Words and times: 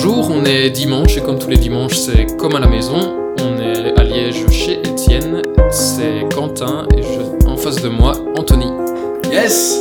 Bonjour, 0.00 0.30
on 0.30 0.44
est 0.44 0.70
dimanche 0.70 1.16
et 1.16 1.20
comme 1.20 1.40
tous 1.40 1.48
les 1.48 1.56
dimanches, 1.56 1.96
c'est 1.96 2.36
comme 2.36 2.54
à 2.54 2.60
la 2.60 2.68
maison. 2.68 3.34
On 3.40 3.58
est 3.60 3.98
à 3.98 4.04
Liège 4.04 4.48
chez 4.48 4.74
Étienne, 4.74 5.42
c'est 5.72 6.24
Quentin 6.32 6.86
et 6.96 7.02
je, 7.02 7.48
en 7.48 7.56
face 7.56 7.82
de 7.82 7.88
moi, 7.88 8.12
Anthony. 8.38 8.66
Yes 9.32 9.80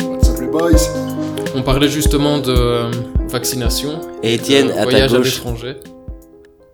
What's 0.00 0.30
up 0.30 0.40
les 0.40 0.46
boys? 0.46 0.80
On 1.54 1.60
parlait 1.60 1.90
justement 1.90 2.38
de 2.38 2.52
euh, 2.52 2.90
vaccination, 3.28 4.00
Et 4.22 4.32
Étienne, 4.32 4.68
de 4.68 4.72
à 4.72 4.76
ta 4.76 4.82
voyage 4.84 5.12
à 5.12 5.18
l'étranger. 5.18 5.76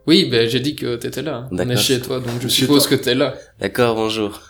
Oui, 0.06 0.28
ben 0.30 0.48
j'ai 0.48 0.60
dit 0.60 0.76
que 0.76 0.94
t'étais 0.94 1.22
là. 1.22 1.48
On 1.50 1.58
est 1.58 1.76
chez 1.76 2.00
toi, 2.00 2.20
donc 2.20 2.34
je 2.40 2.46
suppose 2.46 2.86
toi. 2.86 2.96
que 2.96 3.02
t'es 3.02 3.16
là. 3.16 3.34
D'accord, 3.58 3.96
bonjour. 3.96 4.40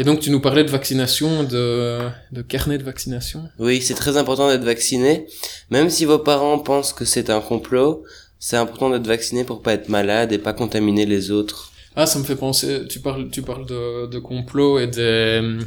Et 0.00 0.02
donc 0.02 0.20
tu 0.20 0.30
nous 0.30 0.40
parlais 0.40 0.64
de 0.64 0.70
vaccination, 0.70 1.44
de, 1.44 1.98
de 2.32 2.40
carnet 2.40 2.78
de 2.78 2.82
vaccination. 2.82 3.50
Oui, 3.58 3.82
c'est 3.82 3.92
très 3.92 4.16
important 4.16 4.48
d'être 4.48 4.64
vacciné. 4.64 5.26
Même 5.68 5.90
si 5.90 6.06
vos 6.06 6.18
parents 6.18 6.58
pensent 6.58 6.94
que 6.94 7.04
c'est 7.04 7.28
un 7.28 7.42
complot, 7.42 8.02
c'est 8.38 8.56
important 8.56 8.88
d'être 8.88 9.06
vacciné 9.06 9.44
pour 9.44 9.60
pas 9.60 9.74
être 9.74 9.90
malade 9.90 10.32
et 10.32 10.38
pas 10.38 10.54
contaminer 10.54 11.04
les 11.04 11.30
autres. 11.30 11.70
Ah, 11.96 12.06
ça 12.06 12.18
me 12.18 12.24
fait 12.24 12.34
penser, 12.34 12.88
tu 12.88 13.00
parles, 13.00 13.28
tu 13.30 13.42
parles 13.42 13.66
de, 13.66 14.06
de 14.06 14.18
complot 14.18 14.78
et 14.78 14.86
des, 14.86 15.58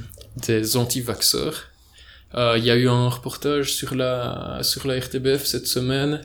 des 0.47 0.77
anti-vaxxeurs. 0.77 1.65
Euh, 2.33 2.55
Il 2.57 2.65
y 2.65 2.71
a 2.71 2.75
eu 2.75 2.89
un 2.89 3.09
reportage 3.09 3.71
sur 3.71 3.93
la, 3.93 4.61
sur 4.63 4.87
la 4.87 4.97
RTBF 4.99 5.45
cette 5.45 5.67
semaine 5.67 6.21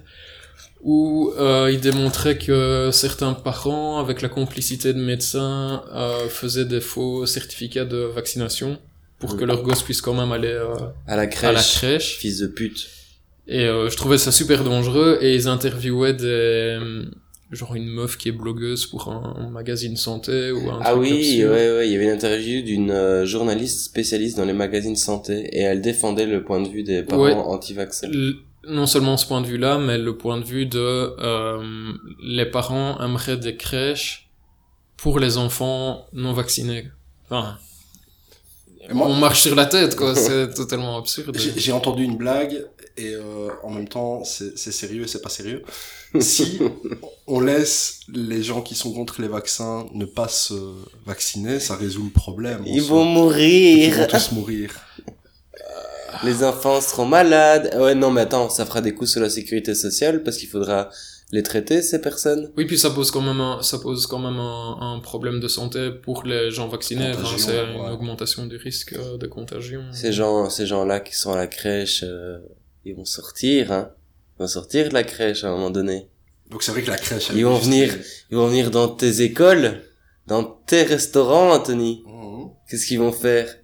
où 0.83 1.33
euh, 1.39 1.71
il 1.73 1.81
démontrait 1.81 2.39
que 2.39 2.91
certains 2.93 3.33
parents, 3.33 3.99
avec 3.99 4.23
la 4.23 4.29
complicité 4.29 4.93
de 4.93 5.01
médecins, 5.01 5.83
euh, 5.93 6.29
faisaient 6.29 6.65
des 6.65 6.81
faux 6.81 7.27
certificats 7.27 7.85
de 7.85 7.99
vaccination 7.99 8.79
pour 9.19 9.37
que 9.37 9.45
leur 9.45 9.63
gosse 9.63 9.83
puisse 9.83 10.01
quand 10.01 10.15
même 10.15 10.31
aller 10.33 10.49
euh, 10.49 10.75
À 11.07 11.17
la 11.17 11.23
à 11.23 11.27
crèche. 11.27 11.55
la 11.55 11.63
crèche. 11.89 12.17
Fils 12.19 12.39
de 12.39 12.47
pute. 12.47 12.89
Et 13.49 13.65
euh, 13.65 13.89
je 13.91 13.97
trouvais 13.97 14.19
ça 14.19 14.31
super 14.31 14.63
dangereux 14.63 15.19
et 15.21 15.35
ils 15.35 15.49
interviewaient 15.49 16.13
des 16.15 16.79
genre 17.51 17.75
une 17.75 17.87
meuf 17.89 18.19
qui 18.19 18.29
est 18.29 18.33
blogueuse 18.33 18.85
pour 18.85 19.09
un, 19.09 19.49
magazine 19.51 19.97
santé 19.97 20.53
ou 20.53 20.71
un 20.71 20.81
Ah 20.85 20.91
truc 20.93 21.01
oui, 21.05 21.43
ouais, 21.43 21.49
ouais, 21.77 21.89
il 21.89 21.93
y 21.93 21.97
avait 21.97 22.05
une 22.05 22.11
interview 22.11 22.61
d'une 22.61 22.91
euh, 22.91 23.25
journaliste 23.25 23.81
spécialiste 23.87 24.37
dans 24.37 24.45
les 24.45 24.53
magazines 24.53 24.97
santé 24.97 25.49
et 25.53 25.61
elle 25.63 25.81
défendait 25.81 26.27
le 26.27 26.45
point 26.45 26.61
de 26.61 26.69
vue 26.69 26.83
des 26.83 27.03
parents 27.03 27.23
Ouais. 27.23 27.33
anti-vaccins. 27.33 28.09
Non 28.67 28.87
seulement 28.87 29.17
ce 29.17 29.27
point 29.27 29.41
de 29.41 29.47
vue-là, 29.47 29.79
mais 29.79 29.99
le 29.99 30.17
point 30.17 30.39
de 30.39 30.45
vue 30.45 30.67
de 30.67 30.79
euh, 30.79 31.93
les 32.23 32.47
parents 32.47 32.99
aimeraient 33.01 33.37
des 33.37 33.57
crèches 33.57 34.29
pour 34.97 35.19
les 35.21 35.37
enfants 35.39 36.07
non 36.13 36.33
vaccinés. 36.33 36.89
Enfin, 37.31 37.57
moi- 38.91 39.07
on 39.07 39.15
marche 39.15 39.43
sur 39.43 39.55
la 39.55 39.67
tête, 39.67 39.95
quoi. 39.97 40.15
C'est 40.15 40.53
totalement 40.55 40.99
absurde. 40.99 41.37
J'ai 41.39 41.59
j'ai 41.59 41.73
entendu 41.73 42.03
une 42.03 42.17
blague 42.17 42.67
et 42.97 43.15
euh, 43.15 43.49
en 43.63 43.71
même 43.71 43.87
temps 43.89 44.25
c'est 44.25 44.59
c'est 44.59 44.73
sérieux 44.73 45.05
et 45.05 45.07
c'est 45.07 45.23
pas 45.23 45.29
sérieux. 45.29 45.63
Si 46.21 46.59
on 47.29 47.39
laisse 47.41 48.01
les 48.13 48.43
gens 48.43 48.61
qui 48.61 48.75
sont 48.75 48.93
contre 48.93 49.21
les 49.23 49.29
vaccins 49.29 49.87
ne 49.95 50.05
pas 50.05 50.27
se 50.29 50.55
vacciner, 51.07 51.61
ça 51.61 51.77
résout 51.77 52.05
le 52.05 52.11
problème. 52.11 52.63
Ils 52.67 52.73
vont 52.73 52.77
Ils 52.77 52.83
vont 52.83 53.05
mourir. 53.05 54.09
tous 54.09 54.33
mourir. 54.33 54.71
Les 56.25 56.43
enfants 56.45 56.81
seront 56.81 57.07
malades. 57.07 57.75
Ouais, 57.79 57.95
non, 57.95 58.11
mais 58.11 58.23
attends, 58.23 58.49
ça 58.51 58.65
fera 58.65 58.81
des 58.81 58.95
coups 58.95 59.11
sur 59.13 59.21
la 59.21 59.31
sécurité 59.31 59.75
sociale 59.75 60.23
parce 60.23 60.37
qu'il 60.37 60.49
faudra 60.49 60.91
les 61.31 61.43
traiter, 61.43 61.83
ces 61.83 62.01
personnes. 62.01 62.51
Oui, 62.57 62.65
puis 62.65 62.79
ça 62.79 62.91
pose 62.91 63.11
quand 63.11 63.21
même 63.21 63.41
un, 63.41 63.63
ça 63.63 63.79
pose 63.79 64.07
quand 64.07 64.19
même 64.19 64.39
un, 64.39 64.79
un 64.81 65.01
problème 65.01 65.41
de 65.41 65.49
santé 65.49 65.91
pour 65.91 66.23
les 66.25 66.51
gens 66.51 66.69
vaccinés. 66.69 67.13
Enfin, 67.15 67.37
c'est 67.37 67.53
ouais. 67.53 67.75
une 67.75 67.93
augmentation 67.93 68.47
du 68.47 68.57
risque 68.57 68.95
euh, 68.95 69.19
de 69.19 69.27
contagion. 69.27 69.83
Ces 69.93 70.13
gens, 70.13 70.49
ces 70.49 70.67
gens-là 70.67 71.01
qui 71.01 71.15
sont 71.15 71.33
à 71.33 71.37
la 71.37 71.47
crèche, 71.47 72.03
euh, 72.07 72.39
ils 72.85 72.95
vont 72.95 73.05
sortir, 73.05 73.73
hein. 73.73 73.91
Ils 74.39 74.43
vont 74.43 74.49
sortir 74.49 74.89
de 74.89 74.95
la 74.95 75.03
crèche 75.03 75.45
à 75.45 75.49
un 75.49 75.51
moment 75.51 75.71
donné. 75.71 76.09
Donc 76.51 76.63
c'est 76.63 76.73
vrai 76.73 76.83
que 76.83 76.91
la 76.91 76.97
crèche... 76.97 77.29
elle 77.31 77.37
Ils 77.37 77.45
vont 77.45 77.59
venir. 77.59 77.95
Ils 78.31 78.37
vont 78.37 78.47
venir 78.47 78.71
dans 78.71 78.89
tes 78.89 79.21
écoles, 79.21 79.83
dans 80.27 80.45
tes 80.45 80.85
restaurants, 80.85 81.53
Anthony. 81.53 82.05
Mhm. 82.07 82.51
Qu'est-ce 82.71 82.87
qu'ils 82.87 83.01
vont 83.01 83.13
faire? 83.13 83.55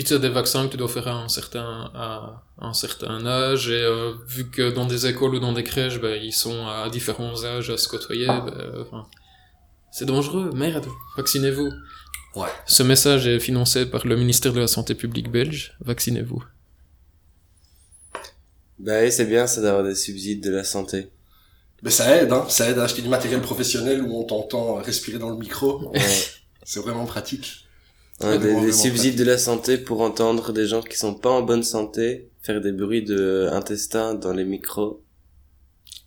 Puis 0.00 0.06
tu 0.06 0.14
as 0.14 0.18
des 0.18 0.30
vaccins 0.30 0.64
que 0.64 0.70
tu 0.70 0.76
dois 0.78 0.88
faire 0.88 1.08
à 1.08 1.12
un 1.12 1.28
certain, 1.28 1.90
à 1.94 2.42
un 2.58 2.72
certain 2.72 3.26
âge, 3.26 3.68
et 3.68 3.82
euh, 3.82 4.14
vu 4.26 4.48
que 4.48 4.70
dans 4.70 4.86
des 4.86 5.06
écoles 5.06 5.34
ou 5.34 5.40
dans 5.40 5.52
des 5.52 5.62
crèches, 5.62 6.00
ben, 6.00 6.18
ils 6.22 6.32
sont 6.32 6.66
à 6.68 6.88
différents 6.88 7.44
âges 7.44 7.68
à 7.68 7.76
se 7.76 7.86
côtoyer, 7.86 8.26
ben, 8.26 8.50
enfin, 8.80 9.06
c'est 9.92 10.06
dangereux, 10.06 10.52
merde, 10.54 10.86
vaccinez-vous. 11.18 11.70
Ouais. 12.34 12.48
Ce 12.64 12.82
message 12.82 13.26
est 13.26 13.40
financé 13.40 13.84
par 13.84 14.06
le 14.06 14.16
ministère 14.16 14.54
de 14.54 14.60
la 14.60 14.68
Santé 14.68 14.94
publique 14.94 15.30
belge, 15.30 15.76
vaccinez-vous. 15.80 16.42
Bah 18.78 19.02
oui, 19.02 19.12
c'est 19.12 19.26
bien 19.26 19.46
ça 19.46 19.60
d'avoir 19.60 19.84
des 19.84 19.94
subsides 19.94 20.42
de 20.42 20.50
la 20.50 20.64
santé. 20.64 21.10
Mais 21.82 21.90
ça 21.90 22.16
aide, 22.16 22.32
hein. 22.32 22.46
Ça 22.48 22.70
aide 22.70 22.78
à 22.78 22.84
acheter 22.84 23.02
du 23.02 23.10
matériel 23.10 23.42
professionnel 23.42 24.00
où 24.00 24.18
on 24.18 24.24
t'entend 24.24 24.76
respirer 24.76 25.18
dans 25.18 25.28
le 25.28 25.36
micro. 25.36 25.90
Ouais. 25.90 26.00
C'est 26.64 26.80
vraiment 26.80 27.04
pratique. 27.04 27.66
Hein, 28.20 28.32
Ouais, 28.32 28.38
des, 28.38 28.60
des 28.66 28.72
subsides 28.72 29.16
de 29.18 29.24
la 29.24 29.38
santé 29.38 29.78
pour 29.78 30.00
entendre 30.02 30.52
des 30.52 30.66
gens 30.66 30.82
qui 30.82 30.96
sont 30.98 31.14
pas 31.14 31.30
en 31.30 31.42
bonne 31.42 31.62
santé 31.62 32.28
faire 32.42 32.60
des 32.60 32.72
bruits 32.72 33.02
de 33.04 33.48
intestin 33.52 34.14
dans 34.14 34.32
les 34.32 34.44
micros. 34.44 35.04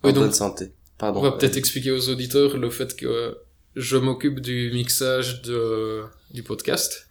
En 0.02 0.08
Oui, 0.08 0.12
donc- 0.14 0.24
bonne 0.24 0.32
santé. 0.32 0.72
Pardon. 0.98 1.20
On 1.20 1.22
va 1.22 1.32
peut-être 1.32 1.56
expliquer 1.56 1.90
aux 1.90 2.08
auditeurs 2.08 2.56
le 2.56 2.70
fait 2.70 2.94
que 2.96 3.36
je 3.74 3.96
m'occupe 3.96 4.38
du 4.40 4.70
mixage 4.72 5.42
de, 5.42 6.02
du 6.32 6.42
podcast. 6.44 7.08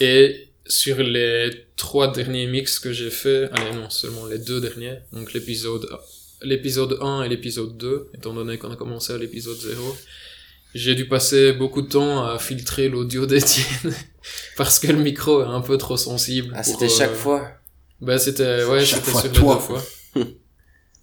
Et 0.00 0.48
sur 0.66 0.98
les 1.02 1.50
trois 1.76 2.12
derniers 2.12 2.46
mix 2.46 2.78
que 2.78 2.92
j'ai 2.92 3.10
fait, 3.10 3.50
allez 3.52 3.74
non, 3.74 3.90
seulement 3.90 4.26
les 4.26 4.38
deux 4.38 4.60
derniers, 4.60 4.98
donc 5.12 5.32
l'épisode, 5.32 5.86
l'épisode 6.42 6.96
1 7.00 7.24
et 7.24 7.28
l'épisode 7.28 7.76
2, 7.76 8.10
étant 8.14 8.32
donné 8.34 8.56
qu'on 8.56 8.70
a 8.70 8.76
commencé 8.76 9.12
à 9.12 9.18
l'épisode 9.18 9.56
0, 9.58 9.96
j'ai 10.74 10.94
dû 10.94 11.08
passer 11.08 11.52
beaucoup 11.52 11.82
de 11.82 11.88
temps 11.88 12.24
à 12.24 12.38
filtrer 12.38 12.88
l'audio 12.88 13.26
d'Étienne, 13.26 13.94
parce 14.56 14.78
que 14.78 14.88
le 14.88 14.98
micro 14.98 15.42
est 15.42 15.46
un 15.46 15.60
peu 15.60 15.76
trop 15.78 15.96
sensible. 15.96 16.52
Ah, 16.56 16.62
c'était 16.62 16.88
chaque 16.88 17.10
euh, 17.10 17.14
fois. 17.14 17.48
Bah 18.00 18.18
c'était, 18.18 18.64
ouais, 18.64 18.84
Chaque 18.84 19.00
c'était 19.00 19.10
fois 19.10 19.20
sur 19.22 19.32
toi. 19.32 19.54
les 19.54 19.60
deux 19.60 19.66
fois. 20.24 20.26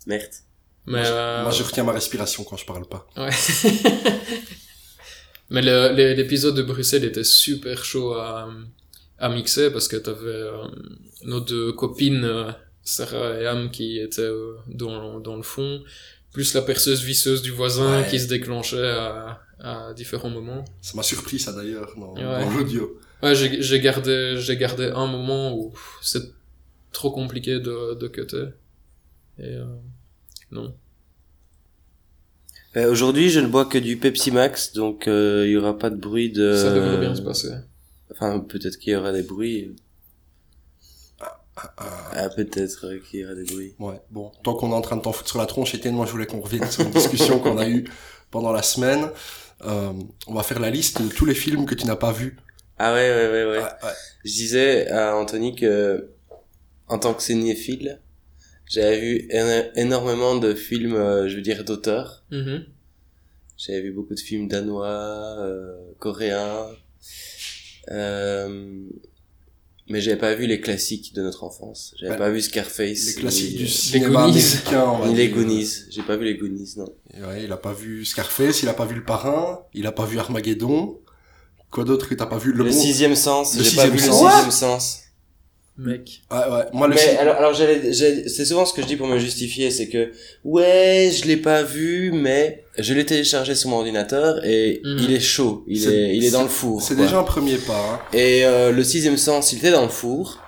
Merde. 0.08 0.32
Mais, 0.86 1.04
euh, 1.06 1.44
Moi 1.44 1.52
je 1.52 1.64
retiens 1.64 1.84
ma 1.84 1.92
respiration 1.92 2.44
quand 2.46 2.56
je 2.58 2.66
parle 2.66 2.88
pas. 2.88 3.08
Ouais. 3.18 3.30
Mais 5.50 5.62
l'épisode 6.16 6.56
de 6.56 6.64
Bruxelles 6.64 7.06
était 7.06 7.24
super 7.24 7.86
chaud 7.86 8.14
à, 8.14 8.50
à 9.18 9.30
mixer 9.30 9.72
parce 9.72 9.88
que 9.88 9.96
t'avais 9.96 10.26
euh, 10.28 10.66
nos 11.24 11.40
deux 11.40 11.72
copines, 11.74 12.26
euh, 12.26 12.52
Sarah 12.84 13.40
et 13.40 13.48
Am, 13.48 13.72
qui 13.72 14.00
étaient 14.00 14.22
euh, 14.22 14.56
dans, 14.68 15.20
dans 15.20 15.36
le 15.38 15.44
fond, 15.44 15.84
plus 16.34 16.54
la 16.54 16.62
perceuse 16.62 17.02
visseuse 17.04 17.42
du 17.42 17.52
voisin 17.52 18.02
Ouais. 18.02 18.08
qui 18.10 18.20
se 18.20 18.28
déclenchait 18.28 18.90
à, 18.92 19.42
à 19.60 19.94
différents 19.94 20.30
moments. 20.30 20.64
Ça 20.82 20.96
m'a 20.96 21.04
surpris 21.04 21.40
ça 21.40 21.52
d'ailleurs 21.54 21.94
dans, 21.98 22.14
Ouais. 22.16 22.46
dans 22.46 22.50
l'audio. 22.52 23.00
Ouais, 23.24 23.34
j'ai 23.36 23.62
j'ai 23.62 23.80
gardé, 23.80 24.36
j'ai 24.38 24.58
gardé 24.58 24.92
un 24.94 25.08
moment 25.08 25.56
où 25.58 25.74
c'est 26.02 26.22
trop 26.92 27.12
compliqué 27.12 27.60
de, 27.60 27.96
de 27.96 28.08
cutter. 28.08 28.50
Et 29.40 29.56
euh, 29.56 29.66
non. 30.52 30.76
Euh, 32.76 32.92
Aujourd'hui, 32.92 33.30
je 33.30 33.40
ne 33.40 33.48
bois 33.48 33.66
que 33.66 33.78
du 33.78 33.98
Pepsi 33.98 34.30
Max, 34.32 34.74
donc 34.74 35.08
euh, 35.08 35.46
il 35.48 35.52
y 35.52 35.58
aura 35.58 35.78
pas 35.78 35.90
de 35.90 35.96
bruit 35.96 36.32
de. 36.32 36.56
Ça 36.56 36.74
devrait 36.74 37.00
bien 37.00 37.16
se 37.16 37.22
passer. 37.22 37.52
Enfin, 38.12 38.40
peut-être 38.40 38.78
qu'il 38.78 38.94
y 38.94 38.96
aura 38.96 39.12
des 39.12 39.24
bruits. 39.24 39.76
Ah, 41.20 41.40
Ah, 41.78 42.30
peut-être 42.36 42.86
euh, 42.86 43.00
qu'il 43.00 43.22
y 43.22 43.26
aura 43.26 43.34
des 43.36 43.44
bruits. 43.46 43.74
Ouais, 43.80 44.00
bon, 44.12 44.32
tant 44.44 44.54
qu'on 44.54 44.72
est 44.72 44.76
en 44.76 44.82
train 44.82 44.98
de 44.98 45.02
t'en 45.02 45.12
foutre 45.12 45.30
sur 45.30 45.40
la 45.40 45.46
tronche, 45.48 45.74
Étienne, 45.74 45.96
moi 45.96 46.06
je 46.06 46.12
voulais 46.12 46.28
qu'on 46.28 46.40
revienne 46.42 46.70
sur 46.70 46.84
une 46.84 46.92
discussion 46.92 47.40
qu'on 47.40 47.58
a 47.58 47.68
eue 47.68 47.86
pendant 48.30 48.52
la 48.52 48.62
semaine. 48.62 49.10
Euh, 49.66 49.92
on 50.28 50.34
va 50.34 50.44
faire 50.44 50.60
la 50.60 50.70
liste 50.70 51.02
de 51.02 51.10
tous 51.10 51.26
les 51.26 51.34
films 51.34 51.66
que 51.66 51.76
tu 51.76 51.86
n'as 51.86 51.96
pas 51.96 52.12
vus. 52.12 52.38
Ah 52.78 52.94
ouais, 52.94 53.10
ouais, 53.10 53.32
ouais, 53.32 53.46
ouais. 53.58 53.64
Ouais. 53.64 53.94
Je 54.24 54.32
disais 54.32 54.88
à 54.90 55.16
Anthony 55.16 55.56
que, 55.56 56.12
en 56.88 57.00
tant 57.00 57.14
que 57.16 57.24
cinéphile, 57.24 58.00
j'avais 58.70 59.00
vu 59.00 59.28
éno- 59.32 59.70
énormément 59.76 60.36
de 60.36 60.54
films, 60.54 60.94
euh, 60.96 61.28
je 61.28 61.36
veux 61.38 61.42
dire, 61.42 61.64
d'auteurs. 61.64 62.24
Mhm. 62.32 62.66
J'avais 63.58 63.82
vu 63.82 63.92
beaucoup 63.92 64.14
de 64.14 64.20
films 64.20 64.48
danois, 64.48 64.88
euh, 65.40 65.76
coréens, 65.98 66.68
euh, 67.92 68.76
mais 69.90 70.02
j'avais 70.02 70.18
pas 70.18 70.34
vu 70.36 70.48
les 70.48 70.60
classiques 70.62 71.14
de 71.14 71.22
notre 71.22 71.44
enfance. 71.44 71.94
J'avais 71.98 72.12
Ouais. 72.14 72.18
pas 72.18 72.30
vu 72.30 72.42
Scarface. 72.42 73.08
Les 73.08 73.14
classiques 73.16 73.52
ni, 73.54 73.58
du 73.58 73.68
cinéma 73.68 74.26
Goonies. 74.26 74.42
va 74.72 75.08
Ni 75.08 75.16
les. 75.16 75.30
Goonies. 75.30 75.70
J'ai 75.90 76.04
pas 76.04 76.16
vu 76.18 76.26
les 76.26 76.36
Goonies, 76.36 76.74
non. 76.78 76.86
Ouais, 77.28 77.44
il 77.44 77.52
a 77.52 77.58
pas 77.58 77.74
vu 77.74 78.04
Scarface, 78.06 78.64
il 78.64 78.70
a 78.70 78.74
pas 78.74 78.86
vu 78.86 78.96
Le 78.96 79.04
Parrain, 79.04 79.62
il 79.74 79.88
a 79.88 79.92
pas 79.92 80.06
vu 80.06 80.20
Armageddon. 80.20 81.00
Quoi 81.72 81.84
d'autre 81.84 82.08
que 82.08 82.16
t'as 82.16 82.26
pas 82.28 82.38
vu? 82.38 82.54
Le, 82.54 82.64
bon... 82.64 82.72
sixième 82.72 83.16
sens. 83.16 83.58
Le 83.58 83.64
J'ai 83.64 83.76
pas 83.76 83.88
vu 83.88 84.00
sens. 84.00 84.24
le 84.24 84.30
sixième 84.30 84.52
sens. 84.52 85.00
Mec. 85.78 86.22
Ouais, 86.32 86.38
ouais. 86.38 86.64
Moi, 86.74 86.88
le 86.88 86.96
Mais 86.96 87.18
alors, 87.18 87.36
alors 87.36 87.54
j'allais, 87.54 87.94
j'allais- 87.94 88.28
c'est 88.30 88.46
souvent 88.46 88.66
ce 88.66 88.74
que 88.74 88.82
je 88.82 88.88
dis 88.88 88.96
pour 88.96 89.06
me 89.08 89.20
justifier, 89.20 89.70
c'est 89.70 89.88
que 89.88 90.12
ouais, 90.44 91.12
je 91.16 91.26
l'ai 91.28 91.38
pas 91.38 91.62
vu, 91.62 92.12
mais 92.12 92.64
je 92.80 92.94
l'ai 92.96 93.06
téléchargé 93.06 93.54
sur 93.54 93.70
mon 93.70 93.78
ordinateur 93.78 94.44
et 94.44 94.82
Mhm. 94.84 94.98
il 95.02 95.14
est 95.14 95.20
chaud, 95.20 95.64
il 95.68 95.80
C'est- 95.82 95.94
est, 95.94 96.16
il 96.18 96.26
est 96.26 96.32
dans 96.32 96.42
le 96.44 96.50
four. 96.50 96.82
C'est 96.82 96.96
déjà 96.96 97.20
un 97.20 97.24
premier 97.24 97.58
pas. 97.58 97.78
Hein. 97.94 98.00
Et 98.18 98.44
euh, 98.46 98.72
le 98.72 98.84
sixième 98.84 99.18
sens, 99.18 99.54
il 99.54 99.60
était 99.60 99.72
dans 99.72 99.84
le 99.84 99.90
four. 99.90 100.42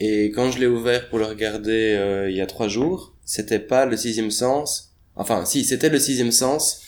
Et 0.00 0.30
quand 0.30 0.50
je 0.50 0.58
l'ai 0.58 0.66
ouvert 0.66 1.08
pour 1.10 1.18
le 1.18 1.26
regarder 1.26 1.94
euh, 1.96 2.30
il 2.30 2.36
y 2.36 2.40
a 2.40 2.46
trois 2.46 2.68
jours, 2.68 3.14
c'était 3.24 3.58
pas 3.60 3.84
le 3.86 3.96
sixième 3.96 4.30
sens. 4.30 4.94
Enfin, 5.16 5.44
si, 5.44 5.64
c'était 5.64 5.90
le 5.90 5.98
sixième 5.98 6.32
sens, 6.32 6.80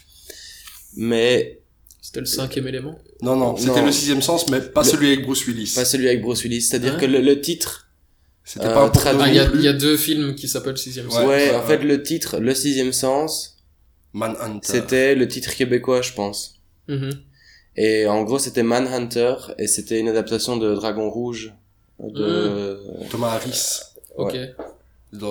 mais 0.97 1.61
C'était 2.15 2.21
le 2.21 2.27
cinquième 2.27 2.69
élément. 2.69 2.97
Non, 3.23 3.35
non, 3.35 3.57
c'était 3.57 3.83
le 3.83 3.91
sixième 3.91 4.23
sens, 4.23 4.49
mais 4.49 4.61
pas 4.61 4.83
Le- 4.83 4.87
celui 4.89 5.09
avec 5.09 5.23
Bruce 5.25 5.45
Willis. 5.49 5.73
pas 5.75 5.85
celui 5.85 6.07
avec 6.07 6.23
Bruce 6.23 6.45
Willis. 6.45 6.63
C'est-à-dire 6.63 6.95
Hein 6.95 6.99
que 7.01 7.07
le, 7.07 7.21
le 7.21 7.41
titre, 7.41 7.81
C'était 8.47 8.67
Euh, 8.67 8.75
pas 8.75 8.83
un 8.85 8.89
traduit- 8.91 9.23
Ah, 9.25 9.29
il 9.55 9.63
y, 9.63 9.69
a- 9.69 9.73
y 9.73 9.79
deux 9.79 9.97
films 9.97 10.35
qui 10.37 10.47
s'appellent 10.49 10.77
Sixième 10.77 11.11
Sens. 11.11 11.19
ouais, 11.21 11.27
ouais, 11.27 11.55
en 11.57 11.63
fait, 11.63 11.79
le 11.79 12.03
titre, 12.03 12.39
le 12.39 12.55
sixième 12.55 12.93
sens, 12.93 13.57
Manhunter. 14.13 14.61
c'était 14.71 15.15
le 15.15 15.27
titre 15.27 15.55
québécois, 15.57 16.03
je 16.03 16.13
pense. 16.13 16.61
Mhm. 16.89 17.11
Et 17.77 18.07
en 18.07 18.23
gros, 18.23 18.39
c'était 18.39 18.63
Manhunter, 18.63 19.35
et 19.59 19.67
c'était 19.67 19.99
une 19.99 20.09
adaptation 20.09 20.57
de 20.59 20.75
Dragon 20.75 21.09
Rouge, 21.11 21.53
de... 21.99 22.79
Thomas 23.11 23.31
Harris. 23.33 23.81
Ok. 24.17 24.37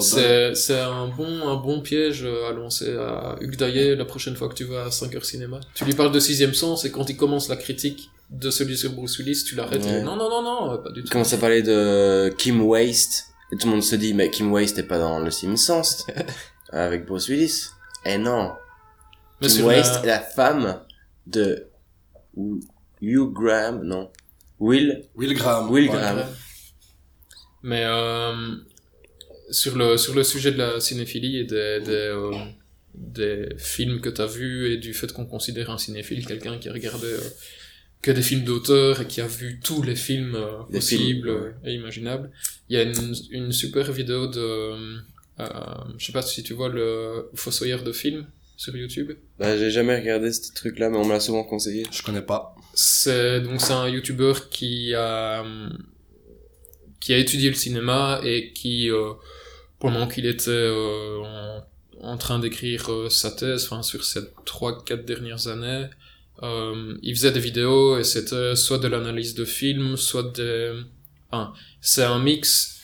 C'est, 0.02 0.56
c'est 0.56 0.80
un 0.80 1.08
bon, 1.08 1.48
un 1.48 1.56
bon 1.56 1.82
piège 1.82 2.24
à 2.26 2.52
lancer 2.54 2.96
à 2.96 3.36
Hugues 3.42 3.58
Daillet 3.58 3.96
la 3.96 4.06
prochaine 4.06 4.36
fois 4.36 4.48
que 4.50 4.54
tu 4.54 4.64
vas 4.64 4.86
à 4.86 4.92
5 4.92 5.14
heures 5.16 5.26
cinéma. 5.26 5.60
Tu 5.76 5.84
lui 5.86 5.94
parles 5.94 6.12
de 6.12 6.20
sixième 6.20 6.54
sens 6.54 6.86
et 6.86 6.92
quand 6.92 7.10
il 7.10 7.18
commence 7.18 7.50
la 7.50 7.56
critique 7.58 8.10
de 8.30 8.50
celui 8.50 8.78
sur 8.78 8.92
Bruce 8.94 9.18
Willis, 9.20 9.44
tu 9.46 9.56
l'arrêtes. 9.56 9.84
Ouais. 9.84 10.02
non, 10.02 10.16
non, 10.16 10.30
non, 10.30 10.42
non, 10.42 10.78
pas 10.82 10.90
du 10.92 11.02
Il 11.02 11.04
tout. 11.04 11.12
commence 11.12 11.34
à 11.34 11.38
parler 11.38 11.62
de 11.62 12.30
Kim 12.38 12.62
Waste, 12.62 13.26
et 13.52 13.58
tout 13.58 13.68
le 13.68 13.74
monde 13.74 13.84
se 13.84 13.96
dit, 13.96 14.14
mais 14.14 14.30
Kim 14.32 14.52
Waste 14.52 14.78
est 14.80 14.84
pas 14.88 14.98
dans 14.98 15.20
le 15.20 15.30
sixième 15.30 15.58
sens, 15.58 16.06
avec 16.72 17.06
Bruce 17.06 17.28
Willis. 17.28 17.66
Eh 18.06 18.18
non, 18.18 18.54
Mais 19.42 19.48
Kim 19.50 19.66
Waste 19.66 19.96
la- 19.96 20.04
est 20.04 20.08
la 20.08 20.20
femme 20.22 20.80
de 21.28 21.68
Hugh 23.02 23.32
Graham, 23.34 23.84
non, 23.84 24.10
Will, 24.60 25.04
Will 25.16 25.34
Graham. 25.36 25.70
Will 25.70 25.90
Ouais. 25.90 25.96
Graham. 25.96 26.24
Mais 27.62 27.84
euh, 27.86 28.56
sur 29.52 29.76
le 29.76 29.98
sur 29.98 30.14
le 30.14 30.24
sujet 30.24 30.52
de 30.52 30.58
la 30.58 30.80
cinéphilie 30.80 31.38
et 31.38 31.44
des 31.44 31.80
des, 31.82 31.92
euh, 31.92 32.32
des 32.96 33.50
films 33.58 34.02
que 34.02 34.10
t'as 34.10 34.26
vus 34.26 34.72
et 34.72 34.78
du 34.78 34.94
fait 34.94 35.12
qu'on 35.12 35.26
considère 35.26 35.70
un 35.70 35.78
cinéphile 35.78 36.26
quelqu'un 36.26 36.58
qui 36.58 36.70
a 36.70 36.74
regardé 36.74 37.08
euh, 37.08 37.30
que 38.02 38.12
des 38.12 38.22
films 38.22 38.44
d'auteur 38.44 39.02
et 39.02 39.08
qui 39.08 39.22
a 39.22 39.28
vu 39.28 39.60
tous 39.64 39.82
les 39.82 39.96
films 39.96 40.36
euh, 40.36 40.64
possibles 40.72 41.30
films, 41.30 41.44
ouais. 41.64 41.72
et 41.72 41.74
imaginables. 41.74 42.32
Il 42.70 42.78
y 42.78 42.80
a 42.80 42.84
une, 42.84 43.16
une 43.32 43.52
super 43.52 43.92
vidéo 43.92 44.28
de 44.28 45.02
euh, 45.40 45.46
je 45.98 46.06
sais 46.06 46.12
pas 46.12 46.22
si 46.22 46.44
tu 46.44 46.54
vois 46.54 46.70
le 46.70 47.30
Fossoyeur 47.34 47.84
de 47.84 47.92
film 47.92 48.28
sur 48.56 48.76
YouTube. 48.76 49.14
Bah, 49.40 49.58
j'ai 49.58 49.72
jamais 49.72 50.00
regardé 50.00 50.32
ce 50.32 50.54
truc-là, 50.54 50.90
mais 50.90 50.98
on 50.98 51.06
me 51.06 51.12
l'a 51.12 51.20
souvent 51.20 51.44
conseillé. 51.44 51.86
Je 51.92 52.04
connais 52.04 52.22
pas. 52.22 52.56
C'est 52.76 53.42
donc 53.42 53.60
c'est 53.62 53.74
un 53.74 53.88
youtubeur 53.88 54.50
qui 54.50 54.94
a 54.94 55.44
qui 57.04 57.14
a 57.14 57.18
étudié 57.18 57.50
le 57.50 57.56
cinéma 57.56 58.22
et 58.24 58.54
qui 58.54 58.90
euh, 58.90 59.14
pendant 59.80 60.08
qu'il 60.08 60.26
était 60.26 60.50
euh, 60.50 61.20
en, 61.22 61.66
en 62.14 62.18
train 62.18 62.40
d'écrire 62.40 62.92
euh, 62.92 63.10
sa 63.10 63.32
thèse, 63.32 63.66
enfin 63.66 63.84
sur 63.84 64.04
ces 64.04 64.22
trois 64.46 64.84
quatre 64.84 65.06
dernières 65.06 65.48
années, 65.48 65.88
il 67.02 67.16
faisait 67.16 67.32
des 67.32 67.40
vidéos 67.40 67.98
et 68.00 68.04
c'était 68.04 68.56
soit 68.56 68.80
de 68.80 68.88
l'analyse 68.88 69.34
de 69.34 69.46
films, 69.46 69.96
soit 69.96 70.36
des 70.36 70.74
enfin, 71.30 71.54
c'est 71.80 72.04
un 72.04 72.20
mix 72.20 72.82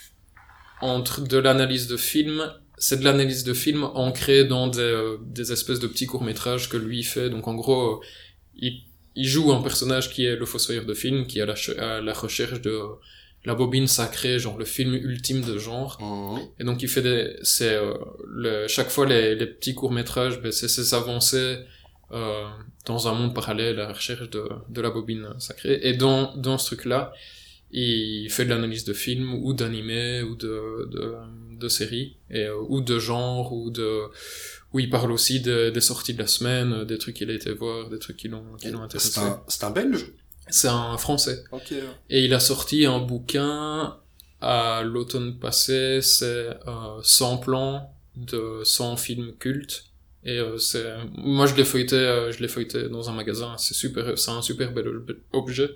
entre 0.82 1.22
de 1.22 1.38
l'analyse 1.38 1.88
de 1.88 1.98
films 1.98 2.42
c'est 2.80 3.00
de 3.00 3.04
l'analyse 3.04 3.44
de 3.44 3.54
films 3.54 3.84
ancrée 3.84 4.46
dans 4.46 4.68
des, 4.68 4.80
euh, 4.80 5.18
des 5.22 5.52
espèces 5.52 5.80
de 5.80 5.88
petits 5.88 6.08
courts-métrages 6.08 6.70
que 6.70 6.78
lui 6.78 7.04
fait. 7.04 7.30
Donc 7.30 7.48
en 7.48 7.54
gros, 7.54 8.02
il, 8.56 8.84
il 9.16 9.28
joue 9.28 9.52
un 9.52 9.62
personnage 9.62 10.10
qui 10.10 10.26
est 10.26 10.38
le 10.38 10.46
fossoyeur 10.46 10.86
de 10.86 10.94
film, 10.94 11.28
qui 11.28 11.40
est 11.40 11.42
à 11.42 11.46
la, 11.46 11.56
à 11.78 12.02
la 12.02 12.14
recherche 12.14 12.62
de 12.62 12.82
la 13.46 13.56
bobine 13.56 13.88
sacrée, 13.88 14.38
genre 14.40 14.58
le 14.58 14.66
film 14.66 14.94
ultime 14.94 15.42
de 15.42 15.58
genre. 15.58 15.98
Mhm. 16.02 16.40
Et 16.60 16.64
donc 16.64 16.82
il 16.84 16.90
fait 16.90 17.02
des, 17.02 17.36
c'est 17.42 17.74
euh, 17.76 17.94
le, 18.28 18.68
chaque 18.68 18.90
fois 18.90 19.06
les, 19.06 19.36
les 19.36 19.48
petits 19.48 19.74
courts 19.76 19.92
métrages, 19.94 20.42
ben, 20.42 20.52
c'est 20.52 20.68
ces 20.68 20.94
avancées 20.94 21.58
euh, 22.12 22.46
dans 22.86 23.08
un 23.08 23.14
monde 23.14 23.34
parallèle 23.34 23.80
à 23.80 23.88
la 23.88 23.94
recherche 23.94 24.30
de, 24.30 24.44
de 24.70 24.82
la 24.82 24.90
bobine 24.90 25.30
sacrée. 25.40 25.80
Et 25.84 25.94
dans 25.94 26.36
dans 26.36 26.58
ce 26.58 26.66
truc-là, 26.68 27.14
il 27.72 28.30
fait 28.32 28.46
de 28.46 28.50
l'analyse 28.50 28.84
de 28.84 28.94
films 28.94 29.34
ou 29.36 29.54
d'animés 29.54 30.22
ou 30.24 30.36
de, 30.36 30.90
de 30.92 31.16
de 31.60 31.68
séries 31.68 32.16
et 32.32 32.46
euh, 32.46 32.56
ou 32.68 32.82
de 32.82 32.98
genre 33.00 33.54
ou 33.54 33.70
de 33.70 34.02
où 34.74 34.80
il 34.80 34.90
parle 34.90 35.12
aussi 35.12 35.40
de- 35.42 35.70
des 35.72 35.82
sorties 35.82 36.14
de 36.14 36.20
la 36.20 36.28
semaine, 36.28 36.84
des 36.86 36.98
trucs 36.98 37.16
qu'il 37.16 37.30
a 37.30 37.34
été 37.34 37.52
voir, 37.54 37.90
des 37.90 38.00
trucs 38.00 38.18
qui 38.18 38.28
l'ont 38.28 38.46
qui 38.60 38.70
l'ont 38.70 38.82
intéressé. 38.84 39.12
C'est 39.12 39.20
un, 39.20 39.44
c'est 39.48 39.64
un 39.64 39.72
Belge 39.72 40.06
C'est 40.50 40.68
un 40.68 40.98
français. 40.98 41.44
Ok. 41.52 41.74
Et 42.10 42.24
il 42.26 42.34
a 42.34 42.40
sorti 42.40 42.86
un 42.86 43.00
bouquin 43.00 43.96
à 44.42 44.82
l'automne 44.84 45.38
passé, 45.38 46.00
c'est 46.02 46.50
euh, 46.68 47.00
100 47.04 47.38
plans 47.38 47.94
de 48.16 48.62
100 48.64 48.98
films 48.98 49.34
cultes. 49.40 49.86
Et 50.26 50.38
euh, 50.38 50.58
c'est, 50.58 50.86
moi 51.18 51.46
je 51.46 51.56
l'ai 51.56 51.64
feuilleté, 51.66 51.96
euh, 51.96 52.32
je 52.32 52.40
l'ai 52.40 52.48
feuilleté 52.48 52.90
dans 52.90 53.10
un 53.10 53.14
magasin. 53.14 53.56
C'est 53.58 53.74
super, 53.74 54.18
c'est 54.18 54.32
un 54.32 54.42
super 54.42 54.72
bel 54.74 54.88
ob- 54.88 55.18
objet. 55.34 55.70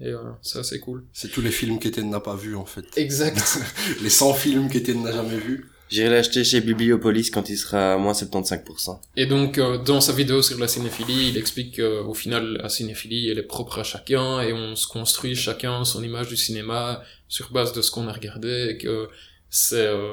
Et 0.00 0.08
euh, 0.08 0.18
c'est 0.42 0.58
assez 0.58 0.80
cool. 0.80 1.04
C'est 1.12 1.30
tous 1.30 1.42
les 1.42 1.50
films 1.50 1.78
qu'Étienne 1.78 2.08
n'a 2.08 2.20
pas 2.20 2.34
vus, 2.34 2.56
en 2.56 2.64
fait. 2.64 2.86
Exact. 2.96 3.38
Les 4.02 4.08
100 4.08 4.32
films 4.32 4.70
qu'Étienne 4.70 5.02
n'a 5.02 5.12
jamais 5.12 5.36
vus. 5.36 5.68
J'irai 5.90 6.08
l'acheter 6.08 6.44
chez 6.44 6.60
Bibliopolis 6.60 7.30
quand 7.30 7.48
il 7.50 7.56
sera 7.56 7.94
à 7.94 7.96
moins 7.98 8.12
75%. 8.12 8.98
Et 9.16 9.26
donc 9.26 9.58
euh, 9.58 9.76
dans 9.78 10.00
sa 10.00 10.12
vidéo 10.12 10.40
sur 10.40 10.58
la 10.58 10.68
cinéphilie, 10.68 11.30
il 11.30 11.36
explique 11.36 11.76
qu'au 11.80 12.14
final 12.14 12.58
la 12.62 12.68
cinéphilie 12.68 13.28
elle 13.28 13.38
est 13.38 13.42
propre 13.42 13.78
à 13.80 13.82
chacun 13.82 14.40
et 14.40 14.52
on 14.52 14.76
se 14.76 14.86
construit 14.86 15.34
chacun 15.34 15.84
son 15.84 16.02
image 16.04 16.28
du 16.28 16.36
cinéma 16.36 17.02
sur 17.28 17.50
base 17.50 17.72
de 17.72 17.82
ce 17.82 17.90
qu'on 17.90 18.06
a 18.08 18.12
regardé 18.12 18.68
et 18.70 18.78
que 18.78 19.08
c'est 19.48 19.86
euh, 19.86 20.12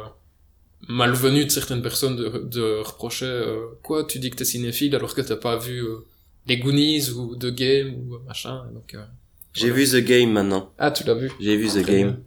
malvenu 0.87 1.45
de 1.45 1.51
certaines 1.51 1.81
personnes 1.81 2.15
de, 2.15 2.27
de 2.49 2.81
reprocher 2.83 3.25
euh, 3.25 3.67
quoi 3.83 4.03
tu 4.05 4.17
dis 4.19 4.29
que 4.31 4.35
t'es 4.37 4.45
cinéphile 4.45 4.95
alors 4.95 5.13
que 5.13 5.21
t'as 5.21 5.35
pas 5.35 5.57
vu 5.57 5.79
euh, 5.83 5.97
les 6.47 6.57
Goonies 6.57 7.09
ou 7.11 7.35
The 7.35 7.47
Game 7.53 7.93
ou 7.95 8.17
machin 8.27 8.63
donc 8.73 8.93
euh, 8.95 9.03
J'ai 9.53 9.69
Voilà. 9.69 9.85
vu 9.85 9.91
The 10.01 10.03
Game 10.05 10.31
maintenant. 10.31 10.71
ah 10.79 10.89
tu 10.91 11.03
l'as 11.03 11.13
vu 11.13 11.31
J'ai 11.39 11.55
vu 11.57 11.67
The 11.67 11.83
Très 11.83 11.99
Game. 11.99 12.17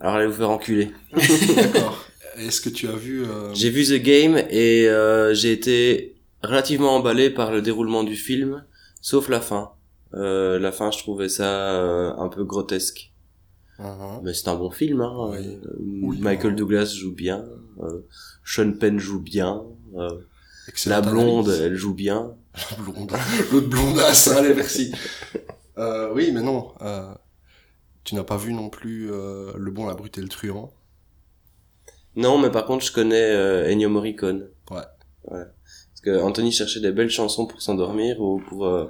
Alors 0.00 0.16
allez 0.16 0.26
vous 0.26 0.34
faire 0.34 0.50
enculer. 0.50 0.90
D'accord. 1.56 2.04
Est-ce 2.36 2.60
que 2.60 2.68
tu 2.70 2.88
as 2.88 2.96
vu... 2.96 3.24
euh, 3.24 3.52
J'ai 3.54 3.70
vu 3.70 3.84
The 3.84 4.02
Game 4.02 4.36
et 4.50 4.88
euh, 4.88 5.34
j'ai 5.34 5.52
été 5.52 6.16
relativement 6.42 6.96
emballé 6.96 7.30
par 7.30 7.50
le 7.52 7.62
déroulement 7.62 8.04
du 8.04 8.16
film, 8.16 8.64
sauf 9.00 9.28
la 9.28 9.40
fin. 9.40 9.72
Euh, 10.14 10.58
la 10.58 10.72
fin, 10.72 10.90
je 10.90 10.98
trouvais 10.98 11.28
ça 11.28 11.74
euh, 11.74 12.12
un 12.16 12.28
peu 12.28 12.44
grotesque. 12.44 13.12
mhm. 13.78 14.20
Mais 14.24 14.34
c'est 14.34 14.48
un 14.48 14.54
bon 14.56 14.70
film. 14.70 15.00
Hein. 15.00 15.30
Oui. 15.30 15.38
Euh, 15.64 15.76
Oui. 16.02 16.18
Michael 16.20 16.54
Douglas 16.56 16.94
joue 16.98 17.14
bien. 17.14 17.44
Euh, 17.82 18.00
Sean 18.44 18.72
Penn 18.72 18.98
joue 18.98 19.20
bien. 19.20 19.62
la 20.86 21.00
blonde, 21.00 21.48
analyse. 21.48 21.62
elle 21.62 21.74
joue 21.76 21.94
bien. 21.94 22.34
La 22.70 22.76
blonde. 22.84 23.12
L'autre 23.50 23.68
blondasse, 23.68 24.28
allez, 24.28 24.54
merci. 24.54 24.92
Euh, 25.78 26.12
oui, 26.14 26.30
mais 26.34 26.42
non. 26.42 26.72
euh, 26.82 27.14
tu 28.04 28.14
n'as 28.14 28.24
pas 28.24 28.36
vu 28.36 28.52
non 28.52 28.68
plus 28.68 29.10
euh, 29.10 29.52
Le 29.56 29.70
Bon, 29.70 29.86
la 29.86 29.94
Brute 29.94 30.18
et 30.18 30.20
le 30.20 30.28
Truand. 30.28 30.70
Non, 32.16 32.38
mais 32.38 32.50
par 32.50 32.64
contre, 32.66 32.84
je 32.84 32.92
connais 32.92 33.30
euh, 33.30 33.70
Ennio 33.70 33.88
Morricone. 33.88 34.48
Ouais. 34.70 34.82
Voilà. 35.24 35.46
Parce 35.46 36.00
que 36.02 36.20
Anthony 36.22 36.52
cherchait 36.52 36.80
des 36.80 36.92
belles 36.92 37.10
chansons 37.10 37.46
pour 37.46 37.62
s'endormir 37.62 38.20
ou 38.20 38.40
pour, 38.48 38.66
euh, 38.66 38.86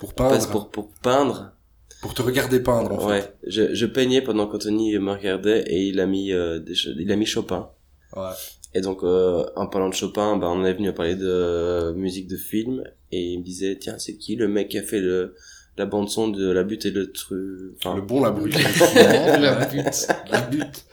Pour 0.00 0.14
peindre. 0.14 0.48
pour, 0.50 0.70
pour 0.70 0.88
peindre. 1.02 1.52
Pour 2.00 2.14
te 2.14 2.22
regarder 2.22 2.60
peindre, 2.60 2.92
en 2.92 3.00
fait. 3.00 3.06
Ouais. 3.06 3.32
Je, 3.46 3.74
je 3.74 3.86
peignais 3.86 4.22
pendant 4.22 4.46
qu'Anthony 4.46 4.96
me 4.98 5.12
regardait 5.12 5.62
et 5.66 5.82
il 5.88 5.98
a 6.00 6.06
mis, 6.06 6.32
euh, 6.32 6.58
des, 6.60 6.74
il 6.96 7.10
a 7.10 7.16
mis 7.16 7.26
Chopin. 7.26 7.70
Ouais. 8.16 8.30
Et 8.74 8.80
donc, 8.80 9.02
euh, 9.02 9.44
en 9.56 9.66
parlant 9.66 9.88
de 9.88 9.94
Chopin, 9.94 10.36
bah, 10.36 10.48
on 10.50 10.64
est 10.64 10.74
venu 10.74 10.88
à 10.88 10.92
parler 10.92 11.16
de 11.16 11.26
euh, 11.26 11.92
musique 11.94 12.28
de 12.28 12.36
film 12.36 12.84
et 13.10 13.32
il 13.32 13.38
me 13.40 13.44
disait, 13.44 13.76
tiens, 13.80 13.98
c'est 13.98 14.16
qui 14.16 14.36
le 14.36 14.46
mec 14.46 14.68
qui 14.68 14.78
a 14.78 14.82
fait 14.82 15.00
le, 15.00 15.34
la 15.76 15.86
bande 15.86 16.08
son 16.08 16.28
de 16.28 16.50
La 16.50 16.62
Butte 16.64 16.86
et 16.86 16.90
le 16.90 17.10
Tru... 17.10 17.74
Enfin, 17.78 17.96
Le 17.96 18.02
Bon, 18.02 18.22
la 18.22 18.30
Brute 18.30 18.54
la 18.94 19.58
ouais. 19.58 19.66
butte 19.70 20.08
La 20.30 20.40
butte. 20.42 20.84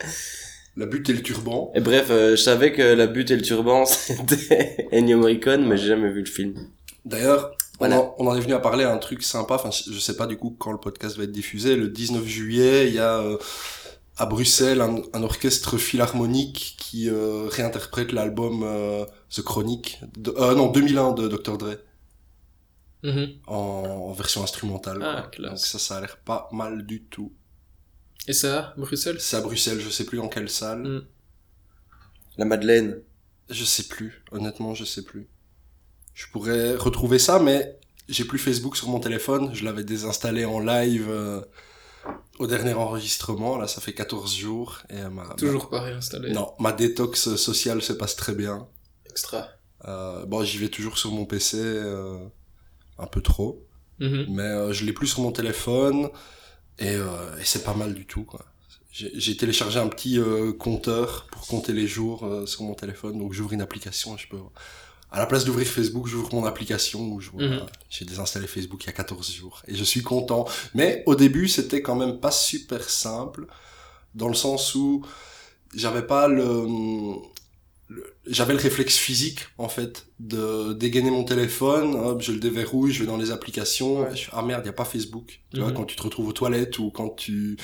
La 0.77 0.85
butte 0.85 1.09
et 1.09 1.13
le 1.13 1.21
turban. 1.21 1.71
Et 1.75 1.79
bref, 1.81 2.07
euh, 2.09 2.31
je 2.31 2.41
savais 2.41 2.73
que 2.73 2.81
La 2.81 3.07
Butte 3.07 3.31
et 3.31 3.35
le 3.37 3.41
Turban, 3.41 3.85
c'était 3.85 4.87
Ennio 4.91 5.17
Morricone, 5.17 5.65
mais 5.65 5.77
j'ai 5.77 5.87
jamais 5.87 6.11
vu 6.11 6.19
le 6.19 6.25
film. 6.29 6.53
D'ailleurs, 7.05 7.51
Voilà. 7.79 8.01
on, 8.01 8.03
en, 8.03 8.15
on 8.19 8.27
en 8.27 8.35
est 8.35 8.41
venu 8.41 8.53
à 8.53 8.59
parler 8.59 8.83
à 8.83 8.91
un 8.91 8.97
truc 8.97 9.23
sympa. 9.23 9.55
Enfin, 9.55 9.69
je 9.71 9.97
sais 9.99 10.17
pas 10.17 10.27
du 10.27 10.35
coup 10.37 10.55
quand 10.59 10.71
le 10.73 10.77
podcast 10.79 11.17
va 11.17 11.23
être 11.23 11.31
diffusé. 11.31 11.75
Le 11.77 11.87
19 11.89 12.25
juillet, 12.25 12.87
il 12.89 12.93
y 12.95 12.99
a 12.99 13.19
euh, 13.19 13.37
à 14.17 14.25
Bruxelles 14.25 14.81
un, 14.81 15.01
un 15.13 15.23
orchestre 15.23 15.77
philharmonique 15.77 16.75
qui 16.77 17.09
euh, 17.09 17.47
réinterprète 17.49 18.11
l'album 18.11 18.63
euh, 18.63 19.05
The 19.33 19.41
Chronic, 19.43 20.01
de, 20.17 20.33
euh, 20.37 20.55
non 20.55 20.67
2001 20.71 21.11
de 21.13 21.27
Dr 21.27 21.57
Dre 21.57 21.75
Mhm. 23.03 23.27
en, 23.45 23.53
en 24.09 24.11
version 24.13 24.41
instrumentale. 24.43 24.99
Ah. 25.03 25.29
Donc 25.37 25.57
ça, 25.59 25.77
ça 25.77 25.97
a 25.97 26.01
l'air 26.01 26.17
pas 26.17 26.49
mal 26.51 26.85
du 26.87 27.03
tout. 27.03 27.31
Et 28.27 28.33
ça 28.33 28.73
Bruxelles 28.77 29.17
C'est 29.19 29.37
à 29.37 29.41
Bruxelles, 29.41 29.79
je 29.79 29.89
sais 29.89 30.05
plus 30.05 30.17
dans 30.17 30.29
quelle 30.29 30.49
salle. 30.49 30.83
Mm. 30.83 31.07
La 32.37 32.45
Madeleine. 32.45 33.01
Je 33.49 33.63
sais 33.63 33.83
plus, 33.83 34.23
honnêtement, 34.31 34.73
je 34.73 34.83
sais 34.85 35.03
plus. 35.03 35.27
Je 36.13 36.25
pourrais 36.31 36.75
retrouver 36.75 37.19
ça, 37.19 37.37
mais 37.39 37.77
j'ai 38.09 38.25
plus 38.25 38.39
Facebook 38.39 38.75
sur 38.75 38.89
mon 38.89 38.99
téléphone. 38.99 39.53
Je 39.53 39.63
l'avais 39.63 39.83
désinstallé 39.83 40.45
en 40.45 40.59
live. 40.59 41.07
euh, 41.09 41.41
au 42.39 42.47
dernier 42.47 42.73
enregistrement, 42.73 43.57
là, 43.57 43.67
ça 43.67 43.81
fait 43.81 43.93
14 43.93 44.35
jours. 44.35 44.81
Et 44.89 45.01
ma, 45.09 45.25
Toujours 45.35 45.69
pas 45.69 45.81
réinstallé. 45.81 46.31
Non, 46.31 46.53
ma 46.59 46.71
détox 46.71 47.35
sociale 47.35 47.81
se 47.81 47.93
passe 47.93 48.15
très 48.15 48.33
bien. 48.33 48.67
Extra. 49.09 49.47
Euh, 49.87 50.25
bon, 50.25 50.43
j'y 50.43 50.57
vais 50.57 50.69
toujours 50.69 50.97
sur 50.97 51.11
mon 51.11 51.25
PC, 51.25 51.57
euh, 51.59 52.17
un 52.97 53.07
peu 53.07 53.21
trop. 53.21 53.65
Mhm. 53.99 54.25
Mais 54.29 54.43
euh, 54.43 54.73
je 54.73 54.85
l'ai 54.85 54.93
plus 54.93 55.07
sur 55.07 55.21
mon 55.21 55.31
téléphone. 55.31 56.09
Et, 56.79 56.95
euh, 56.95 57.37
et 57.39 57.45
c'est 57.45 57.63
pas 57.63 57.73
mal 57.73 57.93
du 57.93 58.05
tout, 58.05 58.23
quoi. 58.23 58.45
J'ai 58.91 59.35
téléchargé 59.35 59.77
un 59.77 59.89
petit 59.89 60.17
euh, 60.17 60.53
compteur 60.53 61.27
pour 61.29 61.45
compter 61.47 61.73
les 61.73 61.85
jours 61.85 62.25
euh, 62.25 62.45
sur 62.45 62.63
mon 62.63 62.75
téléphone. 62.75 63.19
Donc 63.19 63.33
j'ouvre 63.33 63.51
une 63.51 63.61
application 63.61 64.15
et 64.15 64.17
je 64.17 64.29
peux... 64.29 64.39
À 65.11 65.19
la 65.19 65.25
place 65.25 65.43
d'ouvrir 65.43 65.67
Facebook, 65.67 66.07
j'ouvre 66.07 66.33
mon 66.33 66.45
application 66.45 67.01
où. 67.01 67.21
Mhm. 67.33 67.65
J'ai 67.89 68.05
désinstallé 68.05 68.47
Facebook 68.47 68.83
il 68.85 68.87
y 68.87 68.89
a 68.89 68.93
14 68.93 69.31
jours. 69.33 69.61
Et 69.67 69.75
je 69.75 69.83
suis 69.83 70.01
content. 70.01 70.45
Mais 70.73 71.03
au 71.07 71.15
début, 71.15 71.49
c'était 71.49 71.81
quand 71.81 71.95
même 71.95 72.21
pas 72.21 72.31
super 72.31 72.89
simple. 72.89 73.47
Dans 74.13 74.29
le 74.29 74.33
sens 74.33 74.73
où 74.75 75.05
j'avais 75.73 76.07
pas 76.07 76.29
le... 76.29 76.65
J'avais 78.25 78.53
le 78.53 78.59
réflexe 78.59 78.97
physique, 78.97 79.41
en 79.59 79.69
fait, 79.69 80.07
de 80.19 80.73
dégainer 80.73 81.11
mon 81.11 81.23
téléphone, 81.23 81.93
hop, 81.95 82.21
je 82.21 82.31
le 82.31 82.39
déverrouille, 82.39 82.91
je 82.91 83.01
vais 83.01 83.05
dans 83.05 83.17
les 83.17 83.29
applications, 83.31 84.01
Ouais. 84.01 84.11
et 84.11 84.15
je 84.15 84.23
fais, 84.25 84.31
ah 84.33 84.41
merde, 84.41 84.61
il 84.63 84.67
y 84.67 84.69
a 84.69 84.73
pas 84.73 84.85
Facebook. 84.85 85.41
Tu 85.53 85.59
vois, 85.59 85.69
Mhm. 85.69 85.75
quand 85.75 85.85
tu 85.85 85.95
te 85.95 86.01
retrouves 86.01 86.27
aux 86.27 86.33
toilettes 86.33 86.79
ou 86.79 86.89
quand 86.89 87.09
tu, 87.09 87.57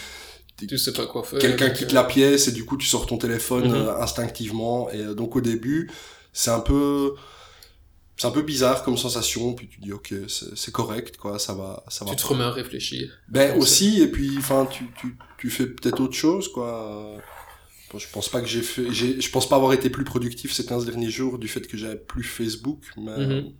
Tu 0.58 0.78
sais 0.78 0.94
pas 0.94 1.08
quoi 1.08 1.24
faire. 1.24 1.40
quelqu'un 1.40 1.70
donc, 1.70 1.76
quitte 1.78 1.90
euh, 1.92 1.96
la 1.96 2.04
pièce 2.04 2.48
et 2.48 2.52
du 2.52 2.66
coup 2.66 2.78
tu 2.78 2.86
sors 2.86 3.08
ton 3.08 3.18
téléphone 3.18 3.68
Mhm. 3.70 3.74
euh, 3.74 3.98
instinctivement 4.00 4.92
et 4.92 5.00
euh, 5.02 5.14
donc 5.16 5.36
au 5.36 5.42
début 5.42 5.90
c'est 6.34 6.52
un 6.52 6.60
peu 6.60 7.16
c'est 8.16 8.28
un 8.28 8.32
peu 8.32 8.44
bizarre 8.44 8.84
comme 8.84 8.96
sensation 8.96 9.54
puis 9.56 9.68
tu 9.68 9.80
dis 9.82 9.92
ok 9.92 10.14
c'est 10.28 10.72
correct 10.72 11.18
quoi 11.18 11.40
ça 11.40 11.56
va 11.56 11.84
ça 11.88 12.06
va 12.06 12.12
Tu 12.12 12.18
te 12.18 12.28
remets 12.28 12.44
à 12.44 12.52
réfléchir. 12.52 13.10
ben 13.28 13.58
aussi 13.58 14.04
et 14.04 14.08
puis 14.12 14.36
enfin 14.38 14.68
tu 14.72 14.84
tu 15.00 15.18
tu 15.40 15.50
fais 15.50 15.66
peut-être 15.66 16.00
autre 16.00 16.14
chose 16.14 16.48
quoi 16.48 17.18
je 18.00 18.08
pense 18.12 18.30
pas 18.30 18.42
que 18.42 18.48
j'ai 18.48 18.62
fait 18.62 18.92
je 18.94 19.30
pense 19.32 19.48
pas 19.50 19.56
avoir 19.58 19.74
été 19.74 19.90
plus 19.90 20.04
productif 20.04 20.54
ces 20.54 20.66
15 20.66 20.86
derniers 20.86 21.10
jours 21.10 21.38
du 21.40 21.48
fait 21.48 21.68
que 21.68 21.78
j'avais 21.78 21.96
plus 21.98 22.24
Facebook 22.24 22.80
mais 22.98 23.18
Mhm. 23.18 23.54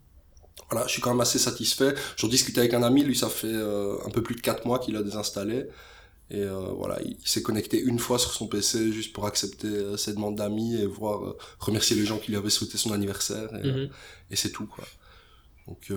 voilà 0.70 0.88
je 0.88 0.92
suis 0.94 1.02
quand 1.02 1.12
même 1.12 1.22
assez 1.22 1.40
satisfait 1.40 1.94
j'en 2.18 2.28
discutais 2.28 2.60
avec 2.60 2.74
un 2.74 2.84
ami 2.84 3.04
lui 3.04 3.16
ça 3.16 3.30
fait 3.30 3.48
euh, 3.48 3.98
un 4.06 4.10
peu 4.10 4.22
plus 4.24 4.36
de 4.36 4.42
4 4.42 4.66
mois 4.66 4.80
qu'il 4.80 4.96
a 4.96 5.04
désinstallé 5.04 5.66
et 6.34 6.44
euh, 6.44 6.60
voilà, 6.78 6.98
il, 7.04 7.18
il 7.22 7.28
s'est 7.28 7.42
connecté 7.42 7.78
une 7.82 8.00
fois 8.00 8.18
sur 8.18 8.32
son 8.32 8.48
PC 8.48 8.94
juste 8.94 9.12
pour 9.12 9.26
accepter 9.26 9.68
euh, 9.68 9.98
ses 9.98 10.14
demandes 10.14 10.38
d'amis 10.38 10.76
et 10.76 10.86
voir 10.86 11.26
euh, 11.26 11.38
remercier 11.60 11.94
les 11.98 12.06
gens 12.06 12.20
qui 12.20 12.32
lui 12.32 12.38
avaient 12.38 12.50
souhaité 12.50 12.78
son 12.78 12.94
anniversaire 12.94 13.50
et, 13.62 13.68
Mhm. 13.68 13.90
et 14.32 14.36
c'est 14.38 14.52
tout 14.52 14.66
quoi. 14.66 14.86
Donc 15.68 15.92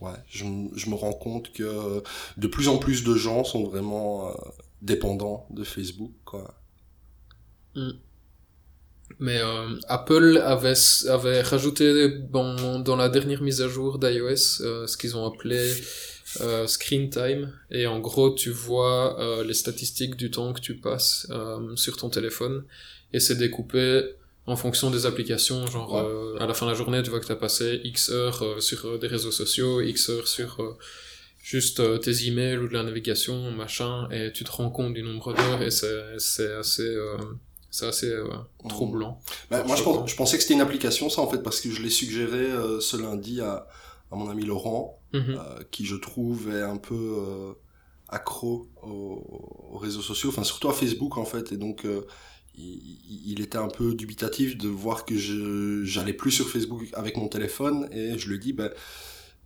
ouais, 0.00 0.12
je, 0.28 0.44
je 0.74 0.90
me 0.90 0.94
rends 0.94 1.12
compte 1.12 1.52
que 1.52 2.02
de 2.36 2.46
plus 2.48 2.66
en 2.68 2.78
plus 2.78 3.04
de 3.04 3.14
gens 3.14 3.42
sont 3.44 3.64
vraiment 3.64 4.34
dépendants 4.82 5.46
de 5.50 5.64
Facebook 5.64 6.12
quoi. 6.24 6.57
Mais 9.20 9.40
euh, 9.40 9.74
Apple 9.88 10.40
avait, 10.44 10.74
avait 11.08 11.40
rajouté 11.42 12.08
dans, 12.30 12.78
dans 12.78 12.94
la 12.96 13.08
dernière 13.08 13.42
mise 13.42 13.62
à 13.62 13.68
jour 13.68 13.98
d'iOS 13.98 14.60
euh, 14.62 14.86
ce 14.86 14.96
qu'ils 14.96 15.16
ont 15.16 15.26
appelé 15.26 15.72
euh, 16.42 16.66
Screen 16.66 17.08
Time. 17.08 17.52
Et 17.70 17.86
en 17.86 18.00
gros, 18.00 18.34
tu 18.34 18.50
vois 18.50 19.18
euh, 19.20 19.44
les 19.44 19.54
statistiques 19.54 20.14
du 20.16 20.30
temps 20.30 20.52
que 20.52 20.60
tu 20.60 20.74
passes 20.76 21.26
euh, 21.30 21.74
sur 21.74 21.96
ton 21.96 22.10
téléphone. 22.10 22.64
Et 23.14 23.18
c'est 23.20 23.36
découpé 23.36 24.02
en 24.46 24.56
fonction 24.56 24.90
des 24.90 25.06
applications. 25.06 25.66
Genre, 25.66 25.92
Ouais. 25.94 26.02
euh, 26.04 26.36
à 26.42 26.46
la 26.46 26.52
fin 26.54 26.66
de 26.66 26.72
la 26.72 26.76
journée, 26.76 27.02
tu 27.02 27.08
vois 27.10 27.20
que 27.20 27.26
tu 27.26 27.32
as 27.32 27.36
passé 27.36 27.80
X 27.84 28.10
heures 28.10 28.62
sur 28.62 28.98
des 28.98 29.06
réseaux 29.08 29.32
sociaux, 29.32 29.80
X 29.80 30.10
heures 30.10 30.28
sur 30.28 30.60
euh, 30.60 30.76
juste 31.42 31.80
tes 32.02 32.26
emails 32.26 32.58
ou 32.58 32.68
de 32.68 32.74
la 32.74 32.82
navigation, 32.82 33.50
machin. 33.52 34.06
Et 34.10 34.32
tu 34.32 34.44
te 34.44 34.50
rends 34.52 34.70
compte 34.70 34.92
du 34.92 35.02
nombre 35.02 35.32
d'heures 35.34 35.62
et 35.62 35.70
c'est 35.70 36.18
c'est 36.18 36.52
assez... 36.52 36.94
c'est 37.70 37.86
assez 37.86 38.10
euh, 38.10 38.28
troublant. 38.68 39.20
Bah, 39.50 39.62
moi 39.64 39.76
je, 39.76 39.82
Choquant. 39.82 39.98
pense- 40.00 40.10
je 40.10 40.16
pensais 40.16 40.36
que 40.36 40.42
c'était 40.42 40.54
une 40.54 40.60
application 40.60 41.08
ça 41.10 41.20
en 41.22 41.28
fait 41.28 41.42
parce 41.42 41.60
que 41.60 41.70
je 41.70 41.82
l'ai 41.82 41.90
suggéré 41.90 42.38
euh, 42.38 42.80
ce 42.80 42.96
lundi 42.96 43.40
à, 43.40 43.66
à 44.10 44.16
mon 44.16 44.28
ami 44.30 44.44
Laurent 44.44 44.94
Mhm. 45.14 45.38
euh, 45.38 45.62
qui 45.70 45.86
je 45.86 45.96
trouve 45.96 46.50
est 46.54 46.62
un 46.62 46.76
peu 46.76 46.94
euh, 46.94 47.52
accro 48.10 48.68
aux, 48.82 49.68
aux 49.72 49.78
réseaux 49.78 50.02
sociaux, 50.02 50.28
enfin 50.30 50.44
surtout 50.44 50.68
à 50.68 50.72
Facebook 50.74 51.16
en 51.18 51.24
fait, 51.24 51.50
et 51.52 51.56
donc 51.56 51.84
il, 52.54 52.98
il 53.26 53.40
était 53.40 53.58
un 53.58 53.68
peu 53.68 53.94
dubitatif 53.94 54.56
de 54.58 54.68
voir 54.68 55.04
que 55.04 55.16
je 55.16 55.82
j'allais 55.84 56.12
plus 56.12 56.30
sur 56.30 56.48
Facebook 56.48 56.88
avec 56.94 57.16
mon 57.16 57.28
téléphone, 57.28 57.88
et 57.92 58.18
je 58.18 58.28
lui 58.30 58.38
dis 58.38 58.52
ben 58.52 58.70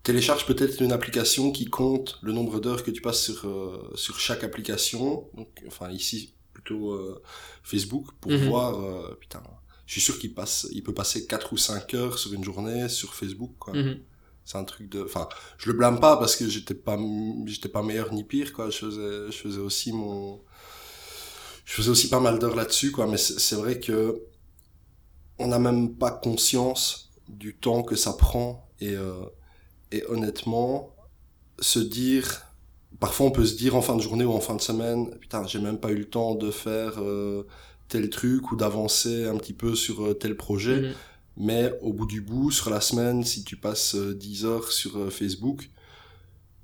télécharge 0.02 0.46
peut-être 0.46 0.80
une 0.82 0.92
application 0.92 1.52
qui 1.52 1.66
compte 1.66 2.18
le 2.22 2.32
nombre 2.32 2.58
d'heures 2.60 2.82
que 2.82 2.90
tu 2.90 3.00
passes 3.02 3.22
sur 3.22 3.46
euh, 3.46 3.90
sur 3.94 4.18
chaque 4.18 4.42
application, 4.44 5.28
donc 5.34 5.48
enfin 5.66 5.90
ici 5.90 6.34
plutôt 6.62 6.92
euh, 6.92 7.22
Facebook 7.62 8.06
pour 8.20 8.32
Mhm. 8.32 8.38
voir 8.38 8.80
euh, 8.80 9.16
putain. 9.20 9.42
Je 9.86 9.92
suis 9.94 10.00
sûr 10.00 10.18
qu'il 10.18 10.34
passe, 10.34 10.66
il 10.72 10.82
peut 10.82 10.94
passer 10.94 11.26
4 11.26 11.52
ou 11.52 11.56
5 11.56 11.94
heures 11.94 12.18
sur 12.18 12.32
une 12.32 12.44
journée 12.44 12.88
sur 12.88 13.14
Facebook, 13.14 13.52
quoi. 13.58 13.74
Mhm. 13.74 14.00
C'est 14.44 14.58
un 14.58 14.64
truc 14.64 14.88
de, 14.88 15.02
enfin, 15.04 15.28
je 15.58 15.70
le 15.70 15.76
blâme 15.76 16.00
pas 16.00 16.16
parce 16.16 16.36
que 16.36 16.48
j'étais 16.48 16.74
pas, 16.74 16.98
j'étais 17.46 17.68
pas 17.68 17.82
meilleur 17.82 18.12
ni 18.12 18.24
pire, 18.24 18.52
quoi. 18.52 18.70
Je 18.70 18.78
faisais, 18.78 19.32
je 19.32 19.36
faisais 19.38 19.60
aussi 19.60 19.92
mon, 19.92 20.40
je 21.64 21.72
faisais 21.74 21.90
aussi 21.90 22.08
pas 22.08 22.20
mal 22.20 22.38
d'heures 22.38 22.56
là-dessus, 22.56 22.90
quoi. 22.92 23.06
Mais 23.06 23.18
c'est 23.18 23.38
c'est 23.38 23.56
vrai 23.56 23.80
que 23.80 24.22
on 25.38 25.48
n'a 25.48 25.58
même 25.58 25.96
pas 25.96 26.10
conscience 26.10 27.10
du 27.28 27.56
temps 27.56 27.82
que 27.82 27.96
ça 27.96 28.12
prend 28.12 28.68
et, 28.80 28.94
euh, 28.94 29.24
et 29.92 30.04
honnêtement, 30.08 30.94
se 31.60 31.78
dire, 31.78 32.42
parfois 33.02 33.26
on 33.26 33.32
peut 33.32 33.44
se 33.44 33.56
dire 33.56 33.74
en 33.74 33.82
fin 33.82 33.96
de 33.96 34.00
journée 34.00 34.24
ou 34.24 34.32
en 34.32 34.38
fin 34.38 34.54
de 34.54 34.60
semaine, 34.60 35.10
putain, 35.18 35.44
j'ai 35.44 35.58
même 35.58 35.78
pas 35.78 35.90
eu 35.90 35.96
le 35.96 36.04
temps 36.04 36.36
de 36.36 36.52
faire 36.52 36.92
euh, 36.98 37.44
tel 37.88 38.08
truc 38.10 38.52
ou 38.52 38.56
d'avancer 38.56 39.26
un 39.26 39.36
petit 39.38 39.54
peu 39.54 39.74
sur 39.74 40.06
euh, 40.06 40.14
tel 40.14 40.36
projet. 40.36 40.80
Mhm. 40.80 40.94
Mais 41.36 41.72
au 41.80 41.92
bout 41.92 42.06
du 42.06 42.20
bout, 42.20 42.52
sur 42.52 42.70
la 42.70 42.80
semaine, 42.80 43.24
si 43.24 43.42
tu 43.42 43.56
passes 43.56 43.96
euh, 43.96 44.14
10 44.14 44.44
heures 44.44 44.70
sur 44.70 44.98
euh, 44.98 45.10
Facebook, 45.10 45.68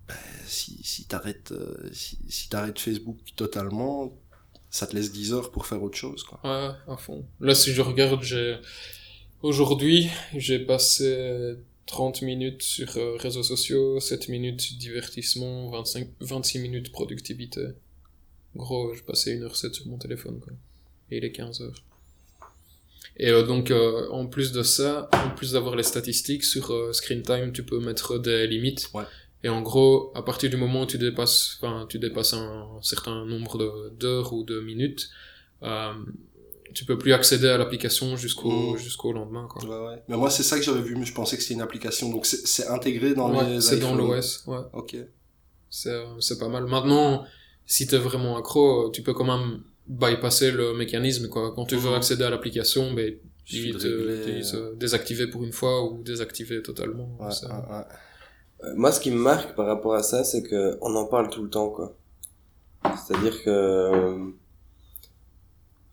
ben, 0.06 0.14
si, 0.46 0.78
si 0.84 1.06
t'arrêtes 1.06 1.50
euh, 1.50 1.74
si, 1.92 2.20
si 2.28 2.48
t'arrêtes 2.48 2.78
Facebook 2.78 3.18
totalement, 3.34 4.16
ça 4.70 4.86
te 4.86 4.94
laisse 4.94 5.10
10 5.10 5.32
heures 5.32 5.50
pour 5.50 5.66
faire 5.66 5.82
autre 5.82 5.98
chose. 5.98 6.22
Quoi. 6.22 6.38
Ouais, 6.44 6.70
à 6.86 6.96
fond. 6.96 7.26
Là, 7.40 7.56
si 7.56 7.72
je 7.72 7.82
regarde, 7.82 8.22
j'ai... 8.22 8.58
Aujourd'hui, 9.42 10.08
j'ai 10.36 10.60
passé 10.60 11.56
30 11.88 12.22
minutes 12.22 12.62
sur 12.62 12.96
euh, 12.96 13.16
réseaux 13.16 13.42
sociaux, 13.42 13.98
7 13.98 14.28
minutes 14.28 14.78
divertissement, 14.78 15.70
25, 15.70 16.06
26 16.20 16.58
minutes 16.60 16.92
productivité. 16.92 17.62
Gros, 18.54 18.94
j'ai 18.94 19.02
passé 19.02 19.36
1h07 19.38 19.72
sur 19.72 19.86
mon 19.86 19.98
téléphone, 19.98 20.38
quoi. 20.40 20.52
Et 21.10 21.16
il 21.18 21.24
est 21.24 21.32
15 21.32 21.62
heures. 21.62 21.82
Et 23.16 23.30
euh, 23.30 23.42
donc, 23.42 23.70
euh, 23.70 24.08
en 24.10 24.26
plus 24.26 24.52
de 24.52 24.62
ça, 24.62 25.08
en 25.12 25.30
plus 25.34 25.52
d'avoir 25.52 25.74
les 25.76 25.82
statistiques 25.82 26.44
sur 26.44 26.70
euh, 26.72 26.92
Screen 26.92 27.22
Time, 27.22 27.52
tu 27.52 27.64
peux 27.64 27.80
mettre 27.80 28.18
des 28.18 28.46
limites. 28.46 28.90
Ouais. 28.94 29.04
Et 29.42 29.48
en 29.48 29.62
gros, 29.62 30.12
à 30.14 30.22
partir 30.22 30.50
du 30.50 30.56
moment 30.56 30.82
où 30.82 30.86
tu 30.86 30.98
dépasses, 30.98 31.58
tu 31.88 31.98
dépasses 31.98 32.34
un 32.34 32.68
certain 32.82 33.24
nombre 33.24 33.56
de- 33.58 33.90
d'heures 33.98 34.32
ou 34.32 34.44
de 34.44 34.60
minutes, 34.60 35.08
tu 36.74 36.84
peux 36.84 36.96
plus 36.98 37.12
accéder 37.12 37.48
à 37.48 37.58
l'application 37.58 38.16
jusqu'au 38.16 38.74
Mm. 38.74 38.76
jusqu'au 38.78 39.12
lendemain, 39.12 39.46
quoi. 39.48 39.62
Ouais, 39.64 39.88
ouais. 39.88 40.02
Mais 40.08 40.16
moi, 40.16 40.30
c'est 40.30 40.42
ça 40.42 40.56
que 40.58 40.62
j'avais 40.64 40.82
vu, 40.82 40.96
mais 40.96 41.04
je 41.04 41.14
pensais 41.14 41.36
que 41.36 41.42
c'était 41.42 41.54
une 41.54 41.60
application. 41.62 42.10
Donc, 42.10 42.26
c'est 42.26 42.46
c'est 42.46 42.66
intégré 42.68 43.14
dans 43.14 43.30
Ouais, 43.34 43.54
les 43.54 43.60
c'est 43.60 43.78
dans 43.78 43.94
l'OS, 43.94 44.44
ouais. 44.46 44.58
Ok. 44.72 44.96
C'est, 45.70 45.90
euh, 45.90 46.18
c'est 46.20 46.38
pas 46.38 46.48
mal. 46.48 46.64
Maintenant, 46.66 47.24
si 47.66 47.86
t'es 47.86 47.98
vraiment 47.98 48.36
accro, 48.38 48.90
tu 48.90 49.02
peux 49.02 49.12
quand 49.14 49.24
même 49.24 49.62
bypasser 49.86 50.50
le 50.50 50.74
mécanisme, 50.74 51.28
quoi. 51.28 51.52
Quand 51.54 51.64
tu 51.66 51.76
veux 51.76 51.90
Mhm. 51.90 51.96
accéder 51.96 52.24
à 52.24 52.30
l'application, 52.30 52.92
ben, 52.92 53.14
Suffit 53.44 53.68
il 53.68 53.74
de 53.74 53.78
te, 54.42 54.74
désactiver 54.76 55.26
pour 55.26 55.42
une 55.44 55.52
fois 55.52 55.82
ou 55.84 56.02
désactiver 56.02 56.62
totalement. 56.62 57.16
Ouais, 57.20 57.26
ouais. 57.28 57.84
Euh, 58.64 58.74
Moi, 58.76 58.90
ce 58.92 59.00
qui 59.00 59.10
me 59.10 59.16
marque 59.18 59.54
par 59.54 59.66
rapport 59.66 59.94
à 59.94 60.02
ça, 60.02 60.24
c'est 60.24 60.42
que 60.42 60.76
on 60.82 60.94
en 60.96 61.06
parle 61.06 61.30
tout 61.30 61.42
le 61.42 61.48
temps, 61.50 61.70
quoi. 61.70 61.96
C'est-à-dire 62.84 63.42
que 63.42 63.50
euh, 63.50 64.30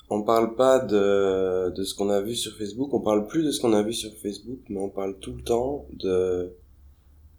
on 0.09 0.23
parle 0.23 0.55
pas 0.55 0.79
de 0.79 1.71
de 1.71 1.83
ce 1.83 1.95
qu'on 1.95 2.09
a 2.09 2.21
vu 2.21 2.35
sur 2.35 2.55
Facebook, 2.57 2.93
on 2.93 3.01
parle 3.01 3.27
plus 3.27 3.43
de 3.43 3.51
ce 3.51 3.59
qu'on 3.59 3.73
a 3.73 3.81
vu 3.81 3.93
sur 3.93 4.13
Facebook, 4.13 4.59
mais 4.69 4.79
on 4.79 4.89
parle 4.89 5.17
tout 5.19 5.33
le 5.33 5.41
temps 5.41 5.87
de 5.93 6.53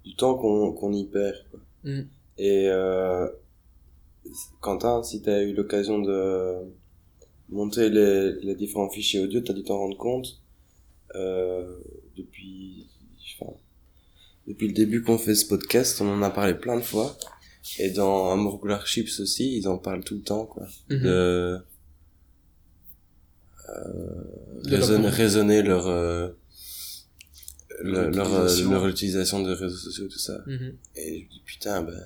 du 0.05 0.17
temps 0.17 0.35
qu'on 0.35 0.73
qu'on 0.73 0.93
y 0.93 1.05
perd. 1.05 1.37
Quoi. 1.51 1.61
Mm. 1.85 2.09
Et 2.39 2.69
euh, 2.69 3.29
Quentin, 4.61 5.03
si 5.03 5.23
t'as 5.23 5.43
eu 5.43 5.55
l'occasion 5.55 6.01
de 6.01 6.55
monter 7.49 7.89
les, 7.89 8.33
les 8.43 8.55
différents 8.55 8.91
fichiers 8.91 9.21
audio, 9.21 9.41
t'as 9.41 9.53
dû 9.53 9.63
t'en 9.63 9.79
rendre 9.79 9.97
compte 9.97 10.41
euh, 11.15 11.79
depuis. 12.17 12.89
Enfin, 13.39 13.53
depuis 14.47 14.69
le 14.69 14.75
début 14.75 15.03
qu'on 15.03 15.19
fait 15.19 15.35
ce 15.35 15.47
podcast, 15.47 16.01
on 16.01 16.09
en 16.09 16.23
a 16.23 16.31
parlé 16.31 16.55
plein 16.55 16.77
de 16.77 16.83
fois. 16.83 17.17
Et 17.79 17.91
dans 17.91 18.31
Amour 18.31 18.61
Chips 18.87 19.21
aussi, 19.21 19.57
ils 19.57 19.69
en 19.69 19.77
parlent 19.77 20.05
tout 20.05 20.15
le 20.15 20.23
temps, 20.23 20.47
quoi. 20.47 20.67
De 20.89 21.59
la 24.65 25.11
raisonner, 25.11 25.63
leur, 25.63 25.87
euh, 25.87 26.29
le- 27.83 28.11
leur, 28.11 28.33
euh, 28.35 28.43
L'utilisation. 28.45 28.71
leur 28.71 28.87
utilisation 28.89 29.43
de 29.43 29.53
réseaux 29.53 29.77
sociaux, 29.77 30.09
tout 30.09 30.19
ça. 30.19 30.39
Mhm. 30.47 30.75
Et 30.97 31.19
je 31.21 31.25
me 31.25 31.31
dis, 31.31 31.43
putain, 31.45 31.83
ben, 31.83 32.01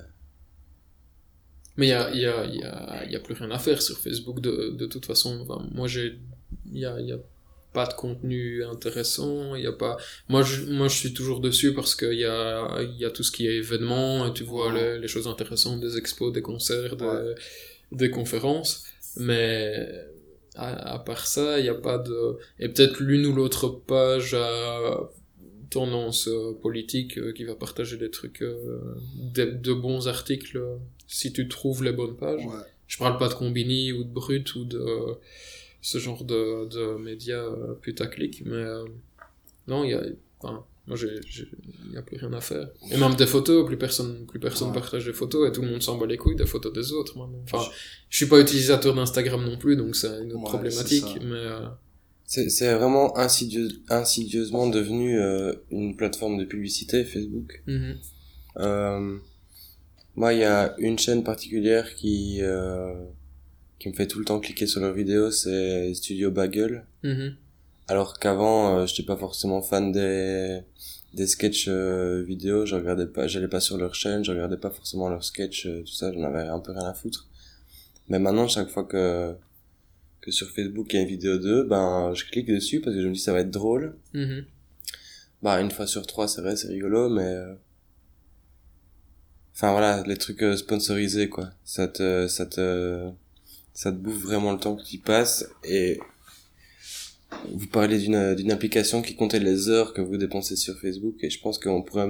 Mais 1.77 1.87
il 1.87 1.89
y 1.89 1.93
a, 1.93 2.11
il 2.11 2.19
y, 2.21 2.25
a, 2.25 2.45
il 2.45 2.55
y, 2.59 2.63
a, 2.63 3.05
y 3.09 3.15
a 3.15 3.19
plus 3.19 3.33
rien 3.33 3.49
à 3.51 3.57
faire 3.59 3.81
sur 3.81 3.97
Facebook 3.97 4.41
de, 4.41 4.71
de 4.77 4.85
toute 4.85 5.05
façon. 5.05 5.39
Enfin, 5.41 5.65
moi, 5.73 5.87
j'ai, 5.87 6.19
il 6.71 6.79
y 6.79 6.85
a, 6.85 6.99
y 6.99 7.13
a 7.13 7.19
pas 7.73 7.85
de 7.87 7.93
contenu 7.93 8.63
intéressant. 8.65 9.55
Il 9.55 9.63
y 9.63 9.67
a 9.67 9.71
pas. 9.71 9.95
Moi, 10.27 10.43
je, 10.43 10.65
moi, 10.65 10.89
je 10.89 10.95
suis 10.97 11.13
toujours 11.13 11.39
dessus 11.39 11.73
parce 11.73 11.95
qu'il 11.95 12.19
y 12.19 12.25
a, 12.25 12.81
il 12.81 12.97
y 12.97 13.05
a 13.05 13.09
tout 13.09 13.23
ce 13.23 13.31
qui 13.31 13.47
est 13.47 13.55
événements. 13.55 14.27
Et 14.27 14.33
tu 14.33 14.43
vois 14.43 14.73
les, 14.73 14.99
les 14.99 15.07
choses 15.07 15.27
intéressantes 15.27 15.79
des 15.79 15.97
expos, 15.97 16.33
des 16.33 16.41
concerts, 16.41 16.97
des, 16.97 17.05
Ouais. 17.05 17.35
des 17.93 18.09
conférences. 18.11 18.83
Mais 19.15 20.05
à, 20.55 20.95
à 20.95 20.99
part 20.99 21.25
ça, 21.27 21.59
il 21.59 21.63
n'y 21.63 21.69
a 21.69 21.75
pas 21.75 21.97
de. 21.97 22.37
Et 22.59 22.69
peut-être 22.69 22.99
l'une 22.99 23.25
ou 23.25 23.33
l'autre 23.33 23.69
page 23.69 24.33
à 24.33 25.09
tendance 25.69 26.27
euh, 26.27 26.51
politique 26.61 27.17
euh, 27.17 27.31
qui 27.31 27.45
va 27.45 27.55
partager 27.55 27.95
des 27.97 28.11
trucs, 28.11 28.41
euh, 28.41 28.95
de, 29.15 29.45
de 29.45 29.73
bons 29.73 30.07
articles 30.09 30.61
si 31.07 31.31
tu 31.31 31.47
trouves 31.47 31.83
les 31.83 31.93
bonnes 31.93 32.17
pages. 32.17 32.45
Ouais. 32.45 32.63
Je 32.87 32.97
parle 32.97 33.17
pas 33.17 33.29
de 33.29 33.33
Combini 33.33 33.93
ou 33.93 34.03
de 34.03 34.09
Brut 34.09 34.53
ou 34.55 34.65
de 34.65 34.85
ce 35.81 35.97
genre 35.97 36.25
de, 36.25 36.67
de 36.67 36.97
médias 36.97 37.49
putaclic, 37.81 38.43
mais 38.45 38.55
euh, 38.55 38.83
non, 39.67 39.85
il 39.85 39.91
y 39.91 39.93
a, 39.93 40.03
enfin, 40.41 40.65
moi 40.87 40.97
il 41.01 41.93
y 41.93 41.97
a 41.97 42.01
plus 42.01 42.17
rien 42.17 42.33
à 42.33 42.41
faire. 42.41 42.67
Et 42.91 42.97
même 42.97 43.15
des 43.15 43.27
photos, 43.27 43.65
plus 43.67 43.77
personne, 43.77 44.25
plus 44.25 44.39
personne 44.39 44.69
Ouais. 44.69 44.73
partage 44.73 45.05
des 45.05 45.13
photos 45.13 45.47
et 45.47 45.51
tout 45.51 45.61
le 45.61 45.69
monde 45.69 45.81
s'en 45.83 45.97
bat 45.97 46.05
les 46.07 46.17
couilles 46.17 46.35
des 46.35 46.45
photos 46.45 46.73
des 46.73 46.91
autres. 46.91 47.17
maintenant. 47.17 47.39
Enfin, 47.43 47.63
je 48.09 48.17
suis 48.17 48.25
pas 48.27 48.39
utilisateur 48.39 48.93
d'Instagram 48.95 49.43
non 49.45 49.57
plus, 49.57 49.75
donc 49.75 49.95
c'est 49.95 50.07
une 50.21 50.31
autre 50.33 50.41
Ouais, 50.43 50.49
problématique, 50.49 51.17
mais 51.21 51.35
euh, 51.35 51.67
C'est 52.25 52.73
vraiment 52.73 53.13
insidieusement 53.17 54.67
devenu 54.67 55.19
euh, 55.19 55.53
une 55.69 55.95
plateforme 55.95 56.37
de 56.37 56.45
publicité, 56.45 57.03
Facebook. 57.05 57.61
mhm, 57.67 57.97
Euh, 58.57 59.17
moi, 60.15 60.33
il 60.33 60.39
y 60.39 60.43
a 60.43 60.75
une 60.77 60.99
chaîne 60.99 61.23
particulière 61.23 61.95
qui 61.95 62.39
euh, 62.41 62.93
qui 63.79 63.87
me 63.89 63.93
fait 63.93 64.07
tout 64.07 64.19
le 64.19 64.25
temps 64.25 64.39
cliquer 64.39 64.67
sur 64.67 64.79
leurs 64.81 64.93
vidéos, 64.93 65.31
c'est 65.31 65.93
Studio 65.93 66.31
Bagel. 66.31 66.85
mhm, 67.03 67.35
Alors 67.91 68.19
qu'avant, 68.19 68.77
euh, 68.77 68.85
j'étais 68.85 69.03
pas 69.03 69.17
forcément 69.17 69.61
fan 69.61 69.91
des 69.91 70.61
des 71.13 71.27
sketchs 71.27 71.65
euh, 71.67 72.23
vidéo, 72.25 72.65
je 72.65 72.75
regardais 72.77 73.05
pas, 73.05 73.27
j'allais 73.27 73.49
pas 73.49 73.59
sur 73.59 73.75
leur 73.77 73.95
chaîne, 73.95 74.23
je 74.23 74.31
regardais 74.31 74.55
pas 74.55 74.69
forcément 74.69 75.09
leurs 75.09 75.25
sketchs, 75.25 75.65
euh, 75.65 75.81
tout 75.81 75.91
ça, 75.91 76.13
j'en 76.13 76.23
avais 76.23 76.47
un 76.47 76.59
peu 76.59 76.71
rien 76.71 76.85
à 76.85 76.93
foutre. 76.93 77.27
Mais 78.07 78.17
maintenant, 78.17 78.47
chaque 78.47 78.69
fois 78.69 78.85
que 78.85 79.35
que 80.21 80.31
sur 80.31 80.49
Facebook 80.51 80.87
il 80.93 80.95
y 80.95 80.99
a 80.99 81.01
une 81.01 81.09
vidéo 81.09 81.37
d'eux, 81.37 81.63
ben 81.65 82.13
je 82.13 82.23
clique 82.23 82.47
dessus 82.47 82.79
parce 82.79 82.95
que 82.95 83.01
je 83.01 83.07
me 83.09 83.13
dis 83.13 83.19
ça 83.19 83.33
va 83.33 83.41
être 83.41 83.51
drôle. 83.51 83.97
mhm. 84.13 84.45
Bah 85.41 85.59
une 85.59 85.71
fois 85.71 85.85
sur 85.85 86.07
trois, 86.07 86.29
c'est 86.29 86.41
vrai, 86.41 86.55
c'est 86.55 86.69
rigolo, 86.69 87.09
mais 87.09 87.25
euh, 87.25 87.53
enfin 89.53 89.71
voilà, 89.73 90.01
les 90.07 90.15
trucs 90.15 90.43
euh, 90.43 90.55
sponsorisés 90.55 91.27
quoi, 91.27 91.49
ça 91.65 91.89
te 91.89 92.27
ça 92.29 92.45
te 92.45 93.09
ça 93.73 93.91
te 93.91 93.97
bouffe 93.97 94.23
vraiment 94.23 94.53
le 94.53 94.59
temps 94.59 94.77
que 94.77 94.83
tu 94.83 94.95
y 94.95 94.97
passes 94.97 95.49
et 95.65 95.99
vous 97.53 97.67
parlez 97.67 97.97
d'une 97.97 98.35
d'une 98.35 98.51
application 98.51 99.01
qui 99.01 99.15
comptait 99.15 99.39
les 99.39 99.69
heures 99.69 99.93
que 99.93 100.01
vous 100.01 100.17
dépensez 100.17 100.55
sur 100.55 100.77
Facebook 100.79 101.15
et 101.21 101.29
je 101.29 101.39
pense 101.39 101.57
qu'on 101.59 101.81
pourrait 101.81 102.07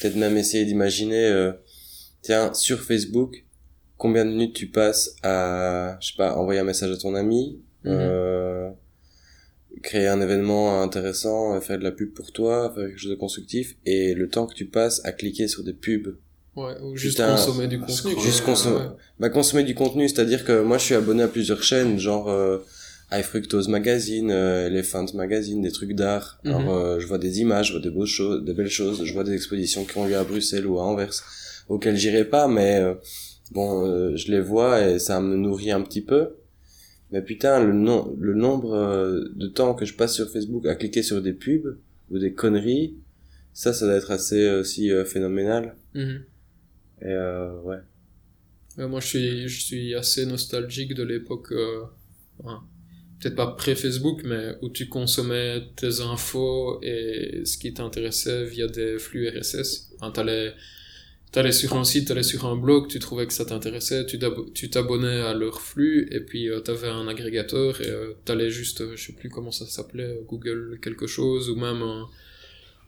peut-être 0.00 0.16
même 0.16 0.36
essayer 0.36 0.64
d'imaginer 0.64 1.24
euh, 1.26 1.52
tiens 2.22 2.52
sur 2.54 2.80
Facebook 2.80 3.44
combien 3.96 4.24
de 4.24 4.30
minutes 4.30 4.54
tu 4.54 4.66
passes 4.68 5.16
à 5.22 5.96
je 6.00 6.08
sais 6.08 6.16
pas 6.16 6.36
envoyer 6.36 6.60
un 6.60 6.64
message 6.64 6.90
à 6.92 6.96
ton 6.96 7.14
ami 7.14 7.60
Mhm. 7.84 7.92
euh, 7.92 8.70
créer 9.82 10.08
un 10.08 10.20
événement 10.20 10.82
intéressant 10.82 11.54
euh, 11.54 11.60
faire 11.60 11.78
de 11.78 11.84
la 11.84 11.92
pub 11.92 12.12
pour 12.14 12.32
toi 12.32 12.72
faire 12.74 12.86
quelque 12.88 12.98
chose 12.98 13.10
de 13.10 13.14
constructif 13.16 13.76
et 13.86 14.14
le 14.14 14.28
temps 14.28 14.46
que 14.46 14.54
tu 14.54 14.66
passes 14.66 15.00
à 15.04 15.12
cliquer 15.12 15.46
sur 15.48 15.62
des 15.64 15.72
pubs 15.74 16.16
Ouais, 16.56 16.72
ou 16.82 16.96
juste 16.96 17.18
Putain, 17.18 17.32
consommer 17.36 17.68
du 17.68 17.78
contenu. 17.78 18.14
Juste 18.22 18.42
consommer. 18.42 18.76
Ouais. 18.78 18.90
bah 19.20 19.28
consommer 19.28 19.62
du 19.62 19.74
contenu 19.74 20.08
c'est 20.08 20.20
à 20.20 20.24
dire 20.24 20.42
que 20.44 20.62
moi 20.62 20.78
je 20.78 20.84
suis 20.84 20.94
abonné 20.94 21.22
à 21.22 21.28
plusieurs 21.28 21.62
chaînes 21.62 21.98
genre 21.98 22.28
euh, 22.30 22.58
iFructose 23.12 23.68
Magazine 23.68 24.30
euh, 24.30 24.66
Elephant 24.66 25.06
Magazine 25.14 25.62
des 25.62 25.70
trucs 25.72 25.94
d'art 25.94 26.40
Mhm. 26.44 26.50
alors 26.52 26.74
euh, 26.76 26.98
je 27.00 27.06
vois 27.06 27.18
des 27.18 27.40
images 27.40 27.68
je 27.68 27.72
vois 27.72 27.80
des 27.82 27.90
beaux 27.90 28.06
choses 28.06 28.44
des 28.44 28.52
belles 28.54 28.68
choses 28.68 29.04
je 29.04 29.12
vois 29.12 29.24
des 29.24 29.32
expositions 29.34 29.84
qui 29.84 29.96
ont 29.98 30.06
lieu 30.06 30.16
à 30.16 30.24
Bruxelles 30.24 30.66
ou 30.66 30.78
à 30.78 30.82
Anvers 30.84 31.12
auxquelles 31.68 31.96
j'irai 31.96 32.24
pas 32.24 32.48
mais 32.48 32.80
euh, 32.80 32.94
bon 33.52 33.86
euh, 33.86 34.16
je 34.16 34.30
les 34.32 34.40
vois 34.40 34.84
et 34.86 34.98
ça 34.98 35.20
me 35.20 35.36
nourrit 35.36 35.70
un 35.70 35.82
petit 35.82 36.02
peu 36.02 36.30
mais 37.12 37.22
putain 37.22 37.62
le 37.64 37.72
nom 37.72 38.16
le 38.18 38.34
nombre 38.34 38.74
euh, 38.74 39.24
de 39.36 39.46
temps 39.46 39.74
que 39.74 39.84
je 39.84 39.94
passe 39.94 40.14
sur 40.14 40.28
Facebook 40.30 40.66
à 40.66 40.74
cliquer 40.74 41.02
sur 41.04 41.22
des 41.22 41.32
pubs 41.32 41.78
ou 42.10 42.18
des 42.18 42.32
conneries 42.34 42.96
ça 43.52 43.72
ça 43.72 43.86
doit 43.86 43.94
être 43.94 44.10
assez 44.10 44.42
euh, 44.48 44.60
aussi 44.60 44.90
phénoménal 45.06 45.76
Mhm. 45.94 46.22
et 47.02 47.06
euh, 47.06 47.60
ouais 47.62 47.78
Ouais, 48.78 48.86
moi, 48.86 49.00
je 49.00 49.06
suis, 49.06 49.48
je 49.48 49.60
suis 49.62 49.94
assez 49.94 50.26
nostalgique 50.26 50.92
de 50.92 51.02
l'époque, 51.02 51.50
euh, 51.52 51.84
enfin, 52.44 52.62
peut-être 53.20 53.36
pas 53.36 53.46
pré-Facebook, 53.46 54.22
mais 54.24 54.56
où 54.62 54.68
tu 54.68 54.88
consommais 54.88 55.62
tes 55.76 56.00
infos 56.00 56.80
et 56.82 57.42
ce 57.44 57.56
qui 57.58 57.72
t'intéressait 57.72 58.44
via 58.44 58.66
des 58.66 58.98
flux 58.98 59.28
RSS. 59.28 59.92
Enfin, 59.96 60.10
t'allais, 60.10 60.54
t'allais 61.32 61.52
sur 61.52 61.74
un 61.76 61.84
site, 61.84 62.08
t'allais 62.08 62.22
sur 62.22 62.44
un 62.46 62.56
blog, 62.56 62.88
tu 62.88 62.98
trouvais 62.98 63.26
que 63.26 63.32
ça 63.32 63.44
t'intéressait, 63.44 64.06
tu 64.06 64.70
t'abonnais 64.70 65.20
à 65.20 65.34
leur 65.34 65.60
flux, 65.60 66.08
et 66.10 66.20
puis 66.20 66.48
euh, 66.48 66.60
t'avais 66.60 66.88
un 66.88 67.08
agrégateur, 67.08 67.80
et 67.80 67.88
euh, 67.88 68.12
t'allais 68.24 68.50
juste, 68.50 68.82
euh, 68.82 68.96
je 68.96 69.06
sais 69.06 69.12
plus 69.12 69.30
comment 69.30 69.50
ça 69.50 69.66
s'appelait, 69.66 70.20
Google 70.26 70.78
quelque 70.82 71.06
chose, 71.06 71.48
ou 71.48 71.56
même 71.56 71.82
un, 71.82 72.08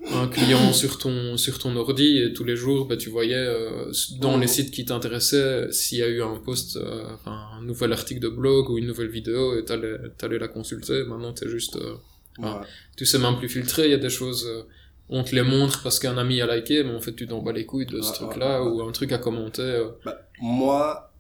un 0.07 0.29
client 0.29 0.73
sur 0.83 0.99
ton 0.99 1.37
sur 1.37 1.59
ton 1.59 1.75
ordi 1.77 2.19
et 2.19 2.33
tous 2.33 2.45
les 2.45 2.57
jours 2.57 2.87
bah, 2.87 2.97
tu 2.97 3.11
voyais 3.11 3.35
euh, 3.35 3.91
dans 4.21 4.37
les 4.37 4.47
sites 4.47 4.71
qui 4.71 4.85
t'intéressaient 4.85 5.71
s'il 5.73 5.99
y 5.99 6.03
a 6.03 6.09
eu 6.09 6.23
un 6.23 6.37
post 6.37 6.77
euh, 6.77 7.05
un 7.27 7.63
nouvel 7.63 7.93
article 7.93 8.21
de 8.21 8.29
blog 8.29 8.71
ou 8.71 8.79
une 8.79 8.87
nouvelle 8.87 9.09
vidéo 9.11 9.59
et 9.59 9.65
t'allais 9.65 9.97
t'allais 10.17 10.39
la 10.39 10.49
consulter 10.49 11.05
maintenant 11.05 11.33
t'es 11.33 11.49
juste 11.49 11.77
euh. 11.77 11.95
Ouais. 12.39 12.61
tu 12.97 13.05
sais 13.05 13.19
même 13.19 13.37
plus 13.37 13.49
filtrer 13.49 13.87
il 13.87 13.91
y 13.91 13.95
a 13.95 13.99
des 13.99 14.11
choses 14.11 14.47
euh, 14.47 14.63
on 15.09 15.25
te 15.25 15.35
les 15.35 15.43
montre 15.43 15.83
parce 15.83 15.99
qu'un 15.99 16.17
ami 16.19 16.41
a 16.41 16.47
liké 16.55 16.85
mais 16.85 16.95
en 16.95 17.01
fait 17.01 17.15
tu 17.17 17.27
t'en 17.27 17.41
bats 17.43 17.53
les 17.53 17.67
couilles 17.67 17.87
de 17.87 18.01
ce 18.01 18.11
Ouais, 18.11 18.15
truc 18.15 18.37
là 18.37 18.63
ouais, 18.63 18.71
ou 18.71 18.83
un 18.83 18.93
truc 18.93 19.11
à 19.13 19.19
commenter. 19.19 19.83
Bah, 20.05 20.21
moi, 20.41 21.13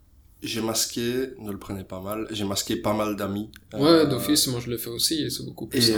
j'ai 0.42 0.60
masqué, 0.60 1.30
ne 1.40 1.50
le 1.50 1.58
prenez 1.58 1.82
pas 1.84 2.00
mal, 2.00 2.28
j'ai 2.30 2.44
masqué 2.44 2.76
pas 2.76 2.92
mal 2.94 3.16
d'amis. 3.16 3.50
ouais 3.72 4.06
d'office 4.06 4.46
moi 4.46 4.60
je 4.64 4.70
le 4.70 4.76
fais 4.76 4.90
aussi 4.90 5.22
et 5.24 5.30
c'est 5.30 5.44
beaucoup 5.44 5.66
plus 5.66 5.90
Et, 5.90 5.94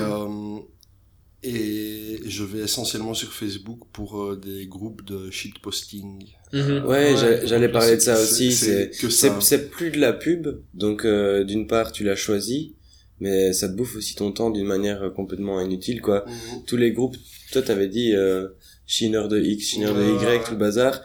et 1.42 2.20
je 2.26 2.44
vais 2.44 2.60
essentiellement 2.60 3.14
sur 3.14 3.32
Facebook 3.32 3.80
pour 3.92 4.20
euh, 4.22 4.36
des 4.36 4.66
groupes 4.66 5.04
de 5.04 5.30
shitposting. 5.30 6.26
Mhm. 6.52 6.84
Ouais, 6.86 7.14
j'a- 7.16 7.44
j'allais 7.46 7.68
parler 7.70 7.96
de 7.96 8.00
ça 8.00 8.20
aussi. 8.20 8.52
c'est 8.52 9.70
plus 9.70 9.90
de 9.90 9.98
la 9.98 10.12
pub, 10.12 10.48
donc 10.74 11.04
euh, 11.04 11.44
d'une 11.44 11.66
part 11.66 11.92
tu 11.92 12.04
l'as 12.04 12.16
choisi, 12.16 12.74
mais 13.20 13.52
ça 13.52 13.68
te 13.68 13.74
bouffe 13.74 13.96
aussi 13.96 14.14
ton 14.14 14.32
temps 14.32 14.50
d'une 14.50 14.66
manière 14.66 15.12
complètement 15.14 15.60
inutile 15.60 16.00
quoi. 16.02 16.24
Mhm. 16.26 16.64
Tous 16.66 16.76
les 16.76 16.92
groupes, 16.92 17.16
toi 17.52 17.62
t'avais 17.62 17.88
dit 17.88 18.12
euh, 18.14 18.48
Shiner 18.86 19.28
de 19.28 19.40
X, 19.40 19.66
Shiner 19.66 19.92
de. 19.94 20.22
Y, 20.22 20.44
tout 20.44 20.52
le 20.52 20.58
bazar. 20.58 21.00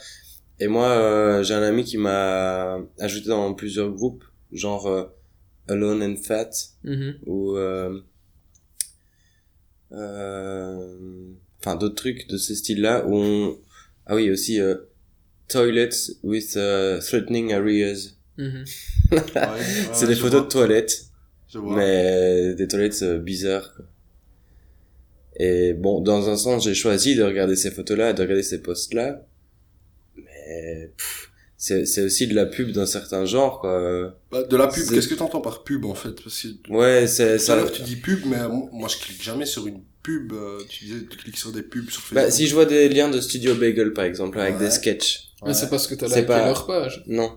Et 0.59 0.67
moi 0.67 0.87
euh, 0.87 1.43
j'ai 1.43 1.53
un 1.53 1.61
ami 1.63 1.83
qui 1.83 1.97
m'a 1.97 2.79
ajouté 2.99 3.27
dans 3.29 3.53
plusieurs 3.53 3.91
groupes, 3.91 4.23
genre 4.51 4.87
euh, 4.87 5.03
Alone 5.67 6.01
and 6.03 6.15
Fat 6.23 6.49
Mhm. 6.83 7.15
ou 7.25 7.55
enfin 11.61 11.75
d'autres 11.75 11.95
trucs 11.95 12.27
de 12.27 12.37
ce 12.37 12.53
style-là 12.55 13.05
où 13.07 13.15
on 13.15 13.57
ah 14.05 14.15
oui 14.15 14.29
aussi 14.29 14.59
euh, 14.59 14.75
toilets 15.47 15.89
with 16.23 16.55
uh, 16.55 16.99
threatening 16.99 17.53
areas 17.53 18.11
Mhm. 18.37 18.65
Ouais, 19.13 19.17
ouais, 19.41 19.93
c'est 19.93 20.05
ouais, 20.05 20.07
des 20.07 20.15
photos 20.15 20.41
vois, 20.41 20.41
de 20.41 20.47
toilettes 20.47 21.05
je 21.47 21.59
vois. 21.59 21.75
mais 21.75 22.53
des 22.55 22.67
toilettes 22.67 23.01
euh, 23.03 23.19
bizarres 23.19 23.73
quoi. 23.75 23.85
et 25.37 25.73
bon 25.73 26.01
dans 26.01 26.29
un 26.29 26.37
sens 26.37 26.63
j'ai 26.63 26.73
choisi 26.73 27.15
de 27.15 27.23
regarder 27.23 27.55
ces 27.55 27.71
photos 27.71 27.97
là 27.97 28.13
de 28.13 28.21
regarder 28.21 28.43
ces 28.43 28.61
posts 28.61 28.93
là 28.93 29.25
mais 30.15 30.91
pff, 30.97 31.31
c'est 31.65 31.85
c'est 31.91 32.03
aussi 32.03 32.27
de 32.27 32.35
la 32.35 32.45
pub 32.45 32.71
d'un 32.71 32.85
certain 32.85 33.25
genre 33.25 33.59
quoi 33.61 34.13
Bah, 34.31 34.43
de 34.43 34.55
la 34.57 34.67
pub, 34.67 34.83
qu'est-ce 34.89 35.07
que 35.07 35.15
t'entends 35.15 35.41
par 35.41 35.63
pub 35.63 35.83
en 35.85 35.95
fait? 35.95 36.15
Parce 36.23 36.43
que 36.43 36.71
ouais 36.71 37.07
c'est 37.07 37.39
ça 37.39 37.53
tu 37.73 37.81
dis 37.81 37.95
pub, 37.95 38.19
mais 38.25 38.37
moi 38.71 38.87
je 38.93 38.97
clique 39.03 39.21
jamais 39.23 39.47
sur 39.47 39.65
une 39.65 39.81
pub. 40.03 40.33
euh, 40.33 40.59
Tu 40.69 40.85
disais 40.85 40.99
tu 41.09 41.17
cliques 41.17 41.37
sur 41.45 41.51
des 41.51 41.63
pubs 41.63 41.89
sur 41.89 42.01
Facebook. 42.01 42.23
bah 42.25 42.29
si 42.31 42.45
je 42.47 42.53
vois 42.53 42.65
des 42.65 42.87
liens 42.89 43.09
de 43.09 43.19
Studio 43.19 43.55
Bagel 43.55 43.93
par 43.93 44.05
exemple 44.05 44.39
avec 44.39 44.55
Ouais. 44.59 44.65
des 44.65 44.71
sketchs 44.71 45.31
mais 45.45 45.53
c'est 45.55 45.69
parce 45.69 45.87
que 45.87 45.95
t'as 45.95 46.07
C'est 46.07 46.15
liké 46.21 46.27
pas- 46.27 46.45
leur 46.45 46.65
page 46.67 47.03
non 47.07 47.29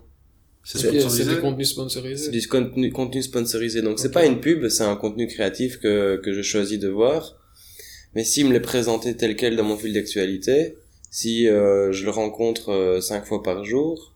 c'est 0.65 0.77
c'est 0.79 0.91
c'est 0.91 1.01
sponsorisé. 1.01 1.35
des 1.35 1.41
contenus 1.41 1.69
C'est 1.69 1.75
sponsorisés 1.75 2.31
du 2.31 2.47
contenu, 2.49 2.93
contenu 2.93 3.23
sponsorisé. 3.23 3.81
Donc 3.81 3.99
c'est 3.99 4.11
pas 4.19 4.27
une 4.27 4.41
pub, 4.41 4.69
c'est 4.69 4.83
un 4.85 4.97
contenu 4.97 5.27
créatif 5.27 5.79
que, 5.83 6.21
que 6.23 6.31
je 6.35 6.43
choisis 6.43 6.79
de 6.79 6.89
voir. 6.89 7.21
Mais 8.15 8.23
s'il 8.25 8.45
me 8.47 8.53
l'est 8.53 8.61
présenté 8.61 9.17
tel 9.17 9.35
quel 9.37 9.57
dans 9.57 9.65
mon 9.65 9.79
fil 9.79 9.95
d'actualité, 9.95 10.77
si 11.11 11.49
euh, 11.49 11.91
je 11.93 12.05
le 12.05 12.11
rencontre 12.11 12.71
euh, 12.71 13.01
cinq 13.01 13.25
fois 13.25 13.43
par 13.43 13.65
jour, 13.65 14.15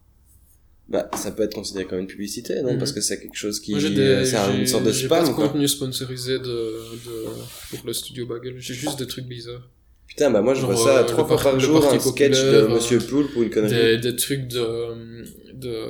bah 0.88 1.09
ça 1.16 1.31
peut 1.31 1.42
être 1.42 1.55
considéré 1.55 1.87
comme 1.87 2.01
une 2.01 2.07
publicité, 2.07 2.61
non? 2.62 2.73
Mhm. 2.73 2.79
Parce 2.79 2.92
que 2.92 3.01
c'est 3.01 3.21
quelque 3.21 3.37
chose 3.37 3.61
qui... 3.61 3.75
Euh, 3.75 4.25
c'est 4.25 4.59
une 4.59 4.66
sorte 4.66 4.85
de 4.85 4.92
j'ai 4.92 5.09
pas 5.09 5.25
spam, 5.25 5.35
de 5.35 5.40
contenu 5.40 5.68
sponsorisé 5.68 6.38
de, 6.38 6.45
de, 6.45 7.77
pour 7.77 7.87
le 7.87 7.92
studio 7.92 8.27
Bagel. 8.27 8.55
J'ai 8.59 8.75
juste 8.75 8.99
des 8.99 9.07
trucs 9.07 9.27
bizarres. 9.27 9.68
Putain, 10.07 10.31
bah 10.31 10.42
moi 10.42 10.53
je 10.53 10.66
vois 10.66 10.77
ça 10.77 10.99
euh, 10.99 11.05
trois 11.05 11.27
fois 11.27 11.38
par- 11.38 11.59
jour, 11.59 11.87
un 11.87 11.99
sketch 11.99 12.38
de 12.38 12.66
Monsieur 12.66 12.99
Poulpe 12.99 13.35
ou 13.37 13.45
une 13.45 13.51
connerie. 13.51 13.73
des, 13.73 13.99
des 13.99 14.16
trucs 14.16 14.47
de, 14.47 15.25
de, 15.55 15.88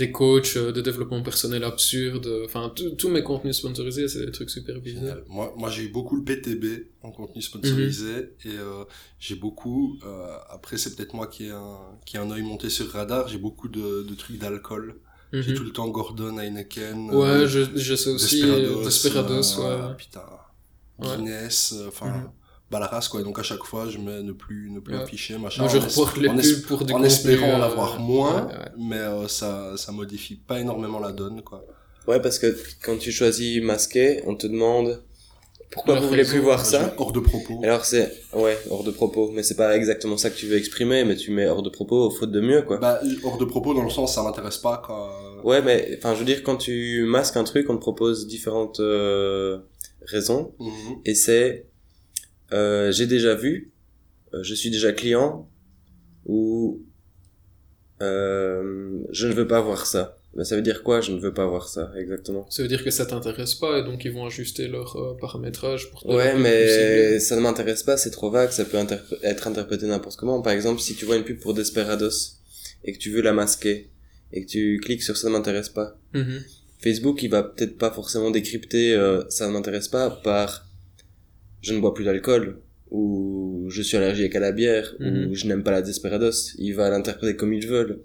des 0.00 0.10
coachs 0.10 0.56
euh, 0.56 0.72
de 0.72 0.80
développement 0.80 1.22
personnel 1.22 1.62
absurdes. 1.64 2.28
Enfin, 2.46 2.72
tous 2.98 3.08
mes 3.10 3.22
contenus 3.22 3.56
sponsorisés, 3.58 4.08
c'est 4.08 4.24
des 4.26 4.32
trucs 4.32 4.50
super 4.58 4.80
bizarres. 4.80 5.18
Moi, 5.28 5.52
moi 5.56 5.68
j'ai 5.70 5.82
eu 5.84 5.88
beaucoup 5.98 6.16
le 6.16 6.24
PTB 6.24 6.64
en 7.02 7.10
contenu 7.12 7.40
sponsorisé 7.42 8.14
et 8.44 8.56
euh, 8.58 8.84
j'ai 9.20 9.36
beaucoup. 9.36 9.98
euh, 10.04 10.36
après, 10.56 10.76
c'est 10.78 10.96
peut-être 10.96 11.14
moi 11.14 11.26
qui 11.26 11.42
ai 11.46 11.50
un 11.50 11.78
qui 12.06 12.16
ai 12.16 12.20
un 12.20 12.30
œil 12.30 12.42
monté 12.42 12.68
sur 12.70 12.86
radar. 12.90 13.28
J'ai 13.28 13.38
beaucoup 13.38 13.68
de, 13.68 14.02
de 14.02 14.14
trucs 14.14 14.38
d'alcool. 14.38 14.86
J'ai 15.34 15.52
Mhm. 15.52 15.56
tout 15.58 15.64
le 15.64 15.72
temps 15.72 15.88
Gordon, 15.88 16.36
Heineken. 16.38 17.10
Ouais, 17.10 17.26
euh, 17.26 17.46
je, 17.48 17.60
je 17.74 17.94
sais 17.94 18.10
aussi, 18.10 18.42
euh, 18.44 18.84
Desperados, 18.84 19.58
euh, 19.60 19.88
ouais. 19.88 19.96
Putain. 19.96 20.24
Guinness, 21.00 21.74
euh, 21.76 21.88
enfin. 21.88 22.06
Mhm. 22.08 22.22
Bah 22.24 22.32
la 22.80 22.86
race 22.86 23.08
quoi, 23.08 23.22
donc 23.22 23.38
à 23.38 23.42
chaque 23.42 23.64
fois 23.64 23.88
je 23.88 23.98
mets 23.98 24.22
ne 24.22 24.32
plus 24.32 24.70
ne 24.70 24.80
plus 24.80 24.94
Ouais. 24.94 25.02
afficher 25.02 25.38
machin. 25.38 25.62
Moi, 25.62 25.70
je 25.72 25.78
reporte 25.78 26.16
les 26.18 26.28
pubs 26.28 26.62
pour 26.66 26.84
du 26.84 26.92
en 26.92 27.02
espérant 27.02 27.52
en 27.54 27.60
euh, 27.60 27.64
avoir 27.64 27.98
moins, 28.00 28.46
ouais, 28.46 28.52
ouais. 28.52 28.58
mais 28.78 28.96
euh, 28.98 29.28
ça 29.28 29.72
ça 29.76 29.92
modifie 29.92 30.36
pas 30.36 30.60
énormément 30.60 30.98
la 30.98 31.12
donne 31.12 31.42
quoi. 31.42 31.64
Ouais, 32.08 32.20
parce 32.20 32.38
que 32.38 32.56
quand 32.84 32.98
tu 32.98 33.12
choisis 33.12 33.62
masqué, 33.62 34.22
on 34.26 34.34
te 34.34 34.46
demande 34.46 35.02
pourquoi 35.70 35.98
vous 36.00 36.08
voulez 36.08 36.24
plus 36.24 36.40
voir 36.40 36.66
ça. 36.66 36.92
hors 36.98 37.12
de 37.12 37.20
propos. 37.20 37.60
Alors 37.62 37.84
c'est, 37.86 38.12
ouais, 38.34 38.58
hors 38.70 38.84
de 38.84 38.90
propos, 38.90 39.30
mais 39.32 39.42
c'est 39.42 39.54
pas 39.56 39.74
exactement 39.74 40.18
ça 40.18 40.28
que 40.28 40.36
tu 40.36 40.46
veux 40.46 40.56
exprimer, 40.58 41.04
mais 41.04 41.16
tu 41.16 41.30
mets 41.30 41.46
hors 41.46 41.62
de 41.62 41.70
propos 41.70 42.10
faute 42.10 42.30
de 42.30 42.40
mieux, 42.40 42.60
quoi. 42.62 42.76
Bah 42.78 43.00
hors 43.24 43.38
de 43.38 43.44
propos 43.46 43.72
dans 43.72 43.82
le 43.84 43.88
sens 43.88 44.14
ça 44.14 44.22
m'intéresse 44.22 44.58
pas 44.58 44.82
quoi. 44.84 45.18
Ouais, 45.44 45.62
mais 45.62 45.94
enfin, 45.98 46.12
je 46.14 46.18
veux 46.20 46.24
dire, 46.26 46.42
quand 46.42 46.56
tu 46.56 47.04
masques 47.06 47.36
un 47.36 47.44
truc, 47.44 47.70
on 47.70 47.74
te 47.76 47.80
propose 47.80 48.26
différentes 48.26 48.80
euh, 48.80 49.58
raisons, 50.04 50.52
Mhm. 50.60 50.96
et 51.04 51.14
c'est 51.14 51.66
euh, 52.52 52.92
j'ai 52.92 53.06
déjà 53.06 53.34
vu, 53.34 53.72
euh, 54.34 54.42
je 54.42 54.54
suis 54.54 54.70
déjà 54.70 54.92
client, 54.92 55.48
ou 56.26 56.82
euh, 58.00 58.98
je 59.10 59.26
ne 59.28 59.32
veux 59.32 59.46
pas 59.46 59.60
voir 59.60 59.86
ça. 59.86 60.16
Mais 60.34 60.44
ça 60.44 60.56
veut 60.56 60.62
dire 60.62 60.82
quoi 60.82 61.02
Je 61.02 61.12
ne 61.12 61.18
veux 61.20 61.34
pas 61.34 61.46
voir 61.46 61.68
ça, 61.68 61.92
exactement? 61.98 62.46
Ça 62.50 62.62
veut 62.62 62.68
dire 62.68 62.82
que 62.82 62.90
ça 62.90 63.04
t'intéresse 63.04 63.54
pas 63.54 63.78
et 63.78 63.84
donc 63.84 64.02
ils 64.06 64.12
vont 64.12 64.24
ajuster 64.24 64.66
leur 64.66 64.96
euh, 64.96 65.14
paramétrage 65.20 65.90
pour 65.90 66.02
te 66.02 66.08
Ouais, 66.08 66.34
mais 66.38 67.18
ça 67.20 67.36
ne 67.36 67.42
m'intéresse 67.42 67.82
pas, 67.82 67.98
c'est 67.98 68.10
trop 68.10 68.30
vague, 68.30 68.50
ça 68.50 68.64
peut 68.64 68.78
interpr- 68.78 69.18
être 69.22 69.46
interprété 69.46 69.86
n'importe 69.86 70.16
comment. 70.16 70.40
Par 70.40 70.54
exemple, 70.54 70.80
si 70.80 70.94
tu 70.94 71.04
vois 71.04 71.16
une 71.16 71.24
pub 71.24 71.38
pour 71.38 71.52
Desperados 71.52 72.38
et 72.84 72.92
que 72.94 72.98
tu 72.98 73.10
veux 73.10 73.20
la 73.20 73.34
masquer 73.34 73.90
et 74.32 74.42
que 74.44 74.50
tu 74.50 74.80
cliques 74.82 75.02
sur 75.02 75.18
ça 75.18 75.28
ne 75.28 75.34
m'intéresse 75.34 75.68
pas, 75.68 75.98
Mhm. 76.14 76.40
Facebook 76.80 77.22
il 77.22 77.28
va 77.28 77.42
peut-être 77.42 77.76
pas 77.76 77.90
forcément 77.90 78.30
décrypter 78.30 78.94
euh, 78.94 79.22
ça 79.28 79.46
ne 79.46 79.52
m'intéresse 79.52 79.88
pas 79.88 80.08
par 80.10 80.66
je 81.62 81.72
ne 81.74 81.80
bois 81.80 81.94
plus 81.94 82.04
d'alcool 82.04 82.58
ou 82.90 83.66
je 83.70 83.80
suis 83.80 83.96
allergique 83.96 84.34
à 84.36 84.40
la 84.40 84.52
bière 84.52 84.94
Mhm. 85.00 85.30
ou 85.30 85.34
je 85.34 85.46
n'aime 85.46 85.62
pas 85.62 85.70
la 85.70 85.82
Desperados. 85.82 86.54
Il 86.58 86.72
va 86.74 86.90
l'interpréter 86.90 87.36
comme 87.36 87.52
il 87.54 87.66
veut. 87.66 88.04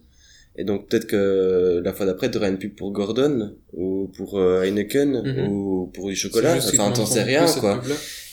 Et 0.60 0.64
donc 0.64 0.88
peut-être 0.88 1.06
que 1.08 1.82
la 1.84 1.94
fois 1.94 2.06
d'après 2.08 2.32
tu 2.32 2.38
auras 2.38 2.50
une 2.50 2.58
pub 2.58 2.74
pour 2.76 2.92
Gordon 2.92 3.56
ou 3.74 4.08
pour 4.16 4.40
euh, 4.40 4.64
Heineken 4.64 5.12
Mhm. 5.24 5.48
ou 5.50 5.88
pour 5.94 6.08
du 6.10 6.16
chocolat. 6.16 6.56
Enfin 6.58 6.92
te 6.92 6.96
t'en 6.98 7.06
sais 7.06 7.24
rien 7.24 7.46
quoi. 7.60 7.82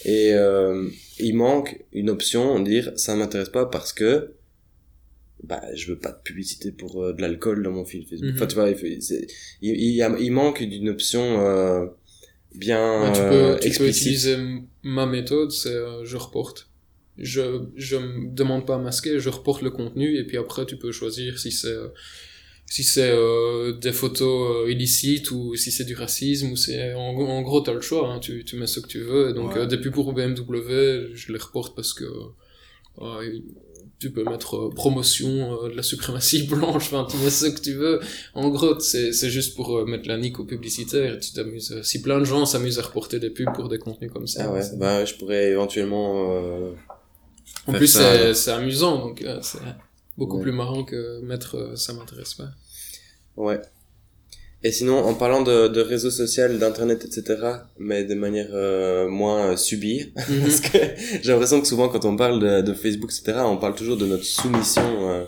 Et 0.07 0.33
euh, 0.35 0.89
il 1.19 1.35
manque 1.35 1.83
une 1.93 2.09
option, 2.11 2.61
dire 2.61 2.93
ça 2.97 3.15
m'intéresse 3.17 3.49
pas 3.51 3.67
parce 3.67 3.93
que 3.93 4.33
bah 5.43 5.63
je 5.75 5.89
veux 5.89 5.99
pas 5.99 6.13
de 6.13 6.23
publicité 6.23 6.73
pour 6.73 7.03
euh, 7.05 7.13
de 7.13 7.21
l'alcool 7.21 7.63
dans 7.63 7.73
mon 7.73 7.85
fil 7.85 8.07
Facebook. 8.07 8.31
Mhm. 8.31 8.37
Enfin 8.37 8.47
tu 8.47 8.55
vois, 8.55 8.71
il, 8.71 8.77
faut- 8.77 9.01
c'est- 9.01 9.27
il, 9.61 9.75
il, 9.77 9.95
y 9.95 10.03
a- 10.03 10.17
il 10.19 10.33
manque 10.33 10.63
d'une 10.63 10.89
option 10.89 11.23
euh, 11.47 11.85
bien 12.55 13.03
Ouais, 13.09 13.13
tu 13.13 13.21
euh, 13.21 13.31
peux, 13.55 13.61
tu 13.61 13.61
peux 13.63 13.67
explicite. 13.67 14.03
utiliser 14.07 14.37
ma 14.85 15.07
méthode, 15.07 15.51
c'est 15.53 15.71
euh, 15.75 16.05
je 16.05 16.17
reporte. 16.17 16.69
Je 17.19 17.43
je 17.77 17.97
me 17.97 18.35
demande 18.35 18.67
pas 18.67 18.77
à 18.77 18.79
masquer, 18.79 19.21
je 19.21 19.31
reporte 19.31 19.63
le 19.63 19.71
contenu 19.71 20.17
et 20.19 20.25
puis 20.27 20.37
après 20.39 20.67
tu 20.67 20.77
peux 20.79 20.93
choisir 20.93 21.39
si 21.39 21.53
c'est 21.53 21.69
euh, 21.69 21.89
si 22.67 22.85
c'est 22.85 23.11
euh, 23.11 23.73
des 23.75 23.93
photos 23.93 24.67
euh, 24.67 24.71
illicites 24.73 25.31
ou 25.33 25.57
si 25.57 25.71
c'est 25.73 25.85
du 25.85 25.95
racisme 25.95 26.53
ou 26.53 26.57
c'est 26.57 26.95
en, 26.95 27.01
en 27.17 27.43
gros 27.43 27.61
t'as 27.63 27.73
le 27.75 27.81
choix, 27.83 28.09
hein, 28.13 28.21
tu 28.21 28.45
tu 28.45 28.57
mets 28.57 28.67
ce 28.67 28.81
que 28.81 28.89
tu 28.89 29.01
veux. 29.01 29.31
Et 29.31 29.35
donc 29.35 29.55
Ouais. 29.55 29.63
euh, 29.63 29.67
depuis 29.67 29.91
pour 29.91 30.13
BMW, 30.13 31.11
je 31.15 31.33
les 31.33 31.39
reporte 31.39 31.77
parce 31.77 31.95
que 31.95 32.05
euh, 33.01 33.41
tu 34.05 34.11
peux 34.13 34.25
mettre 34.25 34.57
euh, 34.57 34.71
promotion 34.83 35.33
euh, 35.65 35.71
de 35.71 35.77
la 35.77 35.83
suprématie 35.83 36.43
blanche, 36.55 36.85
enfin 36.93 37.07
tu 37.11 37.17
mets 37.19 37.31
ce 37.31 37.47
que 37.47 37.61
tu 37.61 37.75
veux. 37.75 38.01
En 38.35 38.49
gros, 38.51 38.79
c'est 38.81 39.13
c'est 39.13 39.31
juste 39.31 39.55
pour 39.57 39.69
euh, 39.79 39.85
mettre 39.87 40.07
la 40.09 40.17
nique 40.19 40.39
aux 40.41 40.45
publicitaires. 40.55 41.15
et 41.15 41.19
Tu 41.21 41.33
t'amuses. 41.33 41.81
Si 41.83 42.03
plein 42.03 42.19
de 42.21 42.25
gens 42.25 42.45
s'amusent 42.47 42.79
à 42.79 42.83
reporter 42.83 43.19
des 43.19 43.31
pubs 43.31 43.53
pour 43.55 43.69
des 43.69 43.79
contenus 43.79 44.11
comme 44.13 44.27
ça. 44.27 44.45
Ah 44.47 44.53
ouais, 44.53 44.63
c'est- 44.63 44.77
bah 44.79 45.05
je 45.05 45.15
pourrais 45.15 45.47
éventuellement 45.57 46.09
euh, 46.43 46.73
en 47.67 47.73
plus, 47.73 47.87
ça, 47.87 48.01
c'est 48.19 48.35
c'est 48.35 48.51
amusant, 48.53 48.99
donc 48.99 49.23
euh, 49.23 49.39
c'est 49.43 49.59
beaucoup 50.19 50.37
Ouais. 50.37 50.43
plus 50.43 50.53
marrant 50.53 50.85
que 50.85 51.21
mettre 51.23 51.73
ça 51.77 51.93
m'intéresse 51.95 52.35
pas. 52.35 52.51
ouais. 53.37 53.61
Et 54.67 54.73
sinon, 54.73 54.97
en 54.99 55.13
parlant 55.15 55.43
de, 55.43 55.69
de 55.69 55.81
réseaux 55.83 56.11
sociaux, 56.11 56.49
d'internet, 56.59 57.05
etc., 57.05 57.37
mais 57.79 58.05
de 58.05 58.15
manière 58.15 58.49
euh, 58.53 59.07
moins 59.09 59.51
euh, 59.53 59.57
subie, 59.57 60.11
Parce 60.17 60.61
que 60.61 60.79
j'ai 61.23 61.31
l'impression 61.33 61.61
que 61.61 61.67
souvent 61.67 61.89
quand 61.91 62.05
on 62.07 62.17
parle 62.17 62.41
de, 62.41 62.63
de 62.63 62.73
Facebook, 62.75 63.11
etc., 63.13 63.41
on 63.45 63.59
parle 63.59 63.75
toujours 63.75 63.99
de 63.99 64.07
notre 64.07 64.25
soumission 64.25 65.11
euh, 65.11 65.25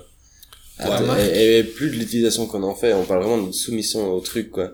à- 0.79 1.03
Ouais, 1.03 1.37
et, 1.39 1.59
et 1.59 1.65
plus 1.65 1.91
de 1.91 1.97
l'utilisation 1.97 2.47
qu'on 2.47 2.63
en 2.63 2.75
fait, 2.75 2.95
on 2.95 3.05
parle 3.05 3.25
vraiment 3.25 3.47
de 3.47 3.53
soumission 3.53 4.11
au 4.13 4.21
truc, 4.21 4.51
quoi. 4.51 4.73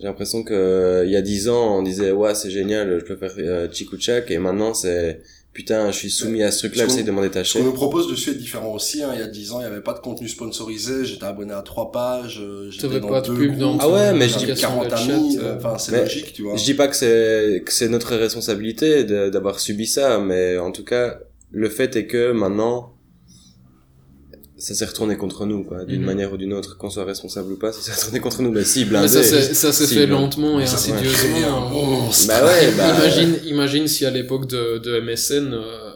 J'ai 0.00 0.06
l'impression 0.06 0.44
que 0.44 0.54
euh, 0.54 1.04
il 1.04 1.10
y 1.10 1.16
a 1.16 1.22
dix 1.22 1.48
ans, 1.48 1.78
on 1.78 1.82
disait 1.82 2.12
ouais 2.12 2.34
c'est 2.34 2.50
génial, 2.50 3.00
je 3.00 3.04
peux 3.04 3.16
faire 3.16 3.34
euh, 3.38 3.66
ou 3.68 4.30
et 4.30 4.38
maintenant 4.38 4.72
c'est 4.72 5.20
putain, 5.58 5.90
je 5.90 5.96
suis 5.98 6.10
soumis 6.10 6.44
à 6.44 6.52
ce 6.52 6.58
truc-là, 6.60 6.84
Ce 6.84 6.90
j'essaie 6.90 7.02
de 7.02 7.10
m'en 7.10 7.20
Ce 7.20 7.26
détacher. 7.26 7.58
qu'on 7.58 7.64
nous 7.64 7.72
propose 7.72 8.08
dessus 8.08 8.30
est 8.30 8.34
différent 8.36 8.72
aussi. 8.72 9.02
Hein. 9.02 9.10
Il 9.14 9.18
y 9.18 9.22
a 9.24 9.26
10 9.26 9.50
ans, 9.50 9.56
il 9.58 9.66
n'y 9.66 9.72
avait 9.72 9.80
pas 9.80 9.92
de 9.92 9.98
contenu 9.98 10.28
sponsorisé. 10.28 11.04
J'étais 11.04 11.24
abonné 11.24 11.52
à 11.52 11.62
trois 11.62 11.90
pages. 11.90 12.38
euh, 12.40 12.70
J'étais 12.70 12.86
T'avais 12.86 13.00
dans 13.00 13.08
pas 13.08 13.20
de 13.22 13.26
deux 13.26 13.34
pub 13.34 13.58
dans 13.58 13.70
groupes, 13.76 13.82
Ah 13.84 13.88
ouais, 13.92 14.12
mais 14.14 14.28
je 14.28 14.38
dis- 14.38 14.46
40 14.54 14.96
sur 14.96 15.08
le 15.08 15.14
amis. 15.14 15.38
Enfin, 15.56 15.76
c'est 15.76 16.00
logique, 16.00 16.32
tu 16.32 16.42
vois. 16.42 16.54
Je 16.56 16.62
dis 16.62 16.74
pas 16.74 16.86
que 16.86 16.94
c'est 16.94 17.64
que 17.66 17.72
c'est 17.72 17.88
notre 17.88 18.14
responsabilité 18.14 19.02
de- 19.02 19.30
d'avoir 19.30 19.58
subi 19.58 19.88
ça, 19.88 20.20
mais 20.20 20.58
en 20.58 20.70
tout 20.70 20.84
cas, 20.84 21.18
le 21.50 21.68
fait 21.68 21.96
est 21.96 22.06
que 22.06 22.30
maintenant, 22.30 22.92
ça 24.58 24.74
s'est 24.74 24.84
retourné 24.84 25.16
contre 25.16 25.46
nous, 25.46 25.62
quoi, 25.64 25.84
d'une 25.84 26.00
Mhm. 26.00 26.06
manière 26.06 26.32
ou 26.32 26.36
d'une 26.36 26.52
autre, 26.52 26.76
qu'on 26.76 26.90
soit 26.90 27.04
responsable 27.04 27.52
ou 27.52 27.56
pas, 27.58 27.72
ça 27.72 27.80
s'est 27.80 27.92
retourné 27.92 28.20
contre 28.20 28.42
nous, 28.42 28.52
la 28.52 28.64
cible. 28.64 28.98
Mais 29.00 29.08
ça, 29.08 29.22
s'est 29.22 29.72
Si, 29.86 29.94
fait 29.94 30.06
lentement 30.06 30.58
et 30.60 30.66
Ça, 30.66 30.74
insidieusement. 30.76 31.56
un 31.56 31.70
monstre. 31.70 32.26
Bah 32.28 32.44
ouais, 32.44 32.72
bah. 32.76 32.94
imagine, 32.98 33.36
imagine 33.46 33.86
si 33.88 34.04
à 34.04 34.10
l'époque 34.10 34.46
de, 34.48 34.78
de 34.78 35.00
MSN, 35.00 35.52
euh, 35.54 35.92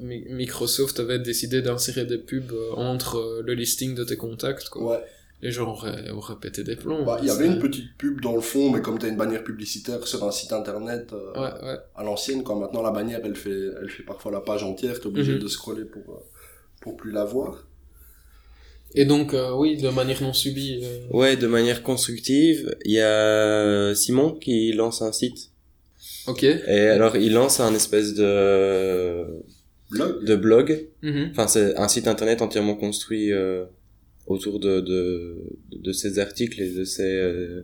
Mi- 0.00 0.24
Microsoft 0.30 0.98
avait 0.98 1.18
décidé 1.18 1.60
d'insérer 1.62 2.04
des 2.06 2.16
pubs 2.18 2.52
euh, 2.52 2.72
entre 2.76 3.18
euh, 3.18 3.42
le 3.44 3.52
listing 3.54 3.94
de 3.94 4.02
tes 4.02 4.16
contacts, 4.16 4.68
quoi. 4.70 4.92
Ouais. 4.96 5.04
Les 5.42 5.50
gens 5.52 5.70
auraient, 5.70 6.10
auraient 6.10 6.36
pété 6.40 6.64
des 6.64 6.76
plombs. 6.76 7.04
Bah, 7.04 7.18
il 7.22 7.28
y 7.28 7.30
avait 7.30 7.46
une 7.46 7.58
petite 7.58 7.96
pub 7.96 8.20
dans 8.20 8.34
le 8.34 8.40
fond, 8.42 8.70
mais 8.70 8.82
comme 8.82 8.98
t'as 8.98 9.08
une 9.08 9.16
bannière 9.16 9.42
publicitaire 9.44 10.06
sur 10.06 10.22
un 10.24 10.30
site 10.30 10.52
internet 10.52 11.12
euh, 11.14 11.32
Ouais, 11.34 11.66
ouais. 11.66 11.76
à 11.96 12.02
l'ancienne, 12.04 12.42
quand 12.42 12.56
maintenant 12.56 12.82
la 12.82 12.90
bannière 12.90 13.20
elle 13.24 13.36
fait, 13.36 13.68
elle 13.80 13.88
fait 13.88 14.02
parfois 14.02 14.32
la 14.32 14.40
page 14.40 14.62
entière, 14.64 14.98
t'es 15.00 15.06
obligé 15.06 15.34
Mhm. 15.34 15.38
de 15.38 15.48
scroller 15.48 15.84
pour, 15.84 16.22
pour 16.82 16.96
plus 16.96 17.10
la 17.12 17.24
voir. 17.24 17.66
Et 18.94 19.04
donc, 19.04 19.34
euh, 19.34 19.52
oui, 19.54 19.76
de 19.76 19.88
manière 19.90 20.20
non 20.22 20.32
subie. 20.32 20.80
euh, 20.82 20.98
Ouais, 21.10 21.36
de 21.36 21.46
manière 21.46 21.82
constructive, 21.82 22.74
il 22.84 22.92
y 22.92 23.00
a 23.00 23.94
Simon 23.94 24.34
qui 24.34 24.72
lance 24.72 25.00
un 25.02 25.12
site. 25.12 25.50
Ok. 26.26 26.42
Et 26.44 26.58
alors, 26.88 27.16
il 27.16 27.32
lance 27.32 27.60
un 27.60 27.74
espèce 27.74 28.14
de, 28.14 29.24
Blog. 29.90 30.24
de 30.24 30.36
blog. 30.36 30.86
Mhm. 31.02 31.28
Enfin, 31.32 31.46
c'est 31.48 31.76
un 31.76 31.88
site 31.88 32.08
internet 32.08 32.42
entièrement 32.42 32.74
construit 32.76 33.32
euh, 33.32 33.64
autour 34.26 34.58
de, 34.60 34.80
de, 34.80 35.38
de 35.72 35.92
ses 35.92 36.18
articles 36.18 36.60
et 36.60 36.70
de 36.70 36.84
ses, 36.84 37.02
euh, 37.04 37.62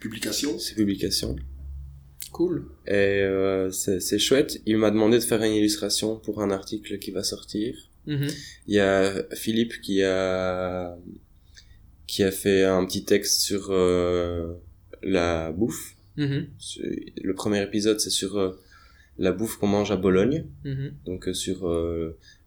Publication. 0.00 0.58
ses 0.58 0.74
publications. 0.74 1.36
Cool. 2.32 2.66
Et 2.86 2.92
euh, 3.22 3.70
c'est 3.70 4.18
chouette. 4.18 4.60
Il 4.66 4.76
m'a 4.76 4.90
demandé 4.90 5.18
de 5.18 5.22
faire 5.22 5.42
une 5.42 5.52
illustration 5.54 6.16
pour 6.16 6.42
un 6.42 6.50
article 6.50 6.98
qui 6.98 7.10
va 7.12 7.22
sortir. 7.22 7.74
Mhm. 8.06 8.28
Il 8.66 8.74
y 8.74 8.80
a 8.80 9.12
Philippe 9.34 9.80
qui 9.82 10.02
a 10.02 10.96
qui 12.06 12.22
a 12.22 12.30
fait 12.30 12.62
un 12.64 12.84
petit 12.84 13.04
texte 13.04 13.40
sur 13.40 13.68
euh, 13.70 14.52
la 15.02 15.52
bouffe. 15.52 15.94
Mhm. 16.16 16.46
C'est- 16.58 17.12
Le 17.22 17.34
premier 17.34 17.62
épisode, 17.62 17.98
c'est 18.00 18.10
sur 18.10 18.38
euh, 18.38 18.60
la 19.18 19.32
bouffe 19.32 19.56
qu'on 19.56 19.66
mange 19.68 19.90
à 19.90 19.96
Bologne. 19.96 20.46
Mhm. 20.64 20.92
Donc 21.06 21.28
euh, 21.28 21.34
sur 21.34 21.58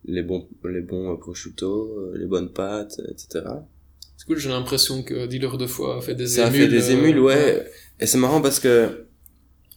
les 0.06 0.22
bons 0.24 0.48
les 0.64 0.82
bons 0.82 1.18
prosciutto, 1.18 2.14
les 2.16 2.26
bonnes 2.28 2.52
pâtes, 2.54 3.02
etc. 3.12 3.46
C'est 4.16 4.26
cool, 4.26 4.38
j'ai 4.38 4.50
l'impression 4.50 5.04
que 5.04 5.28
Dealer 5.28 5.58
de 5.58 5.68
foi 5.68 5.98
a 5.98 6.02
fait 6.02 6.16
des 6.16 6.28
Ça 6.28 6.46
a 6.46 6.50
émules. 6.50 6.62
fait 6.62 6.68
des 6.70 6.92
émules, 6.92 7.20
ouais. 7.20 7.68
Et 8.00 8.06
c'est 8.08 8.18
marrant 8.18 8.42
parce 8.42 8.60
que 8.60 9.06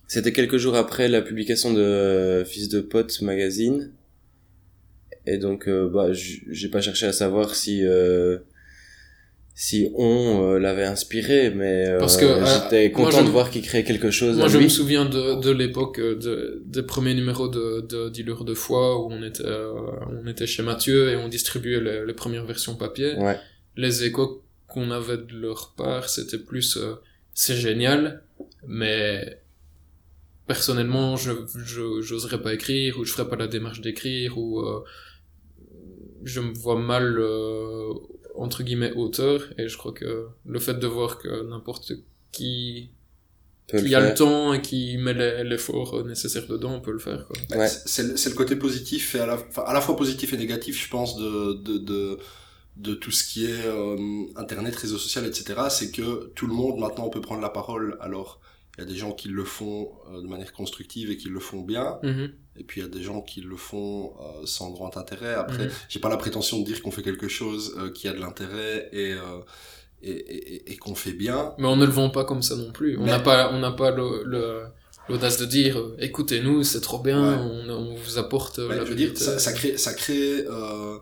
c'était 0.09 0.33
quelques 0.33 0.57
jours 0.57 0.77
après 0.77 1.09
la 1.09 1.21
publication 1.23 1.73
de 1.73 2.43
Fils 2.47 2.69
de 2.69 2.81
pote 2.81 3.21
magazine. 3.23 3.93
Et 5.27 5.39
donc, 5.39 5.69
euh, 5.69 5.89
bah, 5.89 6.09
j'ai 6.13 6.69
pas 6.69 6.81
cherché 6.81 7.07
à 7.07 7.13
savoir 7.13 7.55
si 7.55 7.85
euh, 7.85 8.39
si 9.55 9.91
on 9.95 10.43
euh, 10.55 10.59
l'avait 10.59 10.85
inspiré, 10.85 11.51
mais 11.51 11.87
euh, 11.89 11.99
Parce 11.99 12.17
que, 12.17 12.25
euh, 12.25 12.45
j'étais 12.47 12.89
moi, 12.89 13.05
content 13.07 13.21
je 13.21 13.27
de 13.27 13.31
voir 13.31 13.51
qu'il 13.51 13.61
créait 13.61 13.85
quelque 13.85 14.11
chose 14.11 14.37
Moi, 14.37 14.47
à 14.47 14.49
je 14.49 14.57
lui. 14.57 14.65
me 14.65 14.71
souviens 14.71 15.05
de, 15.05 15.39
de 15.41 15.51
l'époque 15.51 16.01
de, 16.01 16.63
des 16.65 16.83
premiers 16.83 17.13
numéros 17.15 17.49
de, 17.49 17.83
de 17.83 18.09
Dealer 18.09 18.45
de 18.45 18.55
foi 18.55 18.99
où 19.05 19.13
on 19.13 19.23
était, 19.23 19.45
on 19.45 20.27
était 20.27 20.47
chez 20.47 20.63
Mathieu 20.63 21.11
et 21.11 21.17
on 21.17 21.29
distribuait 21.29 21.81
les, 21.81 22.07
les 22.07 22.15
premières 22.15 22.47
versions 22.47 22.75
papier. 22.75 23.15
Ouais. 23.17 23.39
Les 23.77 24.05
échos 24.05 24.43
qu'on 24.67 24.91
avait 24.91 25.19
de 25.19 25.37
leur 25.37 25.75
part, 25.77 26.09
c'était 26.09 26.39
plus, 26.39 26.79
c'est 27.35 27.57
génial, 27.57 28.23
mais 28.67 29.43
personnellement, 30.47 31.17
je, 31.17 31.33
je, 31.67 32.01
j'oserais 32.01 32.41
pas 32.41 32.55
écrire 32.55 32.99
ou 32.99 33.05
je 33.05 33.13
ferais 33.13 33.29
pas 33.29 33.37
la 33.37 33.47
démarche 33.47 33.81
d'écrire 33.83 34.39
ou, 34.39 34.61
euh, 34.61 34.81
je 36.25 36.41
me 36.41 36.53
vois 36.53 36.79
mal, 36.79 37.17
euh, 37.19 37.93
entre 38.35 38.63
guillemets, 38.63 38.93
auteur 38.93 39.43
et 39.59 39.69
je 39.69 39.77
crois 39.77 39.93
que 39.93 40.27
le 40.47 40.59
fait 40.59 40.75
de 40.75 40.87
voir 40.87 41.19
que 41.19 41.49
n'importe 41.49 41.93
qui 42.33 42.91
le 43.73 43.81
qui 43.83 43.95
a 43.95 44.01
faire. 44.01 44.09
le 44.11 44.15
temps 44.17 44.53
et 44.53 44.61
qui 44.63 44.97
met 44.99 45.15
l'effort 45.45 46.05
nécessaire 46.05 46.47
dedans, 46.49 46.75
on 46.75 46.81
peut 46.81 46.91
le 46.93 46.99
faire. 46.99 47.27
Quoi. 47.27 47.37
Bah, 47.51 47.59
Ouais. 47.59 47.69
c'est- 47.69 48.17
C'est 48.19 48.31
le, 48.31 48.35
côté 48.37 48.57
positif 48.57 49.15
et 49.15 49.21
à 49.21 49.27
la, 49.27 49.35
enfin, 49.35 49.63
à 49.67 49.73
la 49.73 49.81
fois 49.81 49.97
positif 49.97 50.33
et 50.33 50.37
négatif, 50.37 50.83
je 50.85 50.91
pense, 50.91 51.17
de, 51.17 51.53
de, 51.55 51.79
de, 51.79 52.19
de 52.77 52.95
tout 52.95 53.13
ce 53.13 53.23
qui 53.25 53.45
est 53.47 53.67
euh, 53.67 53.97
Internet, 54.37 54.75
réseaux 54.75 54.99
sociaux, 54.99 55.23
etc. 55.23 55.61
C'est 55.71 55.93
que 55.93 56.33
tout 56.35 56.47
le 56.49 56.53
monde 56.55 56.81
maintenant 56.81 57.09
peut 57.11 57.21
prendre 57.21 57.43
la 57.43 57.51
parole. 57.51 57.97
Alors, 58.01 58.41
il 58.77 58.81
y 58.81 58.85
a 58.85 58.87
des 58.91 58.97
gens 58.97 59.13
qui 59.13 59.29
le 59.29 59.45
font 59.45 59.93
euh, 60.13 60.21
de 60.21 60.27
manière 60.27 60.53
constructive 60.53 61.11
et 61.13 61.17
qui 61.17 61.29
le 61.29 61.39
font 61.41 61.61
bien. 61.61 61.99
Mhm, 62.03 62.33
Et 62.61 62.63
puis 62.63 62.81
il 62.81 62.85
y 62.85 62.87
a 62.87 62.91
des 62.91 63.03
gens 63.03 63.23
qui 63.23 63.41
le 63.41 63.57
font 63.57 64.13
euh, 64.21 64.45
sans 64.45 64.71
grand 64.71 64.97
intérêt. 64.99 65.35
Après, 65.35 65.65
Mhm. 65.65 65.71
j'ai 65.89 65.99
pas 65.99 66.11
la 66.11 66.19
prétention 66.19 66.61
de 66.61 66.65
dire 66.65 66.83
qu'on 66.83 66.91
fait 66.91 67.03
quelque 67.03 67.27
chose 67.29 67.75
euh, 67.79 67.91
qui 67.91 68.07
a 68.07 68.13
de 68.13 68.21
l'intérêt 68.21 68.89
et, 68.93 69.13
euh, 69.13 69.41
et, 70.03 70.11
et, 70.11 70.55
et- 70.55 70.73
et 70.73 70.77
qu'on 70.77 70.95
fait 70.95 71.13
bien. 71.13 71.55
Mais 71.59 71.67
on 71.67 71.77
ne 71.77 71.87
le 71.87 71.91
vend 71.93 72.11
pas 72.11 72.25
comme 72.25 72.43
ça 72.43 72.55
non 72.57 72.71
plus. 72.71 72.99
On 72.99 73.07
n'a 73.07 73.19
pas, 73.19 73.51
on 73.53 73.59
n'a 73.61 73.73
pas 73.73 73.91
le, 73.91 74.23
le- 74.25 74.65
l'audace 75.09 75.39
de 75.39 75.47
dire, 75.47 75.83
écoutez-nous, 75.99 76.63
c'est 76.65 76.81
trop 76.83 76.99
bien, 76.99 77.21
Ouais. 77.23 77.39
on, 77.69 77.71
on 77.71 77.95
vous 77.95 78.19
apporte 78.19 78.59
la 78.59 78.85
je 78.85 78.91
veux 78.91 78.95
dire, 78.95 79.09
vérité. 79.09 79.25
ça, 79.25 79.39
ça 79.39 79.53
crée, 79.55 79.77
ça 79.79 79.95
crée, 79.95 80.45
euh, 80.47 80.99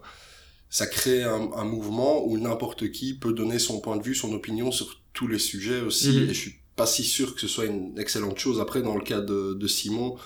ça 0.70 0.86
crée 0.86 1.22
un, 1.24 1.50
un 1.56 1.64
mouvement 1.64 2.24
où 2.24 2.38
n'importe 2.38 2.90
qui 2.92 3.14
peut 3.14 3.32
donner 3.32 3.58
son 3.58 3.80
point 3.80 3.96
de 3.96 4.02
vue, 4.02 4.14
son 4.14 4.32
opinion 4.32 4.70
sur 4.70 5.00
tous 5.12 5.26
les 5.26 5.38
sujets 5.40 5.80
aussi. 5.80 6.10
Mhm. 6.10 6.24
Et 6.30 6.34
je 6.34 6.40
suis 6.40 6.54
pas 6.76 6.86
si 6.86 7.02
sûr 7.02 7.34
que 7.34 7.40
ce 7.40 7.48
soit 7.48 7.64
une 7.64 7.98
excellente 7.98 8.38
chose. 8.38 8.60
Après, 8.60 8.82
dans 8.82 8.94
le 8.94 9.02
cas 9.02 9.20
de, 9.20 9.54
de 9.54 9.66
Simon, 9.66 10.16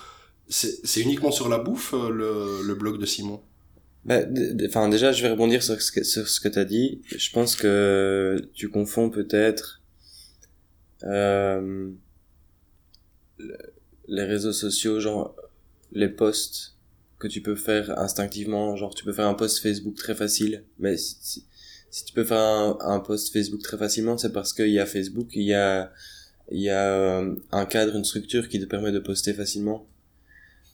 c'est 0.49 1.01
uniquement 1.01 1.31
sur 1.31 1.49
la 1.49 1.57
bouffe 1.57 1.93
euh, 1.93 2.09
le, 2.09 2.61
le 2.67 2.75
blog 2.75 2.99
de 2.99 3.05
Simon? 3.05 3.41
Bah, 4.05 4.19
enfin, 4.67 4.89
déjà, 4.89 5.11
je 5.13 5.23
vais 5.23 5.29
rebondir 5.29 5.63
sur 5.63 5.81
ce 5.81 5.91
que, 5.91 6.03
sur 6.03 6.27
ce 6.27 6.41
que 6.41 6.49
t'as 6.49 6.65
dit. 6.65 7.01
Je 7.07 7.29
pense 7.31 7.55
que 7.55 8.49
tu 8.53 8.69
confonds 8.69 9.09
peut-être, 9.09 9.81
euh, 11.03 11.89
le- 13.37 13.57
les 14.07 14.23
réseaux 14.23 14.53
sociaux, 14.53 14.99
genre, 14.99 15.35
les 15.93 16.09
posts 16.09 16.75
que 17.19 17.27
tu 17.27 17.41
peux 17.41 17.55
faire 17.55 17.97
instinctivement, 17.97 18.75
genre, 18.75 18.93
tu 18.93 19.05
peux 19.05 19.13
faire 19.13 19.27
un 19.27 19.33
post 19.33 19.59
Facebook 19.59 19.95
très 19.95 20.15
facile, 20.15 20.63
mais 20.79 20.97
si, 20.97 21.15
si, 21.21 21.45
si 21.89 22.03
tu 22.05 22.13
peux 22.13 22.25
faire 22.25 22.37
un, 22.39 22.77
un 22.81 22.99
post 22.99 23.31
Facebook 23.31 23.61
très 23.61 23.77
facilement, 23.77 24.17
c'est 24.17 24.33
parce 24.33 24.51
qu'il 24.53 24.69
y 24.69 24.79
a 24.79 24.85
Facebook, 24.85 25.29
il 25.33 25.43
y 25.43 25.53
a, 25.53 25.93
il 26.51 26.59
y 26.59 26.69
a 26.69 26.93
euh, 26.93 27.35
un 27.53 27.65
cadre, 27.65 27.95
une 27.95 28.03
structure 28.03 28.49
qui 28.49 28.59
te 28.59 28.65
permet 28.65 28.91
de 28.91 28.99
poster 28.99 29.33
facilement. 29.33 29.87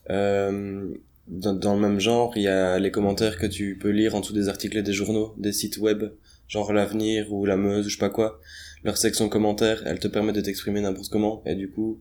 Euh, 0.10 0.88
dans, 1.28 1.54
dans 1.54 1.76
le 1.76 1.82
même 1.82 2.00
genre, 2.00 2.34
il 2.36 2.42
y 2.44 2.48
a 2.48 2.80
les 2.80 2.90
commentaires 2.92 3.38
que 3.38 3.46
tu 3.46 3.78
peux 3.80 3.90
lire 3.90 4.16
en 4.16 4.22
dessous 4.22 4.34
des 4.34 4.48
articles 4.50 4.82
des 4.82 4.94
journaux, 4.94 5.36
des 5.38 5.52
sites 5.54 5.78
web, 5.78 6.04
genre 6.48 6.74
l'Avenir 6.74 7.32
ou 7.32 7.46
la 7.46 7.56
Meuse 7.58 7.86
ou 7.86 7.90
je 7.90 7.96
sais 7.96 8.00
pas 8.00 8.10
quoi. 8.10 8.40
Leur 8.84 8.98
section 8.98 9.30
commentaires, 9.30 9.84
elle 9.86 10.00
te 10.00 10.08
permet 10.08 10.34
de 10.34 10.42
t'exprimer 10.42 10.82
n'importe 10.82 11.10
comment, 11.10 11.44
et 11.46 11.54
du 11.56 11.70
coup, 11.70 12.00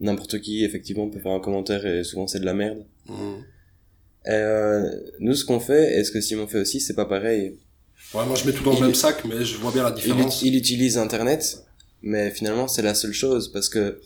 n'importe 0.00 0.40
qui, 0.40 0.64
effectivement, 0.64 1.08
peut 1.08 1.20
faire 1.20 1.32
un 1.32 1.40
commentaire, 1.40 1.86
et 1.86 2.04
souvent 2.04 2.26
c'est 2.26 2.40
de 2.40 2.44
la 2.44 2.52
merde. 2.54 2.84
Mhm. 3.08 3.44
Euh, 4.28 4.90
nous, 5.20 5.34
ce 5.34 5.44
qu'on 5.44 5.60
fait, 5.60 5.98
et 5.98 6.04
ce 6.04 6.10
que 6.10 6.20
Simon 6.20 6.46
fait 6.46 6.58
aussi, 6.60 6.80
c'est 6.80 6.94
pas 6.94 7.06
pareil. 7.06 7.56
Ouais, 8.14 8.26
moi 8.26 8.34
je 8.34 8.44
mets 8.46 8.52
tout 8.52 8.64
dans 8.64 8.72
le 8.72 8.76
Il- 8.78 8.82
même 8.82 8.94
sac, 8.94 9.24
mais 9.24 9.44
je 9.44 9.56
vois 9.56 9.72
bien 9.72 9.82
la 9.84 9.90
Il, 9.90 9.94
différence. 9.94 10.42
ut- 10.42 10.46
il 10.46 10.56
utilise 10.56 10.98
Internet, 10.98 11.64
mais 12.02 12.30
finalement, 12.30 12.68
c'est 12.68 12.82
la 12.82 12.94
seule 12.94 13.12
chose, 13.12 13.50
parce 13.52 13.68
que 13.70 14.00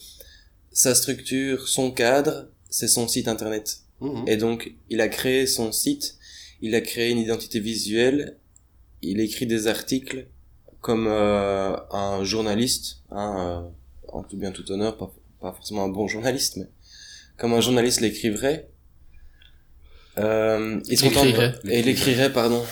sa 0.73 0.95
structure, 0.95 1.67
son 1.67 1.91
cadre, 1.91 2.49
c'est 2.75 2.89
son 2.89 3.07
site 3.07 3.29
Internet. 3.29 3.79
Mhm. 4.01 4.25
Et 4.27 4.37
donc, 4.37 4.75
il 4.91 5.01
a 5.01 5.07
créé 5.09 5.47
son 5.47 5.71
site, 5.71 6.17
il 6.61 6.75
a 6.75 6.81
créé 6.81 7.11
une 7.11 7.19
identité 7.19 7.61
visuelle, 7.61 8.37
il 9.01 9.21
écrit 9.21 9.47
des 9.47 9.69
articles 9.69 10.27
comme 10.81 11.07
euh, 11.07 11.77
un 11.93 12.25
journaliste, 12.25 13.03
hein, 13.13 13.37
euh, 13.39 14.09
en 14.13 14.25
tout 14.25 14.37
bien 14.37 14.51
tout 14.51 14.69
honneur, 14.73 14.97
pas, 14.97 15.15
pas 15.41 15.53
forcément 15.53 15.85
un 15.85 15.89
bon 15.89 16.09
journaliste, 16.09 16.57
mais 16.57 16.67
comme 17.39 17.53
un 17.53 17.61
journaliste 17.61 18.01
l'écrirait. 18.01 18.69
Euh, 20.19 20.81
il 20.89 20.99
se 20.99 21.05
contente- 21.05 21.27
L'écrirait. 21.27 21.55
Et 21.69 21.79
il 21.79 21.87
l'écrirait, 21.87 22.33
pardon. 22.33 22.65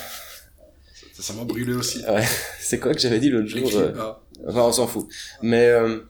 Ça 1.15 1.23
ça 1.23 1.33
m'a 1.35 1.45
brûlé 1.45 1.75
aussi. 1.75 2.03
C'est 2.61 2.81
quoi 2.81 2.93
que 2.93 3.01
j'avais 3.01 3.21
dit 3.21 3.31
l'autre 3.31 3.47
jour 3.49 3.71
euh, 3.77 3.93
ah. 3.99 4.21
Enfin, 4.49 4.63
on 4.63 4.73
s'en 4.73 4.89
fout. 4.89 5.07
Mais 5.43 5.67
euh, 5.69 6.01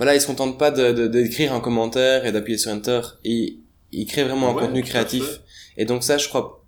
voilà, 0.00 0.14
il 0.16 0.20
se 0.20 0.26
contente 0.26 0.58
pas 0.58 0.70
de 0.70 0.92
de- 0.98 1.08
d'écrire 1.08 1.52
un 1.52 1.60
commentaire 1.60 2.24
et 2.26 2.32
d'appuyer 2.32 2.58
sur 2.58 2.70
Enter. 2.72 3.00
Il, 3.24 3.60
il 3.92 4.06
crée 4.06 4.24
vraiment 4.24 4.48
un 4.50 4.54
contenu 4.62 4.82
créatif. 4.82 5.24
Et 5.76 5.84
donc 5.90 6.02
ça, 6.08 6.16
je 6.18 6.28
crois, 6.28 6.64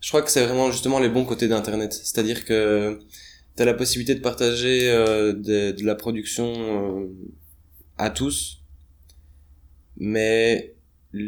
je 0.00 0.08
crois 0.10 0.22
que 0.22 0.30
c'est 0.30 0.44
vraiment 0.48 0.70
justement 0.70 0.98
les 0.98 1.08
bons 1.16 1.24
côtés 1.24 1.48
d'Internet. 1.48 1.92
C'est-à-dire 1.92 2.44
que 2.44 2.98
t'as 3.56 3.64
la 3.64 3.74
possibilité 3.74 4.14
de 4.14 4.20
partager 4.20 4.90
euh, 4.90 5.32
de, 5.32 5.72
de 5.78 5.84
la 5.84 5.94
production 5.94 6.48
euh, 7.02 7.06
à 7.98 8.10
tous, 8.10 8.38
mais 9.96 10.74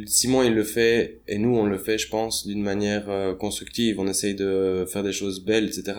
Simon 0.06 0.42
il 0.42 0.54
le 0.54 0.64
fait 0.64 1.22
et 1.28 1.38
nous 1.38 1.54
on 1.56 1.64
le 1.66 1.78
fait, 1.78 1.98
je 1.98 2.08
pense, 2.08 2.46
d'une 2.46 2.62
manière 2.62 3.08
euh, 3.08 3.34
constructive. 3.34 3.98
On 4.00 4.06
essaye 4.06 4.34
de 4.34 4.84
faire 4.92 5.02
des 5.02 5.12
choses 5.12 5.44
belles, 5.44 5.66
etc. 5.66 5.94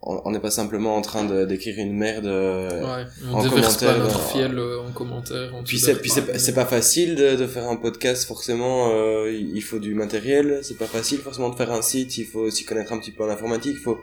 On 0.00 0.22
on 0.24 0.30
n'est 0.30 0.38
pas 0.40 0.50
simplement 0.52 0.96
en 0.96 1.02
train 1.02 1.24
de- 1.24 1.44
d'écrire 1.44 1.74
une 1.78 1.92
merde. 1.92 2.26
euh, 2.26 2.68
Ouais, 2.82 3.04
on 3.30 3.34
en 3.34 3.42
déverse 3.42 3.76
pas 3.78 3.86
commentaire, 3.94 3.98
notre 3.98 4.20
euh, 4.20 4.32
fiel 4.32 4.58
euh, 4.58 4.80
en 4.80 4.92
commentaire. 4.92 5.54
en 5.54 5.62
puis 5.64 5.78
c'est 5.80 5.96
puis 5.96 6.08
c'est 6.10 6.22
pas- 6.22 6.38
c'est 6.38 6.54
pas 6.54 6.66
facile 6.66 7.16
de, 7.16 7.34
de 7.36 7.46
faire 7.46 7.68
un 7.68 7.76
podcast 7.76 8.24
forcément 8.26 8.90
euh, 8.92 9.30
il 9.32 9.60
faut 9.62 9.78
du 9.80 9.94
matériel 9.94 10.60
c'est 10.62 10.78
pas 10.78 10.86
facile 10.86 11.18
forcément 11.18 11.48
de 11.50 11.56
faire 11.56 11.72
un 11.72 11.82
site 11.82 12.16
il 12.16 12.26
faut 12.26 12.40
aussi 12.40 12.64
connaître 12.64 12.92
un 12.92 12.98
petit 12.98 13.10
peu 13.10 13.24
en 13.24 13.28
informatique 13.28 13.74
il 13.76 13.82
faut 13.82 13.98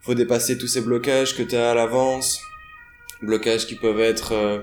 faut 0.00 0.14
dépasser 0.14 0.56
tous 0.58 0.66
ces 0.66 0.80
blocages 0.80 1.36
que 1.36 1.42
t'as 1.42 1.72
à 1.72 1.74
l'avance 1.74 2.40
blocages 3.20 3.66
qui 3.66 3.74
peuvent 3.76 4.00
être 4.00 4.32
euh, 4.32 4.60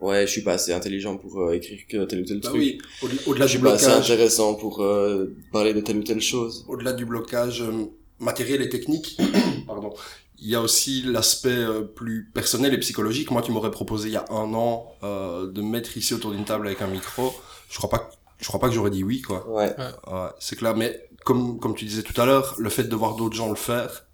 ouais 0.00 0.26
je 0.26 0.32
suis 0.32 0.42
pas 0.42 0.54
assez 0.54 0.72
intelligent 0.72 1.16
pour 1.18 1.38
euh, 1.42 1.52
écrire 1.52 1.78
que 1.88 2.04
tel 2.06 2.20
ou 2.22 2.24
tel 2.24 2.40
Bah 2.40 2.48
truc 2.48 2.60
oui, 2.62 2.78
au- 3.02 3.30
au-delà 3.30 3.46
je 3.46 3.52
du 3.52 3.58
suis 3.58 3.62
pas 3.62 3.74
assez 3.74 3.86
blocage, 3.86 4.10
intéressant 4.10 4.54
pour 4.54 4.82
euh, 4.82 5.34
parler 5.52 5.74
de 5.74 5.80
telle 5.80 5.98
ou 5.98 6.02
telle 6.02 6.20
chose 6.22 6.64
au-delà 6.68 6.92
du 6.94 7.04
blocage 7.04 7.60
euh, 7.62 7.84
matériel 8.22 8.62
et 8.62 8.68
technique, 8.68 9.18
pardon, 9.66 9.92
il 10.38 10.48
y 10.48 10.54
a 10.54 10.60
aussi 10.60 11.02
l'aspect 11.02 11.50
euh, 11.50 11.82
plus 11.82 12.30
personnel 12.34 12.72
et 12.74 12.78
psychologique. 12.78 13.30
Moi, 13.30 13.42
tu 13.42 13.52
m'aurais 13.52 13.70
proposé 13.70 14.08
il 14.08 14.12
y 14.12 14.16
a 14.16 14.24
un 14.30 14.54
an 14.54 14.92
euh, 15.02 15.50
de 15.52 15.60
me 15.62 15.68
mettre 15.68 15.96
ici 15.96 16.14
autour 16.14 16.32
d'une 16.32 16.44
table 16.44 16.66
avec 16.66 16.82
un 16.82 16.86
micro. 16.88 17.32
Je 17.70 17.76
crois 17.78 17.90
pas, 17.90 17.98
que- 17.98 18.12
je 18.40 18.46
crois 18.48 18.58
pas 18.60 18.68
que 18.68 18.74
j'aurais 18.74 18.90
dit 18.90 19.04
oui, 19.04 19.20
quoi. 19.22 19.48
ouais 19.48 19.74
Ouais, 19.78 20.28
c'est 20.40 20.56
clair. 20.56 20.76
Mais 20.76 21.08
comme 21.24 21.60
comme 21.60 21.74
tu 21.74 21.84
disais 21.84 22.02
tout 22.02 22.18
à 22.20 22.26
l'heure, 22.26 22.54
le 22.58 22.70
fait 22.70 22.84
de 22.84 22.96
voir 22.96 23.14
d'autres 23.14 23.36
gens 23.36 23.48
le 23.50 23.54
faire, 23.56 24.06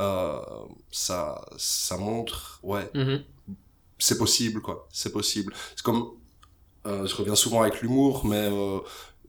euh, 0.00 0.38
ça 0.92 1.44
ça 1.56 1.96
montre, 1.96 2.60
ouais, 2.62 2.88
Mhm. 2.94 3.22
c'est 3.98 4.18
possible 4.18 4.60
quoi 4.62 4.88
c'est 4.92 5.12
possible 5.12 5.52
c'est 5.76 5.82
comme 5.84 6.10
euh, 6.86 7.06
je 7.06 7.14
reviens 7.14 7.34
souvent 7.36 7.60
avec 7.62 7.82
l'humour 7.82 8.24
mais 8.26 8.48
euh, 8.50 8.78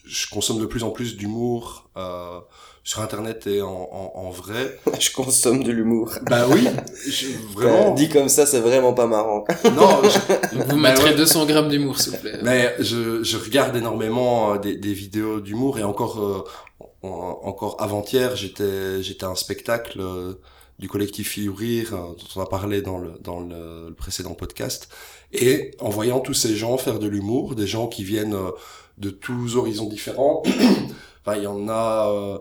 je 0.06 0.28
consomme 0.30 0.60
de 0.60 0.66
plus 0.66 0.84
en 0.84 0.90
plus 0.92 1.16
d'humour 1.18 1.90
euh, 1.98 2.40
sur 2.84 3.02
internet 3.02 3.48
et 3.48 3.62
en, 3.62 3.68
en, 3.70 4.12
en 4.16 4.30
vrai. 4.30 4.78
Je 5.00 5.12
consomme 5.12 5.64
de 5.64 5.72
l'humour. 5.72 6.12
Bah 6.30 6.46
oui 6.50 6.68
je, 7.08 7.28
vraiment. 7.54 7.94
Dit 7.94 8.10
comme 8.10 8.30
ça 8.30 8.46
c'est 8.46 8.60
vraiment 8.60 8.94
pas 8.94 9.08
marrant. 9.08 9.46
Non 9.76 10.02
je- 10.04 10.58
Vous 10.58 10.66
Bah 10.68 10.76
mettrez 10.76 11.12
ouais. 11.12 11.16
200 11.16 11.46
grammes 11.46 11.70
d'humour, 11.70 12.00
s'il 12.00 12.14
vous 12.14 12.20
plaît. 12.20 12.40
mais 12.44 12.76
je, 12.80 13.24
je 13.24 13.38
regarde 13.38 13.76
énormément 13.76 14.54
euh, 14.54 14.58
des, 14.58 14.76
des 14.76 14.94
vidéos 14.94 15.40
d'humour 15.40 15.80
et 15.80 15.84
encore 15.84 16.20
euh, 16.22 16.44
en- 17.04 17.40
encore 17.44 17.78
avant-hier 17.80 18.36
j'étais 18.36 19.02
j'étais 19.02 19.26
à 19.26 19.30
un 19.30 19.36
spectacle 19.36 20.00
euh, 20.02 20.34
du 20.80 20.90
collectif 20.90 21.30
Fille 21.32 21.50
Rire 21.50 21.94
euh, 21.94 21.98
dont 21.98 22.28
on 22.36 22.42
a 22.42 22.46
parlé 22.48 22.82
dans 22.82 22.98
le 22.98 23.12
dans 23.22 23.40
le, 23.40 23.88
le 23.90 23.94
précédent 23.96 24.34
podcast. 24.34 24.90
Et 25.32 25.72
en 25.80 25.90
voyant 25.90 26.20
tous 26.20 26.34
ces 26.34 26.56
gens 26.56 26.78
faire 26.78 27.00
de 27.00 27.08
l'humour 27.08 27.56
des 27.56 27.66
gens 27.68 27.88
qui 27.88 28.04
viennent 28.04 28.36
euh, 28.36 28.52
de 28.98 29.10
tous 29.10 29.56
horizons 29.56 29.86
différents 29.88 30.44
enfin 31.26 31.38
il 31.38 31.44
y 31.44 31.48
en 31.48 31.68
a 31.70 32.10
euh, 32.12 32.40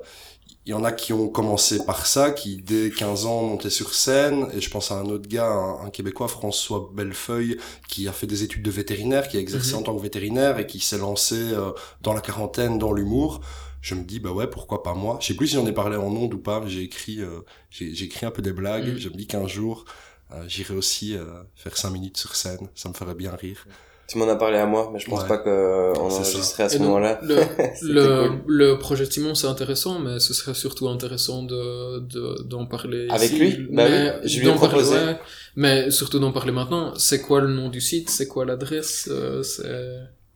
il 0.64 0.70
y 0.70 0.74
en 0.74 0.84
a 0.84 0.92
qui 0.92 1.12
ont 1.12 1.28
commencé 1.28 1.84
par 1.84 2.06
ça, 2.06 2.30
qui 2.30 2.58
dès 2.62 2.90
15 2.90 3.26
ans 3.26 3.42
montaient 3.42 3.68
sur 3.70 3.94
scène, 3.94 4.46
et 4.54 4.60
je 4.60 4.70
pense 4.70 4.92
à 4.92 4.96
un 4.96 5.06
autre 5.06 5.28
gars, 5.28 5.48
un, 5.48 5.86
un 5.86 5.90
Québécois, 5.90 6.28
François 6.28 6.88
Bellefeuille, 6.94 7.56
qui 7.88 8.06
a 8.06 8.12
fait 8.12 8.28
des 8.28 8.44
études 8.44 8.62
de 8.62 8.70
vétérinaire, 8.70 9.26
qui 9.28 9.36
a 9.38 9.40
exercé 9.40 9.72
Mhm. 9.72 9.78
en 9.80 9.82
tant 9.82 9.96
que 9.96 10.02
vétérinaire 10.02 10.58
et 10.60 10.66
qui 10.68 10.78
s'est 10.78 10.98
lancé 10.98 11.34
euh, 11.36 11.72
dans 12.00 12.12
la 12.12 12.20
quarantaine 12.20 12.78
dans 12.78 12.92
l'humour. 12.92 13.40
je 13.80 13.96
me 13.96 14.04
dis 14.04 14.20
bah 14.20 14.30
ouais 14.30 14.46
pourquoi 14.48 14.84
pas 14.84 14.94
moi? 14.94 15.18
Je 15.20 15.26
sais 15.28 15.34
plus 15.34 15.48
si 15.48 15.54
j'en 15.56 15.66
ai 15.66 15.72
parlé 15.72 15.96
en 15.96 16.06
ondes 16.14 16.32
ou 16.34 16.38
pas 16.38 16.60
mais 16.60 16.70
j'ai 16.70 16.82
écrit 16.82 17.20
euh, 17.20 17.40
j'ai 17.70 18.04
écrit 18.04 18.24
un 18.26 18.30
peu 18.30 18.40
des 18.42 18.52
blagues 18.52 18.90
Mhm. 18.92 18.98
je 18.98 19.08
me 19.08 19.14
dis 19.16 19.26
qu'un 19.26 19.48
jour 19.48 19.84
euh, 20.32 20.44
j'irai 20.46 20.74
aussi 20.76 21.16
faire 21.56 21.76
cinq 21.76 21.90
minutes 21.90 22.16
sur 22.16 22.36
scène 22.36 22.68
ça 22.76 22.88
me 22.88 22.94
ferait 22.94 23.16
bien 23.16 23.34
rire 23.34 23.66
Tu 24.12 24.18
m'en 24.18 24.28
as 24.28 24.36
parlé 24.36 24.58
à 24.58 24.66
moi, 24.66 24.90
mais 24.92 24.98
je 24.98 25.08
pense 25.08 25.22
Ouais. 25.22 25.28
pas 25.28 25.38
qu'on 25.38 25.94
C'est 26.10 26.22
ça. 26.24 26.30
enregistrerait 26.30 26.62
à 26.64 26.68
ce 26.68 26.78
moment-là. 26.78 27.18
Le, 27.22 27.36
C'était 27.74 27.92
le, 27.92 28.28
cool. 28.28 28.40
le 28.46 28.78
projet 28.78 29.06
Timon, 29.06 29.34
c'est 29.34 29.46
intéressant, 29.46 29.98
mais 30.00 30.20
ce 30.20 30.34
serait 30.34 30.52
surtout 30.54 30.88
intéressant 30.88 31.42
de, 31.42 32.00
de, 32.00 32.42
d'en 32.42 32.66
parler 32.66 33.06
Avec 33.10 33.30
ici. 33.32 33.38
lui 33.38 33.68
Bah 33.70 33.88
mais 33.88 34.12
oui, 34.22 34.28
je 34.28 34.38
lui 34.40 34.48
ai 34.48 34.50
d'en 34.52 34.58
parler, 34.58 34.82
proposé. 34.82 34.96
ouais. 34.96 35.18
mais 35.56 35.90
surtout 35.90 36.18
d'en 36.18 36.30
parler 36.32 36.52
maintenant. 36.52 36.94
C'est 36.96 37.22
quoi 37.22 37.40
le 37.40 37.48
nom 37.48 37.68
du 37.70 37.80
site? 37.80 38.10
C'est 38.10 38.28
quoi 38.28 38.44
l'adresse? 38.44 39.08
Euh, 39.10 39.42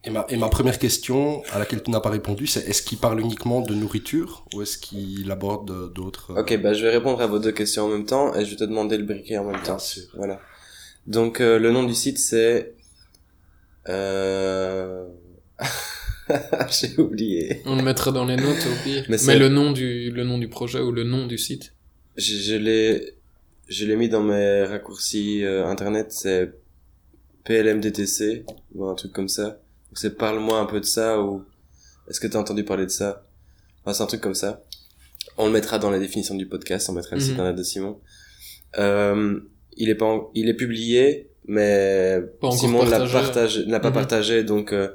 et 0.04 0.10
ma 0.10 0.24
et 0.28 0.36
ma 0.36 0.48
première 0.48 0.78
question 0.78 1.42
à 1.52 1.58
laquelle 1.58 1.82
tu 1.82 1.90
n'as 1.90 1.98
pas 2.00 2.10
répondu 2.10 2.46
c'est 2.46 2.60
est-ce 2.68 2.80
qu'il 2.82 2.96
parle 2.98 3.18
uniquement 3.20 3.60
de 3.60 3.74
nourriture 3.74 4.44
ou 4.54 4.62
est-ce 4.62 4.78
qu'il 4.78 5.28
aborde 5.32 5.68
euh, 5.72 5.88
d'autres 5.88 6.30
euh, 6.30 6.40
Ok, 6.42 6.56
bah 6.62 6.74
je 6.74 6.84
vais 6.84 6.92
répondre 6.92 7.20
à 7.20 7.26
vos 7.26 7.40
deux 7.40 7.50
questions 7.50 7.86
en 7.86 7.88
même 7.88 8.06
temps 8.06 8.32
et 8.36 8.44
je 8.44 8.50
vais 8.50 8.56
te 8.56 8.62
demander 8.64 8.96
le 8.98 9.02
briquet 9.04 9.36
en 9.36 9.44
même 9.44 9.54
bien 9.60 9.64
temps. 9.74 9.78
sûr 9.80 10.04
Voilà. 10.16 10.38
Donc 11.08 11.40
euh, 11.40 11.58
le 11.58 11.72
nom 11.72 11.82
du 11.82 11.94
site 11.94 12.18
c'est 12.18 12.74
euh... 13.88 15.06
j'ai 16.70 16.98
oublié. 17.00 17.62
On 17.66 17.76
le 17.76 17.82
mettra 17.82 18.10
dans 18.12 18.24
les 18.24 18.36
notes 18.36 18.66
au 18.66 18.82
pire. 18.84 19.04
Mais 19.08 19.38
le 19.38 19.48
nom 19.48 19.70
du, 19.72 20.10
le 20.10 20.24
nom 20.24 20.38
du 20.38 20.48
projet 20.48 20.80
ou 20.80 20.92
le 20.92 21.04
nom 21.04 21.26
du 21.26 21.38
site? 21.38 21.72
Je, 22.16 22.34
je 22.34 22.54
l'ai 22.56 23.14
je 23.68 23.84
l'ai 23.84 23.96
mis 23.96 24.08
dans 24.08 24.22
mes 24.22 24.62
raccourcis 24.64 25.44
euh, 25.44 25.66
internet, 25.66 26.12
c'est 26.12 26.52
PLMDTC 27.44 28.44
ou 28.74 28.86
un 28.86 28.94
truc 28.94 29.12
comme 29.12 29.28
ça. 29.28 29.60
C'est 29.94 30.16
parle-moi 30.16 30.58
un 30.60 30.66
peu 30.66 30.80
de 30.80 30.84
ça 30.84 31.20
ou 31.20 31.44
est-ce 32.08 32.20
que 32.20 32.26
t'as 32.26 32.38
entendu 32.38 32.64
parler 32.64 32.84
de 32.86 32.90
ça? 32.90 33.24
Enfin, 33.84 33.92
c'est 33.94 34.02
un 34.02 34.06
truc 34.06 34.20
comme 34.20 34.34
ça. 34.34 34.62
On 35.38 35.46
le 35.46 35.52
mettra 35.52 35.78
dans 35.78 35.90
la 35.90 35.98
définition 35.98 36.34
du 36.34 36.46
podcast, 36.46 36.88
on 36.88 36.92
mettra 36.92 37.16
le 37.16 37.20
site 37.20 37.30
Mhm. 37.32 37.40
internet 37.40 37.56
de 37.56 37.62
Simon. 37.62 38.00
Euh, 38.78 39.40
il 39.76 39.90
est 39.90 39.94
pas 39.94 40.06
en- 40.06 40.30
il 40.34 40.48
est 40.48 40.54
publié 40.54 41.30
mais 41.46 42.20
Pas 42.40 42.50
Simon 42.50 42.84
l'a 42.84 42.98
partagé. 43.08 43.64
l'a 43.66 43.80
pas 43.80 43.88
Mhm. 43.90 43.94
partagé 43.94 44.44
donc 44.44 44.72
euh, 44.72 44.88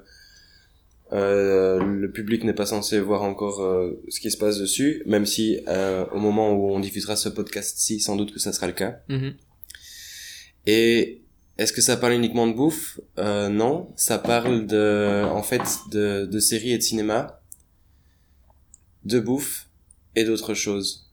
euh, 1.13 1.79
le 1.83 2.11
public 2.11 2.43
n'est 2.43 2.53
pas 2.53 2.65
censé 2.65 2.99
voir 2.99 3.21
encore 3.23 3.61
euh, 3.61 4.01
ce 4.09 4.19
qui 4.21 4.31
se 4.31 4.37
passe 4.37 4.57
dessus, 4.59 5.03
même 5.05 5.25
si 5.25 5.59
euh, 5.67 6.05
au 6.13 6.19
moment 6.19 6.51
où 6.53 6.71
on 6.71 6.79
diffusera 6.79 7.15
ce 7.17 7.27
podcast-ci, 7.29 7.99
sans 7.99 8.15
doute 8.15 8.33
que 8.33 8.39
ça 8.39 8.53
sera 8.53 8.67
le 8.67 8.73
cas. 8.73 8.99
Mhm. 9.09 9.33
Et 10.67 11.21
est-ce 11.57 11.73
que 11.73 11.81
ça 11.81 11.97
parle 11.97 12.13
uniquement 12.13 12.47
de 12.47 12.53
bouffe? 12.53 12.99
Euh, 13.17 13.49
Non, 13.49 13.91
ça 13.97 14.19
parle 14.19 14.65
de, 14.67 15.25
en 15.29 15.43
fait, 15.43 15.61
de, 15.91 16.25
de 16.25 16.39
séries 16.39 16.71
et 16.73 16.77
de 16.77 16.83
cinéma, 16.83 17.41
de 19.03 19.19
bouffe 19.19 19.67
et 20.15 20.23
d'autres 20.23 20.53
choses. 20.53 21.09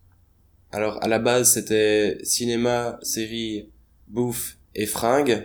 Alors 0.70 1.02
à 1.02 1.08
la 1.08 1.18
base 1.18 1.54
c'était 1.54 2.18
cinéma, 2.24 2.98
série, 3.02 3.70
bouffe 4.06 4.57
et 4.80 4.86
fringues. 4.86 5.38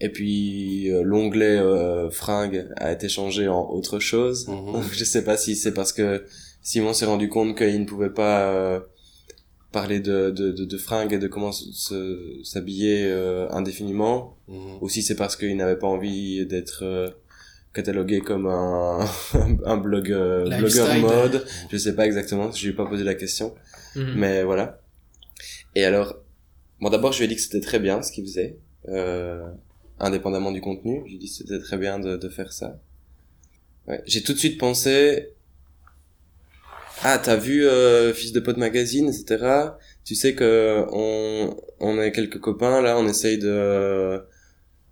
Et 0.00 0.08
puis 0.10 0.90
euh, 0.90 1.02
l'onglet 1.02 1.56
euh, 1.58 2.10
fringues 2.10 2.68
a 2.76 2.92
été 2.92 3.08
changé 3.08 3.48
en 3.48 3.62
autre 3.70 3.98
chose. 4.00 4.48
Mhm. 4.48 4.72
Donc, 4.72 4.84
je 4.92 5.04
sais 5.04 5.24
pas 5.24 5.36
si 5.36 5.56
c'est 5.56 5.72
parce 5.74 5.92
que 5.92 6.24
Simon 6.62 6.92
s'est 6.92 7.06
rendu 7.06 7.28
compte 7.28 7.56
qu'il 7.56 7.80
ne 7.80 7.86
pouvait 7.86 8.10
pas 8.10 8.50
euh, 8.50 8.80
parler 9.72 10.00
de, 10.00 10.30
de, 10.30 10.50
de, 10.52 10.64
de 10.64 10.78
fringues 10.78 11.12
et 11.12 11.18
de 11.18 11.26
comment 11.28 11.52
s'habiller 12.44 13.04
euh, 13.06 13.48
indéfiniment, 13.50 14.36
Mhm. 14.48 14.78
ou 14.82 14.88
si 14.90 15.02
c'est 15.02 15.16
parce 15.16 15.36
qu'il 15.36 15.56
n'avait 15.56 15.78
pas 15.78 15.86
envie 15.86 16.44
d'être 16.46 16.80
euh, 16.84 17.08
catalogué 17.72 18.20
comme 18.20 18.46
un, 18.46 19.00
un 19.64 19.76
blog, 19.78 20.10
euh, 20.12 20.44
blogueur 20.58 20.94
mode. 21.00 21.44
Je 21.70 21.76
sais 21.78 21.94
pas 21.94 22.04
exactement, 22.06 22.52
je 22.52 22.62
lui 22.66 22.72
ai 22.72 22.76
pas 22.76 22.86
posé 22.86 23.04
la 23.04 23.14
question, 23.14 23.54
Mhm. 23.96 24.14
mais 24.16 24.42
voilà. 24.42 24.80
Et 25.74 25.84
alors, 25.84 26.16
bon 26.84 26.90
d'abord 26.90 27.12
je 27.12 27.18
lui 27.18 27.24
ai 27.24 27.28
dit 27.28 27.36
que 27.36 27.40
c'était 27.40 27.60
très 27.70 27.78
bien 27.78 28.02
ce 28.02 28.12
qu'il 28.12 28.24
faisait, 28.24 28.58
euh, 28.88 29.48
indépendamment 29.98 30.52
du 30.52 30.60
contenu. 30.60 31.02
J'ai 31.08 31.16
dit 31.18 31.28
que 31.30 31.34
c'était 31.34 31.58
très 31.58 31.78
bien 31.78 31.98
de, 31.98 32.16
de 32.16 32.28
faire 32.28 32.52
ça. 32.52 32.78
Ouais. 33.88 34.02
J'ai 34.06 34.22
tout 34.22 34.32
de 34.34 34.38
suite 34.38 34.58
pensé, 34.58 35.30
ah 37.02 37.18
t'as 37.22 37.36
vu 37.36 37.64
euh, 37.66 38.12
Fils 38.14 38.32
de 38.32 38.40
pote 38.40 38.56
magazine, 38.58 39.08
etc. 39.08 39.24
Tu 40.04 40.14
sais 40.14 40.34
que 40.34 40.84
on 40.92 41.56
on 41.80 42.00
est 42.00 42.12
quelques 42.12 42.38
copains 42.40 42.80
là, 42.82 42.98
on 42.98 43.06
essaye 43.08 43.38
de 43.38 43.48
euh, 43.48 44.18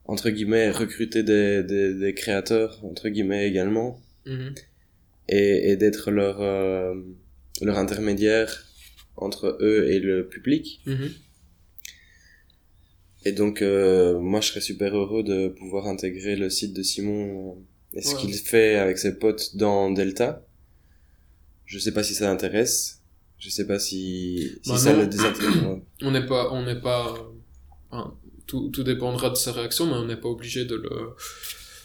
entre 0.07 0.31
guillemets 0.31 0.71
recruter 0.71 1.23
des, 1.23 1.63
des, 1.63 1.95
des 1.95 2.15
créateurs 2.15 2.81
entre 2.85 3.09
guillemets 3.09 3.47
également 3.47 4.01
Mhm. 4.25 4.55
et, 5.29 5.71
et 5.73 5.77
d'être 5.77 6.11
leur 6.13 6.41
euh, 6.41 6.95
leur 7.61 7.77
intermédiaire 7.77 8.65
entre 9.17 9.59
eux 9.61 9.91
et 9.91 9.99
le 9.99 10.27
public. 10.29 10.81
Mhm. 10.87 11.11
Et 13.25 13.33
donc, 13.33 13.63
euh, 13.63 14.19
moi, 14.19 14.41
je 14.41 14.49
serais 14.49 14.61
super 14.61 14.97
heureux 14.97 15.23
de 15.23 15.49
pouvoir 15.49 15.87
intégrer 15.87 16.35
le 16.37 16.51
site 16.51 16.73
de 16.75 16.83
Simon 16.83 17.57
euh, 17.95 17.99
et 17.99 18.03
ce 18.03 18.15
Ouais. 18.15 18.21
qu'il 18.21 18.35
fait 18.35 18.77
avec 18.77 18.99
ses 18.99 19.19
potes 19.19 19.57
dans 19.57 19.91
Delta. 19.91 20.45
Je 21.67 21.79
sais 21.79 21.93
pas 21.93 22.03
si 22.03 22.15
ça 22.15 22.27
l'intéresse. 22.27 23.01
Je 23.39 23.49
sais 23.49 23.67
pas 23.67 23.79
si, 23.79 24.59
si 24.63 24.71
Bah 24.71 24.79
ça 24.79 24.93
non. 24.93 25.01
le 25.01 25.07
désintéresse. 25.07 25.57
On 26.03 26.11
n'est 26.11 26.27
pas, 26.27 26.51
on 26.53 26.65
n'est 26.65 26.81
pas, 26.81 27.15
tout, 28.47 28.71
tout 28.71 28.83
dépendra 28.85 29.31
de 29.31 29.35
sa 29.37 29.53
réaction, 29.53 29.87
mais 29.87 29.95
on 29.95 30.05
n'est 30.07 30.17
pas 30.17 30.29
obligé 30.29 30.65
de 30.65 30.75
le, 30.77 31.15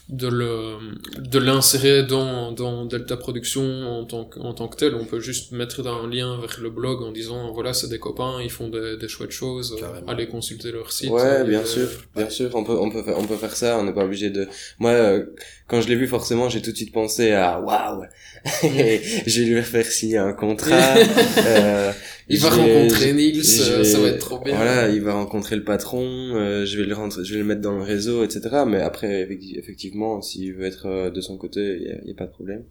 de 0.08 0.26
le, 0.26 0.76
de 1.18 1.38
l'insérer 1.38 2.02
dans, 2.02 2.50
dans 2.52 2.86
Delta 2.86 3.16
Production 3.18 3.62
en 3.86 4.04
tant 4.04 4.24
que, 4.24 4.40
en 4.40 4.54
tant 4.54 4.66
que 4.68 4.76
tel. 4.76 4.94
On 4.94 5.04
peut 5.04 5.20
juste 5.20 5.52
mettre 5.52 5.86
un 5.86 6.08
lien 6.08 6.38
vers 6.40 6.58
le 6.62 6.70
blog 6.70 7.02
en 7.02 7.12
disant, 7.12 7.52
voilà, 7.52 7.74
c'est 7.74 7.88
des 7.88 7.98
copains, 7.98 8.40
ils 8.42 8.50
font 8.50 8.68
des, 8.68 8.96
des 8.96 9.08
chouettes 9.08 9.32
choses, 9.32 9.74
euh, 9.76 9.80
Carrément. 9.80 10.08
allez 10.08 10.26
consulter 10.26 10.72
leur 10.72 10.92
site. 10.92 11.10
Ouais, 11.10 11.44
bien 11.44 11.60
euh, 11.60 11.64
sûr, 11.66 11.88
bien 12.16 12.30
sûr, 12.30 12.50
on 12.54 12.64
peut, 12.64 12.78
on 12.78 12.90
peut 12.90 13.02
faire, 13.02 13.18
on 13.18 13.24
peut 13.24 13.36
faire 13.36 13.54
ça, 13.54 13.78
on 13.78 13.84
n'est 13.84 13.92
pas 13.92 14.04
obligé 14.04 14.30
de, 14.30 14.48
moi, 14.78 14.92
euh, 14.92 15.26
quand 15.66 15.82
je 15.82 15.88
l'ai 15.88 15.96
vu, 15.96 16.08
forcément, 16.08 16.48
j'ai 16.48 16.62
tout 16.62 16.72
de 16.72 16.76
suite 16.76 16.92
pensé 16.92 17.32
à, 17.32 17.60
waouh, 17.60 18.04
je 18.62 19.40
vais 19.42 19.46
lui 19.46 19.62
faire 19.62 19.84
signer 19.84 20.16
un 20.16 20.32
contrat, 20.32 20.94
euh, 21.38 21.92
Il 22.30 22.38
va 22.40 22.50
rencontrer 22.50 23.12
Nils, 23.14 23.40
euh, 23.40 23.84
ça 23.84 24.00
va 24.00 24.08
être 24.08 24.18
trop 24.18 24.38
bien. 24.38 24.54
Voilà, 24.54 24.88
il 24.88 25.00
va 25.00 25.14
rencontrer 25.14 25.56
le 25.56 25.64
patron, 25.64 26.04
euh, 26.04 26.66
je 26.66 26.76
vais 26.78 26.84
le 26.84 26.94
rentrer, 26.94 27.24
je 27.24 27.32
vais 27.32 27.38
le 27.38 27.44
mettre 27.46 27.62
dans 27.62 27.76
le 27.76 27.82
réseau, 27.82 28.22
etc. 28.22 28.64
Mais 28.66 28.80
après, 28.80 29.24
effecti- 29.24 29.58
effectivement, 29.58 30.20
s'il 30.20 30.52
veut 30.54 30.66
être 30.66 30.86
euh, 30.86 31.10
de 31.10 31.20
son 31.22 31.38
côté, 31.38 31.78
il 31.80 32.08
y 32.08 32.10
a, 32.10 32.14
pas 32.14 32.26
de 32.26 32.30
problème. 32.30 32.64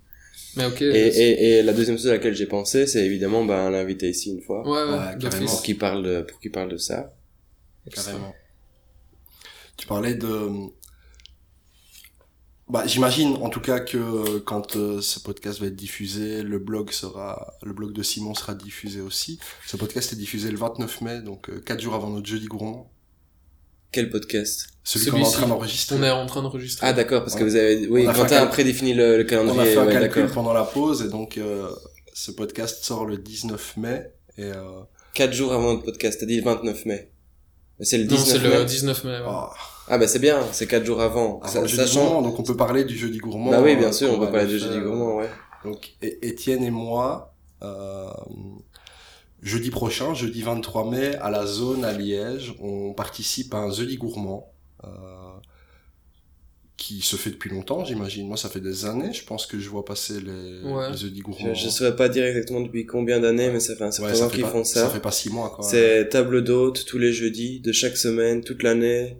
Mais 0.56 0.66
ok. 0.66 0.82
Et, 0.82 0.86
et, 0.86 1.58
et 1.60 1.64
la 1.64 1.74
deuxième 1.74 1.98
chose 1.98 2.08
à 2.08 2.14
laquelle 2.14 2.36
j'ai 2.36 2.46
pensé, 2.46 2.86
c'est 2.86 3.04
évidemment, 3.06 3.44
ben, 3.46 3.70
l'inviter 3.72 4.10
ici 4.10 4.32
une 4.32 4.42
fois. 4.42 4.62
ouais, 4.68 4.92
ouais, 4.92 5.16
d'office. 5.16 5.30
carrément. 5.30 5.46
Pour 5.52 5.62
qu'il 5.64 5.78
parle 5.78 6.04
de, 6.04 6.22
pour 6.22 6.40
qu'il 6.40 6.52
parle 6.52 6.70
de 6.70 6.78
ça. 6.78 7.14
Carrément. 7.92 8.36
Tu 9.78 9.88
parlais 9.88 10.16
de... 10.16 10.50
Bah, 12.70 12.84
j'imagine 12.86 13.38
en 13.42 13.50
tout 13.50 13.62
cas 13.62 13.80
que 13.80 13.98
euh, 13.98 14.40
quand 14.46 14.76
euh, 14.76 15.00
ce 15.02 15.20
podcast 15.22 15.60
va 15.62 15.68
être 15.68 15.76
diffusé, 15.76 16.44
le 16.44 16.60
blog 16.60 16.92
sera, 16.92 17.54
le 17.64 17.72
blog 17.72 17.94
de 17.94 18.04
Simon 18.04 18.34
sera 18.36 18.56
diffusé 18.56 19.00
aussi. 19.00 19.40
Ce 19.66 19.78
podcast 19.78 20.12
est 20.12 20.18
diffusé 20.18 20.52
le 20.52 20.58
29 20.58 21.00
mai, 21.02 21.22
donc 21.22 21.50
euh, 21.50 21.62
quatre 21.62 21.80
jours 21.80 21.96
avant 21.96 22.10
notre 22.10 22.28
jeudi 22.28 22.48
gourmand. 22.48 22.92
Quel 23.94 24.10
podcast? 24.10 24.68
Celui 24.84 25.12
qu'on 25.12 25.18
est 25.20 25.26
en 25.26 25.32
train 25.32 25.48
d'enregistrer. 25.48 25.96
On 25.98 26.04
est 26.04 26.10
en 26.10 26.26
train 26.26 26.42
d'enregistrer. 26.42 26.86
Ah, 26.88 26.92
d'accord, 26.92 27.22
parce 27.22 27.36
que 27.36 27.44
On- 27.44 27.48
vous 27.48 27.56
avez, 27.56 27.88
oui, 27.88 28.06
on 28.06 28.12
Quentin 28.12 28.24
a 28.36 28.40
cal- 28.42 28.50
prédéfini 28.50 28.94
le, 28.94 29.16
le 29.18 29.24
On 29.24 29.28
calendrier. 29.28 29.62
a 29.62 29.66
fait 29.66 29.78
un 29.78 29.86
ouais, 29.86 29.94
calcul 29.94 30.28
pendant 30.28 30.52
la 30.52 30.64
pause 30.66 31.04
et 31.04 31.08
donc 31.10 31.38
euh, 31.38 31.70
ce 32.14 32.32
podcast 32.32 32.84
sort 32.84 33.06
le 33.06 33.18
19 33.18 33.78
mai 33.78 34.12
et 34.38 34.44
euh, 34.44 34.82
Quatre 35.14 35.34
jours 35.34 35.54
avant 35.54 35.72
notre 35.74 35.86
podcast, 35.86 36.20
t'as 36.20 36.26
dit 36.28 36.36
le 36.36 36.44
29 36.44 36.86
mai. 36.86 37.12
C'est 37.80 37.98
le 37.98 38.04
non, 38.04 38.10
19 38.18 38.28
c'est 38.42 38.48
mai. 38.50 38.58
le 38.60 38.66
19 38.66 39.04
mai. 39.06 39.12
ouais. 39.12 39.18
ah, 39.26 39.50
Ah, 39.90 39.98
bah, 39.98 40.08
c'est 40.08 40.20
bien, 40.20 40.40
c'est 40.52 40.68
quatre 40.68 40.86
jours 40.86 41.02
avant. 41.02 41.40
avant 41.42 41.48
Ça- 41.52 41.62
le 41.62 41.68
jeudi 41.68 41.82
sachant- 41.82 42.04
gourmand, 42.06 42.22
donc 42.22 42.40
on 42.40 42.44
peut 42.44 42.58
parler 42.58 42.84
du 42.84 42.98
jeudi 42.98 43.20
gourmand. 43.20 43.52
Bah 43.52 43.62
oui, 43.64 43.72
euh, 43.72 43.76
bien 43.78 43.92
sûr, 43.92 44.12
on 44.12 44.20
peut 44.20 44.32
parler 44.32 44.52
de 44.52 44.58
jeudi 44.58 44.80
gourmand, 44.80 45.18
ouais. 45.18 45.30
Donc 45.64 45.94
é- 46.02 46.20
Étienne 46.22 46.64
et 46.64 46.72
moi, 46.72 47.34
euh, 47.64 48.10
jeudi 49.42 49.70
prochain, 49.70 50.14
jeudi 50.14 50.42
23 50.42 50.90
mai, 50.90 51.16
à 51.16 51.30
la 51.30 51.46
zone 51.46 51.86
à 51.86 51.94
Liège, 51.94 52.54
on 52.60 52.94
participe 52.94 53.54
à 53.54 53.58
un 53.60 53.72
jeudi 53.72 53.98
gourmand. 53.98 54.52
Euh, 54.84 54.88
qui 56.78 57.02
se 57.02 57.16
fait 57.16 57.32
depuis 57.32 57.50
longtemps, 57.50 57.84
j'imagine. 57.84 58.28
Moi, 58.28 58.38
ça 58.38 58.50
fait 58.50 58.60
des 58.62 58.86
années, 58.86 59.12
je 59.12 59.26
pense 59.26 59.48
que 59.48 59.58
je 59.58 59.68
vois 59.68 59.84
passer 59.84 60.20
les, 60.22 60.62
Ouais. 60.72 60.92
les 60.92 60.98
jeudis 60.98 61.22
gourmands. 61.22 61.56
Je, 61.56 61.64
je 61.66 61.70
saurais 61.70 61.96
pas 61.96 62.08
dire 62.08 62.24
exactement 62.24 62.62
depuis 62.62 62.86
combien 62.86 63.20
d'années, 63.20 63.50
mais 63.50 63.60
ça 63.60 63.76
fait 63.76 63.84
un 63.84 63.90
certain 63.90 64.12
Ouais, 64.14 64.20
temps 64.20 64.30
fait 64.30 64.36
qu'ils 64.36 64.44
pas- 64.44 64.52
font 64.52 64.64
Ça 64.64 64.82
ça. 64.82 64.90
fait 64.90 65.00
pas 65.00 65.10
six 65.12 65.32
mois, 65.32 65.50
quoi. 65.50 65.66
C'est 65.68 66.08
table 66.10 66.44
d'hôte 66.44 66.86
tous 66.86 67.00
les 67.00 67.12
jeudis 67.14 67.62
de 67.62 67.72
chaque 67.72 67.98
semaine, 67.98 68.44
toute 68.44 68.62
l'année, 68.62 69.18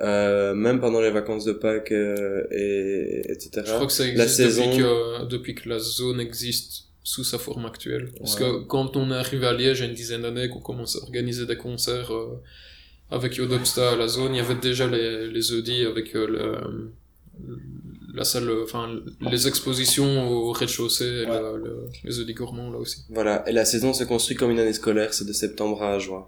euh, 0.00 0.54
même 0.54 0.80
pendant 0.80 1.00
les 1.00 1.10
vacances 1.10 1.44
de 1.44 1.52
Pâques, 1.52 1.92
euh, 1.92 2.42
et, 2.50 3.30
etc. 3.30 3.62
Je 3.66 3.72
crois 3.72 3.86
que 3.86 3.92
ça 3.92 4.04
La 4.06 4.10
existe 4.24 4.36
saison- 4.36 4.66
depuis, 4.70 4.82
que, 4.82 5.24
depuis 5.26 5.54
que 5.54 5.68
la 5.68 5.78
zone 5.78 6.20
existe 6.20 6.84
sous 7.04 7.24
sa 7.24 7.38
forme 7.38 7.66
actuelle. 7.66 8.10
Parce 8.18 8.34
Ouais. 8.36 8.40
que 8.40 8.64
quand 8.64 8.96
on 8.96 9.10
est 9.10 9.14
arrivé 9.16 9.46
à 9.46 9.52
Liège 9.52 9.78
il 9.80 9.82
y 9.82 9.86
a 9.86 9.88
une 9.88 9.94
dizaine 9.94 10.22
d'années, 10.22 10.48
qu'on 10.48 10.60
commençait 10.60 10.98
à 10.98 11.02
organiser 11.02 11.46
des 11.46 11.56
concerts 11.56 12.12
euh, 12.14 12.40
avec 13.10 13.36
Yodopsta 13.36 13.92
à 13.92 13.96
la 13.96 14.08
zone, 14.08 14.34
il 14.34 14.38
y 14.38 14.40
avait 14.40 14.54
déjà 14.54 14.86
les, 14.86 15.26
les 15.28 15.42
jeudis 15.42 15.84
avec 15.84 16.14
euh, 16.16 16.26
le- 16.26 16.90
la 18.14 18.24
salle, 18.24 18.50
enfin, 18.62 18.90
les 19.20 19.48
expositions 19.48 20.28
au 20.30 20.52
rez-de-chaussée, 20.52 21.22
et 21.24 21.26
Ouais. 21.26 21.40
le- 21.40 21.64
le- 21.64 21.86
les 22.04 22.20
Audis 22.20 22.34
Gourmands, 22.34 22.70
là 22.70 22.78
aussi. 22.78 22.98
Voilà. 23.10 23.42
Et 23.48 23.52
la 23.52 23.64
saison 23.64 23.92
se 23.94 24.04
construit 24.04 24.36
comme 24.36 24.50
une 24.50 24.58
année 24.58 24.72
scolaire, 24.74 25.12
c'est 25.14 25.26
de 25.26 25.32
septembre 25.32 25.82
à 25.82 25.98
juin. 25.98 26.26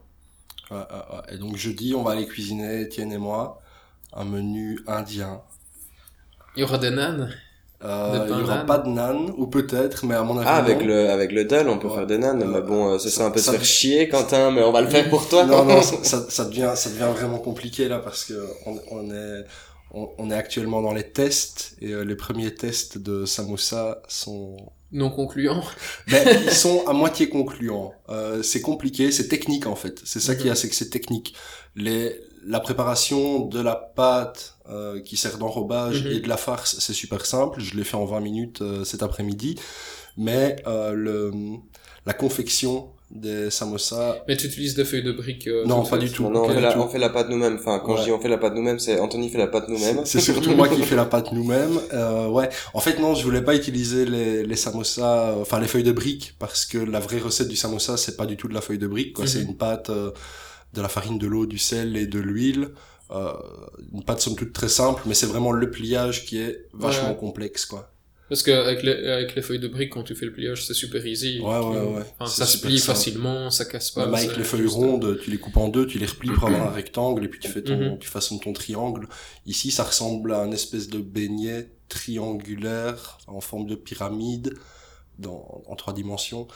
Ouais, 0.71 0.77
ouais, 0.79 0.85
ouais. 1.17 1.35
Et 1.35 1.39
donc 1.39 1.57
jeudi, 1.57 1.95
on 1.95 2.03
va 2.03 2.13
aller 2.13 2.27
cuisiner, 2.27 2.83
Étienne 2.83 3.13
et 3.13 3.19
moi, 3.19 3.61
un 4.13 4.25
menu 4.25 4.81
indien. 4.87 5.43
Il 6.57 6.61
y 6.61 6.65
aura 6.65 6.79
des 6.79 6.91
nanes? 6.91 7.33
Euh, 7.83 8.27
il 8.31 8.39
y 8.39 8.43
pains 8.45 8.45
aura 8.45 8.59
pas 8.67 8.79
de 8.79 8.89
nan, 8.89 9.31
ou 9.37 9.47
peut-être, 9.47 10.07
mais 10.07 10.15
à 10.15 10.23
mon 10.23 10.39
avis 10.39 10.49
Ah, 10.49 10.57
avec 10.57 10.81
non. 10.81 10.87
le, 10.87 11.11
avec 11.11 11.33
le 11.33 11.45
dalle, 11.45 11.69
on 11.69 11.79
peut 11.79 11.89
Ouais. 11.89 11.95
faire 11.97 12.07
des 12.07 12.19
nanes, 12.19 12.43
Euh, 12.43 12.47
mais 12.47 12.63
bon, 12.63 12.95
euh, 12.95 12.99
ce 12.99 13.11
ça- 13.11 13.17
serait 13.17 13.25
un 13.27 13.31
peu 13.31 13.41
ça- 13.41 13.53
se 13.53 13.57
faire 13.57 13.65
chier, 13.65 14.09
Quentin, 14.09 14.51
mais 14.53 14.63
on 14.63 14.73
va 14.73 14.81
le 14.81 14.89
faire 14.89 15.09
pour 15.11 15.29
toi. 15.29 15.45
Non, 15.45 15.65
non, 15.65 15.83
ça, 15.83 15.97
ça, 16.03 16.31
ça 16.31 16.45
devient, 16.47 16.73
ça 16.77 16.89
devient 16.91 17.11
vraiment 17.15 17.39
compliqué 17.39 17.89
là 17.89 17.99
parce 17.99 18.25
que 18.25 18.35
on, 18.67 18.81
on 18.91 19.11
est, 19.15 19.45
on, 19.93 20.09
on 20.19 20.31
est 20.31 20.35
actuellement 20.35 20.81
dans 20.83 20.93
les 20.95 21.11
tests 21.11 21.77
et 21.81 21.93
euh, 21.93 22.05
les 22.05 22.17
premiers 22.17 22.55
tests 22.55 22.99
de 22.99 23.27
Samoussa 23.27 24.01
sont, 24.09 24.57
Non 24.95 25.11
concluants. 25.11 25.63
ben, 26.11 26.27
ils 26.47 26.51
sont 26.53 26.87
à 26.87 26.93
moitié 26.95 27.29
concluants. 27.29 27.93
Euh, 28.09 28.43
c'est 28.43 28.63
compliqué, 28.63 29.11
c'est 29.13 29.29
technique 29.29 29.67
en 29.67 29.77
fait. 29.77 30.01
C'est 30.05 30.21
ça 30.21 30.35
qui 30.35 30.49
est, 30.49 30.55
c'est 30.55 30.69
que 30.71 30.75
c'est 30.75 30.89
technique. 30.91 31.35
Les, 31.77 32.19
la 32.47 32.61
préparation 32.61 33.41
de 33.41 33.61
la 33.61 33.75
pâte 33.75 34.57
euh, 34.71 35.01
qui 35.03 35.17
sert 35.17 35.37
d'enrobage 35.39 36.05
Mhm. 36.05 36.13
et 36.13 36.21
de 36.21 36.29
la 36.29 36.37
farce, 36.39 36.79
c'est 36.79 36.93
super 36.95 37.27
simple. 37.27 37.61
Je 37.61 37.77
l'ai 37.77 37.85
fait 37.85 37.97
en 37.97 38.07
20 38.07 38.21
minutes 38.21 38.63
euh, 38.63 38.85
cet 38.85 39.03
après-midi. 39.03 39.59
Mais 40.17 40.57
euh, 40.67 40.93
le, 40.93 41.33
la 42.07 42.13
confection 42.15 42.93
des 43.11 43.51
samosas, 43.51 44.17
Mais 44.27 44.37
tu 44.37 44.47
utilises 44.47 44.75
des 44.75 44.85
feuilles 44.85 45.03
de 45.05 45.13
briques. 45.13 45.47
euh, 45.47 45.65
Non, 45.67 45.85
pas 45.85 45.99
du 45.99 46.11
tout. 46.11 46.29
Non, 46.31 46.43
on, 46.45 46.47
Pas 46.47 46.55
fait 46.55 46.59
du 46.59 46.63
la, 46.63 46.73
tout. 46.73 46.79
on 46.81 46.89
fait 46.89 46.99
la 46.99 47.11
pâte 47.11 47.29
nous-mêmes. 47.29 47.57
Enfin, 47.61 47.79
quand 47.85 47.93
Ouais. 47.93 47.99
je 48.01 48.05
dis 48.05 48.11
on 48.13 48.19
fait 48.21 48.29
la 48.29 48.39
pâte 48.39 48.55
nous-mêmes, 48.55 48.79
c'est 48.81 48.99
Anthony 48.99 49.29
fait 49.31 49.39
la 49.39 49.47
pâte 49.47 49.69
nous-mêmes. 49.69 50.01
C'est 50.05 50.19
c'est 50.21 50.33
surtout 50.33 50.51
moi 50.57 50.69
qui 50.69 50.83
fais 50.83 50.97
la 50.97 51.05
pâte 51.05 51.31
nous-mêmes. 51.33 51.79
Euh, 51.93 52.27
ouais. 52.29 52.49
En 52.73 52.81
fait, 52.81 52.99
non, 52.99 53.15
je 53.15 53.23
voulais 53.25 53.43
pas 53.43 53.55
utiliser 53.55 54.05
les, 54.05 54.43
les 54.45 54.57
samosas, 54.57 55.31
euh, 55.31 55.43
enfin 55.43 55.61
les 55.61 55.69
feuilles 55.69 55.85
de 55.85 55.93
briques, 55.93 56.35
parce 56.39 56.65
que 56.67 56.79
la 56.79 56.99
vraie 56.99 57.19
recette 57.21 57.49
du 57.49 57.57
samosa, 57.57 57.97
c'est 57.97 58.17
pas 58.17 58.27
du 58.27 58.37
tout 58.37 58.49
de 58.49 58.55
la 58.55 58.61
feuille 58.61 58.79
de 58.79 58.87
brique. 58.89 59.13
quoi. 59.13 59.25
Mhm. 59.27 59.31
C'est 59.31 59.43
une 59.43 59.57
pâte 59.57 59.91
euh, 59.91 60.11
de 60.73 60.81
la 60.83 60.89
farine, 60.89 61.19
de 61.19 61.27
l'eau, 61.27 61.47
du 61.47 61.59
sel 61.59 61.97
et 61.97 62.07
de 62.07 62.19
l'huile. 62.19 62.71
Euh, 63.11 63.33
une 63.93 64.03
pâte 64.03 64.23
somme 64.23 64.35
toute 64.35 64.53
très 64.55 64.69
simple, 64.71 65.03
mais 65.07 65.15
c'est 65.15 65.27
vraiment 65.27 65.53
le 65.53 65.71
pliage 65.71 66.25
qui 66.25 66.41
est 66.41 66.67
vachement 66.73 67.11
Ouais. 67.11 67.17
complexe, 67.17 67.67
quoi. 67.67 67.91
Parce 68.29 68.43
qu'avec 68.43 68.83
les, 68.83 68.93
avec 69.07 69.35
les 69.35 69.43
feuilles 69.43 69.59
de 69.59 69.69
briques, 69.69 69.93
quand 69.93 70.03
tu 70.03 70.15
fais 70.15 70.25
le 70.25 70.33
pliage, 70.33 70.67
c'est 70.67 70.73
super 70.75 71.05
easy. 71.07 71.41
Ouais, 71.41 71.59
ouais, 71.59 71.81
ouais. 71.81 72.03
enfin, 72.19 72.27
ça 72.31 72.47
se 72.47 72.57
plie 72.59 72.79
facilement, 72.79 73.51
ça 73.51 73.67
casse 73.67 73.91
pas. 73.91 74.07
Même 74.07 74.15
avec 74.15 74.37
les 74.39 74.45
feuilles 74.45 74.63
juste- 74.63 74.75
rondes, 74.77 75.19
tu 75.23 75.31
les 75.31 75.37
coupes 75.37 75.57
en 75.59 75.69
deux, 75.69 75.87
tu 75.87 75.99
les 75.99 76.07
replies 76.07 76.31
pour 76.31 76.45
avoir 76.49 76.69
un 76.69 76.71
rectangle 76.73 77.23
et 77.25 77.29
puis 77.29 77.39
tu 77.39 77.49
fais 77.49 77.63
ton, 77.63 77.77
Mhm. 77.77 77.99
tu 77.99 78.09
façonnes 78.09 78.41
ton 78.41 78.55
triangle. 78.55 79.09
Ici, 79.47 79.71
ça 79.71 79.85
ressemble 79.85 80.33
à 80.33 80.45
une 80.47 80.55
espèce 80.55 80.89
de 80.89 80.99
beignet 81.01 81.69
triangulaire 81.89 83.19
en 83.27 83.41
forme 83.41 83.67
de 83.67 83.75
pyramide 83.75 84.55
dans, 85.19 85.63
en 85.67 85.77
trois 85.77 85.93
dimensions. 85.93 86.49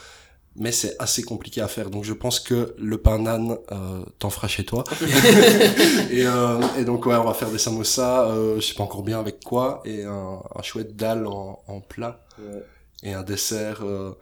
Mais 0.61 0.73
c'est 0.73 0.97
assez 0.99 1.23
compliqué 1.23 1.61
à 1.61 1.69
faire. 1.69 1.89
Donc 1.89 2.05
je 2.05 2.13
pense 2.13 2.41
que 2.41 2.75
le 2.79 2.99
pain 2.99 3.19
nan, 3.21 3.57
euh, 3.71 4.03
t'en 4.19 4.29
feras 4.31 4.49
chez 4.49 4.65
toi. 4.65 4.83
et, 6.11 6.27
euh, 6.27 6.61
et 6.79 6.85
donc 6.85 7.07
ouais, 7.07 7.15
on 7.17 7.25
va 7.25 7.35
faire 7.35 7.51
des 7.51 7.59
samosas, 7.59 8.29
euh, 8.29 8.57
je 8.61 8.67
sais 8.67 8.75
pas 8.75 8.83
encore 8.85 9.03
bien 9.03 9.21
avec 9.21 9.43
quoi, 9.45 9.83
et 9.85 10.03
un, 10.05 10.41
un 10.55 10.63
chouette 10.63 10.97
dalle 10.97 11.27
en, 11.27 11.63
en 11.67 11.81
plat 11.81 12.25
Ouais. 12.41 12.63
et 13.03 13.13
un 13.15 13.23
dessert 13.25 13.81
euh, 13.83 14.13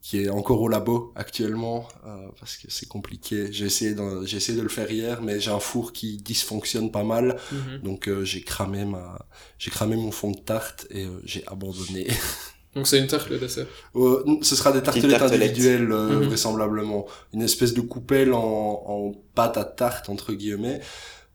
qui 0.00 0.22
est 0.22 0.28
encore 0.28 0.60
au 0.60 0.68
labo 0.68 1.12
actuellement 1.16 1.88
euh, 2.06 2.28
parce 2.38 2.56
que 2.56 2.66
c'est 2.70 2.86
compliqué. 2.86 3.48
J'ai 3.52 3.66
essayé 3.66 3.96
j'ai 4.24 4.36
essayé 4.36 4.56
de 4.58 4.62
le 4.62 4.68
faire 4.68 4.90
hier, 4.90 5.22
mais 5.22 5.40
j'ai 5.40 5.50
un 5.50 5.58
four 5.60 5.92
qui 5.92 6.18
dysfonctionne 6.18 6.90
pas 6.92 7.02
mal, 7.04 7.36
Mhm. 7.52 7.78
donc 7.82 8.08
euh, 8.08 8.24
j'ai 8.24 8.42
cramé 8.42 8.84
ma, 8.84 9.26
j'ai 9.58 9.70
cramé 9.70 9.96
mon 9.96 10.10
fond 10.12 10.30
de 10.30 10.38
tarte 10.38 10.86
et 10.90 11.06
j'ai 11.24 11.44
abandonné. 11.46 12.06
Donc 12.74 12.86
c'est 12.86 12.98
une 12.98 13.06
tarte 13.06 13.28
le 13.30 13.38
dessert. 13.38 13.66
Euh, 13.96 14.24
ce 14.42 14.56
sera 14.56 14.72
des 14.72 14.82
tartelettes 14.82 15.18
tartelettes. 15.18 15.50
individuelles 15.50 15.92
euh, 15.92 16.18
Mhm. 16.20 16.24
vraisemblablement, 16.28 17.06
une 17.32 17.42
espèce 17.42 17.72
de 17.74 17.80
coupelle 17.80 18.32
en, 18.34 18.82
en 18.86 19.12
pâte 19.34 19.56
à 19.56 19.64
tarte 19.64 20.08
entre 20.08 20.32
guillemets. 20.32 20.80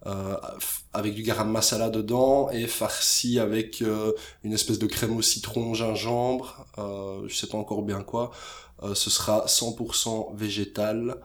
Euh, 0.06 0.38
avec 0.94 1.14
du 1.14 1.24
garam 1.24 1.52
masala 1.52 1.90
dedans 1.90 2.50
et 2.52 2.68
farci 2.68 3.38
avec 3.38 3.82
euh, 3.82 4.14
une 4.46 4.54
espèce 4.54 4.80
de 4.80 4.88
crème 4.88 5.18
au 5.18 5.22
citron 5.22 5.74
gingembre 5.74 6.66
euh, 6.78 7.28
je 7.28 7.36
sais 7.36 7.48
pas 7.48 7.58
encore 7.58 7.82
bien 7.82 8.02
quoi 8.02 8.32
Euh, 8.82 8.96
ce 8.96 9.10
sera 9.10 9.46
100% 9.48 10.34
végétal 10.38 11.18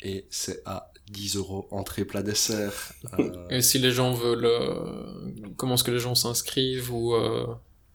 et 0.00 0.26
c'est 0.30 0.62
à 0.64 0.92
10 1.10 1.34
euros 1.36 1.66
entrée 1.72 2.04
plat 2.04 2.22
dessert 2.22 2.92
Euh, 3.18 3.48
Et 3.50 3.62
si 3.62 3.78
les 3.80 3.90
gens 3.90 4.12
veulent, 4.14 4.44
euh, 4.46 5.32
comment 5.56 5.74
est-ce 5.74 5.82
que 5.82 5.90
les 5.90 5.98
gens 5.98 6.14
s'inscrivent 6.14 6.92
ou 6.94 7.14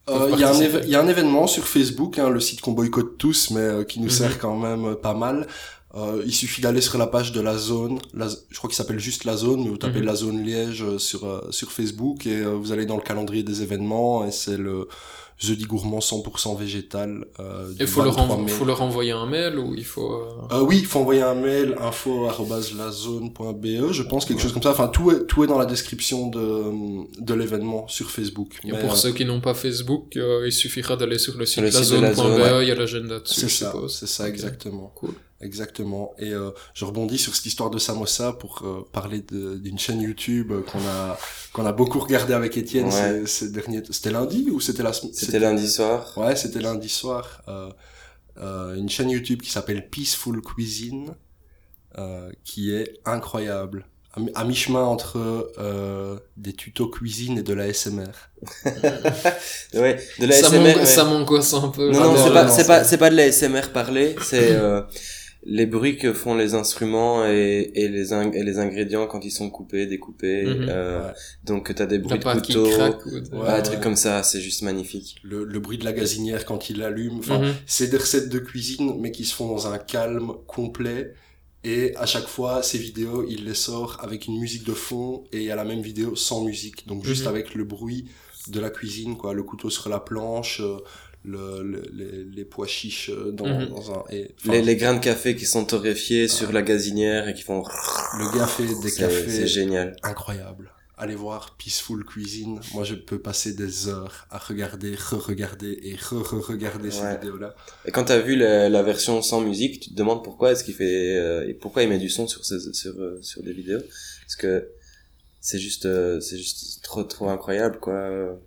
euh, 0.08 0.12
Euh, 0.12 0.30
Il 0.34 0.40
y, 0.40 0.44
a 0.44 0.50
un 0.50 0.60
y 0.86 0.94
a 0.96 1.10
événement 1.10 1.46
sur 1.46 1.66
Facebook, 1.66 2.18
hein, 2.18 2.30
le 2.30 2.40
site 2.40 2.60
qu'on 2.60 2.72
boycotte 2.72 3.18
tous, 3.18 3.50
mais 3.50 3.60
euh, 3.60 3.84
qui 3.84 3.98
nous 4.00 4.06
Mhm. 4.06 4.10
sert 4.10 4.38
quand 4.38 4.56
même 4.56 4.84
euh, 4.86 4.94
pas 4.94 5.14
mal. 5.14 5.46
Euh, 5.96 6.22
il 6.24 6.32
suffit 6.32 6.60
d'aller 6.62 6.80
sur 6.80 6.98
la 6.98 7.08
page 7.08 7.32
de 7.32 7.40
la 7.40 7.56
zone, 7.58 7.98
la, 8.14 8.28
je 8.28 8.56
crois 8.58 8.68
qu'il 8.70 8.76
s'appelle 8.76 9.00
juste 9.00 9.24
la 9.24 9.36
zone, 9.36 9.64
mais 9.64 9.68
vous 9.70 9.76
tapez 9.76 9.98
Mhm. 10.00 10.06
la 10.06 10.14
zone 10.14 10.44
Liège 10.44 10.84
sur 10.98 11.42
sur 11.50 11.72
Facebook 11.72 12.26
et 12.26 12.42
vous 12.42 12.70
allez 12.72 12.86
dans 12.86 12.96
le 12.96 13.02
calendrier 13.02 13.42
des 13.42 13.62
événements 13.62 14.24
et 14.24 14.30
c'est 14.30 14.56
le 14.56 14.86
jeudi 15.42 15.64
gourmand 15.64 16.00
100% 16.00 16.54
végétal. 16.58 17.24
Euh, 17.40 17.70
du 17.72 17.76
il 17.80 17.86
faut 17.86 18.02
leur, 18.02 18.12
23 18.14 18.36
envo- 18.36 18.44
mai. 18.44 18.50
faut 18.52 18.64
leur 18.66 18.82
envoyer 18.82 19.12
un 19.12 19.24
mail 19.26 19.58
ou 19.58 19.74
il 19.74 19.84
faut. 19.86 20.12
euh, 20.12 20.26
Euh, 20.52 20.60
oui, 20.62 20.78
il 20.80 20.86
faut 20.86 20.98
envoyer 21.00 21.22
un 21.22 21.34
mail 21.34 21.74
info@lazone.be, 21.80 23.92
je 23.92 24.02
pense 24.02 24.24
quelque 24.24 24.40
chose 24.42 24.52
comme 24.52 24.62
ça. 24.62 24.70
Enfin, 24.70 24.88
tout 24.88 25.10
est 25.10 25.26
tout 25.26 25.44
est 25.44 25.46
dans 25.46 25.58
la 25.58 25.66
description 25.66 26.28
de 26.28 27.20
de 27.22 27.34
l'événement 27.34 27.86
sur 27.88 28.10
Facebook. 28.10 28.58
Et 28.64 28.72
Mais, 28.72 28.80
pour 28.80 28.92
euh, 28.92 28.96
ceux 28.96 29.12
qui 29.12 29.24
n'ont 29.24 29.40
pas 29.40 29.54
Facebook, 29.54 30.16
euh, 30.16 30.44
il 30.46 30.52
suffira 30.52 30.96
d'aller 30.96 31.18
sur 31.18 31.36
le 31.36 31.46
site, 31.46 31.62
lazone.be, 31.62 32.02
la 32.02 32.14
zone, 32.14 32.62
il 32.62 32.68
y 32.68 32.70
a 32.70 32.74
l'agenda 32.74 33.20
dessus, 33.20 33.40
C'est 33.40 33.48
ça, 33.48 33.74
c'est 33.88 34.06
ça 34.08 34.28
exactement. 34.28 34.92
Cool. 34.94 35.10
Exactement. 35.40 36.14
Et 36.18 36.32
euh, 36.32 36.50
je 36.74 36.84
rebondis 36.84 37.16
sur 37.18 37.34
cette 37.34 37.46
histoire 37.46 37.70
de 37.70 37.78
samosa 37.78 38.32
pour 38.34 38.62
euh, 38.62 38.86
parler 38.92 39.20
de- 39.22 39.56
d'une 39.56 39.78
chaîne 39.78 40.02
YouTube 40.02 40.52
euh, 40.52 40.60
qu'on 40.62 40.80
a 40.80 41.18
qu'on 41.54 41.64
a 41.64 41.72
beaucoup 41.72 41.98
regardé 41.98 42.34
avec 42.34 42.56
Étienne 42.58 42.86
Ouais. 42.86 42.92
ces, 42.92 43.26
ces 43.26 43.48
derniers. 43.50 43.82
C'était 43.90 44.10
lundi 44.10 44.48
ou 44.50 44.60
c'était 44.60 44.82
la 44.82 44.92
semaine? 44.92 45.14
C'était 45.14 45.38
lundi 45.38 45.68
soir. 45.68 46.12
Ouais, 46.18 46.36
c'était 46.36 46.60
lundi 46.60 46.88
soir. 46.90 47.42
Euh, 47.48 47.70
euh, 48.38 48.74
une 48.76 48.88
chaîne 48.90 49.10
YouTube 49.10 49.40
qui 49.42 49.50
s'appelle 49.50 49.88
Peaceful 49.88 50.40
Cuisine, 50.42 51.14
euh, 51.98 52.30
qui 52.44 52.72
est 52.74 53.00
incroyable. 53.06 53.86
À 54.12 54.20
mi- 54.20 54.32
À 54.34 54.44
mi-chemin 54.44 54.82
entre 54.82 55.52
euh, 55.58 56.18
des 56.36 56.52
tutos 56.52 56.88
cuisine 56.88 57.38
et 57.38 57.42
de 57.42 57.54
la 57.54 57.72
SMR. 57.72 58.12
Ouais, 59.74 59.96
de 60.18 60.26
la 60.26 60.34
ça 60.34 60.48
SMR. 60.48 60.58
m'ango- 60.58 60.78
ouais. 60.80 60.86
ça 60.86 61.04
m'angoisse 61.04 61.54
un 61.54 61.68
peu. 61.68 61.90
Non, 61.90 62.00
non, 62.00 62.12
non, 62.14 62.48
c'est 62.48 62.64
pas, 62.66 62.78
pas, 62.78 62.84
c'est 62.84 62.98
pas 62.98 63.10
de 63.10 63.16
la 63.16 63.30
SMR 63.30 63.70
parler, 63.72 64.16
c'est 64.22 64.52
euh, 64.52 64.82
les 65.42 65.64
bruits 65.66 65.96
que 65.96 66.12
font 66.12 66.34
les 66.34 66.54
instruments 66.54 67.24
et, 67.26 67.70
et 67.74 67.88
les 67.88 68.12
ing- 68.12 68.34
et 68.34 68.42
les 68.42 68.58
ingrédients 68.58 69.06
quand 69.06 69.24
ils 69.24 69.30
sont 69.30 69.48
coupés, 69.50 69.86
découpés. 69.86 70.44
Mhm. 70.44 70.66
euh, 70.68 71.06
Ouais. 71.08 71.12
Donc 71.44 71.74
t'as 71.74 71.86
des 71.86 71.98
bruits 71.98 72.18
de 72.18 72.24
couteau, 72.24 72.68
craque 72.68 73.06
ou 73.06 73.10
de- 73.20 73.36
Ouais, 73.36 73.80
comme 73.82 73.96
ça, 73.96 74.22
c'est 74.22 74.40
juste 74.40 74.62
magnifique. 74.62 75.16
Le, 75.22 75.44
le 75.44 75.58
bruit 75.60 75.78
de 75.78 75.84
la 75.84 75.92
gazinière 75.92 76.44
quand 76.44 76.68
il 76.70 76.78
l'allume. 76.78 77.18
Enfin, 77.20 77.38
Mhm. 77.38 77.54
c'est 77.66 77.88
des 77.88 77.96
recettes 77.96 78.28
de 78.28 78.38
cuisine, 78.38 78.94
mais 79.00 79.12
qui 79.12 79.24
se 79.24 79.34
font 79.34 79.48
dans 79.48 79.66
un 79.66 79.78
calme 79.78 80.32
complet. 80.46 81.14
Et 81.64 81.94
à 81.96 82.06
chaque 82.06 82.26
fois, 82.26 82.62
ces 82.62 82.78
vidéos, 82.78 83.24
il 83.28 83.44
les 83.44 83.54
sort 83.54 83.98
avec 84.02 84.26
une 84.26 84.38
musique 84.38 84.64
de 84.64 84.72
fond 84.72 85.24
et 85.32 85.38
il 85.38 85.44
y 85.44 85.50
a 85.50 85.56
la 85.56 85.64
même 85.64 85.82
vidéo 85.82 86.16
sans 86.16 86.42
musique. 86.44 86.86
Donc 86.86 87.04
juste 87.04 87.22
Mhm. 87.24 87.28
avec 87.28 87.54
le 87.54 87.64
bruit 87.64 88.06
de 88.48 88.60
la 88.60 88.70
cuisine, 88.70 89.16
quoi. 89.18 89.34
Le 89.34 89.42
couteau 89.42 89.68
sur 89.68 89.88
la 89.90 90.00
planche, 90.00 90.60
euh, 90.62 90.78
le, 91.24 91.62
le- 91.62 91.82
les, 91.92 92.24
les 92.24 92.44
pois 92.44 92.66
chiches 92.66 93.10
euh, 93.10 93.30
dans, 93.32 93.46
Mhm. 93.46 93.68
dans 93.68 93.92
un... 93.92 94.04
Et, 94.10 94.34
Les, 94.46 94.62
les 94.62 94.76
grains 94.76 94.94
de 94.94 95.00
café 95.00 95.36
qui 95.36 95.44
sont 95.46 95.64
torréfiés 95.64 96.28
sur 96.28 96.50
la 96.52 96.62
gazinière 96.62 97.28
et 97.28 97.34
qui 97.34 97.42
font... 97.42 97.62
Le 98.18 98.38
café, 98.38 98.66
des 98.66 98.74
C'est 98.74 98.88
c'est 98.88 99.00
cafés, 99.02 99.46
génial. 99.46 99.96
incroyable. 100.02 100.72
Allez 100.96 101.14
voir 101.14 101.56
Peaceful 101.56 102.04
Cuisine. 102.04 102.60
Moi, 102.74 102.84
je 102.84 102.94
peux 102.94 103.18
passer 103.18 103.54
des 103.54 103.88
heures 103.88 104.26
à 104.30 104.36
regarder, 104.36 104.94
re-regarder 104.94 105.78
et 105.82 105.96
re-re-regarder 105.96 106.90
ces 106.90 107.00
Ouais. 107.02 107.14
vidéos-là. 107.16 107.54
Et 107.86 107.90
quand 107.90 108.04
t'as 108.04 108.18
vu 108.20 108.36
la, 108.36 108.68
la 108.68 108.82
version 108.82 109.22
sans 109.22 109.40
musique, 109.40 109.80
tu 109.80 109.90
te 109.90 109.94
demandes 109.94 110.22
pourquoi 110.22 110.52
est-ce 110.52 110.62
qu'il 110.64 110.74
fait... 110.74 111.16
euh, 111.16 111.48
et 111.48 111.54
pourquoi 111.54 111.82
il 111.84 111.88
met 111.88 111.98
du 111.98 112.10
son 112.10 112.26
sur, 112.26 112.44
ces- 112.44 112.72
sur, 112.74 112.92
euh, 113.00 113.18
sur 113.22 113.42
des 113.42 113.52
vidéos. 113.54 113.80
Parce 114.22 114.36
que 114.36 114.68
c'est 115.40 115.58
juste, 115.58 115.86
euh, 115.86 116.20
c'est 116.20 116.36
juste 116.36 116.82
trop, 116.82 117.02
trop 117.04 117.30
incroyable, 117.30 117.78
quoi. 117.80 118.38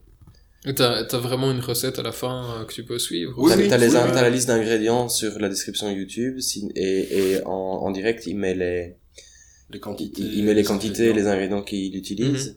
Et 0.66 0.74
T'as 0.74 1.04
t'as 1.04 1.18
vraiment 1.18 1.52
une 1.52 1.60
recette 1.60 2.00
à 2.00 2.04
la 2.04 2.12
fin 2.14 2.62
euh, 2.62 2.66
que 2.66 2.74
tu 2.74 2.84
peux 2.86 2.98
suivre? 3.00 3.34
Oui, 3.38 3.52
t'as, 3.52 3.68
t'as 3.68 3.78
les, 3.78 3.90
t'as 3.92 4.22
la 4.22 4.30
liste 4.30 4.48
d'ingrédients 4.48 5.10
sur 5.10 5.38
la 5.40 5.50
description 5.50 5.92
YouTube 5.92 6.40
si- 6.40 6.72
et, 6.76 7.18
et 7.34 7.44
en, 7.46 7.52
en 7.52 7.92
direct 7.92 8.26
il 8.28 8.38
met 8.38 8.54
les 8.56 8.96
Les 9.72 9.80
quantités. 9.82 10.22
il 10.24 10.44
met 10.46 10.54
les 10.54 10.64
quantités 10.64 11.10
ingrédients. 11.10 11.16
les 11.26 11.28
ingrédients 11.32 11.64
qu'il 11.64 11.96
utilise 11.98 12.50
Mhm. 12.52 12.56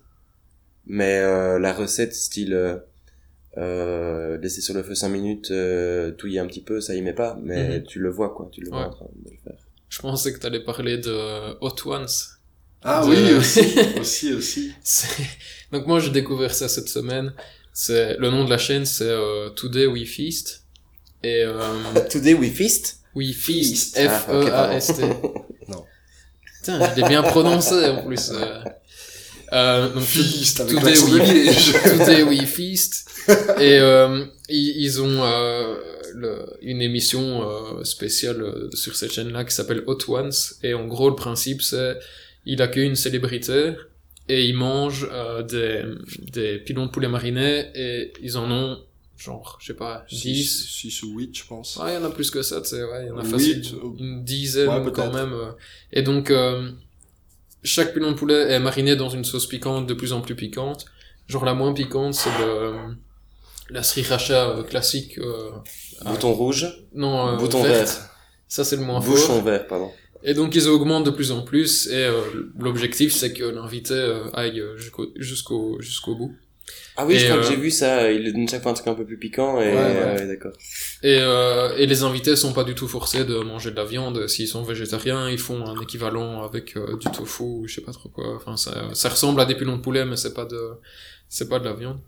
mais 0.86 1.18
euh, 1.18 1.58
la 1.58 1.72
recette 1.72 2.14
style 2.14 2.54
euh, 2.54 2.76
euh, 3.58 4.38
laisser 4.38 4.60
sur 4.60 4.74
le 4.74 4.82
feu 4.84 4.94
5 4.94 5.08
minutes 5.08 5.50
euh, 5.50 6.12
touiller 6.12 6.38
un 6.38 6.46
petit 6.46 6.62
peu 6.62 6.80
ça 6.80 6.94
y 6.94 7.02
met 7.02 7.14
pas 7.14 7.36
mais 7.42 7.78
Mhm. 7.80 7.84
tu 7.86 7.98
le 7.98 8.10
vois 8.10 8.30
quoi 8.34 8.48
tu 8.52 8.60
le 8.60 8.68
vois 8.68 8.80
Ouais. 8.82 8.86
en 8.86 8.90
train 8.90 9.06
de 9.24 9.30
le 9.30 9.36
faire 9.42 9.58
Je 9.88 9.98
pensais 10.00 10.32
que 10.32 10.38
t'allais 10.38 10.62
parler 10.62 10.98
de 10.98 11.56
Hot 11.60 11.76
Ones. 11.86 12.06
Ah 12.82 13.04
de- 13.04 13.08
oui, 13.10 13.32
aussi, 13.38 13.62
aussi, 14.00 14.32
aussi. 14.34 14.72
C'est- 14.84 15.24
Donc 15.72 15.86
moi 15.86 15.98
j'ai 15.98 16.10
découvert 16.10 16.54
ça 16.54 16.68
cette 16.68 16.88
semaine. 16.88 17.32
C'est 17.78 18.16
le 18.18 18.30
nom 18.30 18.44
de 18.46 18.48
la 18.50 18.56
chaîne, 18.56 18.86
c'est 18.86 19.04
euh, 19.04 19.50
Today 19.50 19.84
We 19.86 20.08
Feast. 20.08 20.62
Et 21.22 21.42
euh, 21.44 21.58
Today 22.10 22.32
we 22.32 22.50
feast? 22.50 23.00
We 23.14 23.34
Feast, 23.34 23.98
Ah, 24.00 24.24
ok, 24.30 24.46
F-E-A-S-T. 24.46 25.02
Non. 25.68 25.84
Putain, 26.56 26.90
je 26.94 27.00
l'ai 27.02 27.06
bien 27.06 27.22
prononcé 27.22 27.74
en 27.90 28.02
plus. 28.06 28.30
euh. 28.32 28.60
Euh, 29.52 29.90
donc, 29.92 30.02
Feast 30.04 30.60
avec 30.60 30.74
Today 30.74 30.98
We-. 30.98 31.72
Today 31.98 32.22
We 32.22 32.44
Feast. 32.46 33.10
Et 33.60 33.78
euh, 33.78 34.24
ils, 34.48 34.82
ils 34.82 35.02
ont 35.02 35.22
euh, 35.24 35.76
le- 36.14 36.46
une 36.62 36.80
émission 36.80 37.42
euh, 37.46 37.84
spéciale 37.84 38.40
euh, 38.40 38.70
sur 38.72 38.96
cette 38.96 39.12
chaîne-là 39.12 39.44
qui 39.44 39.54
s'appelle 39.54 39.82
Hot 39.86 39.98
Ones. 40.08 40.32
Et 40.62 40.72
en 40.72 40.86
gros, 40.86 41.10
le 41.10 41.14
principe, 41.16 41.60
c'est 41.60 41.98
il 42.46 42.62
accueille 42.62 42.86
une 42.86 42.96
célébrité 42.96 43.72
et 44.28 44.44
il 44.46 44.54
mange 44.54 45.08
euh, 45.12 45.42
des, 45.42 45.82
des 46.32 46.58
pilons 46.58 46.86
de 46.86 46.90
poulet 46.90 47.08
marinés 47.08 47.70
et 47.74 48.12
ils 48.22 48.36
en 48.38 48.50
ont 48.50 48.78
genre, 49.16 49.56
je 49.60 49.68
sais 49.68 49.74
pas, 49.74 50.04
10. 50.10 50.68
6 50.68 51.02
ou 51.04 51.16
8, 51.18 51.36
je 51.38 51.46
pense. 51.46 51.76
Ouais, 51.76 51.92
il 51.92 51.94
y 51.94 51.96
en 51.96 52.04
a 52.04 52.10
plus 52.10 52.30
que 52.30 52.42
ça, 52.42 52.60
tu 52.60 52.68
sais, 52.68 52.84
ouais, 52.84 53.04
il 53.04 53.08
y 53.08 53.10
en 53.10 53.16
a 53.18 53.24
facile. 53.24 53.62
euh, 53.74 53.88
Une 53.98 54.24
dizaine 54.24 54.68
ouais, 54.68 54.92
quand 54.92 55.10
même. 55.12 55.34
Et 55.92 56.02
donc, 56.02 56.30
euh, 56.30 56.70
chaque 57.62 57.94
pilon 57.94 58.10
de 58.12 58.16
poulet 58.16 58.52
est 58.52 58.58
mariné 58.58 58.94
dans 58.94 59.08
une 59.08 59.24
sauce 59.24 59.46
piquante 59.46 59.86
de 59.86 59.94
plus 59.94 60.12
en 60.12 60.20
plus 60.20 60.34
piquante. 60.36 60.84
Genre 61.28 61.44
la 61.44 61.54
moins 61.54 61.72
piquante, 61.72 62.14
c'est 62.14 62.30
le 62.40 62.94
la 63.70 63.82
sriracha 63.82 64.50
euh, 64.50 64.62
classique. 64.62 65.18
Euh, 65.18 65.50
Bouton 66.04 66.32
rouge. 66.32 66.66
non, 66.94 67.28
euh, 67.28 67.36
Bouton 67.36 67.62
verte. 67.62 67.88
vert. 67.88 68.10
Ça, 68.48 68.64
c'est 68.64 68.76
le 68.76 68.82
moins 68.82 69.00
Bouchon 69.00 69.26
fort. 69.34 69.42
vert, 69.42 69.66
pardon. 69.66 69.90
Et 70.28 70.34
donc, 70.34 70.56
ils 70.56 70.68
augmentent 70.68 71.06
de 71.06 71.10
plus 71.10 71.30
en 71.30 71.42
plus. 71.42 71.86
Et 71.86 72.04
euh, 72.04 72.20
l'objectif, 72.58 73.12
c'est 73.12 73.32
que 73.32 73.44
l'invité 73.44 73.94
euh, 73.94 74.28
aille 74.34 74.60
euh, 74.60 74.76
jusqu'au 74.76 75.06
jusqu'au 75.14 75.80
jusqu'au 75.80 76.16
bout. 76.16 76.34
Ah 76.96 77.06
oui, 77.06 77.14
Et, 77.14 77.18
je 77.20 77.26
crois 77.26 77.38
que 77.38 77.46
j'ai 77.46 77.54
vu 77.54 77.70
ça. 77.70 78.10
Il 78.10 78.32
donne 78.32 78.48
chaque 78.48 78.60
fois 78.60 78.72
un 78.72 78.74
truc 78.74 78.88
un 78.88 78.94
peu 78.94 79.04
plus 79.04 79.18
piquant 79.18 79.60
et 79.60 79.72
Ouais, 79.72 79.76
ouais. 79.76 80.14
ouais, 80.16 80.26
d'accord. 80.26 80.50
Et, 81.04 81.18
et 81.80 81.86
les 81.86 82.02
invités 82.02 82.34
sont 82.34 82.52
pas 82.52 82.64
du 82.64 82.74
tout 82.74 82.88
forcés 82.88 83.24
de 83.24 83.36
manger 83.36 83.70
de 83.70 83.76
la 83.76 83.84
viande. 83.84 84.26
S'ils 84.26 84.48
sont 84.48 84.64
végétariens, 84.64 85.30
ils 85.30 85.38
font 85.38 85.64
un 85.64 85.80
équivalent 85.80 86.42
avec 86.42 86.76
du 86.76 87.08
tofu 87.12 87.42
ou 87.44 87.68
je 87.68 87.76
sais 87.76 87.82
pas 87.82 87.92
trop 87.92 88.08
quoi. 88.08 88.34
Enfin, 88.34 88.56
ça, 88.56 88.90
ça 88.94 89.08
ressemble 89.10 89.40
à 89.40 89.44
des 89.44 89.54
pilons 89.54 89.76
de 89.76 89.82
poulet, 89.82 90.04
mais 90.04 90.16
c'est 90.16 90.34
pas 90.34 90.44
de, 90.44 90.72
c'est 91.28 91.48
pas 91.48 91.60
de 91.60 91.66
la 91.66 91.74
viande. 91.74 92.00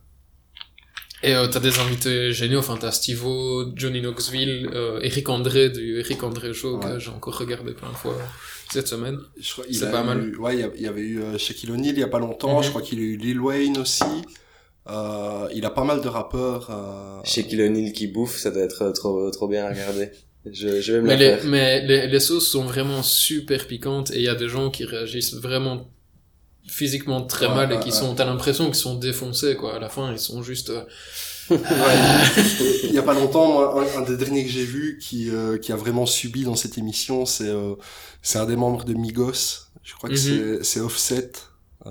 Et 1.22 1.34
euh, 1.34 1.48
t'as 1.48 1.58
des 1.60 1.78
invités 1.80 2.32
géniaux, 2.32 2.60
enfin 2.60 2.76
t'as 2.80 2.92
Stivo, 2.92 3.72
Johnny 3.74 4.00
Knoxville, 4.00 4.70
euh, 4.72 5.00
Eric 5.02 5.28
André 5.28 5.68
du 5.70 5.98
Eric 5.98 6.22
André 6.22 6.52
Show 6.54 6.78
que 6.78 6.98
j'ai 7.00 7.10
encore 7.10 7.36
regardé 7.36 7.72
plein 7.72 7.90
de 7.90 7.96
fois 7.96 8.16
cette 8.70 8.86
semaine. 8.86 9.18
Je 9.40 9.52
crois- 9.52 9.64
il 9.68 9.74
C'est 9.76 9.90
pas 9.90 10.02
eu- 10.02 10.06
mal. 10.06 10.36
Ouais, 10.38 10.56
il 10.76 10.80
y 10.80 10.84
y 10.84 10.86
avait 10.86 11.00
eu 11.00 11.20
euh, 11.20 11.36
Shaquille 11.36 11.72
O'Neal 11.72 11.94
il 11.94 11.98
y 11.98 12.02
a 12.04 12.08
pas 12.08 12.20
longtemps. 12.20 12.58
Mhm. 12.58 12.62
Je 12.64 12.68
crois 12.70 12.82
qu'il 12.82 12.98
a 13.00 13.02
eu 13.02 13.16
Lil 13.16 13.40
Wayne 13.40 13.78
aussi. 13.78 14.04
Euh, 14.88 15.48
il 15.54 15.64
a 15.66 15.70
pas 15.70 15.84
mal 15.84 16.00
de 16.00 16.08
rappeurs. 16.08 16.70
Euh... 16.70 17.20
Chez 17.24 17.44
O'Neal 17.52 17.92
qui 17.92 18.06
bouffe, 18.06 18.36
ça 18.38 18.50
doit 18.50 18.62
être 18.62 18.90
trop, 18.92 19.28
trop 19.30 19.48
bien 19.48 19.64
à 19.66 19.70
regarder. 19.70 20.10
Je, 20.50 20.80
je 20.80 20.92
vais 20.92 21.00
me 21.00 21.06
Mais, 21.08 21.16
la 21.16 21.18
les, 21.18 21.36
faire. 21.36 21.46
mais 21.50 21.86
les, 21.86 22.06
les 22.06 22.20
sauces 22.20 22.48
sont 22.48 22.64
vraiment 22.64 23.02
super 23.02 23.66
piquantes 23.66 24.12
et 24.12 24.16
il 24.16 24.22
y 24.22 24.28
a 24.28 24.34
des 24.36 24.48
gens 24.48 24.70
qui 24.70 24.84
réagissent 24.84 25.34
vraiment 25.34 25.90
physiquement 26.68 27.22
très 27.22 27.46
Ouais, 27.46 27.54
mal 27.54 27.72
et 27.72 27.80
qui 27.80 27.92
sont, 27.92 28.14
t'as 28.14 28.24
l'impression 28.24 28.66
qu'ils 28.66 28.74
sont 28.76 28.94
défoncés 28.96 29.56
quoi. 29.56 29.76
À 29.76 29.78
la 29.78 29.88
fin, 29.88 30.12
ils 30.12 30.18
sont 30.18 30.42
juste. 30.42 30.70
euh, 30.70 30.84
Il 32.84 32.92
y 32.92 32.98
a 32.98 33.02
pas 33.02 33.14
longtemps, 33.14 33.52
moi, 33.52 33.82
un, 33.96 33.98
un 33.98 34.02
des 34.02 34.16
derniers 34.16 34.44
que 34.44 34.50
j'ai 34.50 34.64
vu 34.64 34.98
qui, 35.00 35.30
euh, 35.30 35.58
qui 35.58 35.72
a 35.72 35.76
vraiment 35.76 36.06
subi 36.06 36.44
dans 36.44 36.56
cette 36.56 36.78
émission, 36.78 37.24
c'est 37.26 37.48
euh, 37.48 37.74
c'est 38.22 38.38
un 38.38 38.46
des 38.46 38.56
membres 38.56 38.84
de 38.84 38.94
Migos. 38.94 39.32
Je 39.82 39.94
crois 39.94 40.10
que 40.10 40.14
Mhm. 40.14 40.58
c'est 40.60 40.64
c'est 40.64 40.80
Offset. 40.80 41.32
Euh, 41.86 41.90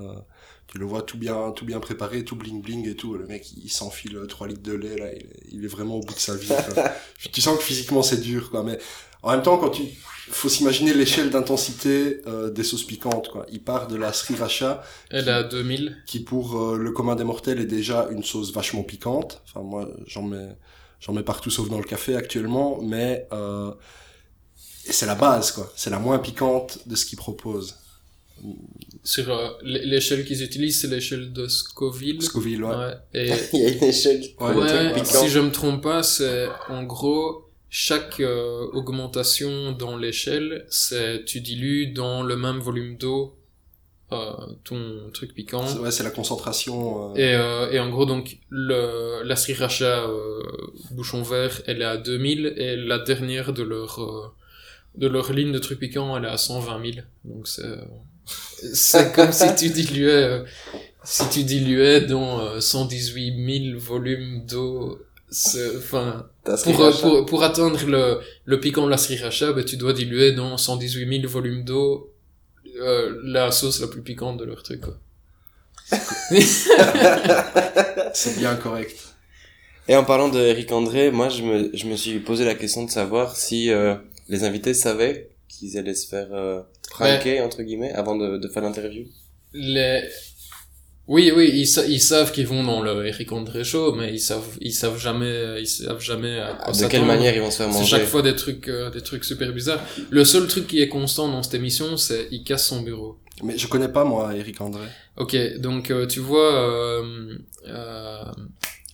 tu 0.67 0.78
le 0.80 0.86
vois 0.86 1.01
tout 1.01 1.17
bien, 1.17 1.51
tout 1.55 1.65
bien 1.65 1.80
préparé, 1.80 2.25
tout 2.25 2.36
bling 2.36 2.61
bling 2.61 2.88
et 2.88 2.95
tout. 2.95 3.13
Le 3.15 3.25
mec, 3.25 3.51
il 3.63 3.69
s'enfile 3.69 4.19
3 4.28 4.47
litres 4.47 4.61
de 4.63 4.73
lait, 4.73 4.97
là. 4.97 5.05
Il, 5.13 5.21
est- 5.21 5.39
il 5.53 5.63
est 5.65 5.67
vraiment 5.69 5.95
au 5.95 6.01
bout 6.01 6.13
de 6.13 6.19
sa 6.19 6.36
vie. 6.36 6.49
tu 7.32 7.41
sens 7.41 7.57
que 7.57 7.63
physiquement 7.63 8.03
c'est 8.03 8.19
dur, 8.21 8.51
quoi. 8.51 8.63
Mais 8.63 8.78
en 9.24 9.32
même 9.32 9.41
temps, 9.41 9.57
quand 9.57 9.70
tu, 9.70 9.84
faut 10.30 10.49
s'imaginer 10.49 10.93
l'échelle 10.93 11.30
d'intensité 11.30 12.22
euh, 12.28 12.49
des 12.49 12.63
sauces 12.63 12.84
piquantes, 12.84 13.30
quoi. 13.30 13.45
Il 13.51 13.61
part 13.63 13.88
de 13.88 13.95
la 13.95 14.13
sriracha, 14.13 14.84
Elle 15.09 15.28
est 15.28 15.32
à 15.32 15.43
2000. 15.43 15.97
qui 16.05 16.20
pour 16.20 16.57
euh, 16.57 16.78
le 16.78 16.91
commun 16.91 17.15
des 17.15 17.24
mortels 17.24 17.59
est 17.59 17.65
déjà 17.65 18.07
une 18.11 18.24
sauce 18.24 18.51
vachement 18.53 18.84
piquante. 18.84 19.41
Enfin 19.45 19.61
moi 19.61 19.89
j'en 20.05 20.24
mets 20.24 20.49
j'en 20.99 21.13
mets 21.13 21.24
partout 21.24 21.49
sauf 21.49 21.70
dans 21.70 21.78
le 21.78 21.84
café 21.86 22.15
actuellement, 22.15 22.80
mais 22.82 23.28
euh, 23.32 23.72
c'est 24.55 25.05
la 25.05 25.15
base 25.15 25.51
quoi. 25.51 25.72
C'est 25.76 25.89
la 25.89 25.99
moins 25.99 26.20
piquante 26.20 26.80
de 26.88 26.95
ce 26.95 27.05
qu'ils 27.05 27.18
proposent. 27.18 27.76
Sur 29.03 29.32
euh, 29.32 29.49
l'échelle 29.63 30.26
qu'ils 30.26 30.43
utilisent, 30.43 30.82
c'est 30.82 30.88
l'échelle 30.88 31.34
de 31.34 31.47
Scoville. 31.47 32.22
Scoville, 32.22 32.63
ouais. 32.63 32.76
Ouais. 32.76 32.93
Et 33.13 33.32
Il 33.53 33.59
y 33.61 33.65
a 33.65 33.70
une 33.70 33.84
échelle 33.84 34.22
Ouais, 34.39 34.53
ouais, 34.53 35.03
si 35.05 35.30
je 35.30 35.39
me 35.39 35.51
trompe 35.51 35.82
pas, 35.82 36.03
c'est 36.03 36.47
en 36.70 36.84
gros 36.84 37.46
chaque 37.70 38.20
euh, 38.20 38.65
augmentation 38.74 39.72
dans 39.74 39.97
l'échelle, 39.97 40.65
c'est 40.70 41.26
tu 41.26 41.41
dilues 41.41 41.88
dans 41.88 42.24
le 42.24 42.36
même 42.38 42.59
volume 42.59 42.97
d'eau 42.97 43.36
euh, 44.13 44.32
ton 44.63 45.09
truc 45.13 45.34
piquant. 45.34 45.68
C'est- 45.68 45.80
Ouais, 45.80 45.91
c'est 45.91 46.03
la 46.03 46.11
concentration. 46.11 47.11
euh, 47.11 47.15
Et, 47.18 47.36
euh, 47.36 47.70
et 47.72 47.80
en 47.80 47.89
gros, 47.89 48.05
donc, 48.05 48.38
le, 48.49 49.22
la 49.24 49.36
sriracha 49.36 50.05
euh, 50.05 50.41
bouchon 50.91 51.24
vert, 51.24 51.61
elle 51.68 51.82
est 51.82 51.86
à 51.86 51.97
2000, 51.97 52.53
et 52.57 52.78
la 52.78 52.99
dernière 52.99 53.51
de 53.51 53.63
leur, 53.63 53.99
euh, 54.01 54.28
de 54.95 55.07
leur 55.07 55.34
ligne 55.34 55.51
de 55.51 55.59
trucs 55.59 55.80
piquants, 55.80 56.15
elle 56.18 56.24
est 56.24 56.30
à 56.30 56.38
120 56.38 56.80
000. 56.93 57.05
Donc 57.26 57.47
c'est, 57.49 57.65
euh, 57.65 57.82
c'est 58.74 59.11
comme 59.15 59.34
si 59.34 59.53
tu 59.55 59.70
diluais, 59.72 60.09
euh, 60.11 60.43
si 61.03 61.30
tu 61.30 61.43
diluais 61.43 62.01
dans 62.01 62.39
euh, 62.39 62.59
118 62.61 63.61
000 63.72 63.78
volumes 63.80 64.45
d'eau. 64.45 64.99
C'est- 65.30 65.75
Enfin, 65.78 66.28
pour, 66.63 66.80
euh, 66.82 66.91
pour, 67.01 67.25
pour 67.25 67.43
atteindre 67.43 67.84
le, 67.86 68.19
le 68.45 68.59
piquant 68.59 68.86
de 68.86 68.89
la 68.91 68.97
sriracha, 68.97 69.51
ben, 69.53 69.63
tu 69.65 69.75
dois 69.78 69.93
diluer 69.93 70.32
dans 70.34 70.57
118 70.57 71.21
000 71.21 71.32
volumes 71.32 71.63
d'eau 71.65 72.13
euh, 72.80 73.19
la 73.23 73.51
sauce 73.51 73.82
la 73.82 73.88
plus 73.88 74.01
piquante 74.01 74.38
de 74.38 74.45
leur 74.45 74.63
truc. 74.63 74.82
Quoi. 74.82 74.97
C'est 78.13 78.38
bien 78.38 78.55
correct. 78.55 78.95
Et 79.88 79.95
en 79.95 80.03
parlant 80.03 80.28
de 80.30 80.39
Eric 80.39 80.71
André, 80.71 81.11
moi 81.11 81.30
je 81.30 81.43
me, 81.43 81.69
je 81.73 81.86
me 81.88 81.95
suis 81.95 82.19
posé 82.19 82.43
la 82.45 82.55
question 82.55 82.84
de 82.84 82.91
savoir 82.91 83.36
si 83.38 83.71
euh, 83.71 83.95
les 84.28 84.43
invités 84.43 84.73
savaient 84.73 85.30
qu'ils 85.47 85.78
allaient 85.78 85.93
se 85.95 86.07
faire 86.07 86.28
euh, 86.34 86.61
pranker, 86.89 87.41
entre 87.41 87.63
guillemets, 87.63 87.93
avant 87.93 88.15
de, 88.15 88.38
de 88.38 88.47
faire 88.49 88.63
l'interview. 88.63 89.05
les 89.53 90.03
oui 91.08 91.32
oui 91.36 91.49
ils, 91.53 91.68
sa- 91.68 91.86
ils 91.86 92.01
savent 92.01 92.32
qu'ils 92.32 92.47
vont 92.47 92.64
dans 92.64 92.82
le 92.82 93.05
Eric 93.08 93.32
André 93.32 93.64
show 93.64 93.93
mais 93.93 94.14
ils 94.14 94.20
savent 94.20 94.58
ils 94.60 94.74
savent 94.74 94.99
jamais 94.99 95.62
ils 95.62 95.68
savent 95.68 96.01
jamais 96.01 96.39
à 96.39 96.53
quoi 96.53 96.74
de 96.74 96.86
quelle 96.88 97.05
manière 97.05 97.34
ils 97.36 97.41
vont 97.41 97.51
se 97.51 97.58
faire 97.58 97.72
c'est 97.72 97.80
manger 97.80 97.89
chaque 97.97 98.05
fois 98.08 98.22
des 98.22 98.36
trucs 98.36 98.68
euh, 98.68 98.89
des 98.89 99.01
trucs 99.01 99.24
super 99.24 99.51
bizarres 99.53 99.80
le 100.10 100.24
seul 100.26 100.47
truc 100.47 100.68
qui 100.68 100.82
est 100.82 100.89
constant 100.89 101.28
dans 101.30 101.43
cette 101.43 101.53
émission 101.53 101.95
c'est 101.97 102.28
il 102.32 102.43
casse 102.43 102.68
son 102.68 102.82
bureau 102.82 103.18
Mais 103.43 103.58
je 103.58 103.68
connais 103.68 103.88
pas 103.89 104.03
moi 104.03 104.36
Eric 104.36 104.60
André. 104.62 104.86
ok 105.18 105.34
donc 105.60 105.91
euh, 105.91 106.05
tu 106.08 106.20
vois 106.20 106.53
euh, 106.53 107.38
euh, 107.68 108.24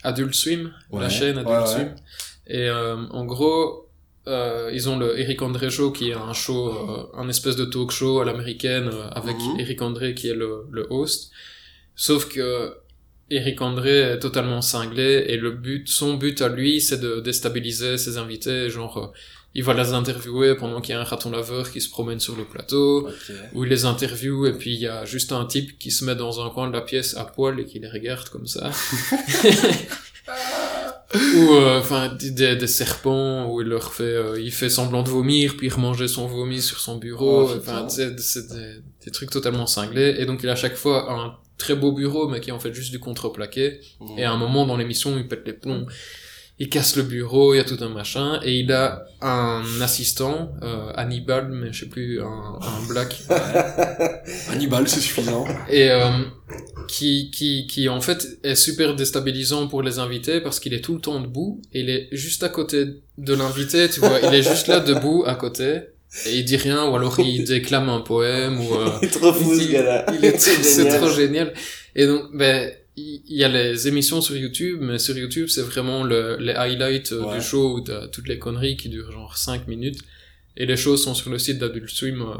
Adult 0.03 0.33
Swim 0.33 0.71
la 0.93 1.09
chaîne 1.09 1.37
Adult 1.37 1.49
ouais, 1.55 1.61
ouais. 1.63 1.67
Swim 1.67 1.95
et 2.47 2.67
euh, 2.69 2.97
en 3.11 3.25
gros 3.25 3.87
euh, 4.27 4.69
ils 4.73 4.87
ont 4.87 4.97
le 4.97 5.19
Eric 5.19 5.41
André 5.41 5.69
Show 5.69 5.91
qui 5.91 6.09
est 6.11 6.13
un 6.13 6.31
show, 6.31 6.69
euh, 6.69 7.19
un 7.21 7.27
espèce 7.27 7.57
de 7.57 7.65
talk 7.65 7.91
show 7.91 8.19
à 8.21 8.25
l'américaine 8.25 8.87
euh, 8.93 9.09
avec 9.11 9.35
Mhm. 9.37 9.59
Eric 9.59 9.81
André 9.81 10.13
qui 10.15 10.29
est 10.29 10.33
le, 10.33 10.65
le 10.71 10.87
host. 10.89 11.31
Sauf 11.95 12.27
que 12.29 12.73
Eric 13.29 13.61
André 13.61 13.99
est 14.13 14.19
totalement 14.19 14.61
cinglé 14.61 15.25
et 15.27 15.37
le 15.37 15.51
but, 15.51 15.87
son 15.87 16.15
but 16.15 16.41
à 16.41 16.49
lui, 16.49 16.81
c'est 16.81 16.99
de 16.99 17.19
déstabiliser 17.19 17.97
ses 17.97 18.17
invités. 18.17 18.69
Genre, 18.69 18.97
euh, 18.97 19.07
il 19.55 19.63
va 19.63 19.73
les 19.75 19.93
interviewer 19.93 20.55
pendant 20.55 20.81
qu'il 20.81 20.93
y 20.93 20.97
a 20.97 21.01
un 21.01 21.03
raton 21.03 21.29
laveur 21.31 21.71
qui 21.71 21.79
se 21.79 21.89
promène 21.89 22.19
sur 22.19 22.35
le 22.35 22.43
plateau, 22.43 23.07
Ok. 23.07 23.35
où 23.53 23.63
il 23.63 23.69
les 23.69 23.85
interviewe 23.85 24.47
et 24.47 24.53
puis 24.53 24.73
il 24.73 24.79
y 24.81 24.87
a 24.87 25.05
juste 25.05 25.31
un 25.31 25.45
type 25.45 25.77
qui 25.77 25.91
se 25.91 26.03
met 26.05 26.15
dans 26.15 26.43
un 26.45 26.49
coin 26.49 26.67
de 26.67 26.73
la 26.73 26.81
pièce 26.81 27.15
à 27.15 27.25
poil 27.25 27.59
et 27.59 27.65
qui 27.65 27.77
les 27.79 27.89
regarde 27.89 28.27
comme 28.29 28.47
ça. 28.47 28.71
ou 31.35 31.53
euh, 31.53 31.79
enfin 31.79 32.09
des, 32.19 32.55
des 32.55 32.67
serpents 32.67 33.47
où 33.51 33.61
il 33.61 33.67
leur 33.67 33.93
fait 33.93 34.03
euh, 34.03 34.39
il 34.41 34.51
fait 34.51 34.69
semblant 34.69 35.03
de 35.03 35.09
vomir 35.09 35.55
puis 35.57 35.67
il 35.67 35.73
remangeait 35.73 36.07
son 36.07 36.25
vomi 36.25 36.59
sur 36.59 36.79
son 36.79 36.97
bureau 36.97 37.47
Oh, 37.51 37.53
enfin 37.57 37.87
c'est 37.87 38.15
des, 38.15 38.81
des 39.05 39.11
trucs 39.11 39.29
totalement 39.29 39.67
cinglés 39.67 40.15
et 40.17 40.25
donc 40.25 40.41
il 40.41 40.49
a 40.49 40.53
à 40.53 40.55
chaque 40.55 40.75
fois 40.75 41.11
un 41.13 41.37
très 41.57 41.75
beau 41.75 41.91
bureau 41.91 42.27
mais 42.27 42.39
qui 42.39 42.49
est 42.49 42.53
en 42.53 42.59
fait 42.59 42.73
juste 42.73 42.91
du 42.91 42.99
contreplaqué. 42.99 43.79
Mhm. 43.99 44.19
et 44.19 44.23
à 44.23 44.31
un 44.31 44.37
moment 44.37 44.65
dans 44.65 44.77
l'émission 44.77 45.17
il 45.17 45.27
pète 45.27 45.43
les 45.45 45.53
plombs. 45.53 45.85
Il 46.59 46.69
casse 46.69 46.95
le 46.97 47.03
bureau, 47.03 47.55
il 47.55 47.57
y 47.57 47.59
a 47.59 47.63
tout 47.63 47.79
un 47.81 47.89
machin, 47.89 48.39
et 48.43 48.59
il 48.59 48.71
a 48.71 49.05
un 49.21 49.63
assistant, 49.81 50.53
euh, 50.61 50.91
Hannibal, 50.95 51.49
mais 51.49 51.73
je 51.73 51.79
sais 51.79 51.89
plus, 51.89 52.21
un, 52.21 52.25
un 52.25 52.87
black, 52.87 53.23
Hannibal, 54.49 54.87
c'est 54.87 54.99
suffisant. 54.99 55.45
et 55.67 55.89
euh, 55.89 56.09
qui, 56.87 57.31
qui, 57.31 57.65
qui 57.65 57.89
en 57.89 58.01
fait 58.01 58.37
est 58.43 58.53
super 58.55 58.95
déstabilisant 58.95 59.67
pour 59.67 59.81
les 59.81 59.97
invités 59.97 60.41
parce 60.41 60.59
qu'il 60.59 60.75
est 60.75 60.81
tout 60.81 60.93
le 60.93 61.01
temps 61.01 61.19
debout. 61.19 61.59
Et 61.73 61.79
il 61.81 61.89
est 61.89 62.07
juste 62.11 62.43
à 62.43 62.49
côté 62.49 62.85
de 63.17 63.33
l'invité, 63.33 63.89
tu 63.89 63.99
vois, 63.99 64.19
il 64.21 64.33
est 64.33 64.43
juste 64.43 64.67
là 64.67 64.79
debout 64.79 65.23
à 65.25 65.33
côté 65.35 65.81
et 66.25 66.37
il 66.37 66.45
dit 66.45 66.57
rien 66.57 66.87
ou 66.89 66.95
alors 66.95 67.19
il 67.19 67.43
déclame 67.53 67.89
un 67.89 68.01
poème 68.01 68.59
ou 68.61 68.75
euh, 68.75 68.89
Il 69.01 69.07
est 69.07 69.11
trop 69.11 69.33
fou 69.33 69.53
ce 69.59 69.71
gars-là. 69.71 70.05
c'est 70.39 70.87
trop 70.97 71.09
génial 71.09 71.53
et 71.95 72.05
donc 72.07 72.23
ben 72.33 72.71
il 72.95 73.21
y 73.27 73.43
a 73.43 73.47
les 73.47 73.87
émissions 73.87 74.21
sur 74.21 74.35
YouTube, 74.37 74.77
mais 74.83 74.99
sur 74.99 75.17
YouTube, 75.17 75.47
c'est 75.49 75.63
vraiment 75.63 76.03
le, 76.03 76.37
les 76.37 76.53
highlights 76.53 77.11
euh, 77.13 77.25
Ouais. 77.25 77.37
du 77.39 77.41
show, 77.43 77.73
où 77.77 77.81
t'as 77.81 78.07
toutes 78.07 78.27
les 78.27 78.37
conneries 78.37 78.77
qui 78.77 78.87
durent 78.87 79.11
genre 79.11 79.35
5 79.35 79.67
minutes. 79.67 79.97
Et 80.55 80.67
les 80.67 80.77
choses 80.77 81.03
sont 81.03 81.15
sur 81.15 81.31
le 81.31 81.39
site 81.39 81.57
d'Adult 81.57 81.89
Swim 81.89 82.21
euh, 82.21 82.35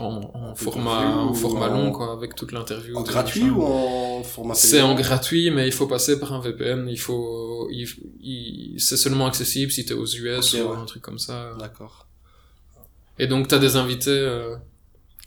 en, 0.00 0.30
en 0.32 0.54
format, 0.54 1.14
en 1.18 1.34
format 1.34 1.68
en- 1.68 1.74
long, 1.74 1.92
quoi, 1.92 2.14
avec 2.14 2.34
toute 2.34 2.52
l'interview. 2.52 2.96
En 2.96 3.02
gratuit 3.02 3.42
machin. 3.42 3.54
ou 3.54 3.62
en 3.64 4.22
format 4.22 4.54
C'est 4.54 4.80
en 4.80 4.94
gratuit, 4.94 5.50
mais 5.50 5.66
il 5.66 5.72
faut 5.72 5.86
passer 5.86 6.18
par 6.18 6.32
un 6.32 6.40
VPN. 6.40 6.88
Il 6.88 6.96
faut, 6.98 7.68
il, 7.70 7.86
il- 8.22 8.76
c'est 8.80 8.96
seulement 8.96 9.26
accessible 9.26 9.70
si 9.70 9.84
t'es 9.84 9.92
aux 9.92 10.06
US 10.06 10.54
ou 10.54 10.56
ouais. 10.56 10.76
un 10.80 10.86
truc 10.86 11.02
comme 11.02 11.18
ça. 11.18 11.52
D'accord. 11.60 12.06
Et 13.22 13.26
donc 13.28 13.46
t'as 13.48 13.58
des 13.58 13.76
invités, 13.76 14.10
euh, 14.10 14.54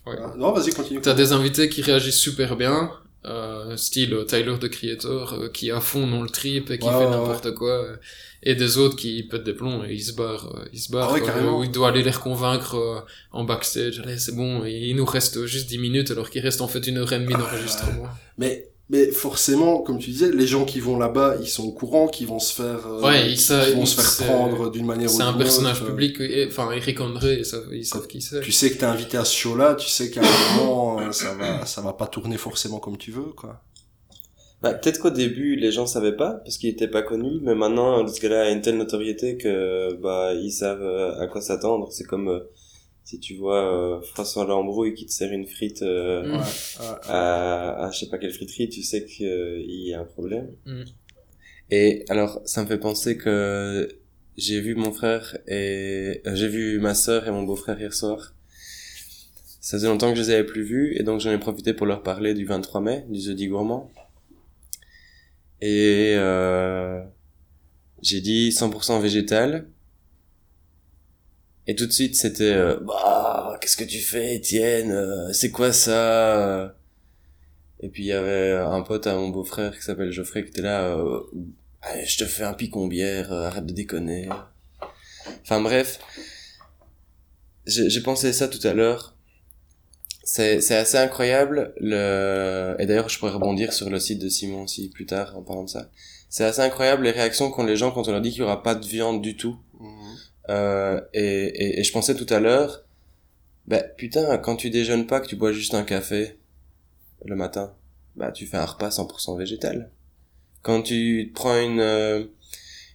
ouais. 0.05 0.17
Ah, 0.21 0.33
Non, 0.37 0.51
vas-y, 0.51 0.71
continue. 0.71 0.99
T'as 1.01 1.13
des 1.13 1.31
invités 1.31 1.69
qui 1.69 1.81
réagissent 1.81 2.19
super 2.19 2.55
bien, 2.57 2.91
euh, 3.25 3.77
style 3.77 4.13
euh, 4.13 4.23
Tyler 4.25 4.55
the 4.59 4.69
Creator, 4.69 5.33
euh, 5.33 5.49
qui 5.49 5.71
à 5.71 5.79
fond 5.79 6.05
dans 6.05 6.21
le 6.21 6.29
trip 6.29 6.69
et 6.71 6.77
qui 6.77 6.87
Ouais, 6.87 6.91
fait 6.93 7.05
ouais, 7.05 7.09
n'importe 7.11 7.53
quoi, 7.55 7.71
euh, 7.71 7.95
et 8.43 8.53
des 8.55 8.77
autres 8.77 8.97
qui 8.97 9.23
pètent 9.23 9.43
des 9.45 9.53
plombs 9.53 9.83
et 9.85 9.93
ils 9.93 10.03
se 10.03 10.13
barrent, 10.13 10.53
ils 10.73 10.79
se 10.79 10.91
barrent, 10.91 11.15
Ah 11.15 11.53
où 11.53 11.63
il 11.63 11.71
doit 11.71 11.87
aller 11.89 12.03
les 12.03 12.11
reconvaincre 12.11 13.05
en 13.31 13.43
backstage, 13.45 13.99
allez 14.03 14.19
c'est 14.19 14.35
bon, 14.35 14.65
il 14.65 14.93
nous 14.95 15.05
reste 15.05 15.45
juste 15.45 15.67
10 15.69 15.77
minutes 15.79 16.11
alors 16.11 16.29
qu'il 16.29 16.41
reste 16.41 16.61
en 16.61 16.67
fait 16.67 16.85
une 16.85 16.97
heure 16.97 17.11
et 17.13 17.19
demie 17.19 17.33
Ah, 17.35 17.39
d'enregistrement. 17.39 18.07
Mais, 18.37 18.67
mais 18.89 19.11
forcément, 19.11 19.79
comme 19.79 19.97
tu 19.97 20.11
disais, 20.11 20.31
les 20.31 20.45
gens 20.47 20.63
qui 20.65 20.79
vont 20.79 20.97
là-bas, 20.99 21.37
ils 21.41 21.47
sont 21.47 21.63
au 21.65 21.71
courant 21.71 22.07
qu'ils 22.07 22.27
vont 22.27 22.39
se 22.39 22.53
faire, 22.53 22.85
euh, 22.87 23.01
Ouais, 23.01 23.31
ils 23.31 23.39
savent- 23.39 23.73
vont 23.73 23.81
ils- 23.81 23.87
se 23.87 23.95
faire 23.95 24.05
c'est- 24.09 24.25
prendre 24.25 24.69
d'une 24.69 24.85
manière 24.85 25.09
ou 25.09 25.11
C'est 25.11 25.17
d'une 25.17 25.25
un 25.25 25.29
autre. 25.29 25.37
personnage 25.39 25.81
euh. 25.81 25.85
public, 25.87 26.19
et- 26.19 26.45
enfin 26.47 26.71
Eric 26.71 26.99
André, 27.01 27.37
ils 27.39 27.45
savent, 27.45 27.67
ils 27.71 27.85
savent 27.85 28.07
qui 28.07 28.21
c'est. 28.21 28.41
Tu 28.41 28.51
sais 28.51 28.69
que 28.71 28.77
t'es 28.77 28.85
invité 28.85 29.17
à 29.17 29.25
ce 29.25 29.35
show-là, 29.35 29.75
tu 29.75 29.89
sais 29.89 30.09
qu'à 30.11 30.21
un 30.21 30.57
moment, 30.57 30.99
euh, 30.99 31.11
ça 31.11 31.33
va, 31.33 31.65
ça 31.65 31.81
va 31.81 31.93
pas 31.93 32.07
tourner 32.07 32.37
forcément 32.37 32.79
comme 32.79 32.97
tu 32.97 33.11
veux, 33.11 33.33
quoi. 33.35 33.61
Bah, 34.61 34.73
peut-être 34.73 34.99
qu'au 34.99 35.09
début, 35.11 35.55
les 35.57 35.71
gens 35.71 35.85
savaient 35.85 36.15
pas, 36.15 36.31
parce 36.43 36.57
qu'il 36.57 36.69
était 36.69 36.87
pas 36.87 37.01
connu, 37.03 37.39
mais 37.43 37.53
maintenant, 37.55 38.07
ce 38.07 38.19
gars-là 38.19 38.43
a 38.45 38.49
une 38.49 38.61
telle 38.61 38.77
notoriété 38.77 39.37
que, 39.37 39.93
bah, 40.01 40.33
ils 40.33 40.51
savent 40.51 40.81
euh, 40.81 41.19
à 41.19 41.27
quoi 41.27 41.41
s'attendre. 41.41 41.87
C'est 41.91 42.05
comme, 42.05 42.29
euh, 42.29 42.39
si 43.05 43.19
tu 43.19 43.35
vois, 43.35 43.71
euh, 43.71 44.01
François 44.01 44.45
Lambrouille 44.45 44.95
qui 44.95 45.05
te 45.05 45.11
sert 45.11 45.31
une 45.31 45.45
frite, 45.45 45.83
euh, 45.83 46.23
Mm. 46.23 46.41
À, 47.07 47.85
à 47.85 47.91
je 47.91 47.99
sais 47.99 48.09
pas 48.09 48.17
quelle 48.17 48.33
friterie, 48.33 48.67
tu 48.67 48.81
sais 48.81 49.05
qu'il 49.05 49.65
y 49.67 49.93
a 49.93 50.01
un 50.01 50.05
problème. 50.05 50.49
Mm. 50.65 50.83
Et 51.71 52.03
alors, 52.09 52.41
ça 52.45 52.63
me 52.63 52.67
fait 52.67 52.79
penser 52.79 53.15
que 53.17 53.87
j'ai 54.37 54.59
vu 54.59 54.75
mon 54.75 54.91
frère 54.91 55.37
et 55.47 56.21
euh, 56.25 56.35
j'ai 56.35 56.47
vu 56.47 56.79
ma 56.79 56.93
sœur 56.93 57.27
et 57.27 57.31
mon 57.31 57.43
beau-frère 57.43 57.79
hier 57.79 57.93
soir. 57.93 58.33
Ça 59.61 59.77
faisait 59.77 59.87
longtemps 59.87 60.09
que 60.11 60.17
je 60.17 60.21
les 60.21 60.29
avais 60.31 60.43
plus 60.43 60.63
vus 60.63 60.95
et 60.97 61.03
donc 61.03 61.21
j'en 61.21 61.31
ai 61.31 61.39
profité 61.39 61.73
pour 61.73 61.85
leur 61.87 62.03
parler 62.03 62.33
du 62.33 62.45
23 62.45 62.81
mai, 62.81 63.05
du 63.09 63.19
jeudi 63.19 63.47
gourmand. 63.47 63.91
Et 65.61 66.13
euh, 66.15 67.03
j'ai 68.01 68.21
dit 68.21 68.49
100% 68.49 69.01
végétal. 69.01 69.67
Et 71.67 71.75
tout 71.75 71.85
de 71.87 71.91
suite 71.91 72.15
c'était 72.15 72.53
euh, 72.53 72.79
bah 72.81 73.57
qu'est-ce 73.59 73.77
que 73.77 73.83
tu 73.83 73.99
fais 73.99 74.35
Étienne 74.35 74.91
Euh, 74.91 75.33
C'est 75.33 75.51
quoi 75.51 75.73
ça 75.73 76.75
Et 77.79 77.89
puis 77.89 78.03
il 78.03 78.07
y 78.07 78.13
avait 78.13 78.51
un 78.51 78.81
pote 78.81 79.07
à 79.07 79.15
mon 79.15 79.29
beau-frère 79.29 79.75
qui 79.75 79.83
s'appelle 79.83 80.11
Geoffrey 80.11 80.43
qui 80.43 80.49
était 80.49 80.61
là 80.61 80.95
euh, 80.95 81.21
je 82.05 82.17
te 82.17 82.25
fais 82.25 82.43
un 82.43 82.53
picon-bière, 82.53 83.31
euh, 83.31 83.47
arrête 83.47 83.65
de 83.65 83.73
déconner. 83.73 84.27
Enfin 85.41 85.61
bref, 85.61 85.99
j'ai 87.67 88.01
pensé 88.01 88.33
ça 88.33 88.47
tout 88.47 88.65
à 88.67 88.73
l'heure. 88.73 89.15
C'est 90.23 90.59
c'est 90.61 90.75
assez 90.75 90.97
incroyable 90.97 91.73
le 91.79 92.75
et 92.79 92.85
d'ailleurs 92.87 93.09
je 93.09 93.19
pourrais 93.19 93.31
rebondir 93.31 93.73
sur 93.73 93.91
le 93.91 93.99
site 93.99 94.19
de 94.19 94.27
Simon 94.27 94.63
aussi 94.63 94.89
plus 94.89 95.05
tard 95.05 95.37
en 95.37 95.43
parlant 95.43 95.63
de 95.63 95.69
ça. 95.69 95.91
C'est 96.29 96.43
assez 96.43 96.61
incroyable 96.61 97.03
les 97.03 97.11
réactions 97.11 97.51
qu'ont 97.51 97.63
les 97.63 97.75
gens 97.75 97.91
quand 97.91 98.07
on 98.07 98.11
leur 98.11 98.21
dit 98.21 98.31
qu'il 98.31 98.39
y 98.39 98.43
aura 98.43 98.63
pas 98.63 98.73
de 98.73 98.85
viande 98.85 99.21
du 99.21 99.37
tout. 99.37 99.57
Euh, 100.49 101.01
et, 101.13 101.23
et, 101.23 101.79
et 101.79 101.83
je 101.83 101.91
pensais 101.91 102.15
tout 102.15 102.31
à 102.33 102.39
l'heure, 102.39 102.83
bah 103.67 103.81
putain, 103.81 104.37
quand 104.37 104.55
tu 104.55 104.69
déjeunes 104.69 105.07
pas, 105.07 105.19
que 105.19 105.27
tu 105.27 105.35
bois 105.35 105.51
juste 105.51 105.73
un 105.73 105.83
café 105.83 106.37
le 107.25 107.35
matin, 107.35 107.73
bah 108.15 108.31
tu 108.31 108.45
fais 108.45 108.57
un 108.57 108.65
repas 108.65 108.89
100% 108.89 109.37
végétal. 109.37 109.91
Quand 110.61 110.81
tu 110.83 111.31
prends 111.33 111.59
une 111.59 111.79
euh, 111.79 112.25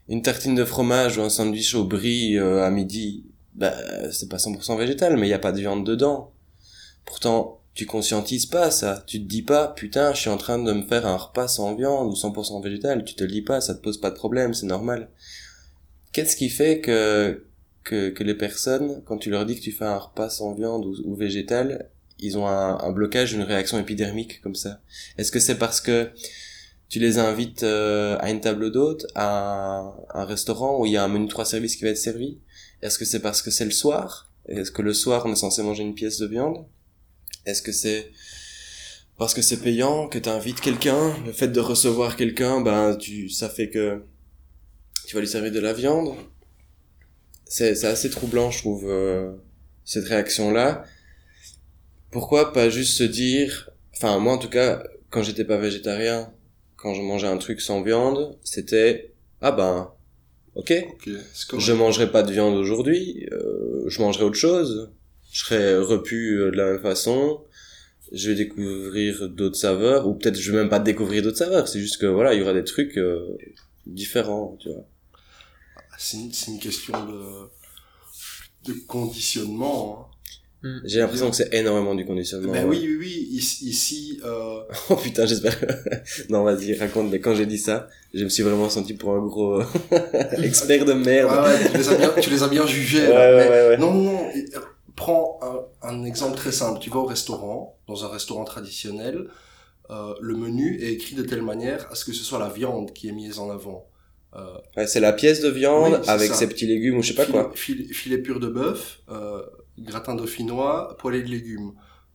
une 0.08 0.22
tartine 0.22 0.54
de 0.54 0.64
fromage 0.64 1.18
ou 1.18 1.22
un 1.22 1.30
sandwich 1.30 1.74
au 1.74 1.84
brie 1.84 2.36
euh, 2.36 2.64
à 2.64 2.70
midi, 2.70 3.26
bah 3.54 3.74
c'est 4.12 4.28
pas 4.28 4.38
100% 4.38 4.78
végétal, 4.78 5.16
mais 5.16 5.26
il 5.26 5.30
y 5.30 5.34
a 5.34 5.38
pas 5.38 5.52
de 5.52 5.58
viande 5.60 5.86
dedans. 5.86 6.32
Pourtant, 7.04 7.60
tu 7.74 7.86
conscientises 7.86 8.46
pas 8.46 8.70
ça. 8.70 9.04
Tu 9.06 9.20
te 9.20 9.26
dis 9.28 9.42
pas, 9.42 9.68
putain, 9.68 10.12
je 10.14 10.20
suis 10.20 10.30
en 10.30 10.36
train 10.36 10.58
de 10.58 10.72
me 10.72 10.82
faire 10.82 11.06
un 11.06 11.16
repas 11.16 11.48
sans 11.48 11.74
viande 11.74 12.08
ou 12.08 12.14
100% 12.14 12.62
végétal. 12.62 13.04
Tu 13.04 13.14
te 13.14 13.24
le 13.24 13.30
dis 13.30 13.42
pas, 13.42 13.60
ça 13.60 13.74
te 13.74 13.80
pose 13.80 14.00
pas 14.00 14.10
de 14.10 14.16
problème, 14.16 14.54
c'est 14.54 14.66
normal. 14.66 15.10
Qu'est-ce 16.12 16.36
qui 16.36 16.48
fait 16.48 16.80
que, 16.80 17.44
que, 17.84 18.22
les 18.22 18.34
personnes, 18.34 19.02
quand 19.04 19.18
tu 19.18 19.30
leur 19.30 19.46
dis 19.46 19.56
que 19.56 19.62
tu 19.62 19.72
fais 19.72 19.84
un 19.84 19.98
repas 19.98 20.28
sans 20.28 20.54
viande 20.54 20.84
ou, 20.84 20.94
ou 21.04 21.14
végétal, 21.14 21.88
ils 22.18 22.36
ont 22.36 22.46
un, 22.46 22.78
un 22.78 22.90
blocage, 22.92 23.32
une 23.32 23.42
réaction 23.42 23.78
épidermique 23.78 24.40
comme 24.42 24.54
ça? 24.54 24.80
Est-ce 25.18 25.32
que 25.32 25.40
c'est 25.40 25.58
parce 25.58 25.80
que 25.80 26.10
tu 26.90 26.98
les 26.98 27.18
invites 27.18 27.62
euh, 27.62 28.18
à 28.20 28.30
une 28.30 28.40
table 28.40 28.72
d'hôte, 28.72 29.06
à 29.14 29.94
un, 30.12 30.24
restaurant 30.24 30.80
où 30.80 30.86
il 30.86 30.92
y 30.92 30.96
a 30.96 31.04
un 31.04 31.08
menu 31.08 31.28
trois 31.28 31.44
services 31.44 31.76
qui 31.76 31.84
va 31.84 31.90
être 31.90 31.96
servi? 31.96 32.38
Est-ce 32.82 32.98
que 32.98 33.04
c'est 33.04 33.20
parce 33.20 33.42
que 33.42 33.52
c'est 33.52 33.64
le 33.64 33.70
soir? 33.70 34.28
Est-ce 34.48 34.72
que 34.72 34.82
le 34.82 34.92
soir 34.92 35.22
on 35.24 35.32
est 35.32 35.36
censé 35.36 35.62
manger 35.62 35.84
une 35.84 35.94
pièce 35.94 36.18
de 36.18 36.26
viande? 36.26 36.66
Est-ce 37.46 37.62
que 37.62 37.70
c'est 37.70 38.10
parce 39.18 39.34
que 39.34 39.42
c'est 39.42 39.58
payant, 39.58 40.08
que 40.08 40.18
t'invites 40.18 40.60
quelqu'un? 40.60 41.14
Le 41.24 41.32
fait 41.32 41.48
de 41.48 41.60
recevoir 41.60 42.16
quelqu'un, 42.16 42.60
ben 42.60 42.96
tu, 42.96 43.28
ça 43.28 43.48
fait 43.48 43.70
que 43.70 44.02
tu 45.10 45.16
vas 45.16 45.22
lui 45.22 45.28
servir 45.28 45.50
de 45.50 45.58
la 45.58 45.72
viande. 45.72 46.14
C'est, 47.44 47.84
assez 47.84 48.10
troublant, 48.10 48.52
je 48.52 48.58
trouve, 48.58 48.84
euh, 48.88 49.32
cette 49.84 50.04
réaction-là. 50.04 50.84
Pourquoi 52.12 52.52
pas 52.52 52.70
juste 52.70 52.96
se 52.96 53.02
dire, 53.02 53.70
enfin 53.92 54.20
moi 54.20 54.34
en 54.34 54.38
tout 54.38 54.48
cas, 54.48 54.84
quand 55.10 55.24
j'étais 55.24 55.44
pas 55.44 55.56
végétarien, 55.56 56.32
quand 56.76 56.94
je 56.94 57.02
mangeais 57.02 57.26
un 57.26 57.38
truc 57.38 57.60
sans 57.60 57.82
viande, 57.82 58.38
c'était 58.44 59.12
ah 59.40 59.50
ben, 59.50 59.90
ok, 60.54 60.72
Ok, 60.90 61.10
c'est 61.34 61.48
correct. 61.48 61.66
je 61.66 61.72
mangerai 61.72 62.12
pas 62.12 62.22
de 62.22 62.30
viande 62.30 62.54
aujourd'hui, 62.54 63.26
euh, 63.32 63.82
je 63.88 64.00
mangerai 64.00 64.22
autre 64.22 64.38
chose, 64.38 64.92
je 65.32 65.40
serai 65.40 65.76
repu 65.76 66.38
euh, 66.38 66.52
de 66.52 66.56
la 66.56 66.70
même 66.70 66.82
façon, 66.82 67.42
je 68.12 68.30
vais 68.30 68.36
découvrir 68.36 69.28
d'autres 69.28 69.56
saveurs, 69.56 70.06
ou 70.06 70.14
peut-être 70.14 70.38
je 70.38 70.52
vais 70.52 70.58
même 70.58 70.68
pas 70.68 70.78
découvrir 70.78 71.24
d'autres 71.24 71.38
saveurs, 71.38 71.66
c'est 71.66 71.80
juste 71.80 72.00
que 72.00 72.06
voilà, 72.06 72.32
il 72.32 72.38
y 72.38 72.42
aura 72.44 72.54
des 72.54 72.62
trucs 72.62 72.96
euh, 72.96 73.36
différents, 73.86 74.56
tu 74.60 74.68
vois. 74.68 74.86
C'est 76.02 76.16
une, 76.16 76.32
c'est 76.32 76.50
une 76.50 76.58
question 76.58 76.94
de, 77.06 78.72
de 78.72 78.78
conditionnement. 78.86 80.08
hein. 80.62 80.80
J'ai 80.84 80.98
l'impression 81.00 81.30
que 81.30 81.36
c'est 81.36 81.52
énormément 81.54 81.94
du 81.94 82.04
conditionnement. 82.04 82.52
Ben 82.52 82.64
ouais. 82.68 82.76
oui, 82.78 82.86
oui, 82.86 82.96
oui. 83.00 83.28
Ici, 83.32 83.66
ici 83.68 84.20
euh, 84.24 84.60
Oh 84.90 84.96
putain, 84.96 85.24
j'espère. 85.26 85.56
non, 86.30 86.42
vas-y, 86.44 86.74
raconte. 86.74 87.10
Mais 87.10 87.18
quand 87.20 87.34
j'ai 87.34 87.46
dit 87.46 87.58
ça, 87.58 87.88
je 88.14 88.24
me 88.24 88.28
suis 88.28 88.42
vraiment 88.42 88.68
senti 88.68 88.94
pour 88.94 89.14
un 89.14 89.20
gros 89.26 89.62
expert 90.42 90.84
de 90.84 90.92
merde. 90.92 91.30
ouais, 91.30 91.52
ouais, 91.54 91.70
tu, 91.70 91.78
les 91.78 91.88
as 91.88 91.94
bien, 91.96 92.10
tu 92.20 92.30
les 92.30 92.42
as 92.42 92.48
bien 92.48 92.66
jugés. 92.66 93.06
Ouais, 93.06 93.14
là. 93.14 93.36
ouais, 93.36 93.48
ouais, 93.50 93.68
ouais. 93.68 93.76
Non, 93.78 93.92
non, 93.94 94.02
non. 94.12 94.28
euh, 94.54 94.60
Prends 94.96 95.38
un, 95.82 95.88
un 95.88 96.04
exemple 96.04 96.36
très 96.36 96.52
simple. 96.52 96.78
Tu 96.80 96.90
vas 96.90 96.98
au 96.98 97.06
restaurant, 97.06 97.78
dans 97.88 98.04
un 98.04 98.08
restaurant 98.08 98.44
traditionnel, 98.44 99.28
euh, 99.90 100.14
le 100.20 100.36
menu 100.36 100.78
est 100.82 100.92
écrit 100.92 101.14
de 101.16 101.22
telle 101.22 101.42
manière 101.42 101.90
à 101.90 101.94
ce 101.94 102.04
que 102.04 102.12
ce 102.12 102.22
soit 102.22 102.38
la 102.38 102.50
viande 102.50 102.92
qui 102.92 103.08
est 103.08 103.12
mise 103.12 103.38
en 103.38 103.48
avant. 103.50 103.86
Euh, 104.36 104.58
Ouais, 104.76 104.86
c'est 104.86 105.00
la 105.00 105.12
pièce 105.12 105.40
de 105.40 105.48
viande 105.48 105.98
Oui, 106.02 106.08
avec 106.08 106.28
ça. 106.30 106.34
ses 106.36 106.46
petits 106.48 106.66
légumes 106.66 106.98
ou 106.98 107.02
je 107.02 107.08
sais 107.08 107.14
pas 107.14 107.24
filet, 107.26 107.38
quoi. 107.42 107.52
Filet, 107.54 107.84
filet 107.92 108.18
pur 108.18 108.38
de 108.40 108.48
bœuf, 108.48 109.02
euh, 109.10 109.42
gratin 109.78 110.14
dauphinois, 110.14 110.96
poêlée 110.98 111.22
de 111.22 111.28
légumes, 111.28 111.72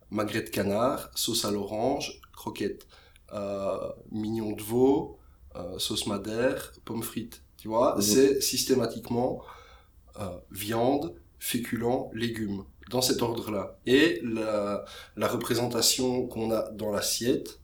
magret 0.10 0.42
de 0.44 0.50
canard, 0.50 1.10
sauce 1.16 1.44
à 1.46 1.52
l'orange, 1.52 2.22
croquettes, 2.34 2.88
euh, 3.34 3.78
mignon 4.12 4.52
de 4.54 4.62
veau, 4.62 5.18
sauce 5.78 6.06
madère, 6.08 6.74
pommes 6.86 7.04
frites. 7.04 7.42
Tu 7.58 7.68
vois, 7.70 7.96
Mhm. 7.96 8.02
c'est 8.02 8.42
systématiquement 8.42 9.42
viande, 10.52 11.16
féculents, 11.40 12.10
légumes, 12.14 12.64
dans 12.90 13.02
cet 13.02 13.22
ordre-là. 13.22 13.78
Et 13.86 14.22
la, 14.24 14.86
la 15.18 15.28
représentation 15.28 16.28
qu'on 16.28 16.52
a 16.52 16.70
dans 16.72 16.92
l'assiette, 16.92 17.60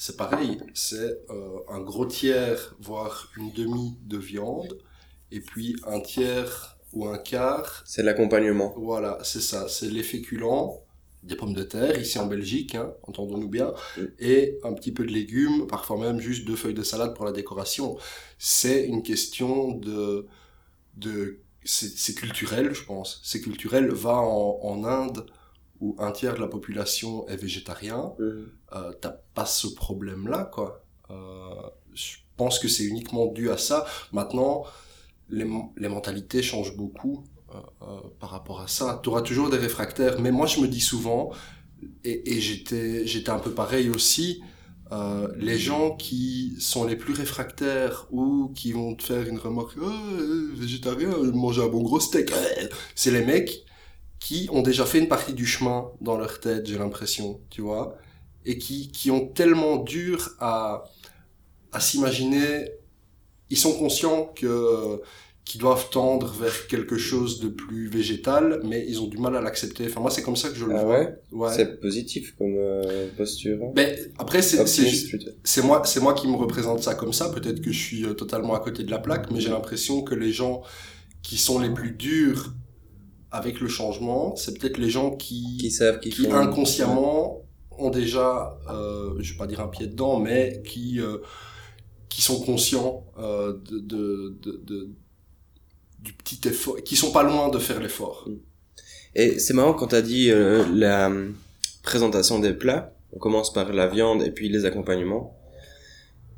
c'est 0.00 0.16
pareil, 0.16 0.60
c'est 0.74 1.18
euh, 1.30 1.58
un 1.68 1.80
gros 1.80 2.06
tiers, 2.06 2.74
voire 2.80 3.30
une 3.36 3.52
demi 3.52 3.98
de 4.02 4.18
viande, 4.18 4.78
et 5.30 5.40
puis 5.40 5.76
un 5.86 6.00
tiers 6.00 6.78
ou 6.92 7.06
un 7.06 7.18
quart, 7.18 7.82
C'est 7.86 8.02
l'accompagnement. 8.02 8.74
voilà, 8.76 9.18
c'est 9.22 9.40
ça, 9.42 9.68
c'est 9.68 9.88
les 9.90 10.02
féculents, 10.02 10.82
des 11.22 11.36
pommes 11.36 11.54
de 11.54 11.62
terre, 11.62 12.00
ici 12.00 12.18
en 12.18 12.26
Belgique, 12.26 12.74
hein, 12.74 12.94
entendons-nous 13.04 13.48
bien, 13.48 13.72
Mm. 13.96 14.02
et 14.18 14.58
un 14.64 14.72
petit 14.74 14.92
peu 14.92 15.04
de 15.04 15.12
légumes, 15.12 15.66
parfois 15.68 15.98
même 15.98 16.18
juste 16.20 16.46
deux 16.46 16.56
feuilles 16.56 16.74
de 16.74 16.82
salade 16.82 17.14
pour 17.14 17.26
la 17.26 17.32
décoration. 17.32 17.98
C'est 18.38 18.86
une 18.86 19.02
question 19.02 19.72
de... 19.72 20.26
de 20.96 21.40
c'est 21.64 21.90
c'est 21.98 22.14
culturel, 22.14 22.74
je 22.74 22.84
pense. 22.84 23.20
C'est 23.22 23.40
culturel. 23.42 23.90
Va 23.92 24.16
en, 24.16 24.60
en 24.62 24.84
Inde, 24.84 25.26
où 25.80 25.96
un 25.98 26.12
tiers 26.12 26.34
de 26.34 26.40
la 26.40 26.48
population 26.48 27.26
est 27.28 27.36
végétarien, 27.36 28.12
Mhm. 28.18 28.50
euh, 28.74 28.92
t'as 29.00 29.14
pas 29.34 29.46
ce 29.46 29.66
problème-là, 29.68 30.44
quoi. 30.52 30.84
Euh, 31.10 31.14
je 31.94 32.16
pense 32.36 32.58
que 32.58 32.68
c'est 32.68 32.84
uniquement 32.84 33.26
dû 33.26 33.50
à 33.50 33.58
ça. 33.58 33.86
Maintenant, 34.12 34.64
les, 35.28 35.46
les 35.76 35.88
mentalités 35.88 36.42
changent 36.42 36.76
beaucoup 36.76 37.24
euh, 37.54 37.58
euh, 37.82 38.00
par 38.20 38.30
rapport 38.30 38.60
à 38.60 38.68
ça. 38.68 39.00
Tu 39.02 39.08
auras 39.10 39.22
toujours 39.22 39.50
des 39.50 39.58
réfractaires, 39.58 40.20
mais 40.20 40.30
moi 40.32 40.46
je 40.46 40.60
me 40.60 40.68
dis 40.68 40.80
souvent, 40.80 41.32
et, 42.04 42.32
et 42.36 42.40
j'étais 42.40 43.06
j'étais 43.06 43.30
un 43.30 43.38
peu 43.38 43.52
pareil 43.52 43.90
aussi, 43.90 44.42
les 45.36 45.58
gens 45.58 45.96
qui 45.96 46.56
sont 46.58 46.84
les 46.84 46.96
plus 46.96 47.14
réfractaires 47.14 48.06
ou 48.10 48.52
qui 48.56 48.72
vont 48.72 48.94
te 48.96 49.04
faire 49.04 49.26
une 49.28 49.38
remarque 49.38 49.76
oh, 49.80 49.86
euh, 49.88 50.50
végétarien, 50.54 51.10
manger 51.32 51.62
un 51.62 51.68
bon 51.68 51.82
gros 51.82 52.00
steak, 52.00 52.30
c'est 52.94 53.10
les 53.12 53.24
mecs 53.24 53.64
qui 54.20 54.48
ont 54.52 54.62
déjà 54.62 54.86
fait 54.86 55.00
une 55.00 55.08
partie 55.08 55.34
du 55.34 55.46
chemin 55.46 55.90
dans 56.00 56.16
leur 56.18 56.40
tête, 56.40 56.66
j'ai 56.66 56.78
l'impression, 56.78 57.40
tu 57.50 57.62
vois, 57.62 57.96
et 58.46 58.58
qui, 58.58 58.92
qui 58.92 59.10
ont 59.10 59.26
tellement 59.28 59.78
dur 59.78 60.30
à, 60.40 60.84
à 61.72 61.80
s'imaginer, 61.80 62.66
ils 63.50 63.56
sont 63.58 63.74
conscients 63.74 64.32
que 64.36 65.00
qui 65.44 65.58
doivent 65.58 65.90
tendre 65.90 66.28
vers 66.32 66.68
quelque 66.68 66.96
chose 66.96 67.40
de 67.40 67.48
plus 67.48 67.88
végétal, 67.88 68.60
mais 68.64 68.84
ils 68.88 69.00
ont 69.00 69.08
du 69.08 69.18
mal 69.18 69.34
à 69.34 69.40
l'accepter. 69.40 69.86
Enfin, 69.86 70.00
moi, 70.00 70.10
c'est 70.10 70.22
comme 70.22 70.36
ça 70.36 70.48
que 70.48 70.54
je 70.54 70.64
le 70.64 70.76
Ah 70.76 70.84
vois. 70.84 70.98
ouais? 71.00 71.14
Ouais. 71.32 71.52
C'est 71.52 71.80
positif 71.80 72.36
comme 72.38 72.54
euh, 72.56 73.08
posture. 73.16 73.58
hein? 73.64 73.72
Mais 73.74 73.98
après, 74.18 74.42
c'est, 74.42 74.58
c'est 75.42 75.62
moi, 75.62 75.82
c'est 75.84 75.98
moi 76.00 76.14
qui 76.14 76.28
me 76.28 76.36
représente 76.36 76.82
ça 76.84 76.94
comme 76.94 77.12
ça. 77.12 77.30
Peut-être 77.30 77.60
que 77.62 77.72
je 77.72 77.78
suis 77.78 78.04
euh, 78.04 78.14
totalement 78.14 78.54
à 78.54 78.60
côté 78.60 78.84
de 78.84 78.90
la 78.92 78.98
plaque, 79.00 79.30
mais 79.32 79.40
j'ai 79.40 79.48
l'impression 79.48 80.02
que 80.02 80.14
les 80.14 80.30
gens 80.32 80.62
qui 81.22 81.36
sont 81.36 81.58
les 81.58 81.70
plus 81.70 81.92
durs 81.92 82.54
avec 83.32 83.60
le 83.60 83.68
changement, 83.68 84.34
c'est 84.36 84.58
peut-être 84.58 84.78
les 84.78 84.90
gens 84.90 85.12
qui, 85.12 85.56
Qui 85.58 85.70
savent, 85.70 86.00
qui, 86.00 86.10
qui 86.10 86.24
font- 86.24 86.34
inconsciemment 86.34 87.42
ont 87.78 87.90
déjà, 87.90 88.58
euh, 88.68 89.14
je 89.20 89.32
vais 89.32 89.38
pas 89.38 89.46
dire 89.46 89.60
un 89.60 89.68
pied 89.68 89.86
dedans, 89.86 90.18
mais 90.18 90.62
qui, 90.66 91.00
euh, 91.00 91.18
qui 92.08 92.22
sont 92.22 92.40
conscients 92.40 93.04
euh, 93.18 93.54
de, 93.70 93.78
de, 93.78 94.38
de, 94.42 94.60
de- 94.64 94.88
du 96.00 96.12
petit 96.14 96.40
effort, 96.48 96.76
qui 96.82 96.96
sont 96.96 97.12
pas 97.12 97.22
loin 97.22 97.48
de 97.50 97.58
faire 97.58 97.80
l'effort. 97.80 98.28
Et 99.14 99.38
c'est 99.38 99.54
marrant 99.54 99.74
quand 99.74 99.88
t'as 99.88 100.02
dit 100.02 100.30
euh, 100.30 100.64
la 100.74 101.10
présentation 101.82 102.38
des 102.38 102.52
plats. 102.52 102.92
On 103.12 103.18
commence 103.18 103.52
par 103.52 103.72
la 103.72 103.86
viande 103.88 104.22
et 104.22 104.30
puis 104.30 104.48
les 104.48 104.64
accompagnements. 104.66 105.36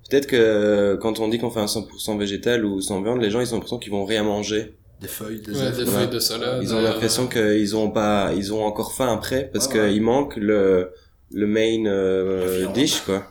Peut-être 0.09 0.26
que 0.26 0.99
quand 1.01 1.20
on 1.20 1.28
dit 1.28 1.38
qu'on 1.38 1.51
fait 1.51 1.61
un 1.61 1.66
100% 1.66 2.18
végétal 2.18 2.64
ou 2.64 2.80
sans 2.80 3.03
viande, 3.03 3.20
les 3.20 3.30
gens 3.30 3.40
ils 3.40 3.51
ont 3.53 3.57
l'impression 3.57 3.78
qu'ils 3.78 3.93
vont 3.93 4.05
rien 4.05 4.22
manger. 4.24 4.74
Des 5.03 5.09
feuilles, 5.09 5.40
des 5.40 5.53
Ouais, 5.53 5.72
feuilles 5.72 6.09
de 6.09 6.18
salade. 6.18 6.61
Ils 6.62 6.72
ont 6.74 6.78
euh, 6.78 6.82
l'impression 6.82 7.26
qu'ils 7.28 7.76
ont 7.76 7.90
pas, 7.90 8.32
ils 8.34 8.53
ont 8.55 8.64
encore 8.64 8.94
faim 8.94 9.12
après 9.12 9.50
parce 9.53 9.66
ouais. 9.68 9.90
qu'il 9.92 10.03
manque 10.03 10.36
le 10.36 10.92
le 11.32 11.46
main 11.46 11.86
euh, 11.86 12.66
dish 12.72 13.00
quoi. 13.00 13.26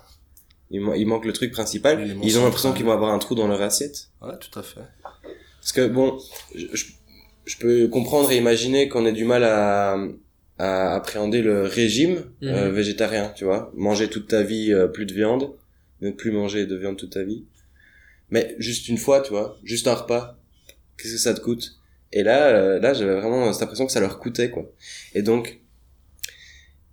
Il, 0.69 0.81
man- 0.81 0.95
il 0.97 1.05
manque 1.07 1.25
le 1.25 1.33
truc 1.33 1.51
principal. 1.51 2.15
Ils 2.23 2.39
ont 2.39 2.43
l'impression 2.43 2.73
qu'ils 2.73 2.85
vont 2.85 2.91
avoir 2.93 3.13
un 3.13 3.19
trou 3.19 3.35
dans 3.35 3.47
leur 3.47 3.61
assiette. 3.61 4.09
Ouais, 4.21 4.33
tout 4.39 4.57
à 4.59 4.63
fait. 4.63 4.81
Parce 5.59 5.71
que 5.73 5.87
bon, 5.87 6.17
je, 6.55 6.65
je, 6.73 6.85
je 7.45 7.57
peux 7.57 7.87
comprendre 7.87 8.31
et 8.31 8.37
imaginer 8.37 8.87
qu'on 8.89 9.05
ait 9.05 9.11
du 9.11 9.25
mal 9.25 9.43
à, 9.43 9.97
à 10.57 10.95
appréhender 10.95 11.41
le 11.41 11.63
régime 11.63 12.23
euh, 12.43 12.67
Mhm. 12.69 12.73
végétarien, 12.75 13.31
tu 13.35 13.43
vois. 13.45 13.71
Manger 13.75 14.09
toute 14.09 14.27
ta 14.27 14.43
vie 14.43 14.71
euh, 14.73 14.87
plus 14.87 15.05
de 15.05 15.13
viande, 15.13 15.51
ne 16.01 16.09
plus 16.11 16.31
manger 16.31 16.65
de 16.65 16.75
viande 16.75 16.97
toute 16.97 17.11
ta 17.11 17.23
vie. 17.23 17.43
Mais 18.29 18.55
juste 18.57 18.87
une 18.87 18.97
fois, 18.97 19.21
tu 19.21 19.29
vois, 19.31 19.57
juste 19.63 19.87
un 19.87 19.93
repas, 19.93 20.37
qu'est-ce 21.01 21.13
que 21.13 21.19
ça 21.19 21.33
te 21.33 21.39
coûte? 21.41 21.77
Et 22.13 22.23
là, 22.23 22.47
euh, 22.49 22.79
là, 22.79 22.93
j'avais 22.93 23.15
vraiment 23.15 23.51
cette 23.53 23.63
impression 23.63 23.85
que 23.85 23.91
ça 23.91 23.99
leur 24.01 24.19
coûtait, 24.19 24.49
quoi. 24.49 24.69
Et 25.15 25.21
donc, 25.21 25.59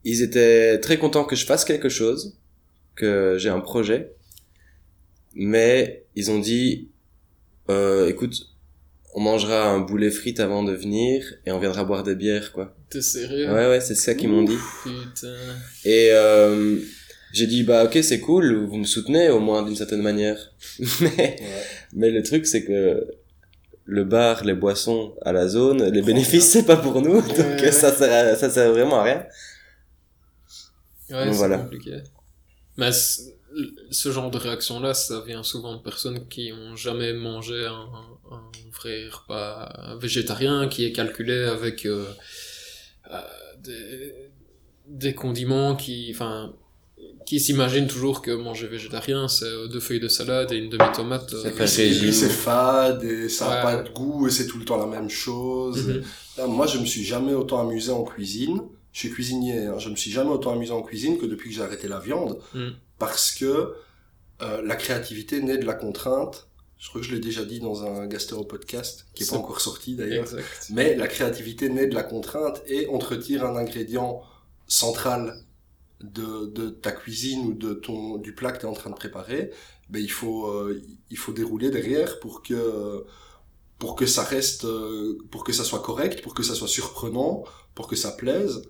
ils 0.04 0.22
étaient 0.22 0.78
très 0.80 0.96
contents 0.98 1.24
que 1.24 1.34
je 1.36 1.44
fasse 1.44 1.64
quelque 1.64 1.88
chose, 1.88 2.36
que 2.94 3.36
j'ai 3.38 3.48
un 3.48 3.60
projet, 3.60 4.12
mais 5.34 6.04
ils 6.14 6.30
ont 6.30 6.38
dit, 6.38 6.88
euh, 7.68 8.08
écoute, 8.08 8.48
on 9.14 9.20
mangera 9.20 9.68
un 9.70 9.80
boulet 9.80 10.10
frites 10.10 10.40
avant 10.40 10.62
de 10.62 10.72
venir 10.72 11.34
et 11.46 11.50
on 11.52 11.58
viendra 11.58 11.84
boire 11.84 12.02
des 12.04 12.14
bières, 12.14 12.52
quoi. 12.52 12.76
T'es 12.90 13.02
sérieux? 13.02 13.46
Ouais, 13.52 13.68
ouais, 13.68 13.80
c'est 13.80 13.94
ça 13.94 14.14
qu'ils 14.14 14.28
m'ont 14.28 14.42
dit. 14.44 14.56
Putain. 14.84 15.34
Et 15.84 16.10
euh, 16.12 16.78
j'ai 17.32 17.46
dit, 17.46 17.62
bah 17.64 17.84
ok, 17.84 17.98
c'est 18.02 18.20
cool, 18.20 18.66
vous 18.66 18.76
me 18.76 18.84
soutenez 18.84 19.30
au 19.30 19.40
moins 19.40 19.62
d'une 19.64 19.76
certaine 19.76 20.02
manière. 20.02 20.52
mais, 21.00 21.08
Ouais. 21.16 21.36
mais 21.92 22.10
le 22.10 22.22
truc, 22.22 22.46
c'est 22.46 22.64
que 22.64 23.06
le 23.88 24.04
bar, 24.04 24.44
les 24.44 24.54
boissons 24.54 25.14
à 25.22 25.32
la 25.32 25.48
zone, 25.48 25.82
les 25.96 26.02
bénéfices, 26.02 26.48
c'est 26.52 26.66
pas 26.66 26.76
pour 26.76 27.00
nous, 27.02 27.20
donc 27.22 27.38
Ouais. 27.38 27.72
ça 27.72 27.90
sert, 27.92 28.12
à- 28.12 28.36
ça 28.36 28.50
sert 28.50 28.70
vraiment 28.72 29.00
à 29.00 29.04
rien. 29.04 29.26
Ouais, 31.10 31.24
Donc 31.26 31.34
voilà. 31.34 31.58
compliqué. 31.58 32.02
Mais 32.76 32.90
ce 32.92 34.12
genre 34.12 34.30
de 34.30 34.38
réaction-là, 34.38 34.92
ça 34.94 35.22
vient 35.26 35.42
souvent 35.42 35.74
de 35.76 35.82
personnes 35.82 36.28
qui 36.28 36.52
ont 36.52 36.76
jamais 36.76 37.12
mangé 37.14 37.64
un, 37.66 37.88
un 38.30 38.42
vrai 38.78 39.08
repas 39.08 39.96
végétarien 40.00 40.68
qui 40.68 40.84
est 40.84 40.92
calculé 40.92 41.44
avec 41.44 41.86
euh, 41.86 42.04
euh, 43.10 43.20
des, 43.60 44.30
des 44.86 45.14
condiments 45.14 45.76
qui, 45.76 46.12
enfin, 46.14 46.54
qui 47.28 47.40
s'imaginent 47.40 47.86
toujours 47.88 48.22
que 48.22 48.30
manger 48.30 48.66
végétarien, 48.68 49.28
c'est 49.28 49.44
euh, 49.44 49.66
deux 49.68 49.80
feuilles 49.80 50.00
de 50.00 50.08
salade 50.08 50.50
et 50.52 50.56
une 50.56 50.70
demi-tomate. 50.70 51.28
C'est 51.42 51.60
euh, 51.60 52.12
c'est 52.12 52.28
fade 52.30 53.04
et 53.04 53.28
ça 53.28 53.48
n'a 53.48 53.56
Ouais. 53.56 53.62
pas 53.62 53.82
de 53.82 53.90
goût 53.90 54.26
et 54.26 54.30
c'est 54.30 54.46
tout 54.46 54.58
le 54.58 54.64
temps 54.64 54.78
la 54.78 54.86
même 54.86 55.10
chose. 55.10 55.86
Mhm. 55.86 56.02
Là, 56.38 56.46
moi, 56.46 56.66
je 56.66 56.78
me 56.78 56.86
suis 56.86 57.04
jamais 57.04 57.34
autant 57.34 57.60
amusé 57.60 57.92
en 57.92 58.02
cuisine. 58.02 58.62
Je 58.92 59.00
suis 59.00 59.10
cuisinier. 59.10 59.66
Hein. 59.66 59.78
Je 59.78 59.90
me 59.90 59.96
suis 59.96 60.10
jamais 60.10 60.30
autant 60.30 60.52
amusé 60.54 60.72
en 60.72 60.82
cuisine 60.82 61.18
que 61.18 61.26
depuis 61.26 61.50
que 61.50 61.56
j'ai 61.56 61.62
arrêté 61.62 61.86
la 61.86 62.00
viande, 62.00 62.38
Mm. 62.54 62.68
parce 62.98 63.30
que 63.32 63.74
euh, 64.40 64.62
la 64.64 64.76
créativité 64.76 65.42
naît 65.42 65.58
de 65.58 65.66
la 65.66 65.74
contrainte. 65.74 66.46
Je 66.78 66.88
crois 66.88 67.00
que 67.00 67.06
je 67.08 67.12
l'ai 67.14 67.20
déjà 67.20 67.44
dit 67.44 67.58
dans 67.60 67.84
un 67.84 68.06
gastro 68.06 68.44
podcast 68.44 69.04
qui 69.14 69.22
est 69.22 69.26
C'est- 69.26 69.32
pas 69.32 69.38
encore 69.38 69.60
sorti 69.60 69.96
d'ailleurs. 69.96 70.26
Mais 70.70 70.94
la 70.96 71.08
créativité 71.08 71.68
naît 71.68 71.88
de 71.88 71.94
la 71.94 72.04
contrainte 72.04 72.62
et 72.68 72.86
on 72.90 72.98
te 72.98 73.06
retire 73.06 73.44
un 73.44 73.56
ingrédient 73.56 74.22
central 74.68 75.34
de, 76.00 76.46
de 76.46 76.70
ta 76.70 76.92
cuisine 76.92 77.46
ou 77.46 77.54
de 77.54 77.74
ton 77.74 78.18
du 78.18 78.34
plat 78.34 78.52
que 78.52 78.58
tu 78.60 78.66
es 78.66 78.68
en 78.68 78.72
train 78.72 78.90
de 78.90 78.94
préparer. 78.96 79.50
Ben 79.90 80.02
il 80.02 80.10
faut 80.10 80.48
euh, 80.48 80.82
il 81.10 81.16
faut 81.18 81.32
dérouler 81.32 81.70
derrière 81.70 82.20
pour 82.20 82.42
que 82.42 83.04
pour 83.78 83.96
que 83.96 84.06
ça 84.06 84.24
reste 84.24 84.64
euh, 84.64 85.18
pour 85.30 85.44
que 85.44 85.52
ça 85.52 85.64
soit 85.64 85.80
correct, 85.82 86.22
pour 86.22 86.34
que 86.34 86.42
ça 86.42 86.54
soit 86.54 86.68
surprenant, 86.68 87.44
pour 87.74 87.88
que 87.88 87.96
ça 87.96 88.12
plaise. 88.12 88.62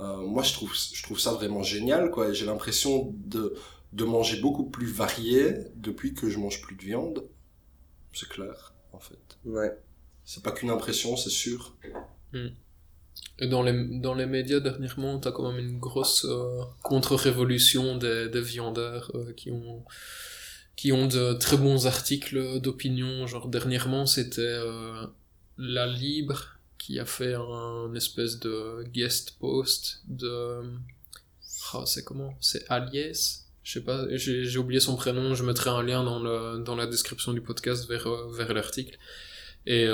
Euh, 0.00 0.18
moi 0.18 0.42
je 0.42 0.52
trouve 0.54 0.74
je 0.74 1.02
trouve 1.02 1.20
ça 1.20 1.32
vraiment 1.32 1.62
génial 1.62 2.10
quoi. 2.10 2.30
Et 2.30 2.34
J'ai 2.34 2.46
l'impression 2.46 3.14
de 3.16 3.54
de 3.92 4.04
manger 4.04 4.40
beaucoup 4.40 4.64
plus 4.70 4.86
varié 4.86 5.54
depuis 5.76 6.14
que 6.14 6.30
je 6.30 6.38
mange 6.38 6.62
plus 6.62 6.76
de 6.76 6.82
viande. 6.82 7.24
C'est 8.12 8.28
clair 8.28 8.74
en 8.92 9.00
fait. 9.00 9.38
Ouais. 9.44 9.76
C'est 10.24 10.42
pas 10.42 10.52
qu'une 10.52 10.70
impression, 10.70 11.16
c'est 11.16 11.30
sûr. 11.30 11.76
Dans 13.40 13.62
les, 13.62 13.72
dans 13.98 14.14
les 14.14 14.26
médias, 14.26 14.60
dernièrement, 14.60 15.18
t'as 15.18 15.32
quand 15.32 15.50
même 15.50 15.58
une 15.58 15.78
grosse 15.78 16.26
euh, 16.26 16.62
contre-révolution 16.82 17.96
des, 17.96 18.28
des 18.28 18.42
viandeurs 18.42 19.10
euh, 19.14 19.32
qui 19.32 19.50
ont 19.50 19.84
qui 20.76 20.92
ont 20.92 21.06
de 21.06 21.34
très 21.34 21.56
bons 21.56 21.86
articles 21.86 22.60
d'opinion. 22.60 23.26
Genre, 23.26 23.48
dernièrement, 23.48 24.06
c'était 24.06 24.42
euh, 24.42 25.06
La 25.58 25.86
Libre 25.86 26.58
qui 26.78 26.98
a 26.98 27.04
fait 27.04 27.34
un 27.34 27.94
espèce 27.94 28.38
de 28.40 28.84
guest 28.92 29.38
post 29.38 30.02
de... 30.08 30.62
Ah, 31.72 31.84
c'est 31.86 32.04
comment? 32.04 32.34
C'est 32.40 32.64
Aliès 32.68 33.46
Je 33.62 33.72
sais 33.72 33.84
pas, 33.84 34.06
j'ai 34.16 34.58
oublié 34.58 34.80
son 34.80 34.96
prénom, 34.96 35.34
je 35.34 35.44
mettrai 35.44 35.70
un 35.70 35.82
lien 35.82 36.02
dans, 36.02 36.20
le, 36.20 36.62
dans 36.64 36.74
la 36.74 36.86
description 36.86 37.32
du 37.32 37.40
podcast 37.40 37.88
vers, 37.88 38.08
vers 38.28 38.52
l'article. 38.52 38.98
Et... 39.66 39.86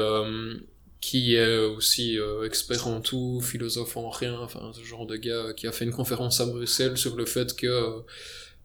Euh, 0.98 1.00
qui 1.00 1.34
est 1.36 1.58
aussi 1.58 2.18
euh, 2.18 2.44
expert 2.44 2.86
en 2.88 3.00
tout, 3.00 3.40
philosophe 3.40 3.96
en 3.96 4.10
rien, 4.10 4.38
enfin 4.40 4.72
ce 4.74 4.82
genre 4.82 5.06
de 5.06 5.16
gars 5.16 5.52
qui 5.56 5.66
a 5.66 5.72
fait 5.72 5.84
une 5.84 5.92
conférence 5.92 6.40
à 6.40 6.46
Bruxelles 6.46 6.96
sur 6.98 7.16
le 7.16 7.24
fait 7.24 7.54
que 7.54 7.66
euh, 7.66 8.00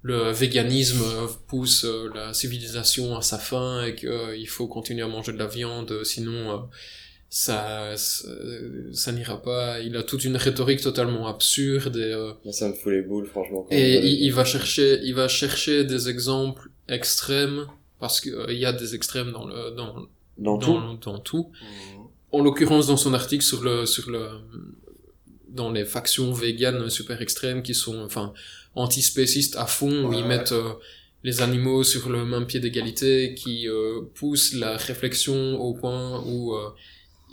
le 0.02 0.32
véganisme 0.32 1.02
euh, 1.04 1.28
pousse 1.48 1.86
euh, 1.86 2.10
la 2.14 2.34
civilisation 2.34 3.16
à 3.16 3.22
sa 3.22 3.38
fin 3.38 3.86
et 3.86 3.96
qu'il 3.96 4.48
faut 4.50 4.68
continuer 4.68 5.04
à 5.04 5.08
manger 5.08 5.32
de 5.32 5.38
la 5.38 5.48
viande, 5.48 5.92
euh, 5.92 6.04
sinon 6.04 6.52
euh, 6.52 6.58
ça 7.30 7.96
ça, 7.96 8.28
ça 8.92 9.12
n'ira 9.12 9.42
pas. 9.42 9.80
Il 9.80 9.96
a 9.96 10.04
toute 10.04 10.24
une 10.26 10.36
rhétorique 10.38 10.82
totalement 10.82 11.28
absurde 11.28 11.96
et 11.98 12.14
euh, 12.14 12.34
ça 12.52 12.68
me 12.68 12.74
fout 12.74 12.92
les 12.92 13.02
boules, 13.02 13.26
franchement. 13.28 13.64
quand 13.64 13.76
et 13.76 14.06
il, 14.06 14.32
va 14.34 14.44
chercher, 14.44 15.00
il 15.04 15.16
va 15.16 15.28
chercher 15.28 15.84
des 15.84 16.10
exemples 16.10 16.70
extrêmes 16.90 17.68
parce 18.00 18.20
que 18.20 18.30
euh, 18.30 18.52
il 18.52 18.60
y 18.60 18.66
a 18.66 18.74
des 18.74 18.96
extrêmes 18.96 19.32
dans 19.32 19.46
le 19.48 19.72
dans 19.72 20.08
Dans 20.38 20.58
tout. 20.58 20.74
dans, 20.74 20.94
dans 20.96 21.20
tout 21.20 21.52
en 22.34 22.42
l'occurrence 22.42 22.88
dans 22.88 22.98
son 22.98 23.14
article 23.14 23.44
sur 23.44 23.64
le 23.64 23.86
sur 23.86 24.10
le 24.10 24.28
dans 25.48 25.72
les 25.72 25.86
factions 25.86 26.34
véganes 26.34 26.90
super 26.90 27.22
extrêmes 27.22 27.62
qui 27.62 27.76
sont 27.76 28.00
enfin 28.00 28.34
antispécistes 28.76 29.56
à 29.56 29.68
fond 29.68 30.06
où 30.08 30.14
ils 30.14 30.22
ouais. 30.22 30.28
mettent 30.28 30.52
euh, 30.52 30.74
les 31.24 31.42
animaux 31.42 31.84
sur 31.84 32.10
le 32.10 32.26
même 32.26 32.48
pied 32.48 32.60
d'égalité 32.60 33.36
qui 33.36 33.70
euh, 33.70 34.02
poussent 34.16 34.54
la 34.56 34.78
réflexion 34.78 35.62
au 35.62 35.74
point 35.76 36.22
où 36.26 36.56
euh, 36.56 36.70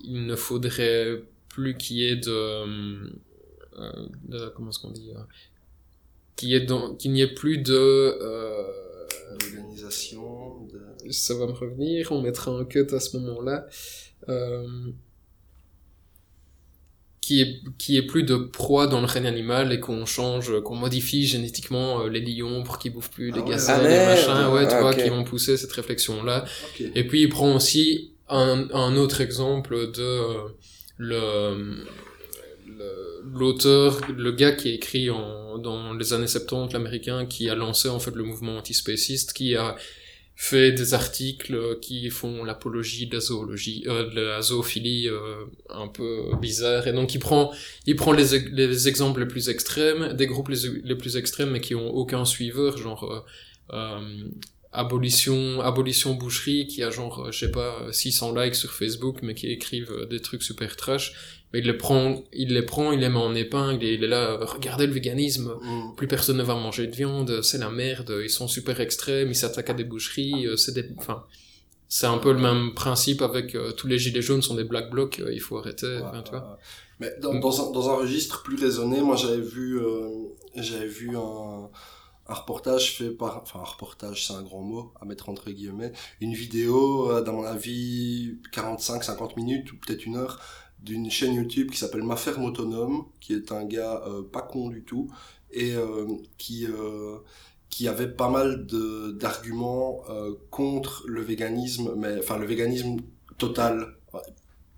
il 0.04 0.26
ne 0.26 0.36
faudrait 0.36 1.22
plus 1.48 1.76
qu'il 1.78 1.96
y 1.96 2.04
ait 2.04 2.16
de, 2.16 2.30
euh, 2.30 4.06
de 4.28 4.48
comment 4.54 4.68
est-ce 4.70 4.78
qu'on 4.80 4.90
dit 4.90 5.10
qu'il 6.36 6.50
y 6.50 6.54
ait 6.54 6.66
qu'il 6.98 7.12
n'y 7.12 7.22
ait 7.22 7.34
plus 7.34 7.58
de 7.58 7.72
euh, 7.74 8.64
citation 9.74 10.39
de... 10.72 11.10
Ça 11.12 11.34
va 11.34 11.46
me 11.46 11.52
revenir, 11.52 12.12
on 12.12 12.22
mettra 12.22 12.50
un 12.52 12.64
cut 12.64 12.86
à 12.92 13.00
ce 13.00 13.16
moment-là. 13.18 13.66
Euh, 14.28 14.92
qui 17.20 17.42
est, 17.42 17.60
qui 17.78 17.96
est 17.96 18.02
plus 18.02 18.22
de 18.22 18.36
proie 18.36 18.86
dans 18.86 19.00
le 19.00 19.06
règne 19.06 19.26
animal 19.26 19.72
et 19.72 19.78
qu'on 19.80 20.06
change, 20.06 20.60
qu'on 20.62 20.74
modifie 20.74 21.26
génétiquement 21.26 22.00
euh, 22.02 22.08
les 22.08 22.20
lions 22.20 22.62
pour 22.62 22.78
qu'ils 22.78 22.92
bouffent 22.92 23.10
plus 23.10 23.30
Ah 23.30 23.36
les 23.36 23.42
ouais, 23.42 23.44
gazelles, 23.44 23.84
ah 23.84 23.88
les 23.88 23.98
merde. 23.98 24.04
machins, 24.04 24.46
ouais, 24.52 24.66
tu 24.66 24.74
Ah, 24.74 24.80
vois, 24.80 24.94
qui 24.94 25.10
ont 25.10 25.22
poussé 25.22 25.56
cette 25.56 25.72
réflexion-là. 25.72 26.44
Et 26.94 27.06
puis 27.06 27.22
il 27.22 27.28
prend 27.28 27.54
aussi 27.54 28.14
un, 28.28 28.68
un 28.72 28.96
autre 28.96 29.20
exemple 29.20 29.90
de 29.92 30.02
euh, 30.02 30.48
le 30.96 31.84
le- 32.66 33.22
l'auteur, 33.24 34.00
le 34.16 34.32
gars 34.32 34.52
qui 34.52 34.68
a 34.68 34.72
écrit 34.74 35.10
en, 35.10 35.58
dans 35.58 35.92
les 35.94 36.12
années 36.12 36.26
70, 36.26 36.72
l'américain, 36.72 37.26
qui 37.26 37.48
a 37.50 37.54
lancé 37.54 37.88
en 37.88 37.98
fait 38.00 38.14
le 38.14 38.24
mouvement 38.24 38.56
antispéciste, 38.58 39.32
qui 39.32 39.56
a 39.56 39.76
fait 40.42 40.72
des 40.72 40.94
articles 40.94 41.78
qui 41.82 42.08
font 42.08 42.44
l'apologie 42.44 43.06
de 43.06 43.16
la 43.16 43.20
zoologie, 43.20 43.84
euh, 43.86 44.08
de 44.08 44.22
la 44.22 44.40
zoophilie 44.40 45.06
euh, 45.06 45.44
un 45.68 45.86
peu 45.86 46.30
bizarre. 46.40 46.86
Et 46.86 46.94
donc 46.94 47.14
il 47.14 47.18
prend, 47.18 47.52
il 47.84 47.94
prend 47.94 48.12
les, 48.12 48.38
les 48.48 48.88
exemples 48.88 49.20
les 49.20 49.26
plus 49.26 49.50
extrêmes, 49.50 50.14
des 50.14 50.26
groupes 50.26 50.48
les, 50.48 50.80
les 50.82 50.94
plus 50.94 51.18
extrêmes 51.18 51.50
mais 51.50 51.60
qui 51.60 51.74
ont 51.74 51.90
aucun 51.90 52.24
suiveur, 52.24 52.78
genre 52.78 53.04
euh, 53.04 53.20
euh, 53.74 54.00
abolition, 54.72 55.60
abolition 55.60 56.14
boucherie, 56.14 56.66
qui 56.66 56.82
a 56.82 56.90
genre, 56.90 57.26
euh, 57.26 57.32
je 57.32 57.46
sais 57.46 57.50
pas, 57.50 57.86
600 57.90 58.34
likes 58.34 58.54
sur 58.54 58.70
Facebook, 58.72 59.18
mais 59.22 59.34
qui 59.34 59.48
écrivent 59.50 59.90
euh, 59.92 60.06
des 60.06 60.20
trucs 60.20 60.42
super 60.42 60.76
trash. 60.76 61.12
Mais 61.52 61.58
il 61.58 61.66
les 61.66 61.72
prend, 61.74 62.22
il 62.32 62.54
les 62.54 62.62
prend, 62.62 62.92
il 62.92 63.00
les 63.00 63.08
met 63.08 63.16
en 63.18 63.34
épingle 63.34 63.82
et 63.84 63.94
il 63.94 64.04
est 64.04 64.08
là, 64.08 64.30
euh, 64.30 64.44
regardez 64.44 64.86
le 64.86 64.92
véganisme, 64.92 65.52
Mm. 65.60 65.96
plus 65.96 66.06
personne 66.06 66.36
ne 66.36 66.44
va 66.44 66.54
manger 66.54 66.86
de 66.86 66.94
viande, 66.94 67.42
c'est 67.42 67.58
la 67.58 67.70
merde, 67.70 68.14
ils 68.22 68.30
sont 68.30 68.46
super 68.46 68.80
extrêmes, 68.80 69.30
ils 69.30 69.34
s'attaquent 69.34 69.70
à 69.70 69.74
des 69.74 69.82
boucheries, 69.82 70.46
euh, 70.46 70.56
c'est 70.56 70.72
des, 70.72 70.84
enfin, 70.98 71.24
c'est 71.88 72.06
un 72.06 72.18
peu 72.18 72.32
le 72.32 72.38
même 72.38 72.72
principe 72.74 73.20
avec 73.20 73.56
euh, 73.56 73.72
tous 73.72 73.88
les 73.88 73.98
gilets 73.98 74.22
jaunes 74.22 74.42
sont 74.42 74.54
des 74.54 74.62
black 74.62 74.90
blocs, 74.90 75.18
euh, 75.18 75.32
il 75.32 75.40
faut 75.40 75.58
arrêter, 75.58 75.88
Ouais, 75.98 76.22
tu 76.24 76.30
vois. 76.30 76.56
Mais 77.00 77.12
dans, 77.20 77.34
dans, 77.34 77.68
un, 77.68 77.72
dans 77.72 77.90
un 77.90 77.96
registre 77.96 78.44
plus 78.44 78.56
raisonné, 78.56 79.00
moi 79.00 79.16
j'avais 79.16 79.40
vu, 79.40 79.80
euh, 79.80 80.08
j'avais 80.54 80.86
vu 80.86 81.16
un, 81.16 81.68
un 82.30 82.34
reportage 82.34 82.96
fait 82.96 83.10
par, 83.10 83.42
enfin 83.42 83.58
un 83.58 83.64
reportage 83.64 84.28
c'est 84.28 84.32
un 84.32 84.42
grand 84.42 84.62
mot 84.62 84.92
à 85.00 85.04
mettre 85.04 85.28
entre 85.28 85.50
guillemets, 85.50 85.92
une 86.20 86.32
vidéo 86.32 87.10
euh, 87.10 87.22
dans 87.22 87.32
mon 87.32 87.44
avis 87.44 88.38
45-50 88.52 89.34
minutes 89.36 89.72
ou 89.72 89.76
peut-être 89.76 90.06
une 90.06 90.16
heure 90.16 90.40
d'une 90.78 91.10
chaîne 91.10 91.34
YouTube 91.34 91.70
qui 91.70 91.76
s'appelle 91.76 92.04
Ma 92.04 92.16
ferme 92.16 92.44
autonome, 92.44 93.06
qui 93.20 93.34
est 93.34 93.52
un 93.52 93.64
gars 93.64 94.02
euh, 94.06 94.22
pas 94.22 94.42
con 94.42 94.68
du 94.68 94.84
tout 94.84 95.10
et 95.50 95.74
euh, 95.74 96.06
qui 96.38 97.88
avait 97.88 98.08
pas 98.08 98.28
mal 98.28 98.66
d'arguments 98.66 100.04
contre 100.50 101.04
le 101.06 101.22
véganisme, 101.22 101.94
mais 101.96 102.18
enfin 102.18 102.38
le 102.38 102.46
véganisme 102.46 102.96
total 103.38 103.96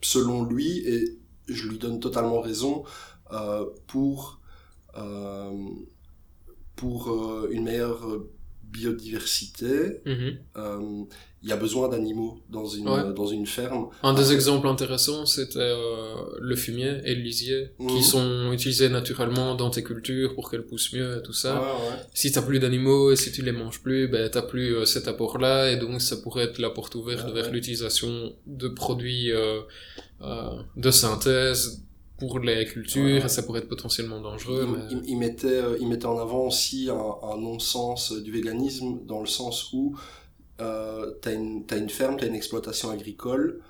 selon 0.01 0.45
lui 0.45 0.79
et 0.79 1.19
je 1.47 1.69
lui 1.69 1.79
donne 1.79 2.01
totalement 2.01 2.41
raison 2.41 2.85
pour 3.87 4.41
pour 6.83 6.99
euh, 7.11 7.49
une 7.57 7.65
meilleure 7.65 8.01
biodiversité 8.77 10.01
Mhm. 10.07 10.31
euh, 10.57 11.05
il 11.43 11.49
y 11.49 11.53
a 11.53 11.57
besoin 11.67 11.89
d'animaux 11.93 12.33
dans 12.57 12.67
une 12.67 12.89
Ouais. 12.89 13.13
dans 13.21 13.27
une 13.27 13.47
ferme 13.47 13.85
Un 14.03 14.15
des 14.15 14.33
exemples 14.33 14.67
intéressants, 14.69 15.27
c'était 15.27 15.59
euh, 15.59 16.15
le 16.51 16.57
fumier 16.57 16.93
et 17.05 17.15
le 17.15 17.23
lisier, 17.31 17.61
Mhm. 17.79 17.89
qui 17.93 18.03
sont 18.15 18.51
utilisés 18.53 18.89
naturellement 18.89 19.55
dans 19.63 19.71
tes 19.77 19.83
cultures 19.91 20.31
pour 20.37 20.45
qu'elles 20.51 20.67
poussent 20.73 20.93
mieux 20.93 21.19
et 21.19 21.23
tout 21.23 21.33
ça. 21.45 21.53
Ouais, 21.61 21.67
ouais. 21.89 21.99
Si 22.15 22.27
t'as 22.33 22.43
plus 22.43 22.61
d'animaux 22.61 23.11
et 23.13 23.17
si 23.23 23.29
tu 23.37 23.43
les 23.43 23.53
manges 23.61 23.81
plus, 23.87 24.09
ben 24.09 24.25
t'as 24.35 24.43
plus 24.53 24.71
euh, 24.77 24.85
cet 24.95 25.07
apport-là 25.13 25.71
et 25.73 25.77
donc 25.77 26.01
ça 26.01 26.17
pourrait 26.23 26.45
être 26.45 26.59
la 26.67 26.71
porte 26.71 26.95
ouverte 26.95 27.27
Ouais, 27.29 27.35
vers 27.39 27.51
l'utilisation 27.53 28.13
de 28.47 28.69
produits 28.69 29.31
euh, 29.33 29.61
euh, 30.23 30.51
de 30.77 30.91
synthèse 31.03 31.83
pour 32.23 32.39
Ouais. 33.01 33.17
et 33.25 33.29
ça 33.29 33.43
pourrait 33.43 33.61
être 33.61 33.69
potentiellement 33.69 34.21
dangereux. 34.21 34.65
il, 34.67 34.73
mais... 34.73 34.85
il- 34.91 35.11
il 35.13 35.19
mettait, 35.19 35.47
euh, 35.49 35.77
il 35.81 35.89
mettait 35.89 36.07
en 36.07 36.19
avant 36.19 36.47
aussi 36.47 36.89
un, 36.91 37.15
un 37.33 37.37
non-sens 37.49 38.13
du 38.13 38.31
véganisme 38.33 39.01
dans 39.07 39.21
le 39.21 39.27
sens 39.27 39.73
où 39.73 39.97
euh, 40.61 41.13
tu 41.23 41.29
as 41.29 41.33
une, 41.33 41.65
ferme, 41.91 42.17
tu 42.19 42.25
as 42.25 42.29
une 42.29 42.35
exploitation 42.35 42.91
agricole, 42.91 43.61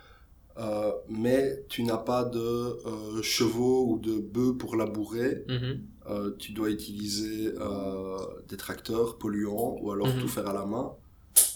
euh, 0.58 0.92
mais 1.08 1.64
tu 1.68 1.82
n'as 1.84 1.96
pas 1.98 2.24
de 2.24 2.38
euh, 2.40 3.22
chevaux 3.22 3.86
ou 3.90 3.98
de 3.98 4.14
bœufs 4.18 4.56
pour 4.58 4.76
labourer. 4.76 5.44
Mhm. 5.48 5.80
Euh, 6.10 6.32
tu 6.38 6.52
dois 6.52 6.70
utiliser 6.70 7.54
euh, 7.60 8.18
des 8.48 8.56
tracteurs 8.56 9.18
polluants 9.18 9.78
ou 9.80 9.92
alors 9.92 10.08
Mhm. 10.08 10.20
tout 10.20 10.28
faire 10.28 10.48
à 10.48 10.52
la 10.52 10.66
main. 10.66 10.92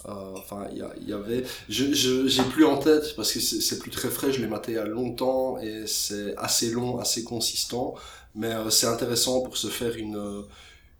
Euh, 0.07 0.13
Enfin, 0.37 0.67
il 0.71 0.77
y, 1.07 1.13
avait. 1.13 1.43
Je 1.69 1.93
j'ai 2.27 2.43
plus 2.43 2.65
en 2.65 2.77
tête 2.77 3.13
parce 3.15 3.31
que 3.33 3.39
c'est 3.39 3.79
plus 3.79 3.91
très 3.91 4.09
frais. 4.09 4.31
Je 4.31 4.39
l'ai 4.41 4.47
maté 4.47 4.71
il 4.73 4.75
y 4.75 4.77
a 4.77 4.85
longtemps 4.85 5.59
et 5.59 5.85
c'est 5.87 6.35
assez 6.37 6.69
long, 6.71 6.99
assez 6.99 7.23
consistant. 7.23 7.95
Mais 8.35 8.53
euh, 8.53 8.69
c'est 8.69 8.87
intéressant 8.87 9.41
pour 9.41 9.57
se 9.57 9.67
faire 9.67 9.95
une 9.97 10.15
euh, 10.17 10.43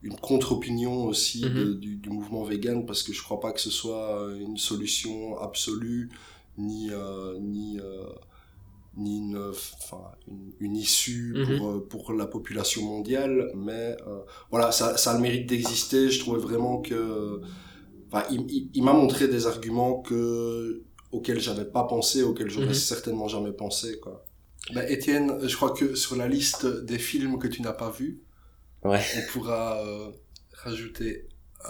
une 0.04 0.18
contre-opinion 0.18 1.06
aussi 1.06 1.46
Mhm. 1.46 1.54
de- 1.54 1.74
du, 1.74 1.96
du 1.98 2.10
mouvement 2.10 2.44
vegan 2.44 2.86
parce 2.86 3.04
que 3.04 3.14
je 3.14 3.24
crois 3.24 3.40
pas 3.40 3.52
que 3.54 3.62
ce 3.62 3.72
soit 3.72 4.30
une 4.40 4.58
solution 4.58 5.40
absolue 5.40 6.10
ni 6.58 6.92
euh, 6.92 7.38
ni 7.40 7.80
euh, 7.80 8.04
ni 8.98 9.18
une, 9.20 9.38
enfin, 9.52 10.02
une, 10.28 10.54
une 10.60 10.76
issue 10.76 11.36
Mhm. 11.36 11.58
pour, 11.58 11.70
euh, 11.70 11.88
pour 11.88 12.14
la 12.14 12.26
population 12.26 12.82
mondiale, 12.84 13.52
mais 13.56 13.96
euh, 14.08 14.20
voilà, 14.50 14.72
ça, 14.72 14.98
ça 14.98 15.12
a 15.12 15.14
le 15.16 15.20
mérite 15.22 15.48
d'exister. 15.48 16.10
Je 16.10 16.20
trouvais 16.20 16.40
vraiment 16.40 16.82
que, 16.82 17.42
enfin, 18.12 18.26
il, 18.32 18.42
il, 18.50 18.70
il 18.74 18.84
m'a 18.84 18.94
montré 18.94 19.28
des 19.28 19.46
arguments 19.48 20.02
que 20.02 20.84
auxquels 21.12 21.40
j'avais 21.40 21.66
pas 21.66 21.84
pensé, 21.86 22.24
auxquels 22.24 22.50
j'aurais 22.50 22.68
Mhm. 22.68 22.74
certainement 22.74 23.28
jamais 23.28 23.52
pensé, 23.54 24.00
quoi. 24.00 24.26
Ben, 24.74 24.86
Étienne, 24.90 25.40
je 25.48 25.56
crois 25.56 25.72
que 25.72 25.96
sur 25.96 26.16
la 26.18 26.28
liste 26.28 26.66
des 26.66 27.00
films 27.00 27.40
que 27.40 27.48
tu 27.48 27.62
n'as 27.62 27.74
pas 27.74 27.90
vus, 27.90 28.22
Ouais. 28.84 29.02
on 29.18 29.32
pourra 29.32 29.82
euh, 29.86 30.12
rajouter 30.54 31.28
euh, 31.66 31.70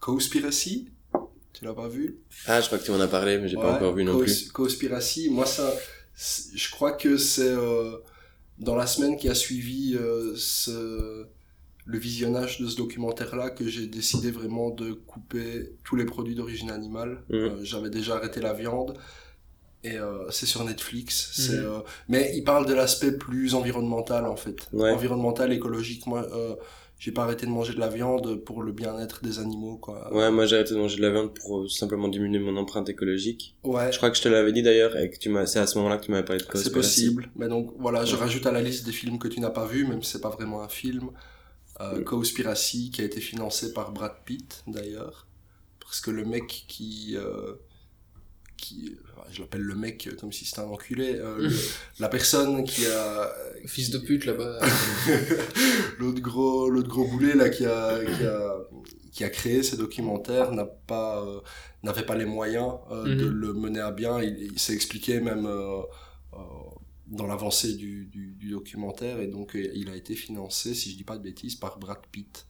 Conspiracy. 0.00 0.88
Tu 1.52 1.64
l'as 1.64 1.74
pas 1.74 1.88
vu? 1.88 2.20
Ah, 2.46 2.60
je 2.60 2.66
crois 2.66 2.78
que 2.78 2.84
tu 2.84 2.90
m'en 2.92 3.00
as 3.00 3.08
parlé, 3.08 3.38
mais 3.38 3.48
j'ai 3.48 3.56
pas 3.56 3.74
encore 3.74 3.94
vu 3.94 4.04
non 4.04 4.12
Cos- 4.14 4.20
plus. 4.22 4.52
Conspiracy, 4.52 5.28
moi 5.30 5.46
ça, 5.46 5.74
je 6.54 6.70
crois 6.70 6.92
que 6.92 7.16
c'est 7.16 7.42
euh, 7.50 7.98
dans 8.58 8.76
la 8.76 8.86
semaine 8.86 9.16
qui 9.16 9.28
a 9.28 9.34
suivi 9.34 9.96
euh, 9.96 10.34
ce, 10.36 11.26
le 11.90 11.98
visionnage 11.98 12.60
de 12.60 12.66
ce 12.68 12.76
documentaire-là 12.76 13.50
que 13.50 13.66
j'ai 13.68 13.86
décidé 13.86 14.30
vraiment 14.30 14.70
de 14.70 14.92
couper 14.92 15.72
tous 15.84 15.96
les 15.96 16.04
produits 16.04 16.34
d'origine 16.34 16.70
animale. 16.70 17.22
Mhm. 17.30 17.36
Euh, 17.38 17.64
J'avais 17.64 17.90
déjà 17.90 18.16
arrêté 18.16 18.40
la 18.40 18.52
viande. 18.52 18.96
Et 19.82 19.96
euh, 19.96 20.30
c'est 20.30 20.46
sur 20.46 20.62
Netflix. 20.64 21.30
C'est, 21.32 21.54
Mhm. 21.58 21.64
euh, 21.64 21.78
mais 22.08 22.32
il 22.34 22.44
parle 22.44 22.66
de 22.66 22.74
l'aspect 22.74 23.12
plus 23.12 23.54
environnemental 23.54 24.26
en 24.26 24.36
fait. 24.36 24.56
Ouais. 24.72 24.90
Environnemental, 24.90 25.52
écologique. 25.52 26.06
Moi, 26.06 26.26
j'ai 26.98 27.12
pas 27.12 27.22
arrêté 27.22 27.46
de 27.46 27.50
manger 27.50 27.72
de 27.72 27.80
la 27.80 27.88
viande 27.88 28.36
pour 28.44 28.62
le 28.62 28.72
bien-être 28.72 29.22
des 29.24 29.38
animaux, 29.38 29.78
quoi. 29.78 30.14
Ouais, 30.14 30.30
moi 30.30 30.44
j'ai 30.44 30.56
arrêté 30.56 30.74
de 30.74 30.78
manger 30.78 30.98
de 30.98 31.02
la 31.02 31.10
viande 31.10 31.30
pour 31.32 31.68
simplement 31.70 32.08
diminuer 32.08 32.40
mon 32.40 32.58
empreinte 32.58 32.90
écologique. 32.90 33.56
Ouais. 33.64 33.90
Je 33.90 33.96
crois 33.96 34.10
que 34.10 34.18
je 34.18 34.22
te 34.22 34.28
l'avais 34.28 34.52
dit 34.52 34.62
d'ailleurs 34.62 34.94
et 34.98 35.08
que 35.10 35.16
tu 35.18 35.30
m'as, 35.30 35.46
c'est 35.46 35.60
à 35.60 35.66
ce 35.66 35.78
moment-là 35.78 35.96
que 35.96 36.04
tu 36.04 36.10
m'avais 36.10 36.26
parlé 36.26 36.40
de 36.40 36.44
C'est 36.44 36.52
Conspiracy. 36.52 36.76
possible. 37.06 37.30
Mais 37.36 37.48
donc 37.48 37.72
voilà, 37.78 38.04
je 38.04 38.16
rajoute 38.16 38.44
à 38.44 38.52
la 38.52 38.60
liste 38.60 38.84
des 38.84 38.92
films 38.92 39.18
que 39.18 39.28
tu 39.28 39.40
n'as 39.40 39.48
pas 39.48 39.64
vus, 39.64 39.86
même 39.86 40.02
si 40.02 40.12
c'est 40.12 40.20
pas 40.20 40.28
vraiment 40.28 40.62
un 40.62 40.68
film. 40.68 41.08
Euh. 41.80 42.02
Conspiracy, 42.04 42.90
qui 42.90 43.00
a 43.02 43.04
été 43.04 43.20
financé 43.20 43.72
par 43.72 43.92
Brad 43.92 44.14
Pitt 44.24 44.62
d'ailleurs. 44.66 45.26
Parce 45.80 46.00
que 46.00 46.10
le 46.10 46.24
mec 46.24 46.64
qui. 46.68 47.16
euh, 47.16 47.54
qui 48.56 48.96
je 49.32 49.40
l'appelle 49.42 49.62
le 49.62 49.74
mec 49.74 50.06
euh, 50.08 50.16
comme 50.20 50.32
si 50.32 50.44
c'était 50.44 50.60
un 50.60 50.64
enculé. 50.64 51.14
euh, 51.16 51.38
le- 51.38 51.50
la 52.00 52.08
personne 52.08 52.64
qui 52.64 52.84
a. 52.86 53.30
Fils 53.66 53.90
de 53.90 53.98
pute 53.98 54.24
là-bas. 54.26 54.58
l'autre 55.98 56.20
gros 56.20 56.68
l'autre 56.68 56.88
gros 56.88 57.06
boulet 57.06 57.34
là 57.34 57.48
qui 57.48 57.64
a 57.66 57.98
qui 58.04 58.24
a 58.26 58.54
qui 59.12 59.24
a 59.24 59.28
créé 59.30 59.62
ces 59.62 59.76
documentaires 59.76 60.52
n'a 60.52 60.64
pas 60.66 61.22
euh, 61.24 61.40
n'avait 61.82 62.04
pas 62.06 62.14
les 62.16 62.24
moyens 62.26 62.74
euh, 62.90 63.04
de 63.16 63.24
Mhm. 63.24 63.30
le 63.30 63.52
mener 63.54 63.80
à 63.80 63.90
bien 63.90 64.22
il, 64.22 64.50
il 64.52 64.58
s'est 64.58 64.72
expliqué 64.74 65.20
même 65.20 65.46
dans 67.10 67.26
l'avancée 67.26 67.74
du, 67.76 68.06
du, 68.06 68.34
du 68.34 68.50
documentaire 68.50 69.20
et 69.20 69.26
donc 69.28 69.56
euh, 69.56 69.70
il 69.74 69.90
a 69.90 69.96
été 69.96 70.14
financé 70.16 70.74
si 70.74 70.92
je 70.92 70.96
dis 70.96 71.04
pas 71.04 71.18
de 71.18 71.22
bêtises 71.22 71.56
par 71.56 71.78
Brad 71.78 71.98
Pitt 72.12 72.46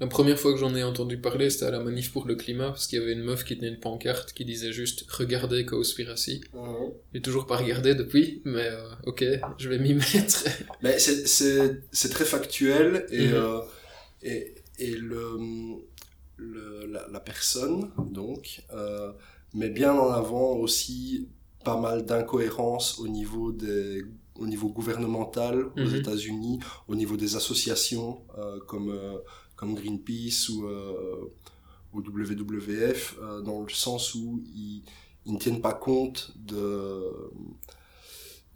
La 0.00 0.06
première 0.06 0.38
fois 0.38 0.52
que 0.52 0.58
j'en 0.58 0.74
ai 0.74 0.82
entendu 0.84 1.18
parler, 1.20 1.50
c'était 1.50 1.66
à 1.66 1.70
la 1.70 1.80
manif 1.80 2.12
pour 2.12 2.26
le 2.26 2.36
climat, 2.36 2.68
parce 2.68 2.86
qu'il 2.86 2.98
y 2.98 3.02
avait 3.02 3.12
une 3.12 3.22
meuf 3.24 3.44
qui 3.44 3.56
tenait 3.56 3.68
une 3.68 3.80
pancarte 3.80 4.32
qui 4.32 4.44
disait 4.44 4.72
juste 4.72 5.04
Regardez 5.10 5.64
Conspiracy. 5.66 6.42
J'ai 7.12 7.20
toujours 7.22 7.46
pas 7.46 7.56
regardé 7.56 7.94
depuis, 7.94 8.40
mais 8.44 8.68
euh, 8.68 8.88
ok, 9.04 9.24
je 9.58 9.68
vais 9.68 9.78
m'y 9.78 9.94
mettre. 9.94 10.44
Mais 10.82 10.98
c'est, 10.98 12.08
très 12.10 12.24
factuel 12.24 13.06
et, 13.10 13.28
Mhm. 13.28 13.34
euh, 13.34 13.60
et, 14.22 14.54
et 14.78 14.96
le, 14.96 15.38
le, 16.36 16.86
la, 16.86 17.06
la 17.08 17.20
personne, 17.20 17.90
donc, 18.10 18.62
euh, 18.72 19.12
met 19.54 19.70
bien 19.70 19.92
en 19.94 20.10
avant 20.10 20.52
aussi 20.56 21.28
pas 21.64 21.78
mal 21.80 22.04
d'incohérences 22.06 22.98
au 22.98 23.08
niveau 23.08 23.52
des 23.52 24.04
au 24.36 24.46
niveau 24.46 24.68
gouvernemental 24.68 25.66
aux 25.78 25.90
Mhm. 25.90 25.94
États-Unis, 25.94 26.58
au 26.88 26.96
niveau 26.96 27.16
des 27.16 27.36
associations 27.36 28.22
euh, 28.38 28.60
comme 28.66 28.90
euh, 28.90 29.18
comme 29.56 29.74
Greenpeace 29.74 30.48
ou 30.50 30.66
euh, 30.66 31.32
au 31.92 32.00
WWF 32.02 33.16
dans 33.44 33.62
le 33.62 33.70
sens 33.70 34.14
où 34.14 34.42
ils, 34.54 34.82
ils 35.26 35.32
ne 35.34 35.38
tiennent 35.38 35.60
pas 35.62 35.74
compte 35.74 36.32
de 36.36 37.02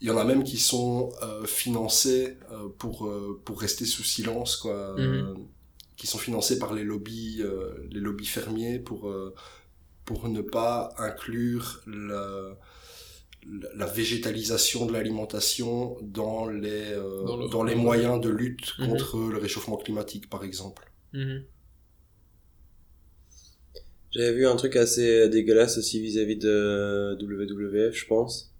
il 0.00 0.06
y 0.06 0.10
en 0.10 0.16
a 0.16 0.24
même 0.24 0.44
qui 0.44 0.58
sont 0.58 1.10
financés 1.46 2.36
pour 2.78 3.10
pour 3.44 3.60
rester 3.60 3.84
sous 3.84 4.04
silence 4.04 4.56
quoi 4.56 4.94
Mhm. 4.96 5.48
qui 5.96 6.06
sont 6.06 6.18
financés 6.18 6.58
par 6.58 6.72
les 6.74 6.84
lobbies 6.84 7.42
les 7.90 8.00
lobbies 8.00 8.26
fermiers 8.26 8.78
pour 8.78 9.12
pour 10.04 10.28
ne 10.28 10.40
pas 10.42 10.90
inclure 10.98 11.80
la 11.86 12.56
la- 13.74 13.86
végétalisation 13.86 14.86
de 14.86 14.92
l'alimentation 14.92 15.96
dans 16.02 16.48
les 16.48 16.92
euh, 16.92 17.48
Dans 17.48 17.62
les 17.64 17.74
moyens 17.74 18.20
de 18.20 18.28
lutte 18.30 18.74
Mhm. 18.78 18.88
contre 18.88 19.18
le 19.30 19.38
réchauffement 19.38 19.76
climatique 19.76 20.28
par 20.30 20.44
exemple 20.44 20.90
Mhm. 21.12 21.44
J'avais 24.10 24.32
vu 24.32 24.46
un 24.46 24.56
truc 24.56 24.76
assez 24.76 25.28
dégueulasse 25.28 25.78
aussi 25.78 26.00
vis-à-vis 26.00 26.36
de 26.36 27.16
WWF, 27.20 27.94
je 27.94 28.06
pense. 28.06 28.52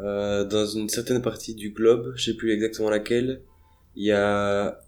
Euh, 0.00 0.44
dans 0.44 0.66
une 0.66 0.88
certaine 0.88 1.20
partie 1.20 1.54
du 1.54 1.70
globe, 1.70 2.12
je 2.16 2.24
sais 2.30 2.34
plus 2.36 2.52
exactement 2.52 2.90
laquelle, 2.90 3.42
il 3.96 4.04
y 4.04 4.12
a 4.12 4.80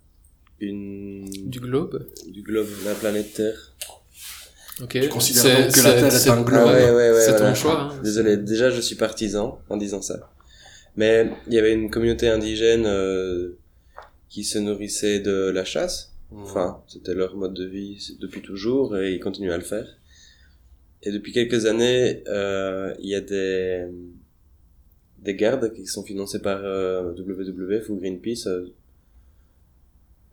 une 0.61 1.25
Du 1.51 1.61
globe? 1.61 2.07
du 2.29 2.43
globe, 2.43 2.69
la 2.85 2.95
planète 2.95 3.35
Terre. 3.35 3.75
Ok. 4.81 4.99
Tu 5.01 5.09
considères 5.09 5.43
C'est- 5.43 5.63
donc 5.65 5.73
que 5.75 5.81
la 5.81 5.83
c'est- 5.91 5.95
Terre 5.97 6.07
est 6.07 6.11
c'est- 6.19 6.31
un 6.31 6.43
globe 6.43 6.67
ouais, 6.67 6.91
ouais, 6.91 7.11
ouais, 7.11 7.21
C'est 7.21 7.33
voilà. 7.33 7.49
ton 7.51 7.55
choix. 7.55 7.81
hein. 7.81 8.01
Désolé, 8.03 8.37
déjà 8.39 8.71
je 8.71 8.81
suis 8.81 8.97
partisan 8.97 9.61
en 9.69 9.77
disant 9.77 10.01
ça. 10.03 10.31
Mais 10.97 11.31
il 11.47 11.55
y 11.55 11.59
avait 11.59 11.73
une 11.73 11.91
communauté 11.91 12.29
indigène 12.29 12.85
euh, 12.87 13.59
qui 14.29 14.45
se 14.45 14.59
nourrissait 14.59 15.21
de 15.21 15.51
la 15.51 15.65
chasse. 15.65 16.13
Enfin, 16.35 16.83
c'était 16.89 17.15
leur 17.15 17.37
mode 17.37 17.53
de 17.53 17.67
vie 17.67 18.17
depuis 18.21 18.41
toujours 18.41 18.97
et 18.97 19.13
ils 19.13 19.21
continuent 19.21 19.53
à 19.53 19.59
le 19.59 19.65
faire. 19.65 19.87
Et 21.03 21.11
depuis 21.13 21.33
quelques 21.33 21.67
années, 21.67 22.23
euh, 22.29 22.95
il 23.01 23.09
y 23.11 23.15
a 23.15 23.21
des 23.21 23.85
des 25.19 25.35
gardes 25.37 25.73
qui 25.73 25.87
sont 25.87 26.03
financés 26.03 26.41
par 26.41 26.61
euh, 26.65 27.13
WWF 27.13 27.91
ou 27.91 27.97
Greenpeace 27.97 28.49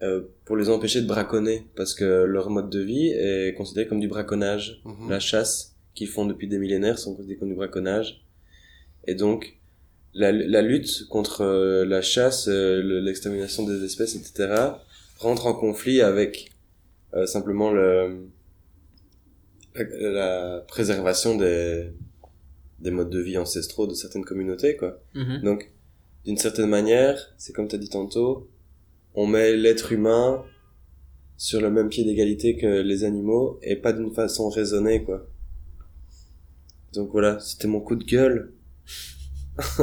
euh, 0.01 0.21
pour 0.45 0.55
les 0.55 0.69
empêcher 0.69 1.01
de 1.01 1.07
braconner 1.07 1.65
parce 1.75 1.93
que 1.93 2.23
leur 2.23 2.49
mode 2.49 2.69
de 2.69 2.79
vie 2.79 3.07
est 3.09 3.53
considéré 3.55 3.87
comme 3.87 3.99
du 3.99 4.07
braconnage 4.07 4.81
Mhm. 4.85 5.09
la 5.09 5.19
chasse 5.19 5.75
qu'ils 5.95 6.07
font 6.07 6.25
depuis 6.25 6.47
des 6.47 6.57
millénaires 6.57 6.97
sont 6.99 7.13
considérés 7.15 7.37
comme 7.39 7.49
du 7.49 7.55
braconnage. 7.55 8.21
Et 9.07 9.15
donc, 9.15 9.57
la, 10.13 10.31
la 10.31 10.61
lutte 10.61 11.07
contre 11.09 11.41
euh, 11.41 11.85
la 11.85 12.01
chasse, 12.01 12.47
euh, 12.47 12.81
le- 12.81 12.99
l'extermination 13.01 13.63
des 13.65 13.83
espèces, 13.83 14.15
etc., 14.15 14.33
rentre 15.17 15.47
en 15.47 15.53
conflit 15.53 16.01
avec 16.01 16.51
euh, 17.13 17.25
simplement 17.25 17.71
le, 17.71 18.27
la, 19.75 19.83
la 20.11 20.59
préservation 20.67 21.35
des, 21.35 21.91
des 22.79 22.91
modes 22.91 23.09
de 23.09 23.19
vie 23.19 23.37
ancestraux 23.37 23.87
de 23.87 23.93
certaines 23.93 24.25
communautés, 24.25 24.75
quoi. 24.77 24.99
Mhm. 25.15 25.41
Donc, 25.43 25.71
d'une 26.25 26.37
certaine 26.37 26.69
manière, 26.69 27.33
c'est 27.37 27.53
comme 27.53 27.67
tu 27.67 27.75
as 27.75 27.79
dit 27.79 27.89
tantôt, 27.89 28.47
on 29.15 29.27
met 29.27 29.55
l'être 29.55 29.91
humain 29.91 30.43
sur 31.37 31.61
le 31.61 31.69
même 31.71 31.89
pied 31.89 32.03
d'égalité 32.03 32.57
que 32.57 32.81
les 32.81 33.03
animaux 33.03 33.59
et 33.61 33.75
pas 33.75 33.93
d'une 33.93 34.13
façon 34.13 34.49
raisonnée, 34.49 35.03
quoi. 35.03 35.25
Donc 36.93 37.11
voilà, 37.11 37.39
c'était 37.39 37.67
mon 37.67 37.79
coup 37.81 37.95
de 37.95 38.03
gueule. 38.03 38.53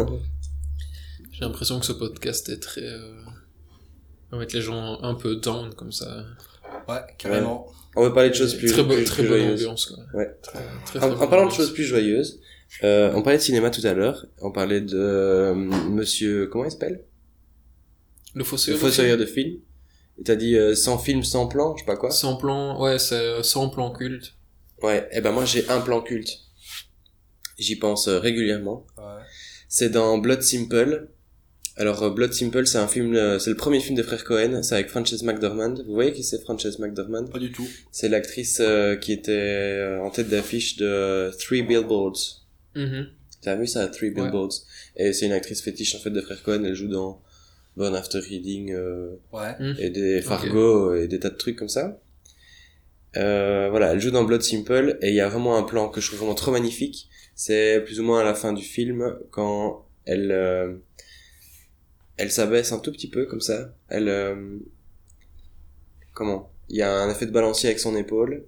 J'ai 1.33 1.41
l'impression 1.41 1.79
que 1.79 1.87
ce 1.87 1.93
podcast 1.93 2.49
est 2.49 2.61
très. 2.61 2.83
Euh... 2.83 3.13
va 4.31 4.39
mettre 4.39 4.55
les 4.55 4.63
gens 4.63 5.01
un 5.03 5.15
peu 5.15 5.37
down 5.37 5.75
comme 5.75 5.93
ça. 5.93 6.25
ouais 6.89 7.01
carrément 7.19 7.67
On 7.95 8.03
va 8.03 8.11
parler 8.11 8.31
de 8.31 8.35
choses 8.35 8.55
plus, 8.55 8.73
très, 8.73 8.83
bo- 8.83 8.95
plus, 8.95 9.05
très 9.05 9.23
plus 9.23 9.29
bonne 9.31 9.39
joyeuses. 9.41 9.63
ambiance 9.63 9.87
quoi. 9.87 10.05
Ouais. 10.15 10.31
Très, 10.43 10.59
très, 10.87 10.99
En, 10.99 11.01
très 11.01 11.07
en 11.15 11.19
bonne 11.19 11.29
parlant 11.31 11.47
de 11.47 11.53
choses 11.53 11.73
plus 11.73 11.85
joyeuses, 11.85 12.41
euh, 12.85 13.13
on 13.15 13.23
parlait 13.23 13.39
de 13.39 13.43
cinéma 13.43 13.71
tout 13.71 13.87
à 13.87 13.93
l'heure. 13.95 14.27
On 14.41 14.51
parlait 14.51 14.81
de 14.81 14.97
euh, 14.99 15.55
Monsieur, 15.55 16.47
comment 16.49 16.65
il 16.65 16.71
s'appelle? 16.71 17.05
Le 18.37 18.41
Le 18.41 18.45
fossoyeur. 18.45 18.79
fossoyeur 18.81 19.17
de 19.19 19.25
film. 19.27 19.57
Et 20.19 20.23
t'as 20.23 20.37
dit 20.37 20.57
euh, 20.57 20.75
sans 20.75 20.99
film, 20.99 21.23
sans 21.25 21.47
plan, 21.47 21.75
je 21.77 21.81
sais 21.81 21.87
pas 21.87 21.97
quoi. 21.97 22.11
Sans 22.11 22.37
plan, 22.37 22.81
ouais, 22.83 22.99
c'est 22.99 23.43
sans 23.43 23.69
plan 23.71 23.91
culte. 23.93 24.35
Ouais. 24.83 25.09
Et 25.13 25.21
ben 25.23 25.33
moi 25.33 25.45
j'ai 25.47 25.69
un 25.69 25.81
plan 25.81 26.01
culte. 26.03 26.39
J'y 27.59 27.77
pense 27.77 28.09
euh, 28.09 28.19
régulièrement. 28.19 28.87
ouais. 28.99 29.05
C'est 29.69 29.89
dans 29.91 30.19
Blood 30.19 30.43
Simple. 30.43 31.09
Alors 31.79 32.03
euh, 32.03 32.11
Blood 32.11 32.33
Simple, 32.33 32.67
c'est 32.67 32.79
un 32.79 32.89
film, 32.89 33.15
euh, 33.15 33.39
c'est 33.39 33.51
le 33.51 33.57
premier 33.57 33.81
film 33.81 33.97
des 33.97 34.03
frères 34.03 34.25
Cohen. 34.25 34.63
C'est 34.63 34.75
avec 34.75 34.89
Frances 34.89 35.23
McDormand. 35.23 35.75
Vous 35.87 35.95
voyez 35.95 36.13
qui 36.13 36.23
c'est 36.23 36.41
Frances 36.43 36.79
McDormand? 36.79 37.25
Pas 37.27 37.39
du 37.39 37.53
tout 37.53 37.67
C'est 37.91 38.09
l'actrice 38.11 38.59
euh, 38.61 38.97
qui 38.97 39.13
était 39.13 39.33
euh, 39.33 40.01
en 40.03 40.11
tête 40.11 40.29
d'affiche 40.29 40.77
de 40.77 41.31
Three 41.39 41.63
Billboards. 41.63 42.43
Mhm. 42.75 43.09
T'as 43.43 43.57
vu 43.57 43.67
ça, 43.67 43.87
Three 43.89 44.09
Ouais. 44.09 44.15
Billboards? 44.15 44.53
Et 44.97 45.13
c'est 45.13 45.27
une 45.27 45.33
actrice 45.33 45.63
fétiche 45.63 45.95
en 45.95 45.99
fait 45.99 46.11
des 46.11 46.23
frères 46.23 46.43
Cohen. 46.43 46.65
Elle 46.65 46.75
joue 46.75 46.89
dans 46.89 47.23
Born 47.77 47.95
After 47.95 48.19
Reading 48.21 48.73
euh, 48.73 49.17
ouais 49.33 49.55
Mhm. 49.61 49.77
et 49.79 49.91
des 49.91 50.23
Fargo 50.23 50.95
et 50.95 51.09
des 51.09 51.21
tas 51.21 51.31
de 51.31 51.37
trucs 51.37 51.57
comme 51.57 51.69
ça. 51.69 52.01
Euh, 53.17 53.69
voilà, 53.71 53.93
elle 53.93 54.01
joue 54.01 54.11
dans 54.11 54.25
Blood 54.25 54.43
Simple 54.43 54.99
et 55.01 55.09
il 55.09 55.15
y 55.15 55.21
a 55.21 55.29
vraiment 55.29 55.57
un 55.57 55.63
plan 55.63 55.89
que 55.89 56.01
je 56.01 56.07
trouve 56.09 56.21
vraiment 56.21 56.35
trop 56.35 56.53
magnifique. 56.53 57.09
C'est 57.35 57.83
plus 57.85 58.01
ou 58.01 58.03
moins 58.03 58.21
à 58.21 58.25
la 58.25 58.35
fin 58.35 58.53
du 58.53 58.63
film 58.65 59.17
quand 59.31 59.87
elle 60.05 60.31
euh, 60.33 60.75
elle 62.19 62.31
s'abaisse 62.31 62.73
un 62.73 62.79
tout 62.79 62.93
petit 62.93 63.09
peu 63.11 63.27
comme 63.27 63.41
ça. 63.41 63.75
Elle 63.89 64.09
euh, 64.09 64.59
comment? 66.15 66.51
Il 66.69 66.77
y 66.77 66.83
a 66.83 66.93
un 66.93 67.11
effet 67.11 67.27
de 67.27 67.31
balancier 67.31 67.69
avec 67.69 67.79
son 67.79 67.95
épaule. 67.97 68.45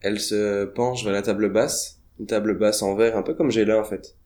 Elle 0.00 0.18
se 0.20 0.64
penche 0.64 1.04
vers 1.04 1.12
la 1.12 1.22
table 1.22 1.50
basse, 1.52 2.00
une 2.18 2.26
table 2.26 2.56
basse 2.58 2.82
en 2.82 2.94
verre 2.94 3.16
un 3.16 3.22
peu 3.22 3.34
comme 3.34 3.50
j'ai 3.50 3.64
là 3.64 3.78
en 3.78 3.84
fait. 3.84 4.16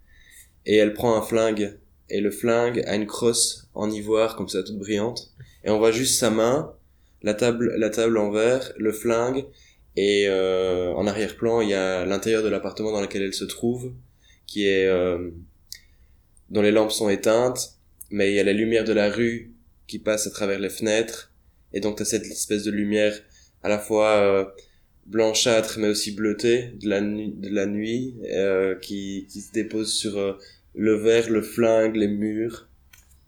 Et 0.67 0.77
elle 0.77 0.95
prend 0.95 1.17
un 1.17 1.23
flingue 1.23 1.79
et 2.15 2.21
le 2.21 2.31
flingue 2.31 2.81
a 2.87 2.95
une 2.95 3.07
crosse 3.07 3.69
en 3.75 3.91
ivoire 3.91 4.37
comme 4.37 4.49
ça 4.49 4.63
toute 4.63 4.79
brillante. 4.79 5.33
Et 5.65 5.71
on 5.71 5.79
voit 5.79 5.91
juste 5.91 6.21
sa 6.21 6.31
main, 6.31 6.73
la 7.23 7.35
table, 7.35 7.75
la 7.77 7.91
table 7.91 8.17
en 8.19 8.31
verre, 8.31 8.73
le 8.79 8.93
flingue, 8.93 9.45
et 9.97 10.27
euh, 10.29 10.93
en 10.95 11.09
arrière-plan 11.09 11.61
il 11.61 11.71
y 11.71 11.75
a 11.75 12.05
l'intérieur 12.05 12.45
de 12.45 12.49
l'appartement 12.49 12.93
dans 12.93 13.01
lequel 13.01 13.23
elle 13.23 13.35
se 13.35 13.45
trouve, 13.45 13.93
qui 14.47 14.69
est 14.69 14.87
euh, 14.87 15.31
dont 16.51 16.63
les 16.63 16.71
lampes 16.71 16.93
sont 16.93 17.09
éteintes, 17.09 17.81
mais 18.11 18.31
il 18.31 18.37
y 18.37 18.41
a 18.41 18.45
la 18.45 18.53
lumière 18.53 18.85
de 18.85 18.93
la 18.93 19.11
rue 19.11 19.53
qui 19.89 19.99
passe 19.99 20.29
à 20.29 20.31
travers 20.31 20.61
les 20.61 20.71
fenêtres, 20.71 21.33
et 21.73 21.81
donc 21.81 21.99
t'as 21.99 22.05
cette 22.05 22.27
espèce 22.27 22.63
de 22.63 22.71
lumière 22.71 23.13
à 23.65 23.69
la 23.69 23.81
fois 23.81 24.11
euh, 24.19 24.45
blanchâtre 25.07 25.81
mais 25.81 25.89
aussi 25.89 26.13
bleutée 26.13 26.75
de 26.81 26.89
la 26.89 27.01
nuit, 27.01 27.33
de 27.37 27.49
la 27.49 27.67
nuit 27.67 28.15
qui, 28.83 29.27
qui 29.29 29.41
se 29.41 29.53
dépose 29.53 29.93
sur 29.93 30.39
le 30.75 30.95
verre, 30.97 31.31
le 31.31 31.43
flingue, 31.43 31.97
les 31.97 32.09
murs. 32.09 32.69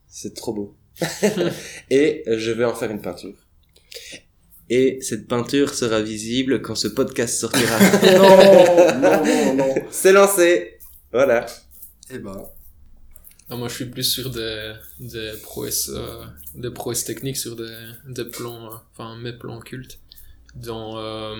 C'est 0.08 0.34
trop 0.34 0.52
beau. 0.52 0.76
et 1.90 2.24
je 2.26 2.50
vais 2.50 2.64
en 2.64 2.74
faire 2.74 2.90
une 2.90 3.02
peinture. 3.02 3.36
Et 4.68 4.98
cette 5.00 5.28
peinture 5.28 5.74
sera 5.74 6.00
visible 6.00 6.60
quand 6.60 6.74
ce 6.74 6.88
podcast 6.88 7.38
sortira. 7.38 7.78
non 8.18 9.00
non 9.00 9.24
non 9.24 9.54
non 9.54 9.74
C'est 9.90 10.12
lancé. 10.12 10.78
Voilà. 11.12 11.46
eh 12.10 12.18
ben 12.18 12.42
Ah, 13.48 13.56
moi, 13.56 13.68
je 13.68 13.74
suis 13.74 13.84
plus 13.86 14.02
sur 14.02 14.30
des, 14.30 14.74
des 14.98 15.32
prouesses, 15.42 15.90
euh, 15.94 16.24
des 16.56 16.70
prouesses 16.70 17.04
techniques, 17.04 17.36
sur 17.36 17.54
des, 17.54 17.76
des 18.08 18.24
plans, 18.24 18.72
euh, 18.72 18.76
enfin, 18.92 19.16
mes 19.18 19.32
plans 19.32 19.60
cultes. 19.60 20.00
Dans, 20.56 20.98
euh, 20.98 21.36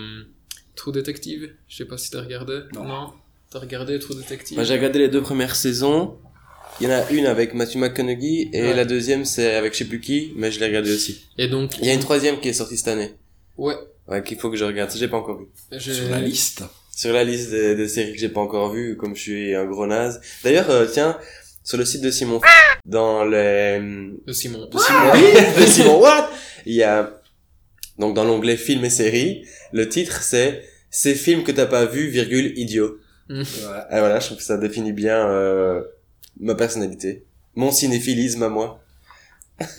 True 0.75 0.93
Detective. 0.93 1.53
Je 1.67 1.75
sais 1.75 1.85
pas 1.85 1.97
si 1.97 2.09
t'as 2.11 2.21
regardé. 2.21 2.61
Non. 2.73 3.11
T'as 3.51 3.59
regardé 3.59 3.97
True 3.99 4.15
Detective? 4.15 4.57
Moi, 4.57 4.63
j'ai 4.65 4.73
regardé 4.73 4.99
les 4.99 5.07
deux 5.07 5.21
premières 5.21 5.55
saisons. 5.55 6.17
Il 6.79 6.87
y 6.87 6.87
en 6.87 6.95
a 6.95 7.09
une 7.11 7.25
avec 7.25 7.53
Matthew 7.53 7.77
McConaughey 7.77 8.49
et 8.53 8.61
Ouais. 8.61 8.73
la 8.75 8.85
deuxième 8.85 9.25
c'est 9.25 9.55
avec 9.55 9.73
je 9.73 9.79
sais 9.79 9.85
plus 9.85 9.99
qui, 9.99 10.33
mais 10.35 10.51
je 10.51 10.59
l'ai 10.59 10.67
regardé 10.67 10.93
aussi. 10.93 11.25
Et 11.37 11.47
donc, 11.47 11.77
Il 11.79 11.85
y 11.87 11.89
a 11.89 11.93
une 11.93 11.99
troisième 12.01 12.39
qui 12.39 12.49
est 12.49 12.53
sortie 12.53 12.77
cette 12.77 12.89
année. 12.89 13.13
ouais, 13.57 13.75
Ouais, 14.07 14.23
qu'il 14.23 14.37
faut 14.37 14.49
que 14.49 14.55
je 14.57 14.63
regarde. 14.63 14.89
Ça, 14.91 14.97
j'ai 14.99 15.07
pas 15.07 15.17
encore 15.17 15.39
vu. 15.39 15.45
j'ai, 15.71 15.93
sur 15.93 16.09
la 16.09 16.19
liste 16.21 16.63
Sur 16.95 17.11
la 17.13 17.23
liste 17.23 17.49
des, 17.51 17.75
des 17.75 17.87
séries 17.89 18.13
que 18.13 18.19
j'ai 18.19 18.29
pas 18.29 18.39
encore 18.41 18.71
vues, 18.71 18.95
comme 18.95 19.15
je 19.15 19.21
suis 19.21 19.55
un 19.55 19.65
gros 19.65 19.85
naze. 19.87 20.21
D'ailleurs, 20.43 20.69
euh, 20.69 20.85
tiens, 20.85 21.17
sur 21.63 21.77
le 21.77 21.83
site 21.85 22.01
de 22.01 22.11
Simon, 22.11 22.39
dans 22.85 23.25
les, 23.25 23.79
de 24.25 24.31
Simon. 24.31 24.65
de 24.71 24.77
Simon, 24.77 25.13
de 25.61 25.65
Simon 25.65 25.99
What? 25.99 26.29
Il 26.65 26.75
y 26.75 26.83
a 26.83 27.21
donc 27.97 28.13
dans 28.15 28.23
l'onglet 28.23 28.55
films 28.55 28.85
et 28.85 28.89
séries, 28.89 29.45
le 29.73 29.89
titre 29.89 30.21
c'est 30.21 30.63
ces 30.89 31.15
films 31.15 31.43
que 31.43 31.51
t'as 31.51 31.65
pas 31.65 31.85
vu 31.85 32.07
virgule 32.07 32.53
idiot. 32.57 32.97
Ouais 33.29 33.43
Ah 33.89 33.99
voilà, 33.99 34.19
je 34.19 34.25
trouve 34.27 34.37
que 34.37 34.43
ça 34.43 34.57
définit 34.57 34.93
bien 34.93 35.29
euh, 35.29 35.83
ma 36.39 36.55
personnalité, 36.55 37.25
mon 37.55 37.71
cinéphilisme 37.71 38.43
à 38.43 38.49
moi. 38.49 38.81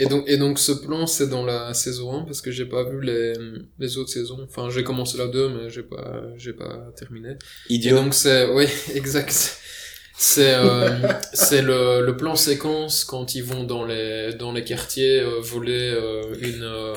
Et 0.00 0.06
donc, 0.06 0.24
et 0.26 0.36
donc 0.36 0.58
ce 0.58 0.72
plan, 0.72 1.06
c'est 1.06 1.28
dans 1.28 1.44
la 1.44 1.72
saison 1.72 2.22
1, 2.22 2.24
parce 2.24 2.40
que 2.40 2.50
j'ai 2.50 2.64
pas 2.66 2.82
vu 2.82 3.00
les, 3.00 3.32
les 3.78 3.96
autres 3.96 4.10
saisons. 4.10 4.38
Enfin, 4.42 4.70
j'ai 4.70 4.82
commencé 4.82 5.16
la 5.18 5.28
2, 5.28 5.48
mais 5.50 5.70
j'ai 5.70 5.84
pas, 5.84 6.22
j'ai 6.36 6.52
pas 6.52 6.90
terminé. 6.96 7.36
Et 7.70 7.74
Idiot. 7.74 7.94
donc 7.96 8.12
c'est, 8.14 8.50
oui, 8.50 8.66
exact. 8.94 9.56
C'est, 10.16 10.54
euh, 10.54 10.98
c'est 11.32 11.62
le, 11.62 12.04
le 12.04 12.16
plan 12.16 12.34
séquence 12.34 13.04
quand 13.04 13.36
ils 13.36 13.44
vont 13.44 13.62
dans 13.62 13.84
les, 13.84 14.34
dans 14.34 14.50
les 14.50 14.64
quartiers 14.64 15.20
euh, 15.20 15.38
voler 15.40 15.92
euh, 15.94 16.34
une, 16.40 16.64
euh, 16.64 16.94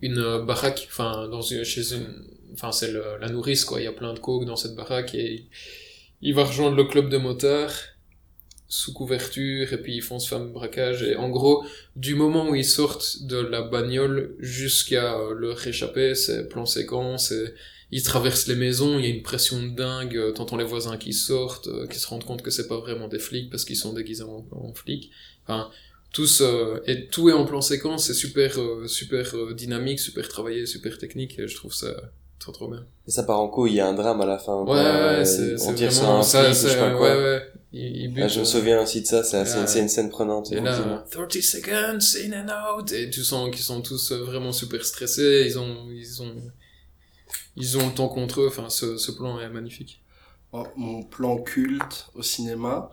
une 0.00 0.46
baraque, 0.46 0.88
enfin, 0.90 1.28
dans 1.28 1.42
une, 1.42 1.64
chez 1.64 1.92
une, 1.92 2.08
enfin, 2.52 2.72
c'est 2.72 2.92
la 2.92 3.28
nourrice, 3.28 3.64
quoi. 3.64 3.80
Il 3.80 3.84
y 3.84 3.88
a 3.88 3.92
plein 3.92 4.14
de 4.14 4.18
coke 4.18 4.44
dans 4.44 4.56
cette 4.56 4.74
baraque 4.74 5.14
et 5.14 5.46
il 6.22 6.34
va 6.34 6.44
rejoindre 6.44 6.76
le 6.76 6.84
club 6.84 7.08
de 7.08 7.18
motards 7.18 7.74
sous 8.72 8.94
couverture 8.94 9.70
et 9.70 9.82
puis 9.82 9.96
ils 9.96 10.02
font 10.02 10.18
ce 10.18 10.28
fameux 10.28 10.50
braquage 10.50 11.02
et 11.02 11.14
en 11.14 11.28
gros 11.28 11.62
du 11.94 12.14
moment 12.14 12.48
où 12.48 12.54
ils 12.54 12.64
sortent 12.64 13.22
de 13.24 13.36
la 13.36 13.60
bagnole 13.60 14.34
jusqu'à 14.38 15.18
euh, 15.18 15.34
leur 15.34 15.66
échapper 15.66 16.14
c'est 16.14 16.48
plan 16.48 16.64
séquence 16.64 17.32
et 17.32 17.52
ils 17.90 18.02
traversent 18.02 18.46
les 18.46 18.54
maisons 18.54 18.98
il 18.98 19.04
y 19.04 19.08
a 19.08 19.14
une 19.14 19.22
pression 19.22 19.62
de 19.62 19.68
dingue 19.68 20.16
euh, 20.16 20.32
t'entends 20.32 20.56
les 20.56 20.64
voisins 20.64 20.96
qui 20.96 21.12
sortent 21.12 21.66
euh, 21.66 21.86
qui 21.86 21.98
se 21.98 22.06
rendent 22.06 22.24
compte 22.24 22.40
que 22.40 22.50
c'est 22.50 22.66
pas 22.66 22.78
vraiment 22.78 23.08
des 23.08 23.18
flics 23.18 23.50
parce 23.50 23.66
qu'ils 23.66 23.76
sont 23.76 23.92
déguisés 23.92 24.24
en, 24.24 24.46
en 24.52 24.72
flics 24.72 25.10
enfin 25.44 25.70
tous 26.14 26.42
et 26.86 27.08
tout 27.08 27.28
est 27.28 27.34
en 27.34 27.44
plan 27.44 27.60
séquence 27.60 28.06
c'est 28.06 28.14
super 28.14 28.58
super 28.86 29.54
dynamique 29.54 30.00
super 30.00 30.28
travaillé 30.28 30.64
super 30.64 30.96
technique 30.96 31.38
et 31.38 31.46
je 31.46 31.56
trouve 31.56 31.74
ça 31.74 31.94
trop 32.42 32.52
trop 32.52 32.68
bien 32.68 32.84
Et 33.08 33.10
ça 33.10 33.22
part 33.22 33.40
en 33.40 33.48
couille, 33.48 33.72
il 33.72 33.76
y 33.76 33.80
a 33.80 33.86
un 33.88 33.94
drame 33.94 34.20
à 34.20 34.26
la 34.26 34.38
fin. 34.38 34.58
ouais 34.60 34.64
quoi. 34.66 34.74
ouais 34.74 34.82
Euh, 34.82 35.24
c'est 35.24 35.54
on 35.54 35.58
c'est 35.58 35.74
tire 35.74 35.92
sur 35.92 36.08
un 36.10 36.22
ça 36.22 36.44
flic 36.44 36.54
je 36.54 36.68
sais 36.68 36.78
pas 36.78 36.92
ouais 36.92 36.98
quoi. 36.98 37.16
ouais 37.16 37.42
il, 37.72 37.96
il 38.02 38.08
bute, 38.12 38.24
Ah, 38.24 38.28
je 38.28 38.38
me 38.40 38.42
euh, 38.42 38.46
souviens 38.46 38.82
aussi 38.82 39.00
de 39.00 39.06
ça, 39.06 39.24
c'est 39.24 39.46
c'est 39.46 39.80
une 39.80 39.88
scène 39.88 40.10
prenante. 40.10 40.52
Et 40.52 40.60
là, 40.60 41.04
30 41.10 41.32
seconds, 41.40 41.98
in 42.22 42.32
and 42.46 42.78
out, 42.78 42.92
et 42.92 43.08
tu 43.08 43.24
sens 43.24 43.50
qu'ils 43.50 43.62
sont 43.64 43.80
tous 43.80 44.12
euh, 44.12 44.18
vraiment 44.24 44.52
super 44.52 44.84
stressés, 44.84 45.44
ils 45.46 45.58
ont, 45.58 45.88
ils 45.90 46.22
ont, 46.22 46.34
ils 47.56 47.78
ont 47.78 47.86
le 47.88 47.94
temps 47.94 48.08
contre 48.08 48.42
eux, 48.42 48.48
enfin, 48.48 48.68
ce, 48.68 48.96
ce 48.98 49.10
plan 49.12 49.40
est 49.40 49.48
magnifique. 49.48 50.02
Oh, 50.52 50.66
mon 50.76 51.02
plan 51.02 51.38
culte 51.38 52.08
au 52.14 52.22
cinéma, 52.22 52.90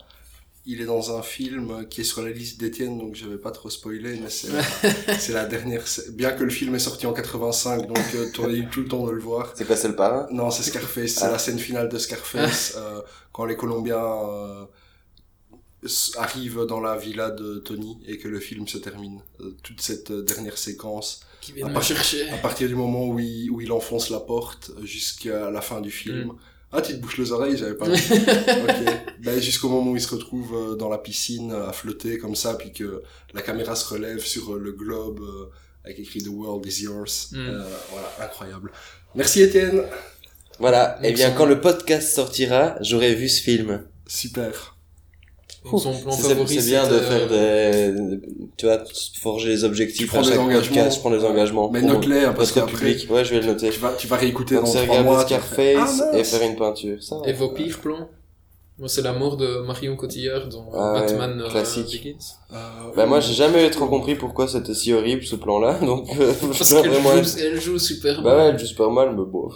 il 0.66 0.82
est 0.82 0.86
dans 0.86 1.18
un 1.18 1.22
film 1.24 1.88
qui 1.90 2.02
est 2.02 2.04
sur 2.04 2.22
la 2.22 2.30
liste 2.32 2.60
d'Étienne, 2.60 2.98
donc 3.00 3.16
je 3.16 3.28
vais 3.28 3.38
pas 3.38 3.52
trop 3.52 3.70
spoiler, 3.70 4.20
mais 4.22 4.30
c'est 4.30 4.50
la, 5.34 5.42
la 5.42 5.46
dernière. 5.46 5.84
Bien 6.12 6.32
que 6.32 6.44
le 6.44 6.50
film 6.52 6.76
est 6.76 6.80
sorti 6.80 7.08
en 7.08 7.14
85, 7.14 7.88
donc 7.88 7.98
tu 8.34 8.42
aurais 8.42 8.58
eu 8.58 8.68
tout 8.70 8.82
le 8.82 8.88
temps 8.88 9.06
de 9.08 9.12
le 9.12 9.22
voir. 9.22 9.54
C'est 9.56 9.66
quoi, 9.66 9.76
c'est 9.76 9.88
le 9.88 9.96
parrain 9.96 10.28
Non, 10.32 10.52
c'est 10.52 10.64
Scarface, 10.64 11.12
c'est 11.12 11.24
Ah. 11.26 11.32
la 11.32 11.40
scène 11.40 11.60
finale 11.60 11.90
de 11.90 11.98
Scarface, 11.98 12.74
euh, 12.78 13.02
quand 13.32 13.46
les 13.46 13.56
Colombiens 13.56 13.98
euh, 14.04 14.66
arrivent 16.18 16.66
dans 16.68 16.82
la 16.82 16.98
villa 16.98 17.32
de 17.32 17.60
Tony 17.60 17.98
et 18.06 18.18
que 18.18 18.28
le 18.28 18.40
film 18.40 18.68
se 18.68 18.78
termine. 18.78 19.22
Euh, 19.40 19.56
toute 19.64 19.82
cette 19.82 20.12
euh, 20.12 20.22
dernière 20.24 20.58
séquence, 20.58 21.22
Qui 21.42 21.54
viennent 21.54 21.70
À 21.70 21.74
part- 21.74 21.84
chercher. 21.84 22.30
à 22.32 22.38
partir 22.38 22.68
du 22.68 22.76
moment 22.76 23.08
où 23.08 23.18
il, 23.20 23.50
où 23.50 23.62
il 23.62 23.72
enfonce 23.72 24.10
la 24.10 24.20
porte 24.20 24.72
jusqu'à 24.84 25.50
la 25.50 25.62
fin 25.62 25.80
du 25.80 25.90
film. 25.92 26.28
Mm. 26.28 26.38
Ah, 26.72 26.82
tu 26.82 26.94
te 26.94 26.98
bouches 26.98 27.18
les 27.18 27.32
oreilles, 27.32 27.58
j'avais 27.58 27.76
pas 27.76 27.86
vu. 27.90 27.96
ok. 27.96 29.00
Ben, 29.22 29.40
jusqu'au 29.42 29.70
moment 29.70 29.92
où 29.92 29.96
il 29.96 30.02
se 30.02 30.14
retrouve 30.14 30.54
euh, 30.54 30.76
dans 30.76 30.90
la 30.90 30.98
piscine 31.00 31.52
à 31.52 31.74
flotter 31.74 32.18
comme 32.20 32.36
ça, 32.36 32.54
puis 32.56 32.72
que 32.72 33.02
la 33.34 33.42
caméra 33.42 33.76
se 33.76 33.92
relève 33.92 34.20
sur 34.20 34.54
euh, 34.56 34.60
le 34.60 34.72
globe 34.74 35.20
euh, 35.22 35.50
avec 35.84 36.00
écrit 36.00 36.22
The 36.22 36.28
World 36.28 36.66
is 36.66 36.84
Yours. 36.84 37.30
Mm. 37.32 37.38
Euh, 37.38 37.64
voilà, 37.92 38.12
incroyable. 38.22 38.72
Merci 39.16 39.42
Étienne. 39.42 39.82
Voilà. 40.60 41.00
Et 41.02 41.08
Donc, 41.08 41.16
bien, 41.16 41.32
quand 41.32 41.46
le 41.46 41.60
podcast 41.60 42.14
sortira, 42.14 42.76
j'aurai 42.82 43.16
vu 43.16 43.30
ce 43.30 43.42
film. 43.42 43.84
Super. 44.06 44.76
Donc, 45.66 45.82
son 45.82 45.94
plan 45.94 46.12
C'est 46.12 46.30
favori, 46.30 46.48
c'est 46.60 46.70
bien 46.70 46.88
de 46.88 47.00
faire 47.00 47.28
euh, 47.32 47.92
des, 47.92 48.20
tu 48.58 48.66
vois, 48.66 48.78
forger 49.20 49.50
les 49.50 49.64
objectifs 49.66 50.00
Tu 50.00 50.08
prends 50.08 50.22
des 50.22 50.30
chaque 50.30 50.40
engagements. 50.40 50.62
podcast, 50.76 50.96
je 50.96 51.00
prends 51.02 51.12
des 51.12 51.26
engagements. 51.26 51.70
Mais 51.70 51.82
note-les, 51.82 52.24
hein, 52.26 52.34
parce 52.36 52.56
notre 52.56 52.72
qu'après, 52.72 52.92
public. 52.94 53.12
Ouais, 53.12 53.26
je 53.26 53.32
vais 53.36 53.42
le 53.42 53.48
noter. 53.48 53.70
tu 53.70 53.80
vas, 53.80 53.94
tu 53.98 54.08
vas 54.08 54.16
réécouter 54.16 54.56
Donc 54.56 54.66
dans 54.66 54.72
trois 54.86 55.04
mois. 55.04 55.22
Scarface 55.26 56.02
Ah, 56.14 56.18
et 56.18 56.24
faire 56.24 56.50
une 56.50 56.56
peinture. 56.56 57.04
Ça, 57.04 57.18
Et 57.26 57.34
vos 57.34 57.50
pires 57.50 57.80
plans? 57.80 58.08
Moi, 58.78 58.88
c'est 58.88 59.02
la 59.02 59.12
mort 59.12 59.36
de 59.36 59.60
Marion 59.68 59.98
Cotillard 59.98 60.48
dans 60.48 60.70
Ah 60.74 60.94
ouais, 60.94 61.02
Batman 61.02 61.42
euh, 61.42 61.50
classique. 61.50 61.92
Begins. 62.02 62.16
Euh, 62.54 62.56
Bah 62.96 63.06
moi 63.06 63.20
j'ai 63.20 63.34
jamais 63.34 63.70
trop 63.72 63.88
compris 63.88 64.16
pourquoi 64.16 64.48
c'était 64.48 64.74
si 64.74 64.94
horrible 64.94 65.22
ce 65.24 65.36
plan-là, 65.36 65.74
donc 65.82 66.08
euh, 66.18 66.32
je 66.42 66.48
Parce 66.48 66.74
qu'elle 66.74 66.90
vraiment... 66.90 67.22
joue, 67.22 67.30
elle 67.42 67.60
joue 67.60 67.78
super 67.78 68.22
Bah 68.22 68.30
ouais, 68.38 68.44
bien. 68.44 68.54
elle 68.54 68.60
joue 68.60 68.66
super 68.68 68.90
mal, 68.90 69.10
mais 69.10 69.26
bon... 69.26 69.50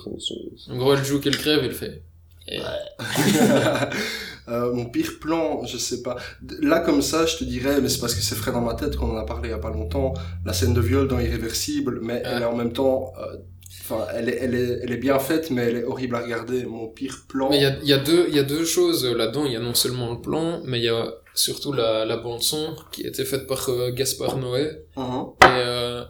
En 0.70 0.78
gros, 0.78 0.94
elle 0.94 1.06
joue 1.06 1.22
qu'elle 1.22 1.38
crève, 1.38 1.62
il 1.64 1.72
fait. 1.72 2.02
Euh, 4.50 4.74
mon 4.74 4.86
pire 4.86 5.20
plan, 5.22 5.66
je 5.66 5.78
sais 5.78 6.02
pas. 6.02 6.18
Là, 6.62 6.80
comme 6.80 7.02
ça, 7.02 7.26
je 7.26 7.38
te 7.38 7.44
dirais, 7.44 7.80
mais 7.82 7.90
c'est 7.90 8.00
parce 8.00 8.14
que 8.16 8.22
c'est 8.22 8.36
frais 8.36 8.52
dans 8.52 8.62
ma 8.62 8.74
tête 8.74 8.96
qu'on 8.98 9.12
en 9.12 9.18
a 9.18 9.26
parlé 9.26 9.50
il 9.50 9.52
y 9.52 9.56
a 9.56 9.58
pas 9.60 9.70
longtemps, 9.72 10.14
la 10.46 10.54
scène 10.54 10.74
de 10.74 10.82
viol 10.82 11.08
dans 11.08 11.20
Irréversible, 11.20 12.00
mais 12.02 12.22
elle 12.26 12.42
est 12.42 12.46
en 12.46 12.56
même 12.56 12.74
temps, 12.74 13.14
euh, 13.20 13.38
enfin, 13.82 14.06
elle 14.14 14.28
est, 14.30 14.38
elle 14.42 14.54
est, 14.56 14.80
elle 14.84 14.92
est 14.92 14.98
bien 14.98 15.18
faite, 15.20 15.50
mais 15.50 15.62
elle 15.64 15.78
est 15.78 15.84
horrible 15.86 16.16
à 16.18 16.22
regarder. 16.22 16.66
Mon 16.66 16.88
pire 16.90 17.26
plan. 17.30 17.50
Mais 17.50 17.58
il 17.58 17.64
y 17.64 17.66
a, 17.66 17.76
y, 17.84 17.94
a 17.94 17.98
deux- 18.00 18.26
il 18.28 18.36
y 18.36 18.40
a 18.40 18.44
deux 18.44 18.66
choses 18.66 19.06
là-dedans. 19.06 19.46
Il 19.46 19.54
y 19.54 19.56
a 19.56 19.60
non 19.62 19.74
seulement 19.76 20.12
le 20.14 20.20
plan, 20.20 20.62
mais 20.66 20.80
il 20.80 20.84
y 20.86 20.90
a 20.90 21.14
surtout 21.34 21.72
la, 21.74 22.04
la 22.06 22.18
bande-son 22.18 22.76
qui 22.92 23.06
a 23.06 23.08
été 23.10 23.24
faite 23.26 23.48
par 23.48 23.68
euh, 23.70 23.92
Gaspard 23.92 24.38
Noé. 24.38 24.66
Mhm. 24.98 25.26
Et 25.42 25.46
euh, 25.46 26.04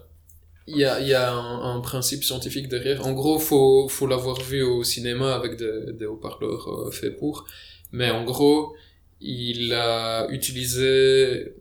il 0.66 0.78
y 0.78 0.84
a, 0.84 0.98
y 1.00 1.14
a 1.14 1.30
un, 1.32 1.76
un 1.76 1.80
principe 1.80 2.24
scientifique 2.24 2.68
derrière. 2.68 3.06
En 3.06 3.12
gros, 3.12 3.38
faut, 3.38 3.88
faut 3.88 4.06
l'avoir 4.06 4.40
vu 4.40 4.62
au 4.62 4.82
cinéma 4.82 5.34
avec 5.34 5.56
des, 5.56 5.92
des 5.92 6.06
haut-parleurs 6.06 6.68
euh, 6.68 6.90
faits 6.90 7.16
pour. 7.18 7.46
Mais 7.94 8.10
en 8.10 8.24
gros, 8.24 8.74
il 9.20 9.72
a 9.72 10.26
utilisé 10.30 11.54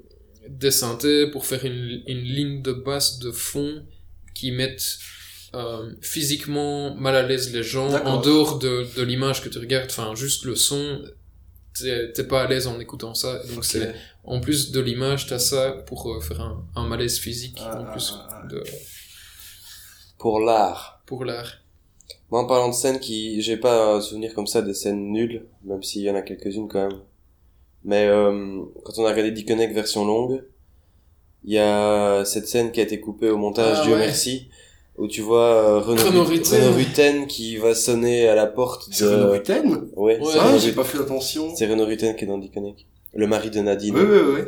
des 0.50 0.72
synthés 0.72 1.28
pour 1.28 1.46
faire 1.46 1.64
une, 1.64 2.02
une 2.08 2.24
ligne 2.24 2.64
de 2.64 2.74
basse 2.74 3.20
de 3.20 3.32
fond 3.32 3.86
qui 4.34 4.52
mettent 4.52 4.98
euh, 5.54 5.94
physiquement 6.02 6.96
mal 6.96 7.16
à 7.16 7.22
l'aise 7.22 7.54
les 7.54 7.62
gens 7.62 7.88
en 8.04 8.20
dehors 8.20 8.58
de, 8.58 8.88
de 8.96 9.04
l'image 9.04 9.44
que 9.44 9.50
tu 9.50 9.60
regardes. 9.60 9.92
Enfin, 9.92 10.16
juste 10.16 10.46
le 10.46 10.56
son, 10.56 11.04
t'es 11.80 12.24
pas 12.28 12.42
à 12.42 12.48
l'aise 12.48 12.66
en 12.66 12.80
écoutant 12.80 13.14
ça. 13.14 13.40
Donc 13.54 13.64
c'est 13.64 13.94
en 14.24 14.40
plus 14.42 14.72
de 14.72 14.80
l'image, 14.80 15.28
t'as 15.28 15.38
ça 15.38 15.72
pour 15.86 16.12
euh, 16.12 16.20
faire 16.20 16.42
un, 16.42 16.66
un 16.76 16.88
malaise 16.88 17.20
physique 17.20 17.60
Ah, 17.62 17.80
en 17.80 17.86
ah, 17.86 17.92
plus 17.92 18.12
ah. 18.18 18.42
de, 18.50 18.64
Pour 20.18 20.40
l'art. 20.40 21.04
pour 21.06 21.26
l'art. 21.26 21.63
Moi 22.34 22.42
en 22.42 22.46
parlant 22.48 22.70
de 22.70 22.74
scènes 22.74 23.00
qui... 23.00 23.40
J'ai 23.44 23.58
pas 23.58 23.94
un 23.98 24.02
souvenir 24.02 24.34
comme 24.34 24.48
ça 24.48 24.64
des 24.64 24.74
scènes 24.74 25.12
nulles, 25.12 25.46
même 25.66 25.84
s'il 25.84 26.02
y 26.02 26.10
en 26.10 26.16
a 26.16 26.24
quelques-unes 26.24 26.68
quand 26.68 26.88
même. 26.90 27.00
Mais 27.86 28.08
euh, 28.08 28.58
quand 28.84 28.94
on 28.98 29.06
a 29.06 29.12
regardé 29.12 29.30
Disconnect 29.30 29.72
version 29.72 30.04
longue, 30.04 30.44
il 31.44 31.54
y 31.54 31.60
a 31.60 32.26
cette 32.26 32.48
scène 32.48 32.72
qui 32.72 32.80
a 32.80 32.84
été 32.84 33.00
coupée 33.00 33.30
au 33.30 33.38
montage, 33.38 33.78
Ah 33.82 33.84
Dieu 33.84 33.94
ouais. 33.94 34.00
merci, 34.00 34.48
où 34.98 35.08
tu 35.08 35.22
vois 35.22 35.44
euh, 35.46 35.80
Renaud, 35.80 36.02
Renaud 36.08 36.24
Rut- 36.24 36.40
Rutten. 36.40 36.60
Renaud 36.64 36.76
Rutten 36.76 37.28
qui 37.28 37.58
va 37.58 37.76
sonner 37.76 38.28
à 38.28 38.34
la 38.34 38.48
porte 38.48 38.90
de... 38.90 38.96
C'est 38.96 39.06
Renaud 39.06 39.30
Rutten 39.32 39.90
Ouais, 39.96 40.18
Ouais. 40.20 40.26
c'est 40.32 40.40
Ah, 40.42 40.58
j'ai 40.58 40.72
pas 40.72 40.84
fait 40.84 40.98
attention. 40.98 41.56
c'est 41.56 41.68
Renaud 41.68 41.86
Rutten 41.86 42.16
qui 42.16 42.24
est 42.24 42.28
dans 42.28 42.40
Disconnect. 42.40 42.80
Le 43.14 43.28
mari 43.28 43.52
de 43.52 43.60
Nadine. 43.60 43.96
Oui, 43.96 44.02
oui, 44.10 44.20
oui. 44.38 44.42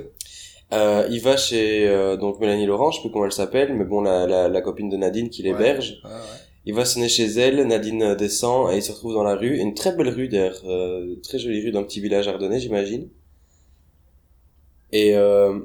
Euh, 0.74 1.08
il 1.12 1.22
va 1.22 1.38
chez 1.38 1.88
euh, 1.88 2.18
donc 2.18 2.40
Mélanie 2.40 2.66
Laurent, 2.66 2.90
je 2.90 2.96
sais 2.98 3.02
plus 3.04 3.12
comment 3.12 3.26
elle 3.26 3.32
s'appelle, 3.32 3.76
mais 3.76 3.86
bon 3.86 4.02
la, 4.02 4.26
la, 4.26 4.48
la 4.50 4.62
copine 4.62 4.90
de 4.90 4.98
Nadine 4.98 5.30
qui 5.30 5.44
l'héberge. 5.44 6.02
Ouais, 6.04 6.10
ouais. 6.10 6.18
Il 6.68 6.74
va 6.74 6.84
sonner 6.86 7.09
chez 7.09 7.26
elle, 7.26 7.66
Nadine 7.68 8.16
descend 8.16 8.72
et 8.74 8.78
il 8.78 8.84
se 8.84 8.91
retrouve 8.91 9.13
dans 9.13 9.24
la 9.24 9.36
rue, 9.36 9.57
une 9.57 9.74
très 9.76 9.95
belle 9.95 10.09
rue 10.09 10.28
d'ailleurs, 10.28 10.61
euh, 10.66 11.16
très 11.22 11.38
jolie 11.38 11.61
rue 11.61 11.72
d'un 11.72 11.84
petit 11.84 11.99
village 12.01 12.28
ardennais 12.28 12.59
j'imagine. 12.59 13.07
Et 14.91 15.16
euh, 15.16 15.59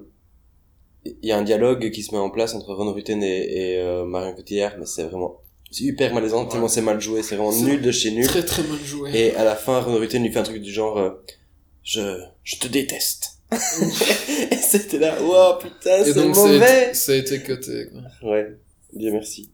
il 1.05 1.27
y 1.29 1.33
a 1.33 1.39
un 1.39 1.43
dialogue 1.43 1.91
qui 1.91 2.03
se 2.03 2.13
met 2.15 2.21
en 2.21 2.31
place 2.31 2.55
entre 2.55 2.75
Renaud 2.75 2.93
Rutten 2.93 3.23
et, 3.23 3.27
et 3.29 3.79
euh, 3.79 4.05
Marion 4.05 4.35
Cotillard, 4.35 4.75
mais 4.79 4.87
c'est 4.87 5.05
vraiment 5.05 5.41
c'est 5.71 5.85
hyper 5.85 6.13
malaisant, 6.13 6.47
tellement 6.47 6.67
Ouais. 6.67 6.73
c'est 6.73 6.81
mal 6.83 7.01
joué, 7.01 7.23
c'est 7.23 7.37
vraiment 7.37 7.57
nul 7.57 7.81
de 7.81 7.93
chez 7.93 8.11
nul. 8.11 8.27
Très 8.27 8.43
très 8.45 8.63
mal 8.65 8.79
joué. 8.85 9.11
Et 9.15 9.35
à 9.37 9.45
la 9.45 9.55
fin, 9.55 9.81
Renaud 9.81 9.99
Rutten 9.99 10.23
lui 10.23 10.33
fait 10.33 10.41
un 10.41 10.43
truc 10.43 10.61
du 10.61 10.73
genre, 10.73 10.99
euh, 10.99 11.11
je, 11.85 12.21
je 12.43 12.57
te 12.57 12.67
déteste. 12.67 13.39
et 13.53 14.57
c'était 14.57 14.99
là, 14.99 15.17
wow, 15.23 15.59
putain, 15.61 16.05
c'est 16.05 16.27
mauvais. 16.27 16.93
ça 16.93 17.13
a 17.13 17.15
été 17.15 17.41
cuté. 17.41 17.87
Quoi. 17.91 18.31
Ouais, 18.33 18.59
Dieu 18.93 19.13
merci. 19.13 19.51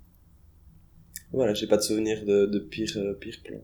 Voilà, 1.37 1.55
j'ai 1.55 1.67
pas 1.67 1.77
de 1.77 1.83
souvenir 1.83 2.25
de, 2.25 2.47
de 2.47 2.59
pire, 2.59 2.91
euh, 2.97 3.13
pire 3.15 3.37
plan. 3.45 3.59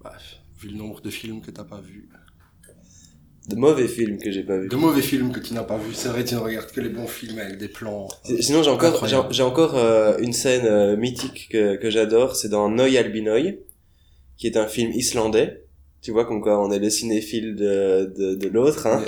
Bref, 0.00 0.38
vu 0.60 0.68
le 0.68 0.76
nombre 0.76 1.00
de 1.00 1.10
films 1.10 1.40
que 1.42 1.50
t'as 1.50 1.64
pas 1.64 1.80
vu. 1.80 2.08
De 3.48 3.56
mauvais 3.56 3.88
films 3.88 4.18
que 4.18 4.30
j'ai 4.30 4.42
pas 4.44 4.58
vus. 4.58 4.68
De 4.68 4.76
mauvais 4.76 5.02
films 5.02 5.32
que 5.32 5.40
tu 5.40 5.54
n'as 5.54 5.62
pas 5.64 5.76
vu. 5.78 5.92
C'est 5.94 6.08
vrai, 6.08 6.24
tu 6.24 6.34
ne 6.34 6.40
regardes 6.40 6.70
que 6.70 6.80
les 6.80 6.90
bons 6.90 7.06
films 7.06 7.38
avec 7.38 7.58
des 7.58 7.68
plans. 7.68 8.06
C'est- 8.22 8.42
Sinon, 8.42 8.62
j'ai 8.62 8.70
encore, 8.70 9.06
j'ai 9.32 9.42
encore 9.42 9.76
euh, 9.76 10.16
une 10.18 10.32
scène 10.34 10.66
euh, 10.66 10.96
mythique 10.96 11.48
que, 11.50 11.76
que 11.76 11.90
j'adore, 11.90 12.36
c'est 12.36 12.48
dans 12.50 12.68
Noi 12.68 12.96
Albinoy, 12.96 13.58
qui 14.36 14.46
est 14.46 14.56
un 14.56 14.66
film 14.66 14.92
islandais. 14.92 15.64
Tu 16.00 16.12
vois, 16.12 16.26
comme 16.26 16.40
quoi 16.42 16.62
on 16.64 16.70
est 16.70 16.78
le 16.78 16.90
cinéphile 16.90 17.56
de, 17.56 18.12
de, 18.16 18.34
de 18.36 18.48
l'autre, 18.48 18.86
hein. 18.86 19.02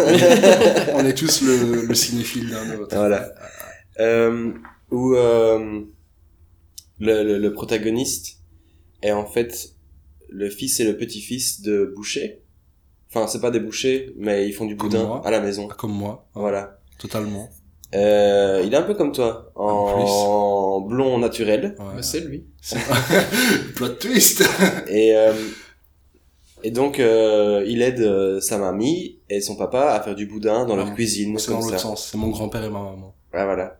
On 0.94 1.04
est 1.06 1.14
tous 1.16 1.42
le, 1.42 1.86
le 1.86 1.94
cinéphile 1.94 2.50
d'un 2.50 2.78
autre. 2.80 2.96
Voilà. 2.96 3.30
euh, 4.00 4.50
où 4.90 5.14
euh, 5.14 5.82
le, 7.00 7.22
le, 7.24 7.38
le 7.38 7.52
protagoniste 7.52 8.38
est 9.02 9.12
en 9.12 9.26
fait 9.26 9.70
le 10.28 10.48
fils 10.50 10.78
et 10.80 10.84
le 10.84 10.96
petit-fils 10.96 11.62
de 11.62 11.92
bouchers. 11.96 12.42
Enfin, 13.08 13.26
c'est 13.26 13.40
pas 13.40 13.50
des 13.50 13.58
bouchers, 13.60 14.12
mais 14.16 14.46
ils 14.46 14.52
font 14.52 14.66
du 14.66 14.76
Comme 14.76 14.90
boudin 14.90 15.04
moi. 15.04 15.22
à 15.26 15.30
la 15.32 15.40
maison. 15.40 15.66
Ah, 15.70 15.74
Comme 15.76 15.92
moi. 15.92 16.28
Voilà. 16.34 16.78
Totalement. 16.98 17.48
Euh, 17.92 18.62
il 18.64 18.72
est 18.72 18.76
un 18.76 18.82
peu 18.82 18.94
comme 18.94 19.10
toi, 19.10 19.50
En 19.56 19.64
en 19.66 20.80
blond 20.82 21.18
naturel. 21.18 21.74
Ouais. 21.80 21.86
Mais 21.96 22.02
c'est 22.02 22.20
lui. 22.20 22.44
Plot 23.74 23.88
twist. 24.00 24.44
Et, 24.88 25.16
euh, 25.16 25.32
et 26.62 26.70
donc, 26.70 27.00
euh, 27.00 27.64
il 27.66 27.80
aide 27.82 28.00
euh, 28.00 28.38
sa 28.40 28.58
mamie 28.58 29.18
et 29.30 29.40
son 29.40 29.56
papa 29.56 29.92
à 29.94 30.00
faire 30.02 30.14
du 30.14 30.26
boudin 30.26 30.66
dans 30.66 30.76
leur 30.76 30.94
cuisine. 30.94 31.38
C'est 31.38 31.46
comme 31.48 31.54
dans 31.60 31.66
l'autre 31.66 31.78
ça. 31.78 31.82
sens. 31.88 32.10
C'est 32.12 32.18
mon 32.18 32.28
grand-père 32.28 32.62
et 32.62 32.68
ma 32.68 32.80
maman. 32.80 33.14
Ouais, 33.32 33.44
voilà. 33.44 33.78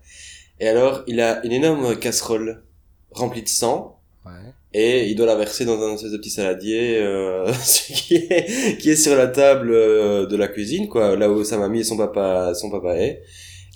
Et 0.58 0.66
alors, 0.66 1.02
il 1.06 1.20
a 1.20 1.44
une 1.44 1.52
énorme 1.52 1.94
casserole 1.96 2.64
remplie 3.12 3.42
de 3.42 3.48
sang. 3.48 4.00
Ouais. 4.24 4.32
Et 4.72 5.08
il 5.08 5.16
doit 5.16 5.26
la 5.26 5.34
verser 5.34 5.64
dans 5.64 5.80
un 5.82 5.94
espèce 5.94 6.12
de 6.12 6.18
petit 6.18 6.30
saladier 6.30 6.98
euh, 6.98 7.50
qui 7.94 8.14
est 8.14 8.78
qui 8.78 8.90
est 8.90 8.96
sur 8.96 9.16
la 9.16 9.26
table 9.26 9.70
euh, 9.72 10.26
de 10.26 10.36
la 10.36 10.46
cuisine 10.46 10.88
quoi 10.88 11.16
là 11.16 11.30
où 11.30 11.42
sa 11.42 11.58
mamie 11.58 11.80
et 11.80 11.84
son 11.84 11.96
papa 11.96 12.52
son 12.54 12.70
papa 12.70 12.96
est 12.96 13.22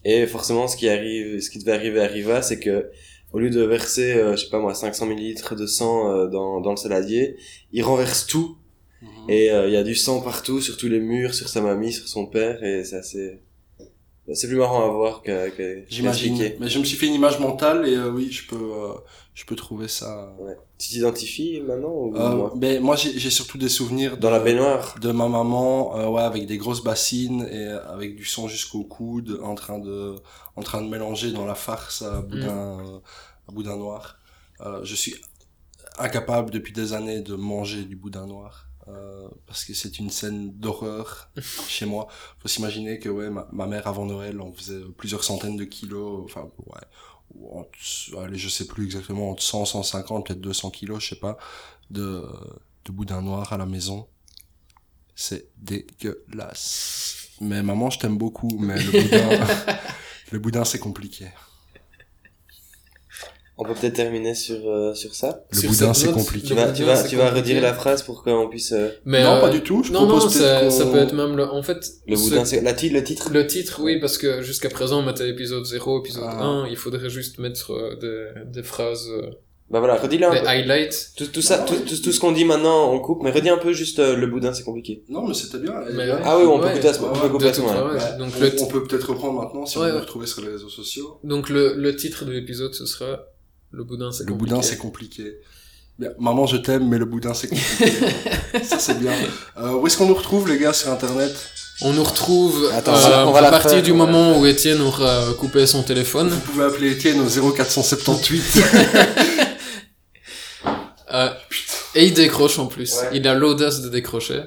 et 0.05 0.27
forcément 0.27 0.69
ce 0.69 0.77
qui 0.77 0.89
arrive 0.89 1.41
ce 1.41 1.51
qui 1.51 1.59
devait 1.59 1.73
arriver 1.73 2.01
arriva 2.01 2.43
c'est 2.43 2.61
que 2.61 2.91
au 3.33 3.41
lieu 3.41 3.51
de 3.51 3.63
verser 3.63 4.13
euh, 4.13 4.37
je 4.37 4.45
sais 4.45 4.51
pas 4.51 4.61
moi 4.61 4.75
500 4.75 5.07
millilitres 5.07 5.57
de 5.57 5.67
sang 5.67 6.13
euh, 6.13 6.29
dans 6.29 6.61
dans 6.61 6.71
le 6.71 6.77
saladier 6.77 7.37
il 7.73 7.83
renverse 7.83 8.27
tout 8.27 8.57
Mhm. 9.05 9.31
et 9.31 9.51
euh, 9.51 9.69
il 9.69 9.75
y 9.75 9.77
a 9.77 9.83
du 9.83 9.95
sang 9.95 10.21
partout 10.21 10.61
sur 10.61 10.77
tous 10.77 10.89
les 10.89 11.01
murs 11.01 11.35
sur 11.35 11.49
sa 11.49 11.61
mamie 11.61 11.93
sur 11.93 12.09
son 12.09 12.27
père 12.27 12.63
et 12.65 12.85
c'est 12.85 12.97
assez 12.97 13.41
c'est 14.33 14.49
plus 14.49 14.57
marrant 14.57 14.85
à 14.85 14.89
voir 14.91 15.23
que, 15.23 15.51
que 15.51 15.81
qu'à 15.81 15.87
J'imagine. 15.89 16.33
expliquer. 16.35 16.57
Mais 16.61 16.69
je 16.69 16.79
me 16.79 16.85
suis 16.85 16.97
fait 16.97 17.07
une 17.07 17.15
image 17.15 17.39
mentale 17.41 17.87
et 17.87 17.95
euh, 17.95 18.11
oui, 18.11 18.31
je 18.33 18.47
peux, 18.49 18.57
euh, 18.57 18.95
je 19.35 19.45
peux 19.45 19.55
trouver 19.57 19.89
ça. 19.89 20.35
Ouais. 20.41 20.57
tu 20.79 20.89
t'identifies 20.89 21.61
maintenant 21.61 21.91
ou 21.93 22.17
Euh, 22.17 22.35
moi 22.37 22.53
mais 22.57 22.81
moi, 22.81 22.97
j'ai 22.97 23.19
j'ai 23.19 23.31
surtout 23.31 23.59
des 23.59 23.69
souvenirs 23.69 24.17
dans 24.17 24.29
de, 24.31 24.35
la 24.35 24.41
baignoire 24.41 24.97
de 25.01 25.11
ma 25.13 25.29
maman, 25.29 25.99
euh, 25.99 26.09
ouais, 26.09 26.23
avec 26.23 26.47
des 26.47 26.57
grosses 26.57 26.83
bassines 26.83 27.47
et 27.51 27.67
avec 27.67 28.17
du 28.17 28.25
sang 28.25 28.49
jusqu'au 28.49 28.85
coude, 28.85 29.41
en 29.43 29.55
train 29.55 29.79
de, 29.79 30.17
en 30.57 30.63
train 30.63 30.81
de 30.81 30.89
mélanger 30.89 31.33
dans 31.33 31.45
la 31.45 31.55
farce 31.55 32.01
à 32.03 32.23
boudin, 32.23 32.81
euh, 32.81 32.99
à 33.49 33.53
boudin 33.53 33.77
noir. 33.77 34.17
Euh, 34.61 34.81
je 34.85 34.95
suis 34.95 35.15
incapable 35.99 36.51
depuis 36.51 36.73
des 36.73 36.93
années 36.93 37.21
de 37.21 37.35
manger 37.35 37.85
du 37.85 37.97
boudin 37.97 38.27
noir. 38.27 38.69
Euh, 38.89 39.29
parce 39.47 39.65
que 39.65 39.75
c'est 39.75 39.99
une 39.99 40.11
scène 40.11 40.53
d'horreur 40.53 41.31
chez 41.69 41.87
moi. 41.87 42.09
Faut 42.41 42.49
s'imaginer 42.49 42.99
que 42.99 43.09
ouais, 43.09 43.31
ma, 43.31 43.49
ma 43.53 43.67
mère 43.67 43.87
avant 43.87 44.07
Noël 44.07 44.41
en 44.41 44.53
faisait 44.53 44.81
plusieurs 44.97 45.25
centaines 45.25 45.57
de 45.57 45.65
kilos, 45.65 46.23
enfin 46.25 46.51
ouais, 46.67 47.69
allez, 48.23 48.39
je 48.39 48.49
sais 48.49 48.67
plus 48.67 48.85
exactement 48.85 49.31
entre 49.31 49.43
100, 49.43 49.65
150, 49.65 50.27
peut-être 50.27 50.41
200 50.41 50.71
kilos, 50.71 51.03
je 51.03 51.11
sais 51.11 51.21
pas, 51.21 51.37
de 51.91 52.23
de 52.85 52.93
boudin 52.93 53.23
noir 53.23 53.53
à 53.53 53.59
la 53.59 53.67
maison. 53.67 54.07
C'est 55.15 55.49
dégueulasse. 55.57 57.29
Mais 57.41 57.63
maman, 57.63 57.91
je 57.91 57.99
t'aime 57.99 58.19
beaucoup, 58.19 58.59
mais 58.59 58.83
le 58.83 58.91
boudin, 59.03 59.47
le 60.33 60.39
boudin, 60.39 60.65
c'est 60.65 60.79
compliqué. 60.79 61.29
On 63.57 63.65
peut 63.65 63.75
peut-être 63.75 63.95
terminer 63.95 64.35
sur 64.35 64.69
euh, 64.69 64.95
sur 64.95 65.15
ça 65.15 65.45
Le 65.53 65.59
Sur 65.59 65.71
boudin, 65.71 65.95
c'est 65.95 66.11
compliqué. 66.13 66.49
tu 66.49 66.55
vas 66.55 66.63
boudin, 66.67 66.75
tu 66.75 66.85
vas 66.85 67.03
tu 67.05 67.17
vas 67.17 67.31
redire 67.31 67.63
la 67.63 67.73
phrase 67.75 68.03
pour 68.03 68.23
qu'on 68.25 68.49
puisse 68.49 68.73
euh, 68.73 68.89
Mais, 69.05 69.23
non, 69.23 69.35
euh, 69.37 69.41
pas 69.41 69.51
du 69.51 69.61
tout. 69.63 69.83
Je 69.85 69.93
non, 69.93 70.03
non, 70.03 70.09
propose 70.19 70.33
ça, 70.33 70.59
peut-être 70.61 70.73
ça 70.73 70.85
qu'on- 70.85 70.91
peut 70.93 70.99
être 70.99 71.15
même 71.15 71.37
le, 71.37 71.45
en 71.49 71.63
fait, 71.63 71.87
le 72.09 72.17
ce- 72.17 72.23
boudin 72.31 72.45
c'est 72.45 72.61
la 72.63 72.73
titre 72.73 72.95
le 72.95 73.05
titre? 73.05 73.31
Le 73.33 73.47
titre, 73.47 73.81
oui, 73.83 74.01
parce 74.01 74.19
que 74.19 74.43
jusqu'à 74.43 74.71
présent, 74.71 75.01
on 75.01 75.03
mettait 75.05 75.29
épisode 75.29 75.65
0, 75.65 76.01
épisode 76.01 76.25
Ah. 76.27 76.43
1, 76.45 76.67
il 76.69 76.77
faudrait 76.77 77.11
juste 77.11 77.39
mettre 77.39 77.73
euh, 77.73 77.97
des, 78.01 78.43
des 78.53 78.63
phrases, 78.63 79.09
euh, 79.11 79.31
bah 79.71 79.79
voilà 79.79 79.97
redis-le 79.97 80.27
un 80.27 80.31
des 80.35 80.41
peu 80.41 80.47
highlights. 80.47 81.13
tout, 81.17 81.27
tout 81.27 81.41
ça 81.41 81.59
tout, 81.59 81.75
tout, 81.89 81.97
tout 81.97 82.13
ce 82.13 82.21
qu'on 82.21 82.33
dit 82.33 82.45
maintenant 82.45 82.93
on 82.93 83.01
coupe 83.01 83.23
mais 83.23 83.31
redis 83.31 83.49
un 83.49 83.57
peu 83.57 83.73
juste 83.73 83.99
euh, 83.99 84.15
le 84.15 84.27
boudin 84.27 84.53
c'est 84.53 84.63
compliqué 84.63 85.03
Non, 85.09 85.27
mais 85.27 85.33
c'était 85.33 85.59
bien. 85.59 85.73
Mais 85.95 86.05
ah 86.23 86.37
oui 86.39 86.45
on 86.45 86.59
peut 86.59 86.67
Ouais, 86.67 86.73
peut 86.75 87.29
couper 87.31 87.49
à 87.49 87.55
ce. 87.55 87.61
Donc 88.19 88.29
on, 88.37 88.41
le- 88.41 88.63
on 88.63 88.67
peut 88.67 88.85
peut-être 88.85 89.09
reprendre 89.11 89.41
maintenant 89.41 89.65
si 89.65 89.79
Ouais, 89.79 89.87
on 89.89 89.93
veut 89.95 90.01
retrouver 90.01 90.27
sur 90.27 90.43
les 90.43 90.49
réseaux 90.49 90.69
sociaux. 90.69 91.19
Donc 91.25 91.49
le, 91.49 91.75
le 91.77 91.97
titre 91.97 92.27
de 92.27 92.33
l'épisode, 92.33 92.75
ce 92.75 92.85
sera 92.85 93.21
Le 93.77 93.85
boudin, 93.85 94.13
c'est 94.13 94.25
Le 94.25 94.33
compliqué. 94.33 94.51
boudin, 94.51 94.63
c'est 94.63 94.79
compliqué. 94.79 95.37
Bien, 95.99 96.11
maman, 96.19 96.47
je 96.47 96.57
t'aime, 96.57 96.89
mais 96.89 96.99
le 96.99 97.05
boudin, 97.05 97.35
c'est 97.35 97.49
compliqué. 97.49 97.93
Ça, 98.65 98.79
c'est 98.79 98.99
bien. 98.99 99.13
Euh, 99.59 99.73
où 99.75 99.87
est-ce 99.87 99.97
qu'on 99.97 100.07
nous 100.07 100.15
retrouve, 100.15 100.49
les 100.49 100.59
gars, 100.59 100.73
sur 100.73 100.91
Internet? 100.91 101.33
On 101.83 101.93
nous 101.93 102.05
retrouve 102.05 102.71
Attends, 102.73 102.95
euh, 102.95 103.25
on 103.27 103.33
va- 103.33 103.47
à 103.47 103.51
partir 103.51 103.71
faire, 103.73 103.83
du 103.83 103.93
moment 103.93 104.39
où 104.39 104.47
Étienne 104.47 104.81
aura 104.81 105.25
coupé 105.39 105.67
son 105.67 105.83
téléphone. 105.83 106.29
Vous 106.29 106.41
pouvez 106.41 106.65
appeler 106.65 106.93
Étienne 106.93 107.21
au 107.21 107.29
0478. 107.29 108.43
Euh, 111.13 111.29
et 111.95 112.07
il 112.07 112.15
décroche 112.15 112.59
en 112.59 112.67
plus. 112.67 112.93
Ouais. 112.95 113.11
Il 113.13 113.29
a 113.29 113.35
l'audace 113.35 113.83
de 113.83 113.89
décrocher. 113.89 114.41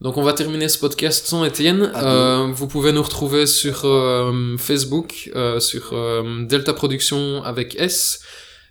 Donc 0.00 0.16
on 0.16 0.22
va 0.22 0.32
terminer 0.32 0.68
ce 0.70 0.78
podcast 0.78 1.26
sans 1.26 1.44
Étienne. 1.44 1.92
Euh, 1.96 2.48
vous 2.54 2.66
pouvez 2.66 2.92
nous 2.92 3.02
retrouver 3.02 3.46
sur 3.46 3.84
euh, 3.84 4.56
Facebook, 4.56 5.30
euh, 5.36 5.60
sur 5.60 5.90
euh, 5.92 6.44
Delta 6.46 6.72
Productions 6.72 7.42
avec 7.44 7.78
S. 7.78 8.20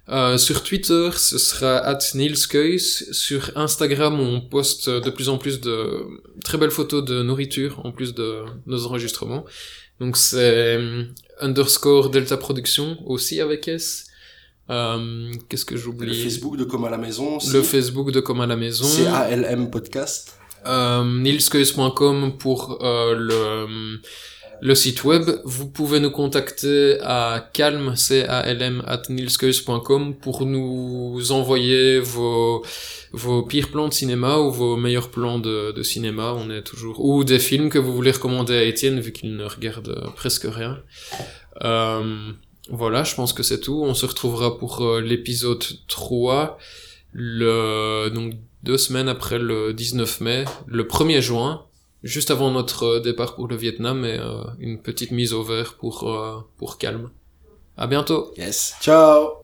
Euh, 0.09 0.37
sur 0.37 0.63
Twitter, 0.63 1.09
ce 1.15 1.37
sera 1.37 1.77
at 1.77 1.99
Nilskeus. 2.13 3.13
Sur 3.13 3.51
Instagram, 3.55 4.19
on 4.19 4.41
poste 4.41 4.89
de 4.89 5.09
plus 5.09 5.29
en 5.29 5.37
plus 5.37 5.61
de 5.61 6.05
très 6.43 6.57
belles 6.57 6.71
photos 6.71 7.05
de 7.05 7.23
nourriture, 7.23 7.79
en 7.85 7.91
plus 7.91 8.13
de 8.13 8.43
nos 8.65 8.85
enregistrements. 8.85 9.45
Donc 9.99 10.17
c'est 10.17 10.77
euh, 10.77 11.03
underscore 11.39 12.09
Delta 12.09 12.37
Productions, 12.37 12.97
aussi 13.05 13.39
avec 13.39 13.67
S. 13.67 14.07
Euh, 14.69 15.31
Qu'est-ce 15.49 15.65
que 15.65 15.75
le 15.75 15.79
j'oublie 15.79 16.23
Facebook 16.23 16.57
de 16.57 16.63
Comme 16.63 16.85
à 16.85 16.89
la 16.89 16.97
Maison. 16.97 17.37
le 17.51 17.61
Facebook 17.61 18.11
de 18.11 18.19
Comme 18.19 18.41
à 18.41 18.47
la 18.47 18.55
Maison. 18.55 18.85
C-A-L-M 18.85 19.69
podcast. 19.69 20.37
Euh, 20.65 21.03
nilskeus.com 21.03 22.37
pour 22.37 22.79
euh, 22.81 23.15
le, 23.15 23.99
le 24.63 24.75
site 24.75 25.03
web. 25.03 25.29
Vous 25.43 25.69
pouvez 25.69 25.99
nous 25.99 26.09
contacter 26.09 26.97
à 27.01 27.49
calm, 27.53 27.97
c 27.97 28.23
a 28.23 28.47
l 28.47 28.61
m 28.61 28.81
at 28.87 29.03
pour 30.21 30.45
nous 30.45 31.31
envoyer 31.31 31.99
vos, 31.99 32.63
vos 33.11 33.43
pires 33.43 33.69
plans 33.69 33.89
de 33.89 33.93
cinéma 33.93 34.37
ou 34.37 34.51
vos 34.51 34.77
meilleurs 34.77 35.09
plans 35.09 35.37
de, 35.37 35.83
cinéma. 35.83 36.33
On 36.33 36.49
est 36.49 36.63
toujours, 36.63 37.03
ou 37.03 37.25
des 37.25 37.39
films 37.39 37.69
que 37.69 37.77
vous 37.77 37.93
voulez 37.93 38.11
recommander 38.11 38.55
à 38.55 38.63
Étienne 38.63 39.01
vu 39.01 39.11
qu'il 39.11 39.35
ne 39.35 39.43
regarde 39.43 40.11
presque 40.15 40.47
rien. 40.49 40.79
Euh, 41.65 42.31
voilà, 42.69 43.03
je 43.03 43.15
pense 43.15 43.33
que 43.33 43.43
c'est 43.43 43.59
tout. 43.59 43.83
On 43.83 43.93
se 43.93 44.05
retrouvera 44.05 44.57
pour 44.57 44.81
euh, 44.81 45.01
l'épisode 45.01 45.65
3, 45.89 46.57
le, 47.11 48.09
donc 48.15 48.35
deux 48.63 48.77
semaines 48.77 49.09
après 49.09 49.39
le 49.39 49.73
19 49.73 50.21
mai, 50.21 50.45
le 50.67 50.85
1er 50.85 51.19
juin, 51.19 51.65
juste 52.03 52.31
avant 52.31 52.51
notre 52.51 52.83
euh, 52.83 52.99
départ 52.99 53.35
pour 53.35 53.47
le 53.47 53.55
Vietnam 53.55 54.05
et 54.05 54.19
euh, 54.19 54.43
une 54.59 54.81
petite 54.81 55.11
mise 55.11 55.33
au 55.33 55.43
vert 55.43 55.75
pour, 55.75 56.09
euh, 56.09 56.39
pour 56.57 56.77
calme. 56.77 57.09
À 57.77 57.87
bientôt! 57.87 58.31
Yes. 58.37 58.75
Ciao 58.81 59.37